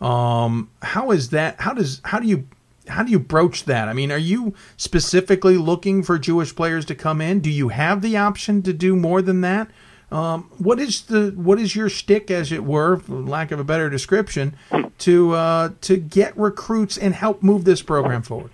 Um, 0.00 0.68
how 0.82 1.12
is 1.12 1.30
that? 1.30 1.60
How 1.60 1.74
does 1.74 2.00
how 2.04 2.18
do 2.18 2.26
you 2.26 2.48
how 2.88 3.04
do 3.04 3.12
you 3.12 3.20
broach 3.20 3.64
that? 3.66 3.88
I 3.88 3.92
mean, 3.92 4.10
are 4.10 4.18
you 4.18 4.52
specifically 4.76 5.56
looking 5.58 6.02
for 6.02 6.18
Jewish 6.18 6.56
players 6.56 6.84
to 6.86 6.96
come 6.96 7.20
in? 7.20 7.38
Do 7.38 7.50
you 7.50 7.68
have 7.68 8.02
the 8.02 8.16
option 8.16 8.62
to 8.62 8.72
do 8.72 8.96
more 8.96 9.22
than 9.22 9.42
that? 9.42 9.70
Um, 10.12 10.50
what 10.58 10.78
is 10.78 11.02
the 11.02 11.32
what 11.36 11.58
is 11.58 11.74
your 11.74 11.88
stick, 11.88 12.30
as 12.30 12.52
it 12.52 12.64
were, 12.64 12.98
for 12.98 13.14
lack 13.14 13.50
of 13.50 13.58
a 13.58 13.64
better 13.64 13.88
description, 13.88 14.56
to 14.98 15.32
uh, 15.32 15.70
to 15.80 15.96
get 15.96 16.36
recruits 16.36 16.98
and 16.98 17.14
help 17.14 17.42
move 17.42 17.64
this 17.64 17.80
program 17.82 18.22
forward? 18.22 18.50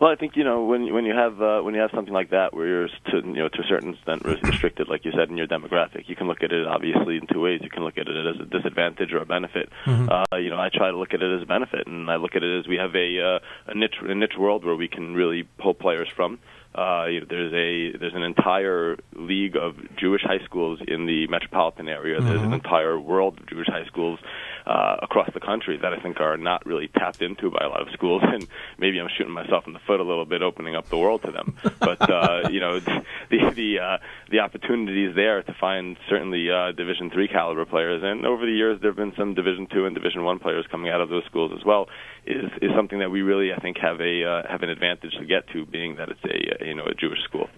Well, 0.00 0.12
I 0.12 0.16
think 0.16 0.36
you 0.36 0.44
know 0.44 0.64
when 0.64 0.92
when 0.92 1.04
you 1.04 1.14
have 1.14 1.40
uh, 1.40 1.62
when 1.62 1.74
you 1.74 1.80
have 1.80 1.90
something 1.94 2.12
like 2.12 2.30
that 2.30 2.52
where 2.52 2.66
you're 2.66 2.88
to 2.88 3.16
you 3.26 3.40
know 3.42 3.48
to 3.48 3.62
a 3.62 3.66
certain 3.68 3.94
extent 3.94 4.24
restricted, 4.24 4.88
like 4.88 5.04
you 5.04 5.12
said, 5.12 5.30
in 5.30 5.36
your 5.36 5.46
demographic, 5.46 6.08
you 6.08 6.14
can 6.14 6.26
look 6.26 6.42
at 6.42 6.52
it 6.52 6.66
obviously 6.66 7.16
in 7.16 7.26
two 7.26 7.40
ways. 7.40 7.60
You 7.62 7.70
can 7.70 7.84
look 7.84 7.96
at 7.96 8.06
it 8.06 8.26
as 8.26 8.40
a 8.40 8.44
disadvantage 8.44 9.12
or 9.12 9.18
a 9.18 9.26
benefit. 9.26 9.70
Mm-hmm. 9.86 10.08
Uh, 10.10 10.36
you 10.36 10.50
know, 10.50 10.60
I 10.60 10.68
try 10.68 10.90
to 10.90 10.96
look 10.96 11.14
at 11.14 11.22
it 11.22 11.36
as 11.36 11.42
a 11.42 11.46
benefit, 11.46 11.86
and 11.86 12.10
I 12.10 12.16
look 12.16 12.36
at 12.36 12.42
it 12.42 12.60
as 12.60 12.68
we 12.68 12.76
have 12.76 12.94
a 12.94 13.20
uh, 13.20 13.38
a 13.72 13.74
niche 13.74 13.96
a 14.02 14.14
niche 14.14 14.36
world 14.38 14.64
where 14.64 14.76
we 14.76 14.88
can 14.88 15.14
really 15.14 15.48
pull 15.58 15.74
players 15.74 16.08
from. 16.14 16.38
Uh, 16.74 17.06
you 17.06 17.20
know, 17.20 17.26
there's 17.28 17.52
a 17.52 17.98
there's 17.98 18.14
an 18.14 18.22
entire 18.22 18.96
league 19.14 19.56
of 19.56 19.76
Jewish 19.96 20.22
high 20.22 20.44
schools 20.44 20.80
in 20.86 21.06
the 21.06 21.28
metropolitan 21.28 21.88
area. 21.88 22.18
Mm-hmm. 22.18 22.28
There's 22.28 22.42
an 22.42 22.52
entire 22.52 22.98
world 22.98 23.38
of 23.38 23.46
Jewish 23.48 23.68
high 23.68 23.86
schools 23.86 24.18
uh, 24.66 24.96
across 25.02 25.28
the 25.34 25.40
country 25.40 25.76
that 25.76 25.92
I 25.92 26.00
think 26.00 26.20
are 26.20 26.36
not 26.36 26.64
really 26.64 26.88
tapped 26.88 27.20
into 27.20 27.50
by 27.50 27.64
a 27.64 27.68
lot 27.68 27.82
of 27.82 27.92
schools. 27.92 28.22
And 28.34 28.48
maybe 28.78 28.98
I'm 28.98 29.08
shooting 29.16 29.32
myself 29.32 29.64
in 29.68 29.74
the 29.74 29.78
foot 29.78 30.00
a 30.00 30.02
little 30.02 30.24
bit, 30.24 30.42
opening 30.42 30.74
up 30.74 30.88
the 30.88 30.96
world 30.96 31.22
to 31.22 31.30
them. 31.30 31.56
But 31.78 32.10
uh, 32.10 32.48
you 32.50 32.58
know, 32.58 32.80
the 32.80 33.04
the 33.30 33.78
uh, 33.78 33.98
the 34.30 34.40
opportunities 34.40 35.14
there 35.14 35.42
to 35.42 35.54
find 35.60 35.96
certainly 36.08 36.50
uh, 36.50 36.72
Division 36.72 37.10
three 37.10 37.28
caliber 37.28 37.64
players, 37.64 38.02
and 38.02 38.26
over 38.26 38.44
the 38.44 38.52
years 38.52 38.80
there 38.80 38.90
have 38.90 38.96
been 38.96 39.14
some 39.16 39.34
Division 39.34 39.68
two 39.72 39.86
and 39.86 39.94
Division 39.94 40.24
one 40.24 40.40
players 40.40 40.66
coming 40.68 40.90
out 40.90 41.00
of 41.00 41.10
those 41.10 41.24
schools 41.26 41.52
as 41.56 41.64
well. 41.64 41.88
Is 42.26 42.50
is 42.60 42.72
something 42.74 42.98
that 42.98 43.10
we 43.10 43.22
really 43.22 43.52
I 43.52 43.58
think 43.58 43.78
have 43.78 44.00
a 44.00 44.24
uh, 44.24 44.50
have 44.50 44.62
an 44.62 44.70
advantage 44.70 45.12
to 45.18 45.24
get 45.24 45.46
to, 45.48 45.64
being 45.66 45.96
that 45.96 46.08
it's 46.08 46.24
a 46.24 46.66
you 46.66 46.74
know 46.74 46.86
a 46.86 46.94
Jewish 46.94 47.22
school. 47.22 47.48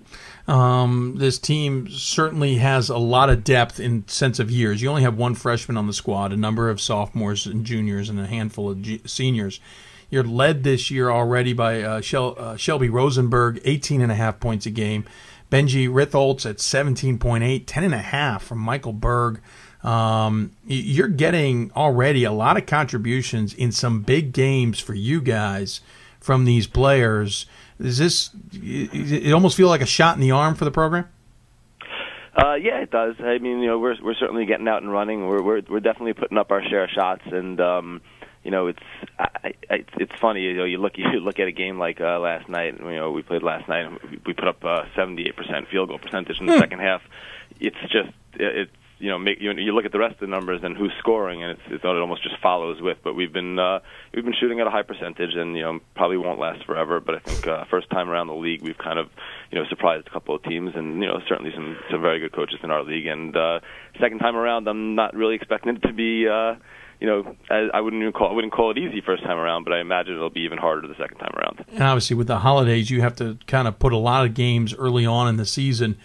Um, 0.47 1.15
this 1.16 1.39
team 1.39 1.89
certainly 1.89 2.57
has 2.57 2.91
a 2.91 2.99
lot 2.99 3.31
of 3.31 3.45
depth 3.45 3.81
in 3.81 4.07
sense 4.09 4.39
of 4.39 4.51
years. 4.51 4.83
You 4.83 4.91
only 4.91 5.03
have 5.03 5.16
one 5.16 5.35
freshman 5.35 5.78
on 5.78 5.87
the 5.87 5.93
squad, 5.95 6.33
a 6.33 6.37
number 6.37 6.69
of 6.69 6.81
sophomores 6.81 6.95
and 7.47 7.64
juniors, 7.64 8.09
and 8.09 8.18
a 8.18 8.27
handful 8.27 8.70
of 8.70 8.82
G- 8.82 9.01
seniors. 9.06 9.60
You're 10.09 10.24
led 10.24 10.62
this 10.62 10.90
year 10.90 11.10
already 11.10 11.52
by 11.52 11.82
uh, 11.82 12.01
Shel- 12.01 12.36
uh, 12.39 12.56
Shelby 12.56 12.89
Rosenberg, 12.89 13.60
18 13.64 14.01
and 14.01 14.12
a 14.12 14.14
half 14.14 14.39
points 14.39 14.66
a 14.66 14.70
game. 14.70 15.05
Benji 15.51 15.89
Ritholtz 15.89 16.48
at 16.48 16.59
17.8, 16.59 17.64
10 17.66 17.85
and 17.85 17.94
a 17.94 17.98
half 17.98 18.43
from 18.43 18.59
Michael 18.59 18.93
Berg. 18.93 19.40
Um, 19.82 20.52
you're 20.66 21.09
getting 21.09 21.70
already 21.77 22.24
a 22.24 22.32
lot 22.32 22.56
of 22.56 22.66
contributions 22.66 23.55
in 23.55 23.70
some 23.70 24.02
big 24.02 24.32
games 24.32 24.81
for 24.81 24.94
you 24.94 25.20
guys 25.20 25.81
from 26.18 26.44
these 26.44 26.66
players. 26.66 27.47
Is 27.78 27.98
this? 27.98 28.31
It 28.52 29.32
almost 29.32 29.56
feel 29.56 29.68
like 29.68 29.82
a 29.82 29.86
shot 29.86 30.16
in 30.16 30.20
the 30.20 30.32
arm 30.32 30.55
for 30.56 30.64
the 30.64 30.70
program. 30.73 31.06
Uh, 32.37 32.55
yeah, 32.55 32.81
it 32.81 32.91
does. 32.91 33.15
I 33.19 33.39
mean, 33.39 33.61
you 33.61 33.67
know, 33.67 33.79
we're 33.79 33.97
we're 34.03 34.15
certainly 34.15 34.45
getting 34.45 34.69
out 34.69 34.83
and 34.83 34.93
running. 34.93 35.27
We're 35.27 35.43
we're 35.43 35.63
we're 35.69 35.81
definitely 35.81 36.13
putting 36.13 36.37
up 36.37 36.51
our 36.51 36.63
share 36.63 36.85
of 36.85 36.91
shots, 36.91 37.23
and 37.25 37.59
um, 37.61 38.03
you 38.45 38.51
know, 38.51 38.67
it's 38.67 38.83
I, 39.19 39.55
I, 39.71 39.85
it's 39.97 40.13
funny. 40.21 40.43
You 40.43 40.55
know, 40.55 40.65
you 40.65 40.77
look 40.79 40.93
you 40.97 41.21
look 41.21 41.39
at 41.39 41.49
a 41.49 41.53
game 41.53 41.79
like 41.79 42.01
uh, 42.01 42.21
last 42.21 42.49
night. 42.49 42.79
You 42.79 42.95
know, 42.95 43.11
we 43.11 43.23
played 43.23 43.43
last 43.43 43.69
night. 43.69 43.87
and 43.87 43.99
We 44.27 44.35
put 44.35 44.49
up 44.49 44.63
uh, 44.65 44.85
78% 44.97 45.69
field 45.71 45.89
goal 45.89 45.99
percentage 45.99 46.39
in 46.39 46.47
the 46.47 46.59
second 46.59 46.81
half. 46.81 47.01
It's 47.59 47.77
just 47.91 48.11
it's 48.35 48.71
you 48.98 49.10
know 49.10 49.18
make 49.18 49.40
you, 49.40 49.52
you 49.52 49.73
look 49.73 49.85
at 49.85 49.93
the 49.93 49.98
rest 49.98 50.14
of 50.14 50.20
the 50.20 50.27
numbers 50.27 50.60
and 50.62 50.77
who's 50.77 50.93
scoring 50.98 51.43
and 51.43 51.52
it's, 51.52 51.60
it's 51.66 51.85
it 51.85 51.86
almost 51.86 52.23
just 52.23 52.36
follows 52.40 52.81
with 52.81 52.97
but 53.05 53.14
we've 53.14 53.32
been 53.32 53.59
uh, 53.59 53.81
we've 54.14 54.24
been 54.24 54.35
shooting 54.39 54.60
at 54.60 54.66
a 54.66 54.70
high 54.70 54.82
percentage 54.82 55.35
and 55.35 55.56
you 55.56 55.62
know 55.62 55.78
probably 55.94 56.16
won't 56.16 56.39
last 56.39 56.64
forever 56.64 57.01
but 57.01 57.14
I 57.14 57.18
think 57.18 57.47
uh, 57.47 57.64
first 57.70 57.90
time 57.90 58.09
around 58.09 58.28
the 58.28 58.35
league 58.35 58.62
we've 58.62 58.78
kind 58.78 58.98
of 58.98 59.09
you 59.51 59.59
know 59.59 59.66
surprised 59.68 60.06
a 60.06 60.10
couple 60.10 60.35
of 60.35 60.43
teams 60.43 60.73
and 60.74 61.02
you 61.02 61.09
know 61.09 61.20
certainly 61.28 61.52
some 61.55 61.77
some 61.90 62.01
very 62.01 62.20
good 62.20 62.32
coaches 62.32 62.59
in 62.62 62.70
our 62.70 62.82
league 62.82 63.06
and 63.06 63.36
uh, 63.36 63.60
second 64.01 64.18
time 64.18 64.36
around 64.36 64.68
I'm 64.68 64.94
not 64.94 65.14
really 65.14 65.35
expecting 65.35 65.77
it 65.77 65.82
to 65.82 65.93
be 65.93 66.27
uh, 66.28 66.55
you 67.01 67.06
know, 67.06 67.36
I, 67.51 67.81
wouldn't 67.81 68.01
even 68.01 68.12
call 68.12 68.31
I 68.31 68.32
wouldn't 68.32 68.52
call 68.52 68.70
it 68.70 68.78
easy 68.78 69.02
first 69.05 69.23
time 69.23 69.36
around, 69.36 69.64
but 69.64 69.74
I 69.74 69.81
imagine 69.81 70.14
it'll 70.14 70.31
be 70.31 70.40
even 70.40 70.56
harder 70.56 70.89
the 70.89 70.94
second 70.94 71.18
time 71.18 71.32
around. 71.36 71.64
And 71.68 71.82
obviously, 71.82 72.16
with 72.16 72.27
the 72.27 72.39
holidays, 72.39 72.90
you 72.90 73.02
have 73.02 73.14
to 73.16 73.39
kind 73.47 73.68
of 73.68 73.78
put 73.78 73.93
a 73.93 73.98
lot 73.98 74.24
of 74.24 74.32
games 74.32 74.74
early 74.74 75.05
on 75.05 75.28
in 75.28 75.36
the 75.36 75.44
season. 75.44 75.98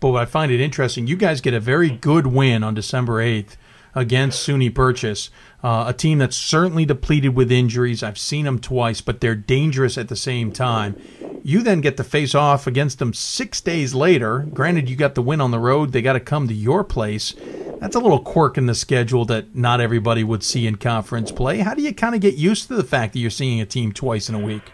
But 0.00 0.12
I 0.12 0.24
find 0.24 0.52
it 0.52 0.60
interesting, 0.60 1.06
you 1.06 1.16
guys 1.16 1.40
get 1.40 1.54
a 1.54 1.60
very 1.60 1.90
good 1.90 2.28
win 2.28 2.62
on 2.62 2.74
December 2.74 3.14
8th 3.14 3.56
against 3.94 4.46
SUNY 4.46 4.72
Purchase, 4.72 5.30
uh, 5.62 5.86
a 5.88 5.92
team 5.92 6.18
that's 6.18 6.36
certainly 6.36 6.84
depleted 6.84 7.34
with 7.34 7.50
injuries. 7.50 8.02
I've 8.02 8.18
seen 8.18 8.44
them 8.44 8.60
twice, 8.60 9.00
but 9.00 9.20
they're 9.20 9.34
dangerous 9.34 9.98
at 9.98 10.08
the 10.08 10.16
same 10.16 10.52
time. 10.52 11.00
You 11.42 11.62
then 11.62 11.80
get 11.80 11.96
to 11.96 12.04
face 12.04 12.34
off 12.34 12.66
against 12.66 12.98
them 12.98 13.12
six 13.12 13.60
days 13.60 13.94
later. 13.94 14.46
Granted, 14.52 14.88
you 14.88 14.94
got 14.94 15.14
the 15.14 15.22
win 15.22 15.40
on 15.40 15.50
the 15.50 15.58
road, 15.58 15.92
they 15.92 16.02
got 16.02 16.12
to 16.12 16.20
come 16.20 16.46
to 16.46 16.54
your 16.54 16.84
place. 16.84 17.34
That's 17.80 17.96
a 17.96 18.00
little 18.00 18.20
quirk 18.20 18.58
in 18.58 18.66
the 18.66 18.74
schedule 18.74 19.24
that 19.26 19.54
not 19.54 19.80
everybody 19.80 20.24
would 20.24 20.42
see 20.42 20.66
in 20.66 20.76
conference 20.76 21.30
play. 21.30 21.58
How 21.58 21.74
do 21.74 21.82
you 21.82 21.94
kind 21.94 22.14
of 22.14 22.20
get 22.20 22.34
used 22.34 22.68
to 22.68 22.74
the 22.74 22.84
fact 22.84 23.12
that 23.12 23.20
you're 23.20 23.30
seeing 23.30 23.60
a 23.60 23.66
team 23.66 23.92
twice 23.92 24.28
in 24.28 24.34
a 24.34 24.40
week? 24.40 24.72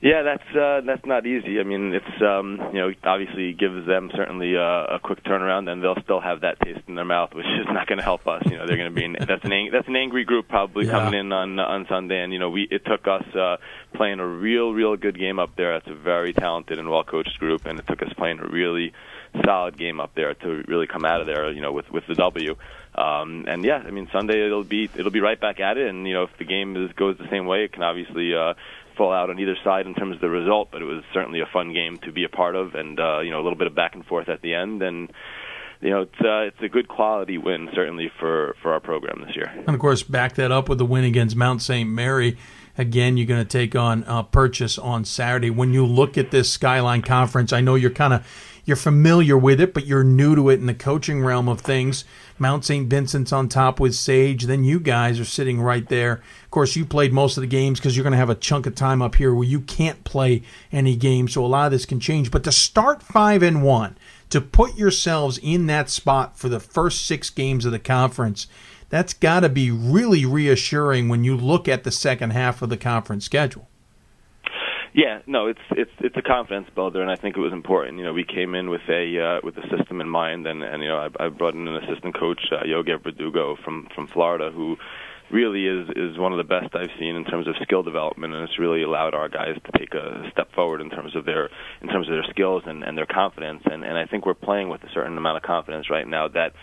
Yeah, 0.00 0.22
that's 0.22 0.56
uh, 0.56 0.80
that's 0.86 1.04
not 1.04 1.26
easy. 1.26 1.58
I 1.58 1.64
mean, 1.64 1.92
it's 1.92 2.22
um, 2.22 2.60
you 2.72 2.78
know 2.80 2.92
obviously 3.02 3.52
gives 3.52 3.84
them 3.84 4.12
certainly 4.14 4.56
uh, 4.56 4.60
a 4.94 5.00
quick 5.02 5.24
turnaround, 5.24 5.68
and 5.68 5.82
they'll 5.82 6.00
still 6.04 6.20
have 6.20 6.42
that 6.42 6.60
taste 6.60 6.82
in 6.86 6.94
their 6.94 7.04
mouth, 7.04 7.34
which 7.34 7.46
is 7.60 7.66
not 7.66 7.88
going 7.88 7.98
to 7.98 8.04
help 8.04 8.28
us. 8.28 8.44
You 8.46 8.58
know, 8.58 8.66
they're 8.68 8.76
going 8.76 8.94
to 8.94 8.94
be 8.94 9.04
an, 9.04 9.16
that's 9.18 9.44
an 9.44 9.52
ang- 9.52 9.70
that's 9.72 9.88
an 9.88 9.96
angry 9.96 10.24
group 10.24 10.46
probably 10.48 10.86
Yeah. 10.86 10.92
coming 10.92 11.18
in 11.18 11.32
on 11.32 11.58
on 11.58 11.86
Sunday, 11.88 12.22
and 12.22 12.32
you 12.32 12.38
know 12.38 12.50
we 12.50 12.68
it 12.70 12.84
took 12.86 13.08
us 13.08 13.24
uh, 13.34 13.56
playing 13.92 14.20
a 14.20 14.26
real 14.26 14.72
real 14.72 14.96
good 14.96 15.18
game 15.18 15.40
up 15.40 15.56
there. 15.56 15.72
That's 15.80 15.90
a 15.90 15.94
very 16.00 16.32
talented 16.32 16.78
and 16.78 16.88
well 16.88 17.02
coached 17.02 17.36
group, 17.40 17.66
and 17.66 17.80
it 17.80 17.86
took 17.88 18.00
us 18.00 18.12
playing 18.16 18.38
a 18.38 18.46
really 18.46 18.92
solid 19.44 19.76
game 19.76 19.98
up 20.00 20.14
there 20.14 20.32
to 20.32 20.64
really 20.68 20.86
come 20.86 21.04
out 21.04 21.20
of 21.20 21.26
there. 21.26 21.50
You 21.50 21.60
know, 21.60 21.72
with 21.72 21.90
with 21.90 22.06
the 22.06 22.14
W. 22.14 22.54
Um, 22.94 23.44
and 23.46 23.64
yeah, 23.64 23.76
I 23.86 23.90
mean 23.92 24.08
Sunday 24.12 24.44
it'll 24.44 24.64
be 24.64 24.88
it'll 24.96 25.12
be 25.12 25.20
right 25.20 25.40
back 25.40 25.60
at 25.60 25.76
it, 25.76 25.88
and 25.88 26.06
you 26.06 26.14
know 26.14 26.22
if 26.24 26.30
the 26.38 26.44
game 26.44 26.76
is, 26.76 26.92
goes 26.92 27.16
the 27.18 27.28
same 27.30 27.46
way, 27.46 27.64
it 27.64 27.72
can 27.72 27.82
obviously 27.84 28.34
uh, 28.34 28.54
fall 28.98 29.12
out 29.12 29.30
on 29.30 29.38
either 29.38 29.56
side 29.64 29.86
in 29.86 29.94
terms 29.94 30.16
of 30.16 30.20
the 30.20 30.28
result. 30.28 30.68
But 30.70 30.82
it 30.82 30.84
was 30.84 31.02
certainly 31.14 31.40
a 31.40 31.46
fun 31.46 31.72
game 31.72 31.98
to 31.98 32.12
be 32.12 32.24
a 32.24 32.28
part 32.28 32.54
of, 32.56 32.74
and 32.74 33.00
uh, 33.00 33.20
you 33.20 33.30
know 33.30 33.40
a 33.40 33.44
little 33.44 33.56
bit 33.56 33.68
of 33.68 33.74
back 33.74 33.94
and 33.94 34.04
forth 34.04 34.28
at 34.28 34.42
the 34.42 34.54
end, 34.54 34.82
and 34.82 35.10
you 35.80 35.90
know 35.90 36.02
it's 36.02 36.20
uh, 36.20 36.40
it's 36.40 36.60
a 36.60 36.68
good 36.68 36.88
quality 36.88 37.38
win 37.38 37.70
certainly 37.74 38.10
for 38.20 38.54
for 38.62 38.74
our 38.74 38.80
program 38.80 39.24
this 39.24 39.34
year. 39.34 39.50
And 39.56 39.70
of 39.70 39.78
course, 39.78 40.02
back 40.02 40.34
that 40.34 40.52
up 40.52 40.68
with 40.68 40.78
the 40.78 40.84
win 40.84 41.04
against 41.04 41.36
Mount 41.36 41.62
St. 41.62 41.88
Mary. 41.88 42.36
Again, 42.76 43.16
you're 43.16 43.26
going 43.26 43.44
to 43.44 43.48
take 43.48 43.74
on 43.74 44.04
uh, 44.04 44.22
Purchase 44.22 44.78
on 44.78 45.04
Saturday. 45.04 45.50
When 45.50 45.72
you 45.72 45.84
look 45.84 46.16
at 46.16 46.30
this 46.30 46.48
Skyline 46.52 47.02
Conference, 47.02 47.52
I 47.52 47.60
know 47.60 47.74
you're 47.74 47.90
kind 47.90 48.14
of 48.14 48.47
you're 48.68 48.76
familiar 48.76 49.38
with 49.38 49.62
it, 49.62 49.72
but 49.72 49.86
you're 49.86 50.04
new 50.04 50.36
to 50.36 50.50
it 50.50 50.60
in 50.60 50.66
the 50.66 50.74
coaching 50.74 51.24
realm 51.24 51.48
of 51.48 51.58
things. 51.58 52.04
Mount 52.38 52.66
St. 52.66 52.86
Vincent's 52.86 53.32
on 53.32 53.48
top 53.48 53.80
with 53.80 53.94
Sage. 53.94 54.44
Then 54.44 54.62
you 54.62 54.78
guys 54.78 55.18
are 55.18 55.24
sitting 55.24 55.58
right 55.58 55.88
there. 55.88 56.20
Of 56.44 56.50
course, 56.50 56.76
you 56.76 56.84
played 56.84 57.10
most 57.10 57.38
of 57.38 57.40
the 57.40 57.46
games 57.46 57.80
because 57.80 57.96
you're 57.96 58.04
going 58.04 58.12
to 58.12 58.18
have 58.18 58.28
a 58.28 58.34
chunk 58.34 58.66
of 58.66 58.74
time 58.74 59.00
up 59.00 59.14
here 59.14 59.32
where 59.32 59.48
you 59.48 59.60
can't 59.60 60.04
play 60.04 60.42
any 60.70 60.96
games. 60.96 61.32
So 61.32 61.42
a 61.42 61.46
lot 61.46 61.64
of 61.64 61.72
this 61.72 61.86
can 61.86 61.98
change. 61.98 62.30
But 62.30 62.44
to 62.44 62.52
start 62.52 63.02
five 63.02 63.42
and 63.42 63.62
one, 63.62 63.96
to 64.28 64.42
put 64.42 64.76
yourselves 64.76 65.38
in 65.38 65.66
that 65.68 65.88
spot 65.88 66.38
for 66.38 66.50
the 66.50 66.60
first 66.60 67.06
six 67.06 67.30
games 67.30 67.64
of 67.64 67.72
the 67.72 67.78
conference, 67.78 68.48
that's 68.90 69.14
got 69.14 69.40
to 69.40 69.48
be 69.48 69.70
really 69.70 70.26
reassuring 70.26 71.08
when 71.08 71.24
you 71.24 71.38
look 71.38 71.68
at 71.68 71.84
the 71.84 71.90
second 71.90 72.30
half 72.30 72.60
of 72.60 72.68
the 72.68 72.76
conference 72.76 73.24
schedule. 73.24 73.67
Yeah, 74.98 75.20
no, 75.28 75.46
it's 75.46 75.60
it's 75.70 75.92
it's 76.00 76.16
a 76.16 76.22
confidence 76.22 76.66
builder, 76.74 77.00
and 77.00 77.08
I 77.08 77.14
think 77.14 77.36
it 77.36 77.40
was 77.40 77.52
important. 77.52 77.98
You 77.98 78.04
know, 78.04 78.12
we 78.12 78.24
came 78.24 78.56
in 78.56 78.68
with 78.68 78.80
a 78.88 79.04
uh, 79.20 79.40
with 79.44 79.56
a 79.56 79.62
system 79.70 80.00
in 80.00 80.08
mind, 80.08 80.44
and 80.48 80.60
and 80.64 80.82
you 80.82 80.88
know, 80.88 80.98
I, 80.98 81.26
I 81.26 81.28
brought 81.28 81.54
in 81.54 81.68
an 81.68 81.76
assistant 81.76 82.18
coach, 82.18 82.40
uh, 82.50 82.66
Yogi 82.66 82.94
Verdugo 83.00 83.54
from 83.64 83.86
from 83.94 84.08
Florida, 84.08 84.50
who 84.50 84.76
really 85.30 85.68
is 85.68 85.88
is 85.94 86.18
one 86.18 86.32
of 86.32 86.38
the 86.38 86.42
best 86.42 86.74
I've 86.74 86.90
seen 86.98 87.14
in 87.14 87.24
terms 87.24 87.46
of 87.46 87.54
skill 87.62 87.84
development, 87.84 88.34
and 88.34 88.42
it's 88.42 88.58
really 88.58 88.82
allowed 88.82 89.14
our 89.14 89.28
guys 89.28 89.54
to 89.66 89.78
take 89.78 89.94
a 89.94 90.28
step 90.32 90.52
forward 90.52 90.80
in 90.80 90.90
terms 90.90 91.14
of 91.14 91.24
their 91.24 91.48
in 91.80 91.86
terms 91.86 92.08
of 92.08 92.14
their 92.14 92.26
skills 92.30 92.64
and, 92.66 92.82
and 92.82 92.98
their 92.98 93.06
confidence. 93.06 93.62
And 93.66 93.84
and 93.84 93.96
I 93.96 94.06
think 94.06 94.26
we're 94.26 94.34
playing 94.34 94.68
with 94.68 94.82
a 94.82 94.90
certain 94.92 95.16
amount 95.16 95.36
of 95.36 95.44
confidence 95.44 95.90
right 95.90 96.08
now 96.08 96.26
that 96.26 96.54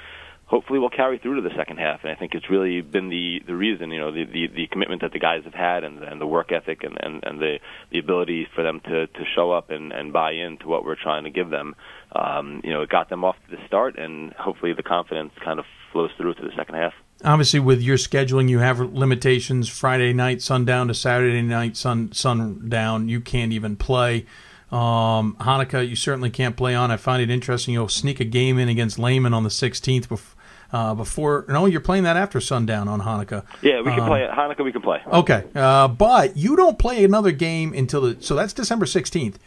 hopefully 0.47 0.79
will 0.79 0.89
carry 0.89 1.17
through 1.17 1.35
to 1.35 1.41
the 1.41 1.55
second 1.55 1.77
half. 1.77 2.01
And 2.03 2.11
I 2.11 2.15
think 2.15 2.35
it's 2.35 2.49
really 2.49 2.81
been 2.81 3.09
the 3.09 3.39
the 3.45 3.55
reason, 3.55 3.91
you 3.91 3.99
know, 3.99 4.11
the 4.11 4.25
the, 4.25 4.47
the 4.47 4.67
commitment 4.67 5.01
that 5.01 5.11
the 5.11 5.19
guys 5.19 5.43
have 5.43 5.53
had 5.53 5.83
and 5.83 6.03
and 6.03 6.21
the 6.21 6.27
work 6.27 6.51
ethic 6.51 6.83
and 6.83 6.97
and, 6.99 7.23
and 7.23 7.39
the 7.39 7.59
the 7.91 7.99
ability 7.99 8.47
for 8.53 8.63
them 8.63 8.79
to 8.81 9.07
to 9.07 9.23
show 9.35 9.51
up 9.51 9.69
and 9.69 9.91
and 9.91 10.13
buy 10.13 10.31
into 10.31 10.67
what 10.67 10.85
we're 10.85 11.01
trying 11.01 11.23
to 11.23 11.29
give 11.29 11.49
them. 11.49 11.75
Um, 12.15 12.61
you 12.63 12.71
know, 12.71 12.81
it 12.81 12.89
got 12.89 13.09
them 13.09 13.23
off 13.23 13.35
to 13.49 13.55
the 13.55 13.67
start, 13.67 13.97
and 13.97 14.33
hopefully 14.33 14.73
the 14.73 14.83
confidence 14.83 15.33
kind 15.43 15.59
of 15.59 15.65
flows 15.91 16.11
through 16.17 16.35
to 16.35 16.41
the 16.41 16.51
second 16.55 16.75
half. 16.75 16.93
Obviously, 17.23 17.59
with 17.59 17.81
your 17.81 17.97
scheduling, 17.97 18.49
you 18.49 18.59
have 18.59 18.79
limitations. 18.79 19.69
Friday 19.69 20.13
night 20.13 20.41
sundown 20.41 20.87
to 20.89 20.93
Saturday 20.93 21.41
night 21.41 21.75
sun 21.75 22.11
sundown. 22.11 23.09
You 23.09 23.19
can't 23.21 23.51
even 23.51 23.75
play. 23.75 24.25
Um, 24.71 25.37
Hanukkah, 25.39 25.87
you 25.87 25.95
certainly 25.95 26.29
can't 26.29 26.57
play 26.57 26.75
on. 26.75 26.91
I 26.91 26.97
find 26.97 27.21
it 27.21 27.29
interesting. 27.29 27.73
You'll 27.73 27.87
sneak 27.87 28.19
a 28.19 28.25
game 28.25 28.57
in 28.57 28.67
against 28.67 28.99
Lehman 28.99 29.33
on 29.33 29.43
the 29.43 29.49
16th 29.49 30.07
bef- 30.07 30.34
uh, 30.75 30.93
before. 30.93 31.45
No, 31.47 31.65
you're 31.65 31.79
playing 31.89 32.03
that 32.03 32.17
after 32.17 32.39
sundown 32.41 32.87
on 32.87 32.99
Hanukkah. 33.01 33.43
Yeah, 33.61 33.77
we 33.79 33.91
can 33.91 34.01
Um, 34.01 34.07
play 34.07 34.23
it. 34.23 34.31
Hanukkah, 34.31 34.63
we 34.65 34.71
can 34.71 34.81
play. 34.81 34.99
Okay, 35.21 35.43
uh, 35.55 35.87
but 35.87 36.35
you 36.35 36.55
don't 36.55 36.77
play 36.77 37.03
another 37.03 37.31
game 37.31 37.73
until 37.73 38.01
the 38.01 38.17
so 38.19 38.35
that's 38.35 38.53
December 38.53 38.85
sixteenth. 38.85 39.37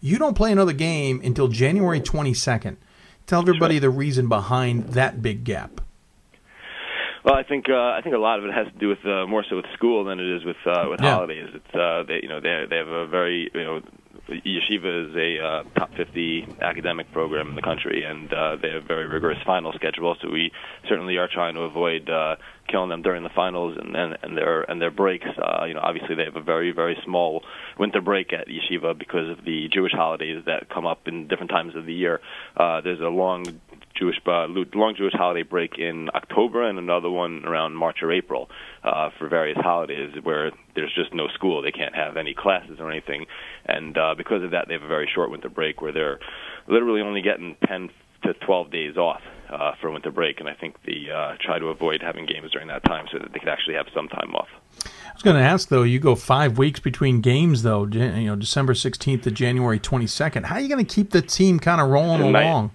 You 0.00 0.18
don't 0.18 0.36
play 0.36 0.52
another 0.52 0.72
game 0.74 1.20
until 1.24 1.48
January 1.48 2.00
twenty 2.00 2.34
second. 2.34 2.76
Tell 3.26 3.40
everybody 3.40 3.78
the 3.80 3.90
reason 3.90 4.28
behind 4.28 4.90
that 4.90 5.20
big 5.20 5.42
gap. 5.42 5.80
Well, 7.24 7.34
I 7.34 7.42
think 7.42 7.64
uh, 7.68 7.74
I 7.98 8.00
think 8.04 8.14
a 8.14 8.18
lot 8.18 8.38
of 8.38 8.44
it 8.44 8.54
has 8.54 8.66
to 8.72 8.78
do 8.78 8.86
with 8.88 9.04
uh, 9.04 9.26
more 9.26 9.44
so 9.50 9.56
with 9.56 9.64
school 9.74 10.04
than 10.04 10.20
it 10.20 10.28
is 10.36 10.44
with 10.44 10.56
uh, 10.64 10.86
with 10.88 11.00
Yeah. 11.02 11.14
holidays. 11.14 11.48
It's 11.52 11.74
uh, 11.74 12.04
they 12.06 12.20
you 12.22 12.28
know 12.28 12.40
they 12.40 12.66
they 12.70 12.76
have 12.76 12.86
a 12.86 13.06
very 13.08 13.50
you 13.52 13.64
know 13.64 13.80
yeshiva 14.28 15.10
is 15.10 15.16
a 15.16 15.44
uh, 15.44 15.62
top 15.78 15.94
50 15.96 16.56
academic 16.60 17.10
program 17.12 17.48
in 17.48 17.54
the 17.54 17.62
country, 17.62 18.04
and 18.04 18.32
uh, 18.32 18.56
they 18.60 18.70
have 18.70 18.84
very 18.84 19.06
rigorous 19.06 19.38
final 19.44 19.72
schedule. 19.72 20.16
So 20.20 20.30
we 20.30 20.52
certainly 20.88 21.16
are 21.16 21.28
trying 21.32 21.54
to 21.54 21.60
avoid 21.62 22.08
uh, 22.10 22.36
killing 22.68 22.88
them 22.88 23.02
during 23.02 23.22
the 23.22 23.30
finals 23.30 23.76
and 23.80 23.94
and, 23.94 24.18
and 24.22 24.36
their 24.36 24.62
and 24.62 24.80
their 24.80 24.90
breaks. 24.90 25.26
Uh, 25.26 25.64
you 25.66 25.74
know, 25.74 25.80
obviously 25.80 26.14
they 26.14 26.24
have 26.24 26.36
a 26.36 26.42
very 26.42 26.72
very 26.72 26.96
small 27.04 27.42
winter 27.78 28.00
break 28.00 28.32
at 28.32 28.48
yeshiva 28.48 28.98
because 28.98 29.30
of 29.30 29.44
the 29.44 29.68
Jewish 29.72 29.92
holidays 29.92 30.42
that 30.46 30.68
come 30.68 30.86
up 30.86 31.06
in 31.06 31.28
different 31.28 31.50
times 31.50 31.76
of 31.76 31.86
the 31.86 31.94
year. 31.94 32.20
Uh, 32.56 32.80
there's 32.80 33.00
a 33.00 33.08
long 33.08 33.60
Jewish 33.98 34.16
uh, 34.26 34.46
long 34.74 34.94
Jewish 34.96 35.12
holiday 35.14 35.42
break 35.42 35.78
in 35.78 36.08
October 36.14 36.62
and 36.68 36.78
another 36.78 37.10
one 37.10 37.44
around 37.44 37.74
March 37.74 37.98
or 38.02 38.12
April 38.12 38.48
uh, 38.84 39.10
for 39.18 39.28
various 39.28 39.58
holidays 39.58 40.14
where 40.22 40.52
there's 40.74 40.94
just 40.94 41.14
no 41.14 41.28
school. 41.28 41.62
They 41.62 41.72
can't 41.72 41.94
have 41.94 42.16
any 42.16 42.34
classes 42.34 42.78
or 42.80 42.90
anything, 42.90 43.26
and 43.64 43.96
uh, 43.96 44.14
because 44.16 44.42
of 44.42 44.50
that, 44.52 44.66
they 44.68 44.74
have 44.74 44.82
a 44.82 44.88
very 44.88 45.08
short 45.12 45.30
winter 45.30 45.48
break 45.48 45.80
where 45.80 45.92
they're 45.92 46.18
literally 46.68 47.00
only 47.00 47.22
getting 47.22 47.56
10 47.66 47.90
to 48.24 48.34
12 48.34 48.70
days 48.70 48.96
off 48.96 49.20
uh, 49.50 49.72
for 49.80 49.90
winter 49.90 50.10
break. 50.10 50.40
And 50.40 50.48
I 50.48 50.54
think 50.54 50.76
they 50.84 51.10
uh, 51.12 51.36
try 51.40 51.58
to 51.58 51.66
avoid 51.66 52.02
having 52.02 52.26
games 52.26 52.50
during 52.52 52.68
that 52.68 52.84
time 52.84 53.06
so 53.12 53.18
that 53.18 53.32
they 53.32 53.38
could 53.38 53.48
actually 53.48 53.74
have 53.74 53.86
some 53.94 54.08
time 54.08 54.34
off. 54.34 54.48
I 54.84 55.12
was 55.12 55.22
going 55.22 55.36
to 55.36 55.42
ask 55.42 55.68
though. 55.68 55.82
You 55.82 55.98
go 55.98 56.14
five 56.14 56.58
weeks 56.58 56.80
between 56.80 57.20
games 57.20 57.62
though. 57.62 57.86
You 57.86 58.26
know, 58.26 58.36
December 58.36 58.74
sixteenth 58.74 59.22
to 59.22 59.30
January 59.30 59.78
twenty 59.78 60.06
second. 60.06 60.44
How 60.44 60.56
are 60.56 60.60
you 60.60 60.68
going 60.68 60.84
to 60.84 60.94
keep 60.94 61.10
the 61.10 61.22
team 61.22 61.58
kind 61.58 61.80
of 61.80 61.88
rolling 61.88 62.20
along? 62.20 62.72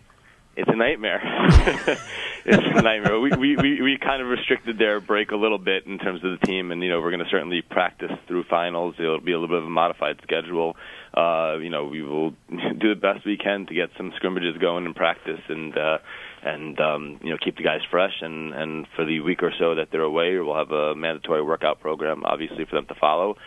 It's 0.55 0.69
a 0.69 0.75
nightmare. 0.75 1.21
it's 2.45 2.79
a 2.79 2.81
nightmare. 2.81 3.19
We, 3.19 3.31
we 3.31 3.55
we 3.55 3.81
we 3.81 3.97
kind 3.97 4.21
of 4.21 4.27
restricted 4.27 4.77
their 4.77 4.99
break 4.99 5.31
a 5.31 5.37
little 5.37 5.57
bit 5.57 5.85
in 5.85 5.97
terms 5.97 6.21
of 6.25 6.37
the 6.37 6.45
team, 6.45 6.71
and 6.71 6.83
you 6.83 6.89
know 6.89 6.99
we're 6.99 7.11
going 7.11 7.23
to 7.23 7.29
certainly 7.31 7.61
practice 7.61 8.11
through 8.27 8.43
finals. 8.49 8.95
It'll 8.99 9.21
be 9.21 9.31
a 9.31 9.39
little 9.39 9.47
bit 9.47 9.59
of 9.59 9.65
a 9.65 9.69
modified 9.69 10.19
schedule. 10.23 10.75
Uh, 11.13 11.57
you 11.61 11.69
know 11.69 11.85
we 11.85 12.01
will 12.01 12.31
do 12.49 12.93
the 12.93 12.99
best 12.99 13.25
we 13.25 13.37
can 13.37 13.65
to 13.67 13.73
get 13.73 13.91
some 13.95 14.11
scrimmages 14.17 14.57
going 14.57 14.85
in 14.85 14.93
practice, 14.93 15.39
and 15.47 15.77
uh, 15.77 15.99
and 16.43 16.77
um, 16.81 17.19
you 17.23 17.29
know 17.29 17.37
keep 17.37 17.55
the 17.55 17.63
guys 17.63 17.81
fresh. 17.89 18.21
And 18.21 18.53
and 18.53 18.87
for 18.93 19.05
the 19.05 19.21
week 19.21 19.43
or 19.43 19.53
so 19.57 19.75
that 19.75 19.87
they're 19.89 20.01
away, 20.01 20.37
we'll 20.37 20.57
have 20.57 20.71
a 20.71 20.95
mandatory 20.95 21.43
workout 21.43 21.79
program, 21.79 22.23
obviously 22.25 22.65
for 22.65 22.75
them 22.75 22.87
to 22.87 22.95
follow. 22.95 23.37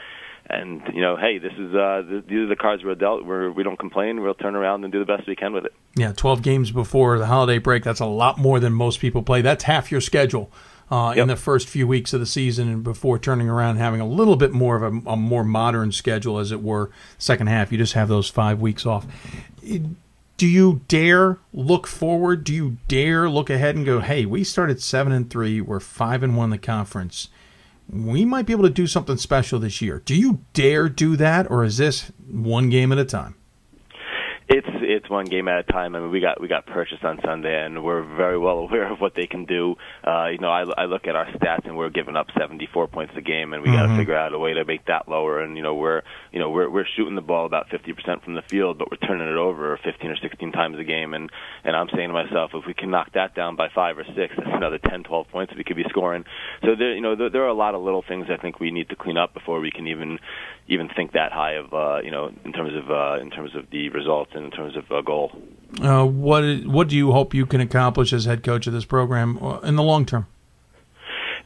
And 0.47 0.83
you 0.93 1.01
know, 1.01 1.17
hey, 1.17 1.39
this 1.39 1.53
is 1.59 1.75
uh, 1.75 2.03
these 2.29 2.41
are 2.41 2.47
the 2.47 2.57
cards 2.57 2.85
we're 2.85 2.95
dealt. 2.95 3.25
We're, 3.25 3.51
we 3.51 3.63
don't 3.63 3.79
complain. 3.79 4.21
We'll 4.23 4.35
turn 4.35 4.55
around 4.55 4.85
and 4.85 4.93
do 4.93 4.99
the 4.99 5.07
best 5.07 5.27
we 5.27 5.37
can 5.37 5.53
with 5.53 5.65
it. 5.65 5.73
Yeah, 5.97 6.13
12 6.13 6.43
games 6.43 6.71
before 6.71 7.19
the 7.19 7.27
holiday 7.27 7.59
break. 7.59 7.83
That's 7.83 8.01
a 8.01 8.07
lot 8.07 8.39
more 8.39 8.61
than 8.61 8.73
most 8.73 9.01
people 9.01 9.23
play. 9.23 9.41
That's 9.41 9.65
half 9.65 9.91
your 9.91 10.03
schedule 10.03 10.51
uh, 10.91 11.15
yep. 11.17 11.23
in 11.23 11.29
the 11.29 11.37
first 11.37 11.69
few 11.69 11.87
weeks 11.87 12.13
of 12.13 12.21
the 12.21 12.27
season, 12.27 12.69
and 12.69 12.85
before 12.85 13.19
turning 13.19 13.49
around 13.49 13.71
and 13.71 13.79
having 13.79 14.01
a 14.01 14.07
little 14.07 14.37
bit 14.37 14.53
more 14.53 14.77
of 14.77 14.83
a, 14.83 15.11
a 15.11 15.17
more 15.17 15.45
modern 15.45 15.93
schedule, 15.93 16.39
as 16.39 16.53
it 16.53 16.63
were. 16.63 16.91
Second 17.17 17.47
half, 17.47 17.73
you 17.73 17.79
just 17.79 17.95
have 17.95 18.09
those 18.09 18.29
five 18.29 18.61
weeks 18.61 18.85
off. 18.85 19.07
Do 20.37 20.49
you 20.49 20.83
dare 20.89 21.39
look 21.53 21.87
forward? 21.87 22.45
Do 22.45 22.53
you 22.53 22.77
dare 22.87 23.31
look 23.31 23.49
ahead 23.49 23.77
and 23.77 23.87
go, 23.87 24.01
"Hey, 24.01 24.27
we 24.27 24.45
started 24.45 24.83
seven 24.83 25.13
and 25.13 25.31
three. 25.31 25.61
We're 25.61 25.81
five 25.81 26.23
and 26.23 26.37
one 26.37 26.47
in 26.47 26.51
the 26.51 26.59
conference." 26.59 27.29
We 27.89 28.25
might 28.25 28.47
be 28.47 28.53
able 28.53 28.65
to 28.65 28.71
do 28.71 28.87
something 28.87 29.17
special 29.17 29.59
this 29.59 29.81
year. 29.81 30.01
Do 30.05 30.15
you 30.15 30.45
dare 30.53 30.89
do 30.89 31.17
that, 31.17 31.51
or 31.51 31.65
is 31.65 31.77
this 31.77 32.13
one 32.27 32.71
game 32.71 32.93
at 32.93 32.99
a 32.99 33.05
time? 33.05 33.37
It's 34.47 34.67
it's 34.71 35.09
one 35.09 35.25
game 35.25 35.49
at 35.49 35.61
a 35.61 35.63
time. 35.63 35.97
I 35.97 36.01
mean, 36.01 36.11
we 36.11 36.21
got 36.21 36.39
we 36.39 36.49
got 36.49 36.67
purchased 36.67 37.03
on 37.03 37.19
Sunday, 37.25 37.65
and 37.65 37.83
we're 37.83 38.03
very 38.03 38.39
well 38.39 38.59
aware 38.67 38.93
of 38.93 39.01
what 39.01 39.15
they 39.15 39.27
can 39.27 39.47
do. 39.47 39.77
Uh, 40.07 40.27
you 40.27 40.39
know, 40.39 40.51
I, 40.51 40.65
I 40.77 40.85
look 40.85 41.07
at 41.07 41.17
our 41.17 41.27
stats, 41.33 41.65
and 41.65 41.77
we're 41.77 41.89
giving 41.89 42.15
up 42.15 42.27
74 42.39 42.89
points 42.89 43.15
a 43.17 43.23
game, 43.23 43.55
and 43.55 43.63
we 43.63 43.69
mm-hmm. 43.71 43.79
got 43.79 43.87
to 43.87 43.97
figure 43.97 44.17
out 44.17 44.35
a 44.35 44.39
way 44.39 44.53
to 44.53 44.65
make 44.67 44.85
that 44.87 45.09
lower. 45.09 45.41
And 45.41 45.57
you 45.57 45.63
know, 45.63 45.75
we're 45.75 46.03
you 46.31 46.41
know 46.41 46.51
we're 46.51 46.69
we're 46.69 46.85
shooting 46.95 47.15
the 47.15 47.23
ball 47.23 47.47
about 47.47 47.69
50% 47.71 48.23
from 48.23 48.35
the 48.35 48.43
field, 48.43 48.77
but 48.77 48.91
we're 48.91 49.09
turning 49.09 49.29
it 49.29 49.37
over 49.37 49.79
15 49.83 50.11
or 50.11 50.17
16 50.17 50.53
times 50.53 50.79
a 50.79 50.85
game. 50.85 51.15
And 51.15 51.31
and 51.65 51.75
I'm 51.75 51.89
saying 51.95 52.09
to 52.09 52.13
myself, 52.13 52.51
if 52.53 52.67
we 52.67 52.75
can 52.75 52.91
knock 52.91 53.13
that 53.15 53.35
down 53.35 53.57
by 53.57 53.69
five 53.75 53.97
or 53.97 54.05
six, 54.05 54.35
that's 54.37 54.51
another 54.53 54.79
10, 54.79 55.05
12 55.05 55.29
points 55.29 55.55
we 55.57 55.65
could 55.65 55.77
be 55.77 55.85
scoring. 55.89 56.25
So 56.63 56.75
there, 56.79 56.95
you 56.95 57.01
know, 57.01 57.17
there, 57.17 57.31
there 57.31 57.45
are 57.45 57.49
a 57.49 57.55
lot 57.55 57.75
of 57.75 57.83
little 57.83 58.05
things 58.07 58.27
I 58.31 58.37
think 58.37 58.61
we 58.61 58.71
need 58.71 58.91
to 58.91 58.97
clean 58.97 59.17
up 59.17 59.33
before 59.33 59.61
we 59.61 59.71
can 59.71 59.87
even 59.87 60.19
even 60.69 60.89
think 60.89 61.13
that 61.13 61.33
high 61.33 61.53
of 61.53 61.73
uh, 61.75 62.01
you 62.03 62.11
know 62.11 62.33
in 62.45 62.53
terms 62.53 62.75
of 62.75 62.91
uh, 62.91 63.19
in 63.21 63.31
terms 63.31 63.55
of 63.55 63.69
the 63.71 63.89
results 63.91 64.33
and 64.35 64.45
in 64.45 64.51
terms 64.51 64.77
of 64.77 64.91
a 64.91 65.03
goal. 65.03 65.33
Uh, 65.83 66.05
what 66.05 66.45
what 66.65 66.89
do 66.89 66.97
you 66.97 67.13
hope 67.13 67.35
you 67.35 67.47
can 67.47 67.61
accomplish 67.61 68.13
as 68.13 68.25
head 68.25 68.43
coach 68.43 68.67
of 68.67 68.73
this 68.73 68.85
program 68.85 69.43
uh, 69.43 69.59
in 69.61 69.77
the 69.77 69.83
long 69.83 70.07
term? 70.07 70.27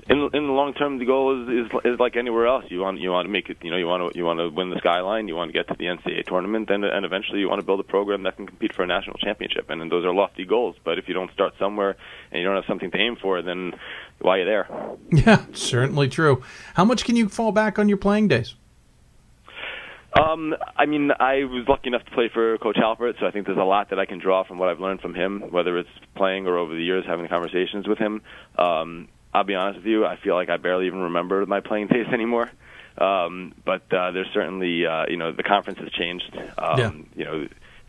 In 0.08 0.30
in 0.32 0.46
the 0.46 0.52
long 0.52 0.72
term, 0.72 0.98
the 0.98 1.04
goal 1.04 1.42
is, 1.42 1.66
is 1.66 1.72
is 1.84 2.00
like 2.00 2.16
anywhere 2.16 2.46
else. 2.46 2.64
You 2.68 2.80
want 2.80 3.00
you 3.00 3.10
want 3.10 3.26
to 3.26 3.32
make 3.32 3.50
it. 3.50 3.58
You 3.62 3.70
know, 3.70 3.76
you 3.76 3.86
want 3.86 4.12
to 4.12 4.18
you 4.18 4.24
want 4.24 4.38
to 4.38 4.48
win 4.48 4.70
the 4.70 4.78
skyline. 4.78 5.28
You 5.28 5.34
want 5.34 5.50
to 5.50 5.52
get 5.52 5.68
to 5.68 5.74
the 5.76 5.86
NCAA 5.86 6.24
tournament, 6.24 6.70
and 6.70 6.84
and 6.84 7.04
eventually 7.04 7.40
you 7.40 7.48
want 7.48 7.60
to 7.60 7.66
build 7.66 7.80
a 7.80 7.84
program 7.84 8.22
that 8.22 8.36
can 8.36 8.46
compete 8.46 8.74
for 8.74 8.84
a 8.84 8.86
national 8.86 9.18
championship. 9.18 9.68
And, 9.68 9.82
and 9.82 9.90
those 9.90 10.04
are 10.04 10.14
lofty 10.14 10.44
goals. 10.44 10.76
But 10.84 10.98
if 10.98 11.08
you 11.08 11.14
don't 11.14 11.32
start 11.32 11.54
somewhere 11.58 11.96
and 12.30 12.40
you 12.40 12.46
don't 12.46 12.54
have 12.54 12.64
something 12.66 12.90
to 12.92 12.98
aim 12.98 13.16
for, 13.16 13.42
then 13.42 13.74
why 14.20 14.36
are 14.36 14.38
you 14.38 14.44
there? 14.44 14.68
Yeah, 15.26 15.44
certainly 15.52 16.08
true. 16.08 16.42
How 16.74 16.84
much 16.84 17.04
can 17.04 17.16
you 17.16 17.28
fall 17.28 17.50
back 17.50 17.78
on 17.78 17.88
your 17.88 17.98
playing 17.98 18.28
days? 18.28 18.54
Um, 20.12 20.54
I 20.76 20.86
mean, 20.86 21.10
I 21.18 21.44
was 21.44 21.66
lucky 21.68 21.88
enough 21.88 22.04
to 22.04 22.10
play 22.12 22.30
for 22.32 22.56
Coach 22.58 22.76
Halpert, 22.76 23.20
so 23.20 23.26
I 23.26 23.30
think 23.30 23.46
there's 23.46 23.58
a 23.58 23.62
lot 23.62 23.90
that 23.90 23.98
I 23.98 24.06
can 24.06 24.18
draw 24.18 24.44
from 24.44 24.58
what 24.58 24.68
I've 24.68 24.80
learned 24.80 25.00
from 25.00 25.14
him, 25.14 25.50
whether 25.50 25.76
it's 25.78 25.88
playing 26.16 26.46
or 26.46 26.56
over 26.56 26.74
the 26.74 26.82
years 26.82 27.04
having 27.06 27.28
conversations 27.28 27.86
with 27.86 27.98
him. 27.98 28.22
Um, 28.56 29.08
I'll 29.34 29.44
be 29.44 29.54
honest 29.54 29.78
with 29.80 29.86
you, 29.86 30.06
I 30.06 30.16
feel 30.16 30.34
like 30.34 30.48
I 30.48 30.56
barely 30.56 30.86
even 30.86 31.00
remember 31.00 31.44
my 31.46 31.60
playing 31.60 31.86
days 31.92 32.06
anymore. 32.12 32.50
Um, 32.96 33.54
but 33.64 33.92
uh, 33.92 34.10
there's 34.10 34.28
certainly, 34.34 34.84
uh, 34.86 35.04
you 35.08 35.16
know, 35.16 35.32
the 35.32 35.44
conference 35.44 35.78
has 35.78 35.90
changed. 35.90 36.36
Um, 36.56 36.78
yeah. 36.78 36.90
You 37.14 37.24
know, 37.24 37.48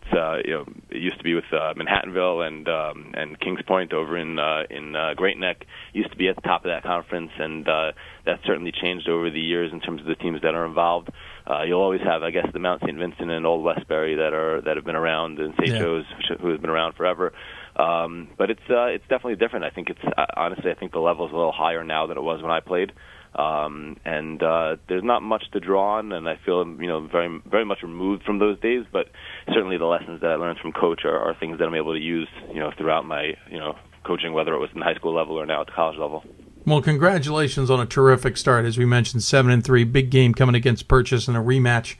it's 0.09 0.13
uh, 0.13 0.37
you 0.43 0.51
know, 0.51 0.65
it 0.89 1.01
used 1.01 1.17
to 1.17 1.23
be 1.23 1.33
with 1.33 1.45
uh, 1.51 1.73
Manhattanville 1.73 2.45
and 2.45 2.67
um, 2.67 3.11
and 3.15 3.39
Kings 3.39 3.61
Point 3.67 3.93
over 3.93 4.17
in 4.17 4.39
uh, 4.39 4.63
in 4.69 4.95
uh, 4.95 5.13
Great 5.15 5.37
Neck. 5.37 5.65
Used 5.93 6.11
to 6.11 6.17
be 6.17 6.27
at 6.27 6.35
the 6.35 6.41
top 6.41 6.65
of 6.65 6.69
that 6.69 6.83
conference, 6.83 7.31
and 7.37 7.67
uh, 7.67 7.91
that's 8.25 8.43
certainly 8.45 8.71
changed 8.71 9.07
over 9.09 9.29
the 9.29 9.39
years 9.39 9.71
in 9.71 9.79
terms 9.79 10.01
of 10.01 10.07
the 10.07 10.15
teams 10.15 10.41
that 10.41 10.55
are 10.55 10.65
involved. 10.65 11.09
Uh, 11.49 11.63
you'll 11.63 11.81
always 11.81 12.01
have, 12.01 12.21
I 12.21 12.29
guess, 12.29 12.45
the 12.53 12.59
Mount 12.59 12.81
St. 12.81 12.95
Vincent 12.95 13.31
and 13.31 13.45
Old 13.45 13.63
Westbury 13.63 14.15
that 14.15 14.33
are 14.33 14.61
that 14.61 14.75
have 14.75 14.85
been 14.85 14.95
around, 14.95 15.39
and 15.39 15.53
St. 15.55 15.69
Yeah. 15.69 15.79
Joe's 15.79 16.05
who 16.39 16.49
has 16.51 16.59
been 16.59 16.69
around 16.69 16.95
forever. 16.95 17.33
Um, 17.75 18.29
but 18.37 18.51
it's 18.51 18.61
uh, 18.69 18.85
it's 18.85 19.03
definitely 19.09 19.35
different. 19.35 19.65
I 19.65 19.71
think 19.71 19.89
it's 19.89 19.99
uh, 20.03 20.25
honestly, 20.35 20.69
I 20.69 20.75
think 20.75 20.91
the 20.91 20.99
level 20.99 21.25
is 21.25 21.33
a 21.33 21.35
little 21.35 21.51
higher 21.51 21.83
now 21.83 22.05
than 22.05 22.17
it 22.17 22.21
was 22.21 22.41
when 22.41 22.51
I 22.51 22.59
played. 22.59 22.91
Um, 23.33 23.97
and 24.05 24.41
uh, 24.41 24.77
there's 24.87 25.03
not 25.03 25.21
much 25.21 25.43
to 25.53 25.59
draw 25.59 25.97
on, 25.97 26.11
and 26.11 26.27
I 26.27 26.39
feel 26.45 26.65
you 26.67 26.87
know 26.87 27.07
very 27.07 27.41
very 27.49 27.65
much 27.65 27.79
removed 27.81 28.23
from 28.23 28.37
those 28.37 28.59
days. 28.59 28.85
But 28.91 29.07
certainly 29.47 29.77
the 29.77 29.85
lessons 29.85 30.21
that 30.21 30.31
I 30.31 30.35
learned 30.35 30.59
from 30.59 30.71
coach 30.71 31.01
are, 31.05 31.17
are 31.17 31.35
things 31.39 31.57
that 31.59 31.65
I'm 31.65 31.75
able 31.75 31.93
to 31.93 31.99
use 31.99 32.27
you 32.53 32.59
know 32.59 32.71
throughout 32.77 33.05
my 33.05 33.33
you 33.49 33.59
know 33.59 33.75
coaching, 34.05 34.33
whether 34.33 34.53
it 34.53 34.59
was 34.59 34.69
in 34.75 34.81
high 34.81 34.95
school 34.95 35.15
level 35.15 35.39
or 35.39 35.45
now 35.45 35.61
at 35.61 35.67
the 35.67 35.73
college 35.73 35.97
level. 35.97 36.23
Well, 36.65 36.81
congratulations 36.81 37.71
on 37.71 37.79
a 37.79 37.85
terrific 37.85 38.37
start. 38.37 38.65
As 38.65 38.77
we 38.77 38.85
mentioned, 38.85 39.23
seven 39.23 39.51
and 39.51 39.63
three, 39.63 39.83
big 39.85 40.09
game 40.09 40.33
coming 40.33 40.55
against 40.55 40.87
Purchase 40.87 41.27
in 41.27 41.35
a 41.35 41.43
rematch. 41.43 41.95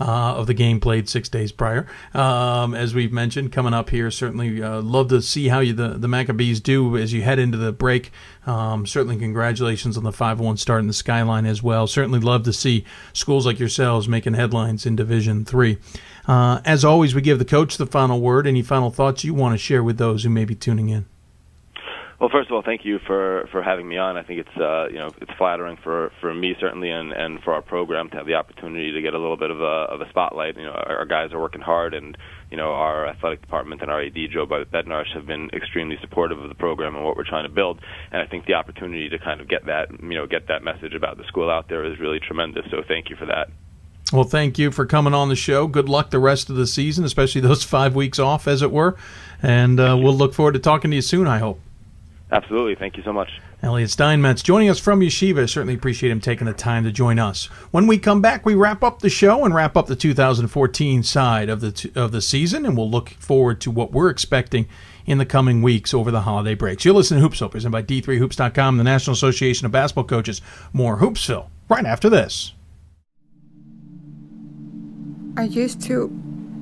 Uh, 0.00 0.34
of 0.34 0.46
the 0.48 0.54
game 0.54 0.80
played 0.80 1.08
six 1.08 1.28
days 1.28 1.52
prior. 1.52 1.86
Um, 2.12 2.74
as 2.74 2.92
we've 2.94 3.12
mentioned, 3.12 3.52
coming 3.52 3.74
up 3.74 3.90
here, 3.90 4.10
certainly 4.10 4.60
uh, 4.60 4.80
love 4.80 5.08
to 5.08 5.20
see 5.22 5.48
how 5.48 5.60
you, 5.60 5.74
the, 5.74 5.90
the 5.90 6.08
Maccabees 6.08 6.60
do 6.60 6.96
as 6.96 7.12
you 7.12 7.22
head 7.22 7.38
into 7.38 7.58
the 7.58 7.72
break. 7.72 8.10
Um, 8.46 8.84
certainly, 8.86 9.16
congratulations 9.18 9.96
on 9.96 10.02
the 10.02 10.10
5 10.10 10.40
1 10.40 10.56
start 10.56 10.80
in 10.80 10.88
the 10.88 10.92
Skyline 10.92 11.46
as 11.46 11.62
well. 11.62 11.86
Certainly 11.86 12.20
love 12.20 12.42
to 12.44 12.52
see 12.52 12.84
schools 13.12 13.46
like 13.46 13.60
yourselves 13.60 14.08
making 14.08 14.34
headlines 14.34 14.86
in 14.86 14.96
Division 14.96 15.44
3. 15.44 15.78
Uh, 16.26 16.60
as 16.64 16.84
always, 16.84 17.14
we 17.14 17.20
give 17.20 17.38
the 17.38 17.44
coach 17.44 17.76
the 17.76 17.86
final 17.86 18.20
word. 18.20 18.46
Any 18.46 18.62
final 18.62 18.90
thoughts 18.90 19.22
you 19.22 19.34
want 19.34 19.52
to 19.52 19.58
share 19.58 19.84
with 19.84 19.98
those 19.98 20.24
who 20.24 20.30
may 20.30 20.46
be 20.46 20.56
tuning 20.56 20.88
in? 20.88 21.04
Well, 22.22 22.30
first 22.30 22.48
of 22.50 22.54
all, 22.54 22.62
thank 22.62 22.84
you 22.84 23.00
for, 23.04 23.48
for 23.50 23.64
having 23.64 23.88
me 23.88 23.98
on. 23.98 24.16
I 24.16 24.22
think 24.22 24.46
it's 24.46 24.56
uh, 24.56 24.86
you 24.86 24.98
know 24.98 25.10
it's 25.20 25.32
flattering 25.36 25.76
for, 25.82 26.12
for 26.20 26.32
me 26.32 26.54
certainly, 26.60 26.88
and, 26.88 27.10
and 27.10 27.42
for 27.42 27.52
our 27.52 27.62
program 27.62 28.10
to 28.10 28.16
have 28.16 28.26
the 28.26 28.34
opportunity 28.34 28.92
to 28.92 29.02
get 29.02 29.12
a 29.12 29.18
little 29.18 29.36
bit 29.36 29.50
of 29.50 29.60
a 29.60 29.90
of 29.90 30.00
a 30.00 30.08
spotlight. 30.08 30.56
You 30.56 30.62
know, 30.62 30.70
our, 30.70 30.98
our 30.98 31.04
guys 31.04 31.32
are 31.32 31.40
working 31.40 31.62
hard, 31.62 31.94
and 31.94 32.16
you 32.48 32.56
know 32.56 32.74
our 32.74 33.08
athletic 33.08 33.42
department 33.42 33.82
and 33.82 33.90
our 33.90 34.00
AD 34.00 34.14
Joe 34.32 34.46
Bednarsh 34.46 35.12
have 35.16 35.26
been 35.26 35.50
extremely 35.52 35.98
supportive 36.00 36.38
of 36.38 36.48
the 36.48 36.54
program 36.54 36.94
and 36.94 37.04
what 37.04 37.16
we're 37.16 37.28
trying 37.28 37.42
to 37.42 37.52
build. 37.52 37.80
And 38.12 38.22
I 38.22 38.26
think 38.26 38.46
the 38.46 38.54
opportunity 38.54 39.08
to 39.08 39.18
kind 39.18 39.40
of 39.40 39.48
get 39.48 39.66
that 39.66 39.90
you 39.90 40.14
know 40.14 40.28
get 40.28 40.46
that 40.46 40.62
message 40.62 40.94
about 40.94 41.16
the 41.16 41.24
school 41.24 41.50
out 41.50 41.68
there 41.68 41.84
is 41.84 41.98
really 41.98 42.20
tremendous. 42.20 42.64
So 42.70 42.84
thank 42.86 43.10
you 43.10 43.16
for 43.16 43.26
that. 43.26 43.48
Well, 44.12 44.22
thank 44.22 44.60
you 44.60 44.70
for 44.70 44.86
coming 44.86 45.12
on 45.12 45.28
the 45.28 45.34
show. 45.34 45.66
Good 45.66 45.88
luck 45.88 46.10
the 46.10 46.20
rest 46.20 46.50
of 46.50 46.54
the 46.54 46.68
season, 46.68 47.04
especially 47.04 47.40
those 47.40 47.64
five 47.78 47.96
weeks 47.96 48.20
off, 48.20 48.46
as 48.46 48.62
it 48.62 48.70
were. 48.70 48.96
And 49.42 49.80
uh, 49.80 49.98
we'll 50.00 50.14
look 50.16 50.34
forward 50.34 50.52
to 50.52 50.60
talking 50.60 50.92
to 50.92 50.94
you 50.94 51.02
soon. 51.02 51.26
I 51.26 51.38
hope. 51.38 51.58
Absolutely. 52.32 52.74
Thank 52.74 52.96
you 52.96 53.02
so 53.02 53.12
much. 53.12 53.28
Elliot 53.62 53.90
Steinmetz 53.90 54.42
joining 54.42 54.70
us 54.70 54.78
from 54.78 55.00
Yeshiva. 55.00 55.48
Certainly 55.48 55.74
appreciate 55.74 56.10
him 56.10 56.20
taking 56.20 56.46
the 56.46 56.54
time 56.54 56.82
to 56.84 56.90
join 56.90 57.18
us. 57.18 57.44
When 57.72 57.86
we 57.86 57.98
come 57.98 58.22
back, 58.22 58.46
we 58.46 58.54
wrap 58.54 58.82
up 58.82 59.00
the 59.00 59.10
show 59.10 59.44
and 59.44 59.54
wrap 59.54 59.76
up 59.76 59.86
the 59.86 59.94
2014 59.94 61.02
side 61.02 61.50
of 61.50 61.60
the 61.60 61.72
t- 61.72 61.92
of 61.94 62.10
the 62.10 62.22
season, 62.22 62.64
and 62.64 62.74
we'll 62.74 62.90
look 62.90 63.10
forward 63.10 63.60
to 63.60 63.70
what 63.70 63.92
we're 63.92 64.08
expecting 64.08 64.66
in 65.04 65.18
the 65.18 65.26
coming 65.26 65.60
weeks 65.60 65.92
over 65.92 66.10
the 66.10 66.22
holiday 66.22 66.54
breaks. 66.54 66.86
You're 66.86 66.94
listening 66.94 67.22
to 67.22 67.28
Hoopsville, 67.28 67.50
presented 67.50 67.72
by 67.72 67.82
D3Hoops.com, 67.82 68.78
the 68.78 68.84
National 68.84 69.12
Association 69.12 69.66
of 69.66 69.72
Basketball 69.72 70.04
Coaches. 70.04 70.40
More 70.72 70.98
Hoopsville 70.98 71.48
right 71.68 71.84
after 71.84 72.08
this. 72.08 72.54
I 75.36 75.44
used 75.44 75.82
to 75.82 76.10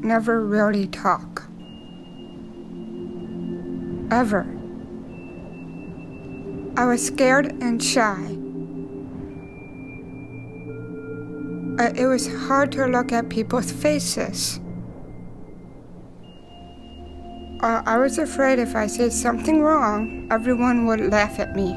never 0.02 0.44
really 0.44 0.88
talk. 0.88 1.48
Ever. 4.10 4.59
I 6.80 6.86
was 6.86 7.04
scared 7.04 7.52
and 7.60 7.76
shy. 7.76 8.38
Uh, 11.78 11.92
it 11.94 12.06
was 12.06 12.26
hard 12.48 12.72
to 12.72 12.86
look 12.86 13.12
at 13.12 13.28
people's 13.28 13.70
faces. 13.70 14.58
Uh, 17.62 17.82
I 17.84 17.98
was 17.98 18.16
afraid 18.16 18.58
if 18.58 18.74
I 18.74 18.86
said 18.86 19.12
something 19.12 19.60
wrong, 19.60 20.26
everyone 20.30 20.86
would 20.86 21.00
laugh 21.00 21.38
at 21.38 21.54
me. 21.54 21.74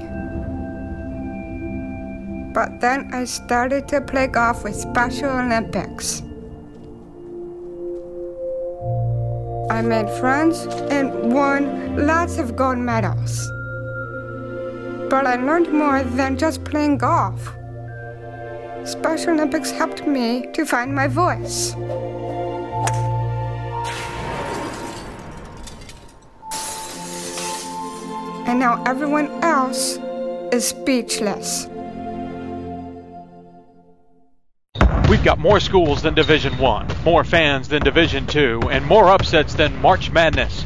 But 2.54 2.80
then 2.80 3.14
I 3.14 3.26
started 3.26 3.90
to 3.90 4.00
play 4.00 4.28
golf 4.28 4.64
with 4.64 4.74
Special 4.74 5.30
Olympics. 5.30 6.22
I 9.70 9.82
made 9.82 10.10
friends 10.22 10.64
and 10.88 11.34
won 11.34 12.08
lots 12.08 12.38
of 12.38 12.56
gold 12.56 12.78
medals 12.78 13.52
but 15.14 15.28
I 15.28 15.36
learned 15.36 15.72
more 15.72 16.02
than 16.02 16.40
just 16.40 16.64
playing 16.64 16.98
golf. 16.98 17.40
Special 18.84 19.34
Olympics 19.34 19.70
helped 19.70 20.08
me 20.08 20.48
to 20.54 20.66
find 20.66 20.96
my 20.96 21.08
voice. 21.08 21.76
And 28.48 28.58
now 28.58 28.84
everyone 28.88 29.30
else 29.44 30.00
is 30.52 30.68
speechless. 30.68 31.68
We've 35.08 35.24
got 35.24 35.38
more 35.38 35.60
schools 35.60 36.02
than 36.02 36.16
Division 36.16 36.58
1, 36.58 36.88
more 37.06 37.24
fans 37.24 37.68
than 37.68 37.84
Division 37.84 38.26
2, 38.26 38.62
and 38.72 38.84
more 38.88 39.10
upsets 39.10 39.54
than 39.54 39.80
March 39.80 40.10
Madness. 40.10 40.66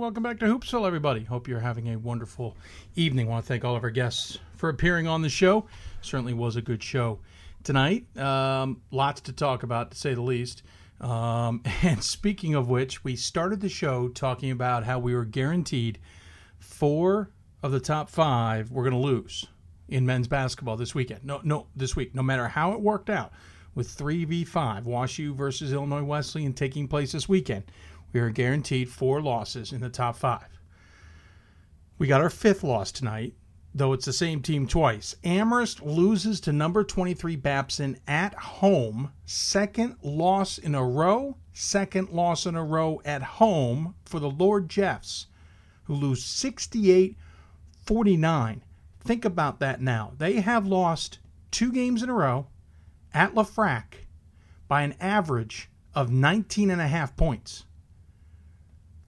welcome 0.00 0.22
back 0.22 0.38
to 0.38 0.46
Hoopsville, 0.46 0.86
everybody. 0.86 1.24
Hope 1.24 1.46
you're 1.46 1.60
having 1.60 1.92
a 1.92 1.98
wonderful 1.98 2.56
evening. 2.96 3.26
I 3.26 3.30
want 3.32 3.44
to 3.44 3.48
thank 3.48 3.66
all 3.66 3.76
of 3.76 3.84
our 3.84 3.90
guests 3.90 4.38
for 4.56 4.70
appearing 4.70 5.06
on 5.06 5.20
the 5.20 5.28
show. 5.28 5.66
Certainly 6.00 6.32
was 6.32 6.56
a 6.56 6.62
good 6.62 6.82
show 6.82 7.18
tonight. 7.64 8.06
Um, 8.16 8.80
lots 8.90 9.20
to 9.22 9.34
talk 9.34 9.62
about, 9.62 9.90
to 9.90 9.98
say 9.98 10.14
the 10.14 10.22
least. 10.22 10.62
Um, 11.02 11.62
and 11.82 12.02
speaking 12.02 12.54
of 12.54 12.70
which, 12.70 13.04
we 13.04 13.14
started 13.14 13.60
the 13.60 13.68
show 13.68 14.08
talking 14.08 14.50
about 14.50 14.84
how 14.84 14.98
we 14.98 15.14
were 15.14 15.26
guaranteed 15.26 15.98
four 16.58 17.28
of 17.62 17.70
the 17.70 17.80
top 17.80 18.08
five 18.08 18.70
we're 18.70 18.84
going 18.84 18.98
to 18.98 19.06
lose 19.06 19.48
in 19.90 20.06
men's 20.06 20.28
basketball 20.28 20.78
this 20.78 20.94
weekend. 20.94 21.26
No, 21.26 21.42
no, 21.44 21.66
this 21.76 21.94
week, 21.94 22.14
no 22.14 22.22
matter 22.22 22.48
how 22.48 22.72
it 22.72 22.80
worked 22.80 23.10
out 23.10 23.32
with 23.74 23.94
3v5, 23.98 24.84
WashU 24.84 25.34
versus 25.34 25.74
Illinois 25.74 26.02
Wesleyan 26.02 26.54
taking 26.54 26.88
place 26.88 27.12
this 27.12 27.28
weekend. 27.28 27.64
We 28.12 28.20
are 28.20 28.30
guaranteed 28.30 28.88
four 28.88 29.20
losses 29.20 29.72
in 29.72 29.80
the 29.80 29.88
top 29.88 30.16
five. 30.16 30.60
We 31.98 32.06
got 32.06 32.20
our 32.20 32.30
fifth 32.30 32.64
loss 32.64 32.90
tonight, 32.90 33.34
though 33.74 33.92
it's 33.92 34.06
the 34.06 34.12
same 34.12 34.42
team 34.42 34.66
twice. 34.66 35.14
Amherst 35.22 35.82
loses 35.82 36.40
to 36.40 36.52
number 36.52 36.82
23 36.82 37.36
Babson 37.36 37.98
at 38.08 38.34
home. 38.34 39.12
Second 39.26 39.96
loss 40.02 40.58
in 40.58 40.74
a 40.74 40.84
row. 40.84 41.36
Second 41.52 42.10
loss 42.10 42.46
in 42.46 42.56
a 42.56 42.64
row 42.64 43.00
at 43.04 43.22
home 43.22 43.94
for 44.04 44.18
the 44.18 44.30
Lord 44.30 44.68
Jeffs, 44.68 45.26
who 45.84 45.94
lose 45.94 46.24
68 46.24 47.16
49. 47.86 48.64
Think 49.00 49.24
about 49.24 49.60
that 49.60 49.80
now. 49.80 50.12
They 50.16 50.40
have 50.40 50.66
lost 50.66 51.18
two 51.50 51.72
games 51.72 52.02
in 52.02 52.08
a 52.08 52.14
row 52.14 52.46
at 53.12 53.34
LeFrak 53.34 54.06
by 54.68 54.82
an 54.82 54.94
average 55.00 55.68
of 55.94 56.10
19 56.10 56.70
and 56.70 56.80
a 56.80 56.86
half 56.86 57.16
points. 57.16 57.64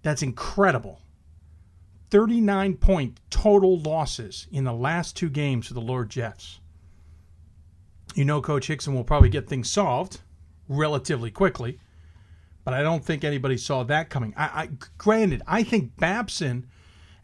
That's 0.02 0.22
incredible. 0.22 1.00
39 2.10 2.76
point 2.76 3.20
total 3.30 3.78
losses 3.78 4.46
in 4.52 4.64
the 4.64 4.72
last 4.72 5.16
two 5.16 5.30
games 5.30 5.68
for 5.68 5.74
the 5.74 5.80
Lord 5.80 6.10
Jeffs. 6.10 6.60
You 8.14 8.26
know, 8.26 8.42
Coach 8.42 8.66
Hixon 8.66 8.94
will 8.94 9.04
probably 9.04 9.30
get 9.30 9.48
things 9.48 9.70
solved 9.70 10.20
relatively 10.68 11.30
quickly, 11.30 11.78
but 12.64 12.74
I 12.74 12.82
don't 12.82 13.04
think 13.04 13.24
anybody 13.24 13.56
saw 13.56 13.82
that 13.84 14.10
coming. 14.10 14.34
I, 14.36 14.44
I 14.44 14.68
granted, 14.98 15.42
I 15.46 15.62
think 15.62 15.96
Babson 15.96 16.66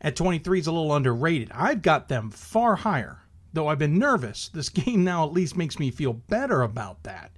at 0.00 0.16
23 0.16 0.60
is 0.60 0.66
a 0.66 0.72
little 0.72 0.94
underrated. 0.94 1.50
I've 1.52 1.82
got 1.82 2.09
them 2.09 2.30
far 2.30 2.76
higher, 2.76 3.18
though 3.52 3.68
I've 3.68 3.78
been 3.78 3.98
nervous. 3.98 4.48
This 4.48 4.68
game 4.70 5.05
now 5.05 5.24
at 5.24 5.32
least 5.32 5.56
makes 5.56 5.78
me 5.78 5.90
feel 5.90 6.14
better 6.14 6.62
about 6.62 7.02
that. 7.02 7.32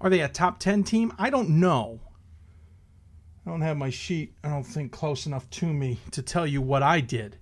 Are 0.00 0.10
they 0.10 0.20
a 0.20 0.28
top 0.28 0.58
10 0.58 0.84
team? 0.84 1.12
I 1.18 1.30
don't 1.30 1.48
know. 1.48 2.00
I 3.44 3.50
don't 3.50 3.60
have 3.62 3.76
my 3.76 3.90
sheet, 3.90 4.34
I 4.44 4.48
don't 4.48 4.62
think, 4.62 4.92
close 4.92 5.26
enough 5.26 5.48
to 5.50 5.66
me 5.66 5.98
to 6.12 6.22
tell 6.22 6.46
you 6.46 6.62
what 6.62 6.82
I 6.82 7.00
did. 7.00 7.38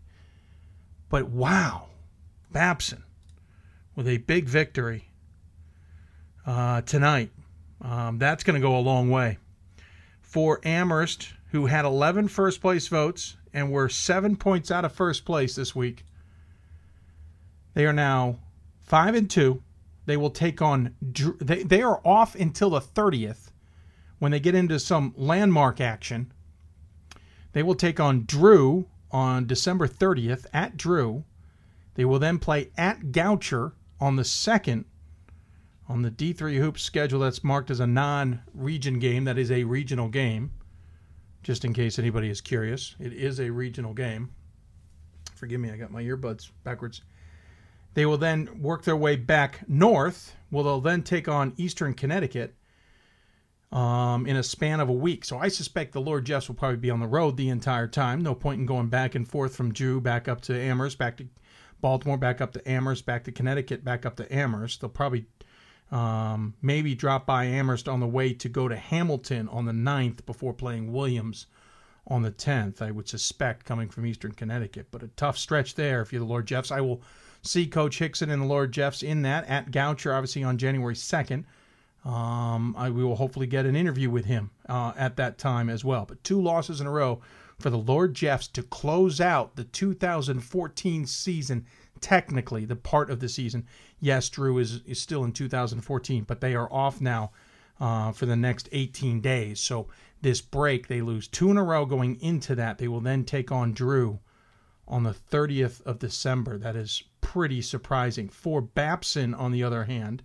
But 1.11 1.29
wow, 1.29 1.89
Babson 2.51 3.05
with 3.95 4.09
a 4.09 4.17
big 4.17 4.49
victory 4.49 5.05
uh, 6.47 6.81
tonight. 6.83 7.31
Um, 7.83 8.19
that's 8.19 8.45
going 8.45 8.55
to 8.55 8.67
go 8.67 8.79
a 8.79 8.81
long 8.81 9.11
way. 9.11 9.39
For 10.23 10.61
Amherst, 10.65 11.35
who 11.51 11.67
had 11.67 11.85
11 11.85 12.29
first 12.29 12.61
place 12.61 12.89
votes 12.89 13.37
and 13.53 13.71
were 13.71 13.89
seven 13.89 14.37
points 14.37 14.71
out 14.71 14.85
of 14.85 14.93
first 14.93 15.25
place 15.25 15.55
this 15.55 15.75
week, 15.75 16.05
they 17.75 17.85
are 17.85 17.93
now 17.93 18.39
five 18.81 19.15
and 19.15 19.29
two. 19.29 19.63
They 20.07 20.17
will 20.17 20.31
take 20.31 20.63
on. 20.63 20.95
They, 21.03 21.63
they 21.63 21.83
are 21.83 22.01
off 22.05 22.35
until 22.35 22.71
the 22.71 22.81
30th 22.81 23.50
when 24.21 24.31
they 24.31 24.39
get 24.39 24.55
into 24.55 24.79
some 24.79 25.13
landmark 25.17 25.81
action, 25.81 26.33
they 27.53 27.65
will 27.65 27.75
take 27.75 27.99
on 27.99 28.25
Drew 28.27 28.87
on 29.11 29.47
December 29.47 29.89
30th 29.89 30.47
at 30.53 30.77
Drew. 30.77 31.25
They 31.95 32.05
will 32.05 32.21
then 32.21 32.39
play 32.39 32.71
at 32.79 33.11
Goucher 33.11 33.73
on 33.99 34.15
the 34.17 34.23
2nd 34.23 34.85
on 35.89 36.03
the 36.03 36.11
D3 36.11 36.59
Hoops 36.59 36.83
schedule 36.83 37.21
that's 37.21 37.43
marked 37.43 37.71
as 37.71 37.81
a 37.81 37.87
non 37.87 38.43
region 38.55 39.01
game. 39.01 39.25
That 39.25 39.39
is 39.39 39.51
a 39.51 39.65
regional 39.65 40.09
game, 40.09 40.53
just 41.43 41.65
in 41.65 41.73
case 41.73 41.99
anybody 41.99 42.29
is 42.29 42.41
curious. 42.41 42.95
It 43.01 43.13
is 43.13 43.41
a 43.41 43.51
regional 43.51 43.95
game. 43.95 44.31
Forgive 45.35 45.61
me, 45.61 45.71
I 45.71 45.77
got 45.77 45.91
my 45.91 46.03
earbuds 46.03 46.51
backwards. 46.63 47.01
They 47.95 48.07
will 48.07 48.19
then 48.19 48.61
work 48.61 48.85
their 48.85 48.97
way 48.97 49.17
back 49.17 49.67
north. 49.67 50.37
Well, 50.51 50.63
they'll 50.63 50.81
then 50.81 51.03
take 51.03 51.27
on 51.27 51.55
Eastern 51.57 51.95
Connecticut 51.95 52.55
um, 53.73 54.27
in 54.27 54.37
a 54.37 54.43
span 54.43 54.81
of 54.81 54.89
a 54.89 54.93
week. 54.93 55.25
So 55.25 55.39
I 55.39 55.49
suspect 55.49 55.93
the 55.93 56.01
Lord 56.01 56.25
Jeffs 56.25 56.49
will 56.49 56.57
probably 56.57 56.79
be 56.79 56.91
on 56.91 57.01
the 57.01 57.07
road 57.07 57.37
the 57.37 57.49
entire 57.49 57.87
time. 57.87 58.23
No 58.23 58.35
point 58.35 58.61
in 58.61 58.67
going 58.67 58.89
back 58.89 59.15
and 59.15 59.29
forth 59.29 59.55
from 59.55 59.73
Drew 59.73 60.01
back 60.01 60.29
up 60.29 60.41
to 60.43 60.59
Amherst, 60.59 60.99
back 60.99 61.17
to 61.19 61.27
Baltimore, 61.81 62.19
back 62.19 62.41
up 62.41 62.53
to 62.53 62.69
Amherst, 62.69 63.07
back 63.07 63.25
to 63.25 63.33
Connecticut, 63.33 63.85
back 63.85 64.05
up 64.05 64.17
to 64.17 64.35
Amherst. 64.35 64.81
They'll 64.81 64.91
probably 64.91 65.27
um, 65.93 66.55
maybe 66.63 66.95
drop 66.95 67.27
by 67.27 67.45
Amherst 67.45 67.89
on 67.89 68.01
the 68.01 68.07
way 68.07 68.33
to 68.35 68.49
go 68.49 68.69
to 68.69 68.77
Hamilton 68.77 69.49
on 69.49 69.67
the 69.67 69.73
9th 69.73 70.27
before 70.27 70.53
playing 70.53 70.93
Williams 70.93 71.47
on 72.07 72.23
the 72.23 72.33
10th, 72.33 72.83
I 72.83 72.91
would 72.91 73.09
suspect, 73.09 73.67
coming 73.67 73.89
from 73.89 74.05
Eastern 74.05 74.33
Connecticut. 74.33 74.89
But 74.91 75.05
a 75.05 75.09
tough 75.09 75.39
stretch 75.39 75.77
there 75.77 76.01
if 76.01 76.13
you're 76.13 76.21
the 76.21 76.27
Lord 76.27 76.47
Jeffs. 76.47 76.73
I 76.73 76.81
will 76.81 77.03
see 77.43 77.67
Coach 77.67 77.99
Hixon 77.99 78.31
and 78.31 78.43
the 78.43 78.47
Lord 78.47 78.73
Jeffs 78.73 79.03
in 79.03 79.23
that 79.23 79.47
at 79.47 79.71
Goucher, 79.71 80.13
obviously 80.13 80.43
on 80.43 80.59
January 80.59 80.95
2nd. 80.95 81.45
Um, 82.05 82.75
I, 82.79 82.89
we 82.89 83.05
will 83.05 83.17
hopefully 83.17 83.47
get 83.47 83.67
an 83.67 83.77
interview 83.77 84.09
with 84.09 84.25
him 84.25 84.51
uh, 84.69 84.93
at 84.97 85.17
that 85.17 85.37
time 85.39 85.69
as 85.69 85.85
well. 85.85 86.07
But 86.07 86.25
two 86.25 86.41
losses 86.41 86.81
in 86.81 86.87
a 86.87 86.91
row 86.91 87.21
for 87.59 87.69
the 87.69 87.79
Lord 87.79 88.15
Jeffs 88.15 88.49
to 88.49 88.63
close 88.63 89.21
out 89.21 89.57
the 89.57 89.65
2014 89.65 91.07
season. 91.07 91.67
Technically, 92.01 92.65
the 92.65 92.77
part 92.77 93.11
of 93.11 93.21
the 93.21 93.29
season. 93.29 93.67
Yes, 94.01 94.31
Drew 94.31 94.57
is, 94.57 94.81
is 94.87 94.99
still 94.99 95.25
in 95.25 95.33
2014, 95.33 96.25
but 96.25 96.41
they 96.41 96.55
are 96.55 96.73
off 96.73 97.03
now 97.03 97.33
uh, 97.79 98.13
for 98.13 98.25
the 98.25 98.37
next 98.37 98.71
18 98.73 99.21
days. 99.21 99.61
So 99.61 99.89
this 100.23 100.41
break, 100.41 100.89
they 100.89 101.03
lose 101.03 101.29
two 101.29 101.51
in 101.51 101.59
a 101.59 101.65
row 101.65 101.85
going 101.85 102.19
into 102.23 102.55
that. 102.55 102.79
They 102.79 102.89
will 102.89 103.01
then 103.01 103.25
take 103.25 103.53
on 103.53 103.73
Drew 103.73 104.19
on 104.89 105.03
the 105.03 105.15
30th 105.15 105.85
of 105.87 105.99
December. 105.99 106.57
That 106.57 106.77
is 106.77 107.03
pretty 107.21 107.61
surprising. 107.61 108.29
For 108.29 108.63
Babson, 108.63 109.35
on 109.35 109.53
the 109.53 109.63
other 109.63 109.85
hand, 109.85 110.23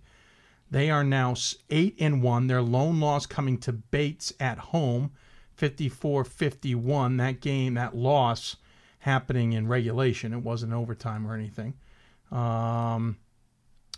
they 0.70 0.90
are 0.90 1.04
now 1.04 1.34
eight 1.70 1.96
and 2.00 2.22
one. 2.22 2.46
Their 2.46 2.62
lone 2.62 3.00
loss 3.00 3.26
coming 3.26 3.58
to 3.58 3.72
Bates 3.72 4.32
at 4.40 4.58
home, 4.58 5.12
54-51. 5.58 7.18
That 7.18 7.40
game, 7.40 7.74
that 7.74 7.96
loss, 7.96 8.56
happening 9.00 9.52
in 9.52 9.68
regulation. 9.68 10.32
It 10.32 10.42
wasn't 10.42 10.72
overtime 10.72 11.26
or 11.26 11.34
anything. 11.34 11.74
Um, 12.32 13.18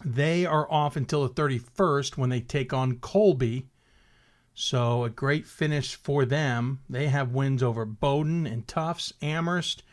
they 0.04 0.44
are 0.44 0.70
off 0.70 0.96
until 0.96 1.26
the 1.26 1.34
31st 1.34 2.16
when 2.16 2.28
they 2.28 2.40
take 2.40 2.72
on 2.72 2.98
Colby. 2.98 3.68
So 4.54 5.04
a 5.04 5.10
great 5.10 5.46
finish 5.46 5.94
for 5.94 6.24
them. 6.24 6.80
They 6.90 7.08
have 7.08 7.32
wins 7.32 7.62
over 7.62 7.84
Bowdoin 7.86 8.46
and 8.46 8.68
Tufts, 8.68 9.12
Amherst, 9.22 9.84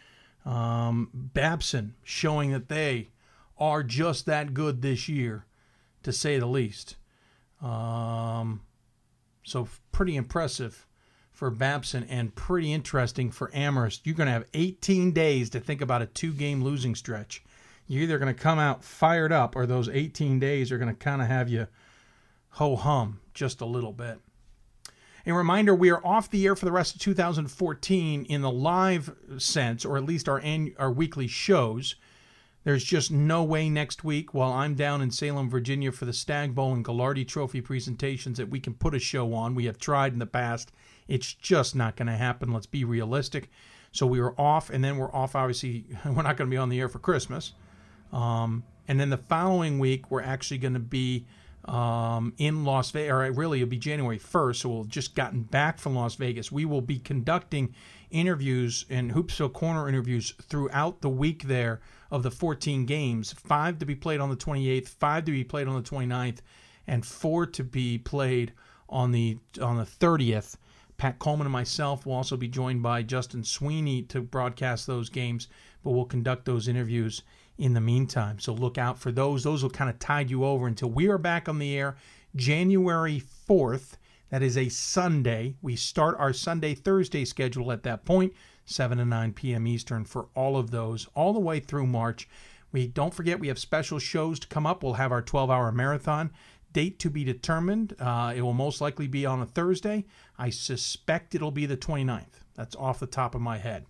um, 0.44 1.10
Babson, 1.14 1.96
showing 2.04 2.52
that 2.52 2.68
they 2.68 3.10
are 3.58 3.84
just 3.84 4.26
that 4.26 4.54
good 4.54 4.82
this 4.82 5.08
year 5.08 5.46
to 6.06 6.14
say 6.14 6.38
the 6.38 6.46
least. 6.46 6.96
Um, 7.62 8.62
so 9.44 9.68
pretty 9.92 10.16
impressive 10.16 10.86
for 11.32 11.50
Babson 11.50 12.04
and 12.06 12.34
pretty 12.36 12.72
interesting 12.72 13.32
for 13.32 13.50
Amherst. 13.54 14.06
You're 14.06 14.16
going 14.16 14.28
to 14.28 14.34
have 14.34 14.46
18 14.54 15.12
days 15.12 15.50
to 15.50 15.60
think 15.60 15.82
about 15.82 16.04
a 16.04 16.06
two-game 16.06 16.64
losing 16.64 16.94
stretch. 16.94 17.44
You're 17.88 18.04
either 18.04 18.20
going 18.20 18.34
to 18.34 18.40
come 18.40 18.60
out 18.60 18.84
fired 18.84 19.32
up, 19.32 19.56
or 19.56 19.66
those 19.66 19.90
18 19.90 20.40
days 20.40 20.72
are 20.72 20.78
going 20.78 20.90
to 20.90 20.96
kind 20.96 21.22
of 21.22 21.28
have 21.28 21.50
you 21.50 21.68
ho 22.50 22.76
hum 22.76 23.20
just 23.34 23.62
a 23.62 23.66
little 23.66 23.94
bit. 23.94 24.20
A 25.28 25.34
reminder: 25.34 25.74
we 25.74 25.90
are 25.90 26.06
off 26.06 26.30
the 26.30 26.46
air 26.46 26.56
for 26.56 26.66
the 26.66 26.72
rest 26.72 26.96
of 26.96 27.02
2014 27.02 28.26
in 28.26 28.42
the 28.42 28.52
live 28.52 29.16
sense, 29.38 29.84
or 29.84 29.98
at 29.98 30.06
least 30.06 30.30
our 30.30 30.42
our 30.78 30.92
weekly 30.92 31.28
shows. 31.28 31.96
There's 32.66 32.84
just 32.84 33.12
no 33.12 33.44
way 33.44 33.70
next 33.70 34.04
week, 34.04 34.34
while 34.34 34.52
I'm 34.52 34.74
down 34.74 35.04
in 35.04 35.12
Salem, 35.12 35.52
Virginia 35.52 35.92
for 35.92 36.06
the 36.06 36.14
Stagg 36.14 36.56
Bowl 36.56 36.74
and 36.74 36.84
Gagliardi 36.84 37.28
Trophy 37.28 37.62
presentations, 37.62 38.40
that 38.40 38.50
we 38.50 38.60
can 38.60 38.74
put 38.74 38.96
a 38.96 39.00
show 39.00 39.36
on. 39.36 39.54
We 39.54 39.66
have 39.66 39.78
tried 39.78 40.14
in 40.14 40.20
the 40.20 40.26
past. 40.26 40.72
It's 41.08 41.32
just 41.32 41.76
not 41.76 41.96
going 41.96 42.08
to 42.08 42.18
happen. 42.18 42.52
Let's 42.52 42.66
be 42.66 42.84
realistic. 42.84 43.52
So 43.92 44.08
we 44.08 44.20
were 44.20 44.34
off, 44.42 44.72
and 44.72 44.84
then 44.84 44.98
we're 44.98 45.14
off. 45.14 45.36
Obviously, 45.36 45.86
we're 46.06 46.24
not 46.24 46.38
going 46.38 46.50
to 46.50 46.54
be 46.54 46.58
on 46.58 46.70
the 46.70 46.80
air 46.80 46.90
for 46.90 46.98
Christmas. 46.98 47.54
Um, 48.12 48.64
and 48.88 49.00
then 49.00 49.12
the 49.12 49.18
following 49.18 49.78
week 49.78 50.10
we're 50.10 50.22
actually 50.24 50.58
going 50.58 50.74
to 50.74 50.80
be 50.80 51.28
um, 51.66 52.34
in 52.40 52.66
Las 52.66 52.90
Vegas, 52.90 53.12
or 53.12 53.32
really 53.32 53.62
it'll 53.62 53.70
be 53.70 53.78
January 53.78 54.18
1st, 54.18 54.56
so 54.56 54.70
we'll 54.70 54.84
just 54.86 55.14
gotten 55.14 55.44
back 55.44 55.78
from 55.78 55.96
Las 55.96 56.16
Vegas. 56.16 56.52
We 56.52 56.66
will 56.66 56.82
be 56.82 56.98
conducting 56.98 57.76
interviews 58.10 58.86
and 58.90 59.12
Hoopsville 59.12 59.54
Corner 59.54 59.88
interviews 59.88 60.34
throughout 60.42 61.02
the 61.02 61.10
week 61.10 61.44
there 61.44 61.80
of 62.12 62.24
the 62.24 62.32
14 62.32 62.86
games, 62.86 63.34
five 63.34 63.80
to 63.80 63.86
be 63.86 63.96
played 63.96 64.20
on 64.20 64.30
the 64.30 64.36
28th, 64.36 64.88
five 64.88 65.26
to 65.26 65.32
be 65.32 65.44
played 65.44 65.68
on 65.68 65.82
the 65.82 65.90
29th, 65.90 66.40
and 66.88 67.06
four 67.06 67.46
to 67.46 67.64
be 67.64 67.98
played 67.98 68.54
on 68.90 69.12
the 69.12 69.38
on 69.62 69.78
the 69.78 69.84
30th. 69.84 70.56
Pat 70.98 71.20
Coleman 71.20 71.48
and 71.48 71.52
myself 71.52 72.06
will 72.06 72.14
also 72.14 72.38
be 72.38 72.48
joined 72.48 72.82
by 72.82 73.02
Justin 73.02 73.44
Sweeney 73.44 74.04
to 74.04 74.22
broadcast 74.22 74.88
those 74.88 75.10
games, 75.10 75.48
but 75.84 75.92
we'll 75.92 76.06
conduct 76.06 76.46
those 76.46 76.68
interviews 76.68 77.22
in 77.58 77.74
the 77.74 77.82
meantime. 77.82 78.40
So 78.40 78.54
look 78.54 78.78
out 78.78 78.98
for 78.98 79.12
those. 79.12 79.44
Those 79.44 79.64
will 79.64 79.70
kind 79.70 79.90
of 79.90 80.00
tide 80.00 80.30
you 80.30 80.46
over 80.46 80.68
until 80.68 80.90
we 80.90 81.08
are 81.10 81.18
back 81.18 81.50
on 81.50 81.60
the 81.60 81.78
air 81.78 81.96
January 82.36 83.22
4th. 83.50 83.94
That 84.30 84.42
is 84.42 84.58
a 84.58 84.70
Sunday. 84.70 85.56
We 85.62 85.76
start 85.76 86.18
our 86.20 86.34
Sunday 86.34 86.74
Thursday 86.76 87.26
schedule 87.26 87.72
at 87.72 87.84
that 87.84 88.06
point, 88.06 88.34
7 88.66 88.98
to 88.98 89.06
9 89.06 89.34
p.m. 89.34 89.68
Eastern 89.68 90.06
for 90.06 90.28
all 90.36 90.58
of 90.58 90.72
those, 90.72 91.08
all 91.16 91.34
the 91.34 91.40
way 91.40 91.60
through 91.60 91.88
March. 91.88 92.28
We 92.72 92.88
don't 92.88 93.14
forget 93.14 93.40
we 93.40 93.48
have 93.48 93.60
special 93.60 94.00
shows 94.00 94.40
to 94.40 94.48
come 94.48 94.66
up. 94.66 94.84
We'll 94.84 94.94
have 94.94 95.12
our 95.12 95.22
12-hour 95.22 95.72
marathon 95.72 96.32
date 96.74 97.00
to 97.00 97.10
be 97.10 97.24
determined. 97.24 97.96
Uh, 98.00 98.34
it 98.36 98.42
will 98.42 98.54
most 98.54 98.82
likely 98.82 99.08
be 99.08 99.26
on 99.26 99.42
a 99.42 99.46
Thursday. 99.46 100.04
I 100.38 100.50
suspect 100.50 101.34
it'll 101.34 101.52
be 101.52 101.66
the 101.66 101.78
29th. 101.78 102.42
That's 102.56 102.76
off 102.76 103.00
the 103.00 103.08
top 103.08 103.34
of 103.34 103.40
my 103.40 103.60
head. 103.60 103.86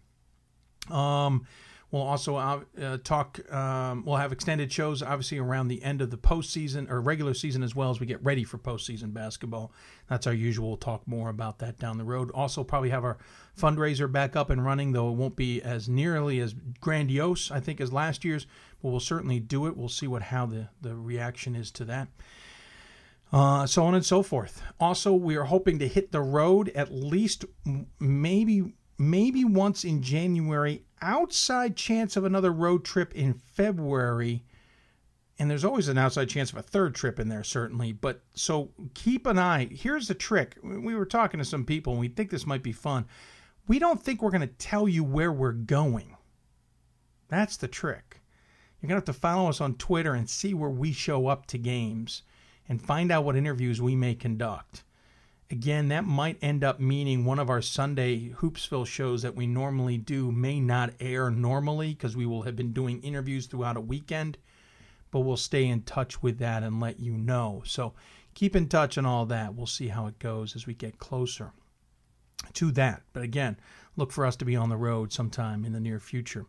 Um, 0.92 1.48
We'll 1.96 2.04
also 2.04 2.36
uh, 2.36 2.98
talk. 3.06 3.40
Um, 3.54 4.04
we'll 4.04 4.18
have 4.18 4.34
extended 4.34 4.70
shows, 4.70 5.02
obviously, 5.02 5.38
around 5.38 5.70
the 5.70 5.82
end 5.82 6.02
of 6.02 6.12
the 6.12 6.18
postseason 6.18 6.92
or 6.92 7.00
regular 7.00 7.34
season, 7.34 7.64
as 7.64 7.74
well 7.74 7.90
as 7.90 8.02
we 8.02 8.06
get 8.06 8.22
ready 8.22 8.44
for 8.44 8.58
postseason 8.58 9.14
basketball. 9.14 9.72
That's 10.10 10.28
our 10.28 10.34
usual. 10.34 10.68
We'll 10.68 10.78
talk 10.78 11.08
more 11.08 11.30
about 11.30 11.60
that 11.60 11.80
down 11.80 11.98
the 11.98 12.04
road. 12.04 12.32
Also, 12.32 12.66
probably 12.66 12.90
have 12.90 13.06
our 13.06 13.18
fundraiser 13.58 14.12
back 14.12 14.36
up 14.36 14.50
and 14.50 14.66
running, 14.66 14.92
though 14.92 15.08
it 15.08 15.14
won't 15.14 15.38
be 15.38 15.62
as 15.62 15.88
nearly 15.88 16.42
as 16.42 16.54
grandiose, 16.82 17.50
I 17.50 17.62
think, 17.62 17.80
as 17.80 17.94
last 17.94 18.26
year's. 18.26 18.46
But 18.84 18.90
we'll 18.90 19.00
certainly 19.00 19.40
do 19.40 19.66
it. 19.66 19.78
We'll 19.78 19.88
see 19.88 20.08
what 20.08 20.24
how 20.24 20.48
the 20.48 20.68
the 20.82 20.98
reaction 20.98 21.56
is 21.56 21.72
to 21.72 21.86
that. 21.86 22.10
Uh, 23.32 23.66
so 23.66 23.86
on 23.86 23.96
and 23.96 24.06
so 24.06 24.22
forth. 24.22 24.62
Also, 24.82 25.14
we 25.14 25.38
are 25.38 25.46
hoping 25.46 25.80
to 25.80 25.88
hit 25.88 26.12
the 26.12 26.20
road 26.20 26.74
at 26.76 26.92
least 26.92 27.46
maybe 28.02 28.74
maybe 28.98 29.44
once 29.44 29.84
in 29.84 30.02
January, 30.02 30.84
outside 31.02 31.76
chance 31.76 32.16
of 32.16 32.26
another 32.26 32.52
road 32.52 32.84
trip 32.86 33.14
in 33.16 33.34
February. 33.34 34.44
And 35.38 35.52
there's 35.52 35.66
always 35.66 35.90
an 35.90 35.98
outside 35.98 36.30
chance 36.30 36.52
of 36.52 36.58
a 36.58 36.64
third 36.64 36.96
trip 36.96 37.20
in 37.20 37.28
there, 37.28 37.44
certainly. 37.44 37.92
But 37.92 38.22
so 38.34 38.72
keep 38.94 39.26
an 39.26 39.38
eye. 39.38 39.66
Here's 39.66 40.08
the 40.08 40.14
trick. 40.14 40.58
We 40.64 40.96
were 40.96 41.06
talking 41.06 41.40
to 41.40 41.46
some 41.46 41.66
people 41.66 41.94
and 41.94 42.00
we 42.00 42.08
think 42.08 42.30
this 42.30 42.48
might 42.48 42.64
be 42.64 42.72
fun. 42.72 43.06
We 43.68 43.80
don't 43.80 44.02
think 44.02 44.22
we're 44.22 44.32
going 44.32 44.42
to 44.42 44.48
tell 44.48 44.88
you 44.88 45.04
where 45.04 45.32
we're 45.32 45.52
going. 45.52 46.16
That's 47.28 47.58
the 47.58 47.68
trick. 47.68 48.22
You're 48.80 48.88
going 48.88 49.02
to 49.02 49.08
have 49.08 49.16
to 49.16 49.20
follow 49.20 49.50
us 49.50 49.60
on 49.60 49.76
Twitter 49.76 50.14
and 50.14 50.30
see 50.30 50.54
where 50.54 50.70
we 50.70 50.94
show 50.94 51.28
up 51.28 51.48
to 51.48 51.58
games 51.58 52.22
and 52.70 52.82
find 52.82 53.12
out 53.12 53.26
what 53.26 53.36
interviews 53.36 53.82
we 53.82 53.96
may 53.96 54.16
conduct. 54.16 54.84
Again, 55.52 55.90
that 55.90 56.06
might 56.06 56.40
end 56.42 56.64
up 56.64 56.80
meaning 56.80 57.24
one 57.24 57.38
of 57.38 57.52
our 57.52 57.62
Sunday 57.62 58.30
Hoopsville 58.30 58.88
shows 58.88 59.22
that 59.22 59.36
we 59.36 59.46
normally 59.46 59.98
do 59.98 60.32
may 60.32 60.60
not 60.60 60.94
air 61.00 61.30
normally 61.30 61.94
because 61.94 62.18
we 62.18 62.26
will 62.26 62.42
have 62.44 62.56
been 62.56 62.74
doing 62.74 63.00
interviews 63.04 63.46
throughout 63.46 63.78
a 63.78 63.82
weekend, 63.82 64.40
but 65.12 65.20
we'll 65.20 65.38
stay 65.38 65.68
in 65.68 65.84
touch 65.84 66.24
with 66.24 66.40
that 66.40 66.64
and 66.64 66.80
let 66.80 67.00
you 67.00 67.14
know. 67.16 67.62
So 67.64 67.94
keep 68.34 68.56
in 68.56 68.68
touch 68.68 68.98
on 68.98 69.06
all 69.06 69.28
that. 69.28 69.54
We'll 69.54 69.68
see 69.68 69.90
how 69.90 70.08
it 70.08 70.18
goes 70.18 70.56
as 70.56 70.66
we 70.66 70.74
get 70.74 70.98
closer 70.98 71.52
to 72.54 72.72
that. 72.72 73.04
But 73.14 73.22
again, 73.22 73.58
look 73.96 74.12
for 74.12 74.26
us 74.26 74.36
to 74.38 74.46
be 74.46 74.56
on 74.56 74.70
the 74.70 74.78
road 74.78 75.14
sometime 75.14 75.64
in 75.64 75.74
the 75.74 75.80
near 75.80 76.00
future 76.00 76.48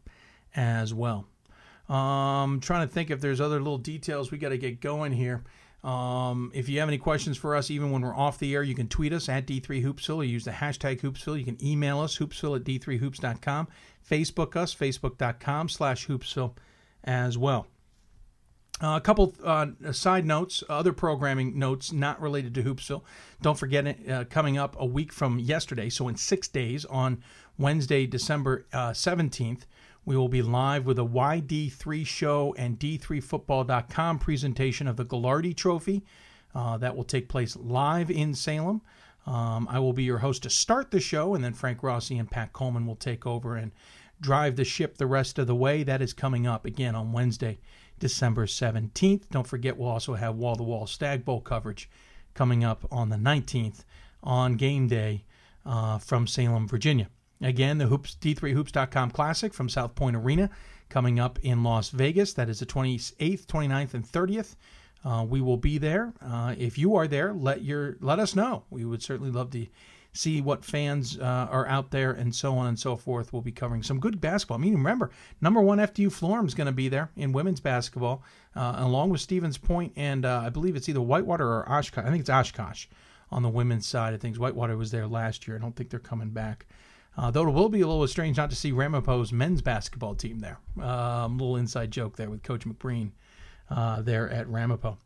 as 0.55 0.95
well. 0.95 1.27
Um, 1.89 2.61
trying 2.61 2.89
to 2.89 2.93
think 2.93 3.11
if 3.11 3.21
there's 3.21 3.41
other 3.41 3.59
little 3.59 3.79
details 3.79 4.31
we 4.31 4.39
got 4.39 4.49
to 4.49 4.59
get 4.59 4.81
going 4.81 5.13
here. 5.13 5.45
Um, 5.87 6.51
if 6.53 6.69
you 6.69 6.81
have 6.81 6.89
any 6.89 6.99
questions 6.99 7.37
for 7.37 7.55
us, 7.55 7.71
even 7.71 7.93
when 7.93 8.03
we're 8.03 8.15
off 8.15 8.41
the 8.41 8.53
air, 8.57 8.65
you 8.65 8.75
can 8.75 8.89
tweet 8.89 9.13
us 9.13 9.29
at 9.29 9.47
D3Hoopsville 9.47 10.17
or 10.17 10.25
use 10.25 10.45
the 10.45 10.51
hashtag 10.51 11.01
Hoopsville. 11.01 11.39
You 11.39 11.45
can 11.45 11.65
email 11.65 12.01
us, 12.01 12.19
hoopsville 12.19 12.57
at 12.57 12.65
D3Hoops.com, 12.65 13.69
Facebook 14.09 14.57
us, 14.57 14.75
Facebook.com 14.75 15.69
slash 15.69 16.09
Hoopsville 16.09 16.55
as 17.05 17.39
well. 17.39 17.69
Uh, 18.83 18.97
a 18.97 19.01
couple 19.01 19.33
uh, 19.45 19.69
side 19.93 20.27
notes, 20.27 20.65
other 20.69 20.93
programming 20.93 21.57
notes 21.57 21.93
not 21.93 22.21
related 22.21 22.53
to 22.55 22.65
Hoopsville. 22.65 23.03
Don't 23.41 23.57
forget 23.57 23.87
it, 23.87 24.11
uh, 24.11 24.25
coming 24.25 24.59
up 24.59 24.75
a 24.81 24.85
week 24.85 25.13
from 25.13 25.39
yesterday, 25.39 25.89
so 25.89 26.09
in 26.09 26.17
six 26.17 26.49
days 26.49 26.85
on 26.87 27.23
Wednesday, 27.59 28.07
December 28.07 28.67
17th, 28.73 29.63
uh, 29.63 29.65
we 30.07 30.17
will 30.17 30.29
be 30.29 30.41
live 30.41 30.87
with 30.87 31.01
a 31.01 31.05
YD3 31.05 32.07
show 32.07 32.55
and 32.57 32.79
D3Football.com 32.79 34.21
presentation 34.21 34.87
of 34.87 34.97
the 34.97 35.05
Gagliardi 35.05 35.55
Trophy. 35.55 36.05
Uh, 36.55 36.79
that 36.79 36.97
will 36.97 37.05
take 37.05 37.29
place 37.29 37.57
live 37.57 38.11
in 38.11 38.33
Salem. 38.33 38.81
Um, 39.27 39.67
I 39.69 39.81
will 39.81 39.93
be 39.93 40.05
your 40.05 40.19
host 40.19 40.45
to 40.45 40.51
start 40.51 40.93
the 40.93 41.01
show, 41.01 41.35
and 41.35 41.43
then 41.43 41.53
Frank 41.53 41.83
Rossi 41.83 42.17
and 42.17 42.31
Pat 42.31 42.53
Coleman 42.53 42.87
will 42.87 42.97
take 42.97 43.27
over 43.27 43.57
and 43.57 43.73
drive 44.21 44.55
the 44.55 44.65
ship 44.65 44.97
the 44.97 45.07
rest 45.09 45.41
of 45.41 45.49
the 45.49 45.57
way. 45.57 45.83
That 45.83 46.01
is 46.01 46.13
coming 46.13 46.47
up 46.47 46.65
again 46.65 46.95
on 46.95 47.13
Wednesday, 47.13 47.59
December 47.99 48.47
17th. 48.47 49.29
Don't 49.31 49.47
forget, 49.47 49.77
we'll 49.77 49.91
also 49.91 50.15
have 50.15 50.37
wall 50.37 50.55
to 50.55 50.63
wall 50.63 50.87
Stagg 50.87 51.25
Bowl 51.25 51.41
coverage 51.41 51.91
coming 52.33 52.63
up 52.63 52.87
on 52.93 53.09
the 53.09 53.17
19th 53.17 53.83
on 54.23 54.55
game 54.55 54.87
day 54.87 55.25
uh, 55.67 55.99
from 55.99 56.29
Salem, 56.29 56.69
Virginia. 56.69 57.09
Again, 57.41 57.79
the 57.79 57.87
hoops 57.87 58.17
d3hoops.com 58.21 59.11
classic 59.11 59.53
from 59.53 59.69
South 59.69 59.95
Point 59.95 60.17
Arena 60.17 60.51
coming 60.89 61.21
up 61.21 61.39
in 61.43 61.63
Las 61.63 61.91
Vegas. 61.91 62.33
That 62.33 62.49
is 62.49 62.61
the 62.61 62.67
28th, 62.67 63.47
29th, 63.47 63.95
and 63.95 64.05
30th. 64.05 64.57
Uh, 65.05 65.25
we 65.25 65.41
will 65.41 65.57
be 65.57 65.79
there. 65.79 66.13
Uh, 66.21 66.55
if 66.59 66.79
you 66.79 66.97
are 66.97 67.07
there, 67.07 67.33
let 67.33 67.63
your 67.63 67.97
let 68.01 68.19
us 68.19 68.35
know. 68.35 68.65
We 68.71 68.85
would 68.85 69.03
certainly 69.03 69.31
love 69.31 69.51
to 69.51 69.67
see 70.17 70.41
what 70.41 70.65
fans 70.65 71.19
uh, 71.19 71.49
are 71.51 71.67
out 71.69 71.91
there 71.91 72.11
and 72.11 72.35
so 72.35 72.57
on 72.57 72.67
and 72.67 72.79
so 72.79 72.97
forth. 72.97 73.33
We'll 73.33 73.43
be 73.43 73.53
covering 73.53 73.83
some 73.83 74.01
good 74.01 74.21
basketball. 74.21 74.59
I 74.59 74.61
mean, 74.61 74.75
remember, 74.75 75.11
number 75.41 75.61
one 75.61 75.79
FDU 75.79 76.09
Florham 76.09 76.47
is 76.47 76.55
going 76.55 76.67
to 76.67 76.73
be 76.73 76.89
there 76.89 77.11
in 77.17 77.33
women's 77.33 77.61
basketball, 77.61 78.23
uh, 78.55 78.77
along 78.79 79.11
with 79.11 79.21
Stevens 79.21 79.59
Point, 79.59 79.93
and 79.95 80.25
uh, 80.25 80.43
I 80.45 80.49
believe 80.49 80.75
it's 80.75 80.89
either 80.89 81.03
Whitewater 81.03 81.47
or 81.47 81.71
Oshkosh. 81.71 82.05
I 82.05 82.11
think 82.11 82.21
it's 82.21 82.31
Oshkosh 82.31 82.87
on 83.31 83.43
the 83.43 83.49
women's 83.49 83.87
side 83.87 84.15
of 84.15 84.21
things. 84.21 84.39
Whitewater 84.39 84.77
was 84.77 84.91
there 84.91 85.07
last 85.07 85.47
year. 85.47 85.57
I 85.57 85.61
don't 85.61 85.77
think 85.77 85.91
they're 85.91 86.01
coming 86.01 86.31
back. 86.31 86.67
Uh, 87.17 87.31
though 87.31 87.49
it 87.49 87.53
will 87.53 87.69
be 87.69 87.81
a 87.81 87.87
little 87.87 88.07
strange 88.07 88.37
not 88.37 88.51
to 88.51 88.57
see 88.57 88.73
Ramapo's 88.73 89.33
men's 89.33 89.63
basketball 89.63 90.15
team 90.15 90.41
there. 90.41 90.59
Um, 90.83 91.39
little 91.39 91.57
inside 91.57 91.91
joke 91.91 92.17
there 92.17 92.29
with 92.29 92.43
Coach 92.43 92.67
McBreen 92.67 93.13
uh, 93.71 94.03
there 94.03 94.29
at 94.29 94.49
Ramapo. 94.49 94.99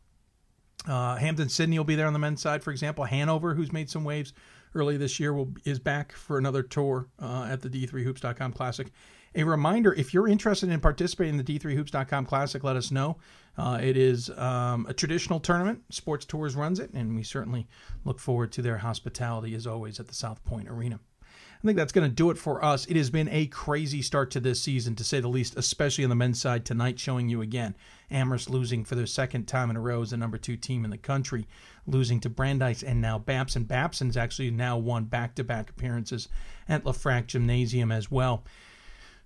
Uh, 0.87 1.15
Hampden 1.15 1.49
Sydney 1.49 1.77
will 1.77 1.85
be 1.85 1.95
there 1.95 2.07
on 2.07 2.13
the 2.13 2.19
men's 2.19 2.41
side, 2.41 2.63
for 2.63 2.71
example. 2.71 3.05
Hanover, 3.05 3.53
who's 3.53 3.71
made 3.71 3.89
some 3.89 4.03
waves 4.03 4.33
early 4.73 4.97
this 4.97 5.19
year, 5.19 5.33
will 5.33 5.53
is 5.63 5.79
back 5.79 6.11
for 6.11 6.37
another 6.37 6.63
tour 6.63 7.07
uh, 7.19 7.47
at 7.49 7.61
the 7.61 7.69
D3Hoops.com 7.69 8.53
Classic. 8.53 8.91
A 9.35 9.43
reminder: 9.43 9.93
if 9.93 10.13
you're 10.13 10.27
interested 10.27 10.69
in 10.69 10.79
participating 10.79 11.37
in 11.37 11.45
the 11.45 11.59
D3Hoops.com 11.59 12.25
Classic, 12.25 12.63
let 12.63 12.75
us 12.75 12.91
know. 12.91 13.17
Uh, 13.57 13.79
it 13.81 13.95
is 13.95 14.29
um, 14.31 14.85
a 14.89 14.93
traditional 14.93 15.39
tournament. 15.39 15.83
Sports 15.89 16.25
Tours 16.25 16.55
runs 16.55 16.79
it, 16.79 16.91
and 16.93 17.15
we 17.15 17.23
certainly 17.23 17.67
look 18.03 18.19
forward 18.19 18.51
to 18.53 18.61
their 18.61 18.79
hospitality 18.79 19.53
as 19.53 19.67
always 19.67 19.99
at 19.99 20.07
the 20.07 20.15
South 20.15 20.43
Point 20.45 20.67
Arena. 20.67 20.99
I 21.61 21.67
think 21.67 21.77
that's 21.77 21.91
going 21.91 22.09
to 22.09 22.15
do 22.15 22.31
it 22.31 22.39
for 22.39 22.63
us. 22.65 22.87
It 22.87 22.97
has 22.97 23.11
been 23.11 23.29
a 23.29 23.45
crazy 23.45 24.01
start 24.01 24.31
to 24.31 24.39
this 24.39 24.59
season, 24.59 24.95
to 24.95 25.03
say 25.03 25.19
the 25.19 25.27
least, 25.27 25.55
especially 25.55 26.03
on 26.03 26.09
the 26.09 26.15
men's 26.15 26.41
side 26.41 26.65
tonight, 26.65 26.99
showing 26.99 27.29
you 27.29 27.43
again. 27.43 27.75
Amherst 28.09 28.49
losing 28.49 28.83
for 28.83 28.95
their 28.95 29.05
second 29.05 29.47
time 29.47 29.69
in 29.69 29.75
a 29.75 29.79
row 29.79 30.01
as 30.01 30.09
the 30.09 30.17
number 30.17 30.39
two 30.39 30.57
team 30.57 30.83
in 30.83 30.89
the 30.89 30.97
country, 30.97 31.47
losing 31.85 32.19
to 32.21 32.29
Brandeis 32.29 32.81
and 32.81 32.99
now 32.99 33.19
Babson. 33.19 33.65
Babson's 33.65 34.17
actually 34.17 34.49
now 34.49 34.75
won 34.75 35.03
back 35.03 35.35
to 35.35 35.43
back 35.43 35.69
appearances 35.69 36.29
at 36.67 36.83
LeFrak 36.83 37.27
Gymnasium 37.27 37.91
as 37.91 38.09
well. 38.09 38.43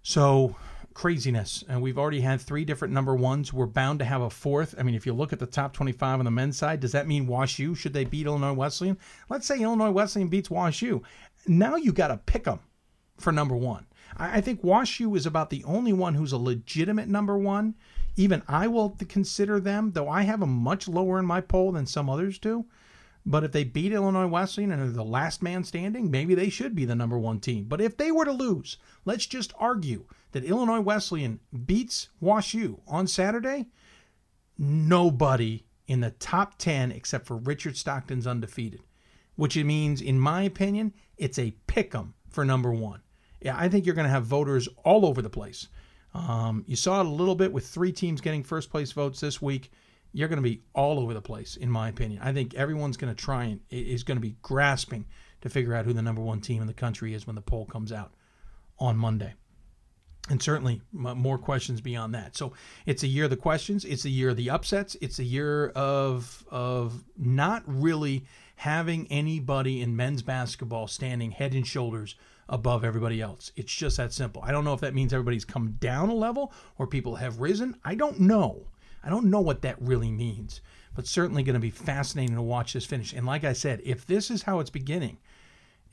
So 0.03 0.57
craziness. 0.95 1.63
And 1.67 1.81
we've 1.81 1.97
already 1.97 2.21
had 2.21 2.41
three 2.41 2.65
different 2.65 2.93
number 2.93 3.13
ones. 3.13 3.53
We're 3.53 3.65
bound 3.65 3.99
to 3.99 4.05
have 4.05 4.21
a 4.21 4.29
fourth. 4.29 4.73
I 4.79 4.83
mean, 4.83 4.95
if 4.95 5.05
you 5.05 5.13
look 5.13 5.33
at 5.33 5.39
the 5.39 5.45
top 5.45 5.73
25 5.73 6.19
on 6.19 6.25
the 6.25 6.31
men's 6.31 6.57
side, 6.57 6.79
does 6.79 6.93
that 6.93 7.05
mean 7.05 7.27
Wash 7.27 7.59
U? 7.59 7.75
Should 7.75 7.93
they 7.93 8.05
beat 8.05 8.25
Illinois 8.25 8.53
Wesleyan? 8.53 8.97
Let's 9.29 9.45
say 9.45 9.59
Illinois 9.59 9.91
Wesleyan 9.91 10.29
beats 10.29 10.49
Wash 10.49 10.81
U 10.81 11.03
now 11.47 11.75
you 11.75 11.91
got 11.91 12.07
to 12.07 12.17
pick 12.17 12.45
them 12.45 12.59
for 13.17 13.31
number 13.31 13.55
one. 13.55 13.85
I, 14.17 14.37
I 14.37 14.41
think 14.41 14.61
WashU 14.61 15.15
is 15.15 15.25
about 15.25 15.49
the 15.49 15.63
only 15.63 15.93
one 15.93 16.15
who's 16.15 16.31
a 16.31 16.37
legitimate 16.37 17.07
number 17.07 17.37
one. 17.37 17.75
Even 18.17 18.43
I 18.47 18.67
will 18.67 18.91
consider 19.09 19.59
them, 19.59 19.91
though 19.91 20.09
I 20.09 20.23
have 20.23 20.39
them 20.39 20.51
much 20.51 20.87
lower 20.87 21.19
in 21.19 21.25
my 21.25 21.41
poll 21.41 21.73
than 21.73 21.85
some 21.85 22.09
others 22.09 22.39
do. 22.39 22.65
But 23.25 23.43
if 23.43 23.51
they 23.51 23.63
beat 23.63 23.91
Illinois 23.91 24.27
Wesleyan 24.27 24.71
and 24.71 24.81
are 24.81 24.91
the 24.91 25.03
last 25.03 25.41
man 25.41 25.63
standing, 25.63 26.11
maybe 26.11 26.35
they 26.35 26.49
should 26.49 26.75
be 26.75 26.85
the 26.85 26.95
number 26.95 27.17
one 27.17 27.39
team. 27.39 27.65
But 27.65 27.81
if 27.81 27.97
they 27.97 28.11
were 28.11 28.25
to 28.25 28.31
lose, 28.31 28.77
let's 29.03 29.25
just 29.25 29.51
argue 29.57 30.05
that 30.31 30.43
Illinois 30.45 30.79
Wesleyan 30.79 31.39
beats 31.65 32.09
WashU 32.21 32.79
on 32.87 33.07
Saturday. 33.07 33.67
nobody 34.57 35.65
in 35.87 36.01
the 36.01 36.11
top 36.11 36.57
10 36.57 36.91
except 36.91 37.25
for 37.25 37.37
Richard 37.37 37.77
Stockton's 37.77 38.27
undefeated, 38.27 38.81
which 39.35 39.57
it 39.57 39.65
means, 39.65 40.01
in 40.01 40.19
my 40.19 40.43
opinion, 40.43 40.93
it's 41.17 41.39
a 41.39 41.51
pick 41.67 41.93
'em 41.95 42.13
for 42.29 42.45
number 42.45 42.71
one. 42.73 43.01
Yeah, 43.41 43.55
I 43.57 43.69
think 43.69 43.85
you're 43.85 43.95
going 43.95 44.07
to 44.07 44.11
have 44.11 44.25
voters 44.25 44.67
all 44.83 45.05
over 45.05 45.21
the 45.21 45.29
place. 45.29 45.67
Um, 46.13 46.63
you 46.67 46.75
saw 46.75 47.01
it 47.01 47.05
a 47.05 47.09
little 47.09 47.35
bit 47.35 47.51
with 47.51 47.67
three 47.67 47.91
teams 47.91 48.21
getting 48.21 48.43
first 48.43 48.69
place 48.69 48.91
votes 48.91 49.19
this 49.19 49.41
week. 49.41 49.71
You're 50.13 50.29
going 50.29 50.41
to 50.41 50.49
be 50.49 50.61
all 50.73 50.99
over 50.99 51.13
the 51.13 51.21
place, 51.21 51.57
in 51.57 51.69
my 51.69 51.89
opinion. 51.89 52.21
I 52.23 52.31
think 52.31 52.53
everyone's 52.53 52.95
going 52.95 53.13
to 53.13 53.21
try 53.21 53.45
and 53.45 53.59
is 53.69 54.03
going 54.03 54.17
to 54.17 54.21
be 54.21 54.37
grasping 54.41 55.05
to 55.41 55.49
figure 55.49 55.73
out 55.73 55.85
who 55.85 55.93
the 55.93 56.01
number 56.01 56.21
one 56.21 56.39
team 56.39 56.61
in 56.61 56.67
the 56.67 56.73
country 56.73 57.13
is 57.13 57.27
when 57.27 57.35
the 57.35 57.41
poll 57.41 57.65
comes 57.65 57.91
out 57.91 58.13
on 58.79 58.97
Monday 58.97 59.33
and 60.29 60.41
certainly 60.41 60.81
more 60.91 61.37
questions 61.37 61.81
beyond 61.81 62.13
that. 62.15 62.35
So 62.35 62.53
it's 62.85 63.03
a 63.03 63.07
year 63.07 63.25
of 63.25 63.29
the 63.29 63.37
questions. 63.37 63.85
It's 63.85 64.05
a 64.05 64.09
year 64.09 64.29
of 64.29 64.37
the 64.37 64.49
upsets. 64.49 64.95
It's 65.01 65.19
a 65.19 65.23
year 65.23 65.69
of 65.69 66.43
of 66.49 67.03
not 67.17 67.63
really 67.67 68.25
having 68.55 69.07
anybody 69.09 69.81
in 69.81 69.95
men's 69.95 70.21
basketball 70.21 70.87
standing 70.87 71.31
head 71.31 71.53
and 71.53 71.67
shoulders 71.67 72.15
above 72.47 72.83
everybody 72.83 73.21
else. 73.21 73.51
It's 73.55 73.73
just 73.73 73.97
that 73.97 74.13
simple. 74.13 74.41
I 74.43 74.51
don't 74.51 74.63
know 74.63 74.73
if 74.73 74.81
that 74.81 74.93
means 74.93 75.13
everybody's 75.13 75.45
come 75.45 75.77
down 75.79 76.09
a 76.09 76.13
level 76.13 76.53
or 76.77 76.87
people 76.87 77.15
have 77.15 77.41
risen. 77.41 77.75
I 77.83 77.95
don't 77.95 78.19
know. 78.19 78.67
I 79.03 79.09
don't 79.09 79.29
know 79.29 79.41
what 79.41 79.61
that 79.63 79.81
really 79.81 80.11
means. 80.11 80.61
But 80.95 81.07
certainly 81.07 81.43
going 81.43 81.55
to 81.55 81.59
be 81.59 81.71
fascinating 81.71 82.35
to 82.35 82.41
watch 82.41 82.73
this 82.73 82.85
finish. 82.85 83.13
And 83.13 83.25
like 83.25 83.43
I 83.43 83.53
said, 83.53 83.81
if 83.83 84.05
this 84.05 84.31
is 84.31 84.43
how 84.43 84.59
it's 84.59 84.69
beginning, 84.69 85.17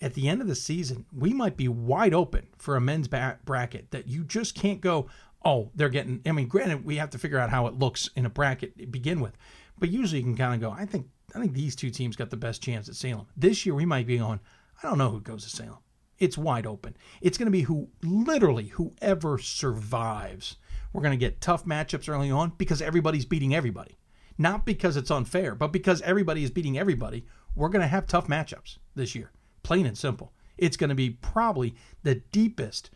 at 0.00 0.14
the 0.14 0.28
end 0.28 0.40
of 0.40 0.48
the 0.48 0.54
season, 0.54 1.06
we 1.16 1.32
might 1.32 1.56
be 1.56 1.68
wide 1.68 2.14
open 2.14 2.48
for 2.58 2.76
a 2.76 2.80
men's 2.80 3.08
bracket 3.08 3.90
that 3.90 4.08
you 4.08 4.24
just 4.24 4.54
can't 4.54 4.80
go, 4.80 5.08
oh, 5.44 5.70
they're 5.74 5.88
getting. 5.88 6.20
I 6.26 6.32
mean, 6.32 6.48
granted, 6.48 6.84
we 6.84 6.96
have 6.96 7.10
to 7.10 7.18
figure 7.18 7.38
out 7.38 7.50
how 7.50 7.66
it 7.66 7.74
looks 7.74 8.10
in 8.14 8.26
a 8.26 8.30
bracket 8.30 8.78
to 8.78 8.86
begin 8.86 9.20
with, 9.20 9.36
but 9.78 9.90
usually 9.90 10.18
you 10.18 10.24
can 10.24 10.36
kind 10.36 10.54
of 10.54 10.60
go, 10.60 10.76
I 10.76 10.86
think, 10.86 11.08
I 11.34 11.40
think 11.40 11.52
these 11.52 11.76
two 11.76 11.90
teams 11.90 12.16
got 12.16 12.30
the 12.30 12.36
best 12.36 12.62
chance 12.62 12.88
at 12.88 12.96
Salem. 12.96 13.26
This 13.36 13.64
year, 13.64 13.74
we 13.74 13.86
might 13.86 14.06
be 14.06 14.18
going, 14.18 14.40
I 14.82 14.88
don't 14.88 14.98
know 14.98 15.10
who 15.10 15.20
goes 15.20 15.44
to 15.44 15.50
Salem. 15.50 15.78
It's 16.18 16.38
wide 16.38 16.66
open. 16.66 16.96
It's 17.20 17.38
going 17.38 17.46
to 17.46 17.52
be 17.52 17.62
who, 17.62 17.88
literally, 18.02 18.68
whoever 18.68 19.38
survives. 19.38 20.56
We're 20.92 21.02
going 21.02 21.18
to 21.18 21.24
get 21.24 21.40
tough 21.40 21.64
matchups 21.64 22.08
early 22.08 22.30
on 22.30 22.52
because 22.58 22.82
everybody's 22.82 23.24
beating 23.24 23.54
everybody. 23.54 23.96
Not 24.38 24.66
because 24.66 24.96
it's 24.96 25.10
unfair, 25.10 25.54
but 25.54 25.72
because 25.72 26.02
everybody 26.02 26.44
is 26.44 26.50
beating 26.50 26.78
everybody. 26.78 27.26
We're 27.54 27.68
going 27.68 27.82
to 27.82 27.88
have 27.88 28.06
tough 28.06 28.28
matchups 28.28 28.78
this 28.94 29.14
year 29.14 29.32
plain 29.62 29.86
and 29.86 29.96
simple. 29.96 30.32
It's 30.58 30.76
going 30.76 30.90
to 30.90 30.94
be 30.94 31.10
probably 31.10 31.74
the 32.02 32.16
deepest 32.16 32.90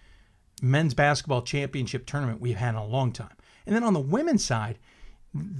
men's 0.62 0.94
basketball 0.94 1.42
championship 1.42 2.06
tournament 2.06 2.40
we've 2.40 2.56
had 2.56 2.70
in 2.70 2.76
a 2.76 2.86
long 2.86 3.12
time. 3.12 3.36
And 3.66 3.74
then 3.74 3.84
on 3.84 3.92
the 3.92 4.00
women's 4.00 4.44
side, 4.44 4.78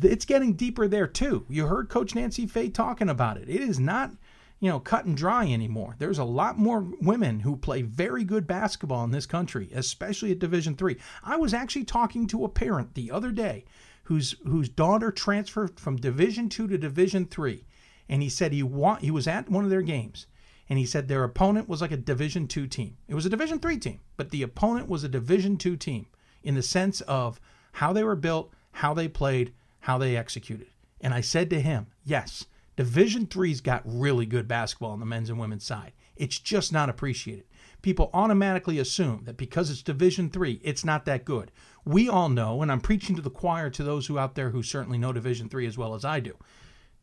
it's 0.03 0.25
getting 0.25 0.55
deeper 0.55 0.89
there 0.89 1.07
too. 1.07 1.47
You 1.49 1.67
heard 1.67 1.89
Coach 1.89 2.15
Nancy 2.15 2.47
Fahey 2.47 2.71
talking 2.71 3.09
about 3.09 3.37
it. 3.37 3.49
It 3.49 3.61
is 3.61 3.79
not, 3.79 4.13
you 4.61 4.71
know, 4.71 4.81
cut 4.81 5.05
and 5.05 5.17
dry 5.17 5.47
anymore. 5.47 5.97
There's 5.99 6.19
a 6.19 6.25
lot 6.25 6.59
more 6.59 6.87
women 7.01 7.41
who 7.41 7.57
play 7.57 7.83
very 7.83 8.25
good 8.25 8.47
basketball 8.47 9.05
in 9.05 9.11
this 9.11 9.27
country, 9.27 9.71
especially 9.75 10.31
at 10.33 10.39
Division 10.39 10.75
3. 10.75 10.97
I 11.25 11.37
was 11.37 11.55
actually 11.55 11.85
talking 11.85 12.27
to 12.29 12.45
a 12.45 12.49
parent 12.49 12.95
the 12.95 13.11
other 13.11 13.31
day 13.31 13.65
whose 14.05 14.37
whose 14.47 14.69
daughter 14.69 15.11
transferred 15.11 15.81
from 15.81 15.97
Division 15.97 16.49
2 16.49 16.69
to 16.69 16.79
Division 16.79 17.27
3, 17.27 17.65
and 18.09 18.23
he 18.23 18.29
said 18.29 18.53
he 18.53 18.63
wa- 18.63 18.97
he 18.97 19.11
was 19.11 19.27
at 19.27 19.51
one 19.51 19.65
of 19.65 19.71
their 19.71 19.83
games 19.83 20.27
and 20.69 20.79
he 20.79 20.87
said 20.87 21.09
their 21.09 21.25
opponent 21.25 21.69
was 21.69 21.81
like 21.81 21.93
a 21.93 21.97
Division 21.97 22.47
two 22.47 22.67
team. 22.67 22.97
It 23.09 23.15
was 23.15 23.27
a 23.27 23.31
Division 23.31 23.59
three 23.59 23.79
team, 23.79 24.01
but 24.17 24.31
the 24.31 24.43
opponent 24.43 24.89
was 24.89 25.05
a 25.05 25.09
Division 25.09 25.57
two 25.57 25.77
team 25.77 26.07
in 26.43 26.55
the 26.55 26.63
sense 26.63 27.01
of 27.03 27.41
how 27.73 27.93
they 27.93 28.03
were 28.03 28.17
built, 28.17 28.53
how 28.73 28.95
they 28.95 29.09
played, 29.09 29.53
how 29.87 29.99
they 29.99 30.17
executed. 30.17 30.67
And 31.01 31.15
I 31.15 31.21
said 31.21 31.49
to 31.51 31.61
him, 31.61 31.87
yes, 32.05 32.47
Division 32.75 33.27
three's 33.27 33.61
got 33.61 33.83
really 33.85 34.27
good 34.27 34.49
basketball 34.49 34.91
on 34.91 34.99
the 34.99 35.07
men's 35.07 35.31
and 35.31 35.39
women's 35.39 35.65
side. 35.65 35.93
It's 36.17 36.41
just 36.41 36.73
not 36.73 36.89
appreciated. 36.89 37.45
People 37.83 38.11
automatically 38.13 38.81
assume 38.81 39.23
that 39.27 39.37
because 39.37 39.71
it's 39.71 39.83
Division 39.83 40.29
three, 40.29 40.61
it's 40.65 40.85
not 40.85 41.05
that 41.05 41.25
good. 41.25 41.53
We 41.85 42.09
all 42.09 42.29
know, 42.29 42.63
and 42.63 42.73
I'm 42.73 42.81
preaching 42.81 43.15
to 43.15 43.23
the 43.23 43.31
choir 43.31 43.71
to 43.71 43.85
those 43.85 44.09
who 44.09 44.19
out 44.19 44.35
there 44.35 44.51
who 44.51 44.63
certainly 44.63 44.99
know 44.99 45.13
Division 45.13 45.49
three 45.49 45.67
as 45.67 45.79
well 45.79 45.95
as 45.95 46.05
I 46.05 46.19
do 46.19 46.37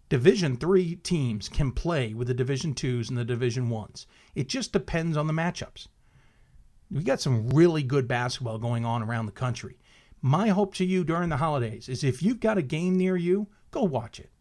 Division 0.09 0.57
3 0.57 0.97
teams 0.97 1.49
can 1.49 1.71
play 1.71 2.13
with 2.13 2.27
the 2.27 2.35
Division 2.35 2.75
2s 2.75 3.09
and 3.09 3.17
the 3.17 3.25
Division 3.25 3.69
1s. 3.69 4.05
It 4.35 4.47
just 4.47 4.71
depends 4.71 5.17
on 5.17 5.25
the 5.25 5.33
matchups. 5.33 5.87
We 6.91 7.01
got 7.01 7.21
some 7.21 7.49
really 7.49 7.81
good 7.81 8.07
basketball 8.07 8.59
going 8.59 8.85
on 8.85 9.01
around 9.01 9.25
the 9.25 9.31
country. 9.31 9.79
My 10.25 10.47
hope 10.47 10.73
to 10.75 10.85
you 10.85 11.03
during 11.03 11.27
the 11.27 11.37
holidays 11.37 11.89
is 11.89 12.03
if 12.03 12.23
you've 12.23 12.39
got 12.39 12.57
a 12.57 12.61
game 12.61 12.97
near 12.97 13.17
you, 13.17 13.47
go 13.71 13.83
watch 13.83 14.19
it. 14.19 14.31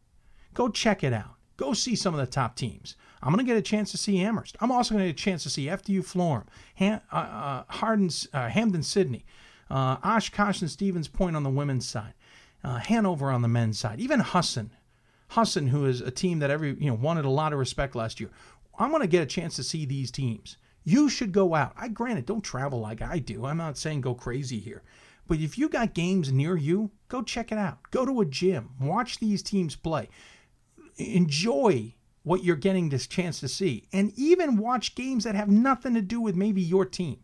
Go 0.55 0.69
check 0.69 1.03
it 1.03 1.13
out. 1.13 1.35
Go 1.57 1.75
see 1.75 1.97
some 1.97 2.15
of 2.15 2.21
the 2.21 2.27
top 2.27 2.57
teams. 2.57 2.97
I'm 3.23 3.33
going 3.33 3.45
to 3.45 3.51
get 3.51 3.59
a 3.59 3.63
chance 3.63 3.91
to 3.91 3.99
see 3.99 4.21
Amherst. 4.21 4.57
I'm 4.61 4.71
also 4.71 4.95
going 4.95 5.03
to 5.05 5.13
get 5.13 5.21
a 5.21 5.25
chance 5.25 5.43
to 5.43 5.51
see 5.51 5.67
FDU 5.67 6.05
Florham, 6.05 6.47
Ham, 6.77 7.01
uh, 7.13 7.65
uh, 7.69 8.09
uh, 8.33 8.49
Hampden 8.49 8.83
Sydney, 8.83 9.27
uh, 9.71 9.97
Oshkosh 10.05 10.61
and 10.61 10.71
Stevens 10.71 11.09
Point 11.09 11.37
on 11.37 11.43
the 11.43 11.51
women's 11.51 11.89
side, 11.89 12.15
uh, 12.65 12.79
Hanover 12.79 13.31
on 13.31 13.43
the 13.43 13.49
men's 13.49 13.79
side, 13.79 14.01
even 14.01 14.21
Husson 14.21 14.71
Husson, 15.33 15.69
who 15.69 15.87
is 15.87 16.03
a 16.03 16.11
team 16.11 16.41
that 16.41 16.51
every 16.51 16.77
you 16.79 16.91
know 16.91 16.95
wanted 16.95 17.25
a 17.25 17.31
lot 17.31 17.55
of 17.55 17.59
respect 17.59 17.95
last 17.95 18.21
year. 18.21 18.29
I'm 18.79 18.91
going 18.91 19.01
to 19.01 19.09
get 19.09 19.23
a 19.23 19.27
chance 19.27 19.57
to 19.57 19.63
see 19.63 19.87
these 19.87 20.11
teams. 20.11 20.59
You 20.85 21.09
should 21.09 21.33
go 21.33 21.55
out. 21.55 21.73
I 21.75 21.89
granted 21.89 22.27
don't 22.27 22.43
travel 22.43 22.81
like 22.81 23.01
I 23.01 23.19
do. 23.19 23.47
I'm 23.47 23.57
not 23.57 23.79
saying 23.79 24.03
go 24.03 24.15
crazy 24.15 24.59
here. 24.59 24.83
But 25.27 25.41
if 25.41 25.57
you 25.57 25.69
got 25.69 25.95
games 25.95 26.33
near 26.33 26.57
you, 26.57 26.91
go 27.09 27.23
check 27.23 27.53
it 27.53 27.59
out. 27.59 27.79
Go 27.91 28.05
to 28.05 28.21
a 28.21 28.27
gym. 28.27 28.71
Watch 28.81 29.19
these 29.19 29.43
teams 29.43 29.77
play. 29.77 30.09
Enjoy 30.97 31.95
what 32.23 32.45
you're 32.45 32.57
getting 32.57 32.89
this 32.89 33.07
chance 33.07 33.41
to 33.41 33.49
see. 33.49 33.89
And 33.93 34.13
even 34.17 34.57
watch 34.57 34.95
games 34.95 35.25
that 35.25 35.35
have 35.35 35.49
nothing 35.49 35.95
to 35.95 36.03
do 36.03 36.21
with 36.21 36.37
maybe 36.37 36.61
your 36.61 36.85
team. 36.85 37.21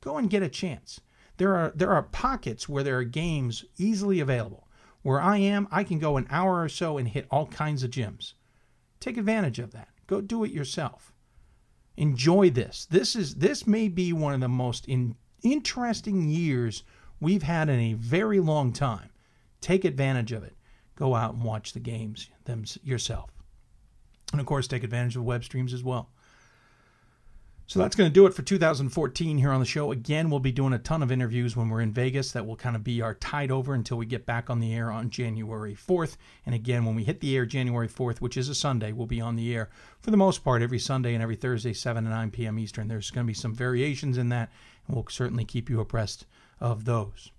Go 0.00 0.16
and 0.16 0.30
get 0.30 0.42
a 0.42 0.48
chance. 0.48 1.00
There 1.36 1.54
are 1.54 1.72
there 1.74 1.92
are 1.92 2.02
pockets 2.02 2.68
where 2.68 2.82
there 2.82 2.98
are 2.98 3.04
games 3.04 3.64
easily 3.76 4.20
available. 4.20 4.68
Where 5.02 5.20
I 5.20 5.38
am, 5.38 5.68
I 5.70 5.84
can 5.84 5.98
go 5.98 6.16
an 6.16 6.26
hour 6.28 6.60
or 6.60 6.68
so 6.68 6.98
and 6.98 7.08
hit 7.08 7.26
all 7.30 7.46
kinds 7.46 7.82
of 7.82 7.90
gyms. 7.90 8.34
Take 9.00 9.16
advantage 9.16 9.58
of 9.58 9.72
that. 9.72 9.88
Go 10.06 10.20
do 10.20 10.42
it 10.44 10.50
yourself. 10.50 11.12
Enjoy 11.96 12.50
this. 12.50 12.86
This 12.90 13.14
is 13.14 13.36
this 13.36 13.66
may 13.66 13.88
be 13.88 14.12
one 14.12 14.34
of 14.34 14.40
the 14.40 14.48
most 14.48 14.86
in, 14.86 15.16
interesting 15.42 16.28
years 16.28 16.82
we've 17.20 17.42
had 17.42 17.68
in 17.68 17.80
a 17.80 17.94
very 17.94 18.40
long 18.40 18.72
time. 18.72 19.10
Take 19.60 19.84
advantage 19.84 20.32
of 20.32 20.44
it. 20.44 20.56
Go 20.96 21.14
out 21.14 21.34
and 21.34 21.44
watch 21.44 21.72
the 21.72 21.80
games 21.80 22.28
them 22.44 22.64
yourself. 22.82 23.30
And 24.32 24.40
of 24.40 24.46
course, 24.46 24.66
take 24.66 24.84
advantage 24.84 25.16
of 25.16 25.24
web 25.24 25.44
streams 25.44 25.72
as 25.72 25.82
well. 25.82 26.10
So 27.68 27.78
that's 27.78 27.96
going 27.96 28.08
to 28.08 28.14
do 28.14 28.24
it 28.24 28.32
for 28.32 28.40
2014 28.40 29.36
here 29.36 29.50
on 29.50 29.60
the 29.60 29.66
show. 29.66 29.92
Again, 29.92 30.30
we'll 30.30 30.40
be 30.40 30.52
doing 30.52 30.72
a 30.72 30.78
ton 30.78 31.02
of 31.02 31.12
interviews 31.12 31.54
when 31.54 31.68
we're 31.68 31.82
in 31.82 31.92
Vegas. 31.92 32.32
That 32.32 32.46
will 32.46 32.56
kind 32.56 32.74
of 32.74 32.82
be 32.82 33.02
our 33.02 33.12
tide 33.12 33.50
over 33.50 33.74
until 33.74 33.98
we 33.98 34.06
get 34.06 34.24
back 34.24 34.48
on 34.48 34.58
the 34.58 34.74
air 34.74 34.90
on 34.90 35.10
January 35.10 35.74
4th. 35.74 36.16
And 36.46 36.54
again, 36.54 36.86
when 36.86 36.94
we 36.94 37.04
hit 37.04 37.20
the 37.20 37.36
air 37.36 37.44
January 37.44 37.86
4th, 37.86 38.22
which 38.22 38.38
is 38.38 38.48
a 38.48 38.54
Sunday, 38.54 38.92
we'll 38.92 39.06
be 39.06 39.20
on 39.20 39.36
the 39.36 39.54
air 39.54 39.68
for 40.00 40.10
the 40.10 40.16
most 40.16 40.42
part 40.42 40.62
every 40.62 40.78
Sunday 40.78 41.12
and 41.12 41.22
every 41.22 41.36
Thursday, 41.36 41.74
7 41.74 42.04
to 42.04 42.08
9 42.08 42.30
p.m. 42.30 42.58
Eastern. 42.58 42.88
There's 42.88 43.10
going 43.10 43.26
to 43.26 43.30
be 43.30 43.34
some 43.34 43.54
variations 43.54 44.16
in 44.16 44.30
that, 44.30 44.50
and 44.86 44.96
we'll 44.96 45.06
certainly 45.10 45.44
keep 45.44 45.68
you 45.68 45.78
abreast 45.78 46.24
of 46.60 46.84
those. 46.84 47.30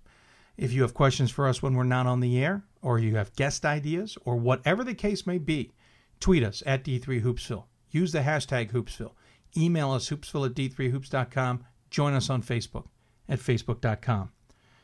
If 0.56 0.72
you 0.72 0.82
have 0.82 0.94
questions 0.94 1.30
for 1.30 1.48
us 1.48 1.62
when 1.62 1.74
we're 1.74 1.84
not 1.84 2.06
on 2.06 2.20
the 2.20 2.42
air, 2.42 2.64
or 2.82 2.98
you 2.98 3.16
have 3.16 3.34
guest 3.36 3.64
ideas, 3.64 4.18
or 4.24 4.36
whatever 4.36 4.84
the 4.84 4.94
case 4.94 5.26
may 5.26 5.38
be, 5.38 5.72
tweet 6.20 6.42
us 6.42 6.62
at 6.66 6.84
D3Hoopsville. 6.84 7.64
Use 7.90 8.12
the 8.12 8.20
hashtag 8.20 8.70
Hoopsville. 8.70 9.12
Email 9.56 9.90
us 9.92 10.10
hoopsville 10.10 10.46
at 10.46 10.54
d3hoops.com. 10.54 11.64
Join 11.90 12.14
us 12.14 12.30
on 12.30 12.42
Facebook 12.42 12.86
at 13.28 13.40
facebook.com 13.40 14.30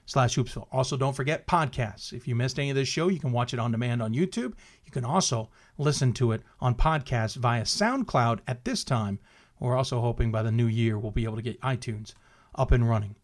slash 0.07 0.37
hoopsville. 0.37 0.67
Also, 0.73 0.97
don't 0.97 1.15
forget 1.15 1.47
podcasts. 1.47 2.13
If 2.13 2.27
you 2.27 2.35
missed 2.35 2.59
any 2.59 2.71
of 2.71 2.77
this 2.77 2.89
show, 2.89 3.09
you 3.09 3.21
can 3.21 3.33
watch 3.33 3.53
it 3.53 3.61
on 3.61 3.73
demand 3.73 4.03
on 4.03 4.15
YouTube. 4.15 4.55
You 4.85 4.93
can 4.93 5.05
also 5.05 5.51
listen 5.79 6.13
to 6.15 6.33
it 6.33 6.43
on 6.61 6.75
podcasts 6.75 7.37
via 7.37 7.63
SoundCloud 7.63 8.41
at 8.47 8.65
this 8.65 8.83
time. 8.83 9.19
We're 9.61 9.77
also 9.77 10.01
hoping 10.01 10.33
by 10.33 10.43
the 10.43 10.53
new 10.53 10.67
year 10.67 10.99
we'll 10.99 11.13
be 11.13 11.25
able 11.25 11.37
to 11.37 11.43
get 11.43 11.61
iTunes 11.61 12.15
up 12.55 12.73
and 12.73 12.89
running 12.89 13.17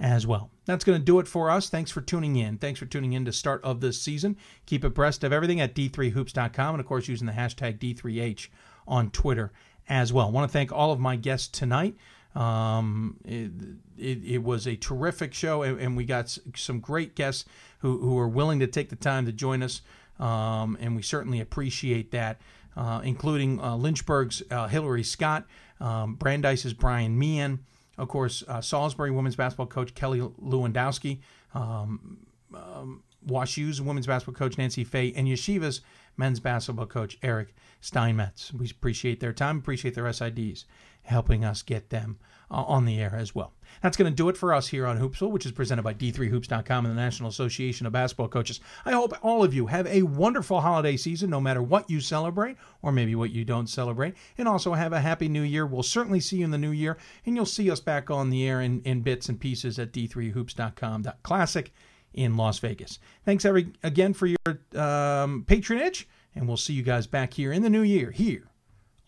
as 0.00 0.26
well. 0.26 0.50
That's 0.64 0.84
going 0.84 0.98
to 0.98 1.04
do 1.04 1.18
it 1.18 1.26
for 1.26 1.50
us. 1.50 1.68
Thanks 1.68 1.90
for 1.90 2.00
tuning 2.00 2.36
in. 2.36 2.58
Thanks 2.58 2.78
for 2.78 2.86
tuning 2.86 3.14
in 3.14 3.24
to 3.24 3.32
start 3.32 3.62
of 3.64 3.80
this 3.80 4.00
season. 4.00 4.36
Keep 4.66 4.84
abreast 4.84 5.24
of 5.24 5.32
everything 5.32 5.60
at 5.60 5.74
d3hoops.com 5.74 6.74
and 6.74 6.80
of 6.80 6.86
course 6.86 7.08
using 7.08 7.26
the 7.26 7.32
hashtag 7.32 7.78
D3H 7.78 8.48
on 8.86 9.10
Twitter 9.10 9.52
as 9.88 10.12
well. 10.12 10.26
I 10.26 10.30
want 10.30 10.48
to 10.48 10.52
thank 10.52 10.72
all 10.72 10.92
of 10.92 11.00
my 11.00 11.16
guests 11.16 11.48
tonight. 11.48 11.96
Um, 12.34 13.16
it, 13.24 13.50
it, 13.96 14.24
it, 14.24 14.42
was 14.44 14.66
a 14.66 14.76
terrific 14.76 15.34
show, 15.34 15.62
and, 15.62 15.80
and, 15.80 15.96
we 15.96 16.04
got 16.04 16.38
some 16.54 16.78
great 16.78 17.16
guests 17.16 17.46
who, 17.80 17.98
who 17.98 18.16
are 18.18 18.28
willing 18.28 18.60
to 18.60 18.66
take 18.66 18.90
the 18.90 18.96
time 18.96 19.26
to 19.26 19.32
join 19.32 19.62
us, 19.62 19.80
um, 20.20 20.76
and 20.78 20.94
we 20.94 21.02
certainly 21.02 21.40
appreciate 21.40 22.12
that, 22.12 22.40
uh, 22.76 23.00
including 23.02 23.58
uh, 23.60 23.74
Lynchburg's 23.76 24.42
uh, 24.50 24.68
Hillary 24.68 25.02
Scott, 25.02 25.46
um, 25.80 26.14
Brandeis's 26.16 26.74
Brian 26.74 27.18
Meehan, 27.18 27.60
of 27.98 28.08
course, 28.08 28.44
uh, 28.46 28.60
Salisbury 28.60 29.10
women's 29.10 29.36
basketball 29.36 29.66
coach 29.66 29.94
Kelly 29.94 30.20
Lewandowski, 30.20 31.18
um, 31.54 32.18
um, 32.54 33.02
WashU's 33.26 33.82
women's 33.82 34.06
basketball 34.06 34.38
coach 34.38 34.56
Nancy 34.56 34.84
Fahey, 34.84 35.12
and 35.14 35.26
Yeshiva's 35.26 35.80
men's 36.16 36.40
basketball 36.40 36.86
coach 36.86 37.18
Eric 37.22 37.54
Steinmetz. 37.80 38.52
We 38.52 38.70
appreciate 38.70 39.20
their 39.20 39.32
time, 39.32 39.58
appreciate 39.58 39.94
their 39.94 40.04
SIDs, 40.04 40.64
helping 41.02 41.44
us 41.44 41.62
get 41.62 41.90
them 41.90 42.18
uh, 42.50 42.62
on 42.62 42.84
the 42.84 43.00
air 43.00 43.14
as 43.14 43.34
well. 43.34 43.52
That's 43.82 43.96
going 43.96 44.10
to 44.10 44.16
do 44.16 44.28
it 44.28 44.36
for 44.36 44.52
us 44.52 44.68
here 44.68 44.86
on 44.86 44.98
Hoopsville, 44.98 45.30
which 45.30 45.46
is 45.46 45.52
presented 45.52 45.82
by 45.82 45.94
D3Hoops.com 45.94 46.86
and 46.86 46.96
the 46.96 47.00
National 47.00 47.28
Association 47.28 47.86
of 47.86 47.92
Basketball 47.92 48.28
Coaches. 48.28 48.60
I 48.84 48.92
hope 48.92 49.12
all 49.22 49.44
of 49.44 49.54
you 49.54 49.66
have 49.66 49.86
a 49.86 50.02
wonderful 50.02 50.60
holiday 50.60 50.96
season, 50.96 51.30
no 51.30 51.40
matter 51.40 51.62
what 51.62 51.88
you 51.90 52.00
celebrate 52.00 52.56
or 52.82 52.92
maybe 52.92 53.14
what 53.14 53.30
you 53.30 53.44
don't 53.44 53.68
celebrate, 53.68 54.14
and 54.36 54.48
also 54.48 54.74
have 54.74 54.92
a 54.92 55.00
happy 55.00 55.28
new 55.28 55.42
year. 55.42 55.66
We'll 55.66 55.82
certainly 55.82 56.20
see 56.20 56.38
you 56.38 56.44
in 56.44 56.50
the 56.50 56.58
new 56.58 56.70
year, 56.70 56.96
and 57.26 57.36
you'll 57.36 57.46
see 57.46 57.70
us 57.70 57.80
back 57.80 58.10
on 58.10 58.30
the 58.30 58.46
air 58.48 58.60
in, 58.60 58.80
in 58.82 59.02
bits 59.02 59.28
and 59.28 59.38
pieces 59.38 59.78
at 59.78 59.92
D3Hoops.com. 59.92 61.04
Classic 61.22 61.72
in 62.14 62.36
Las 62.36 62.58
Vegas. 62.58 62.98
Thanks 63.24 63.44
every 63.44 63.72
again 63.82 64.14
for 64.14 64.26
your 64.26 64.80
um, 64.80 65.44
patronage, 65.46 66.08
and 66.34 66.48
we'll 66.48 66.56
see 66.56 66.72
you 66.72 66.82
guys 66.82 67.06
back 67.06 67.34
here 67.34 67.52
in 67.52 67.62
the 67.62 67.70
new 67.70 67.82
year 67.82 68.10
here 68.10 68.50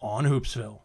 on 0.00 0.24
Hoopsville. 0.24 0.80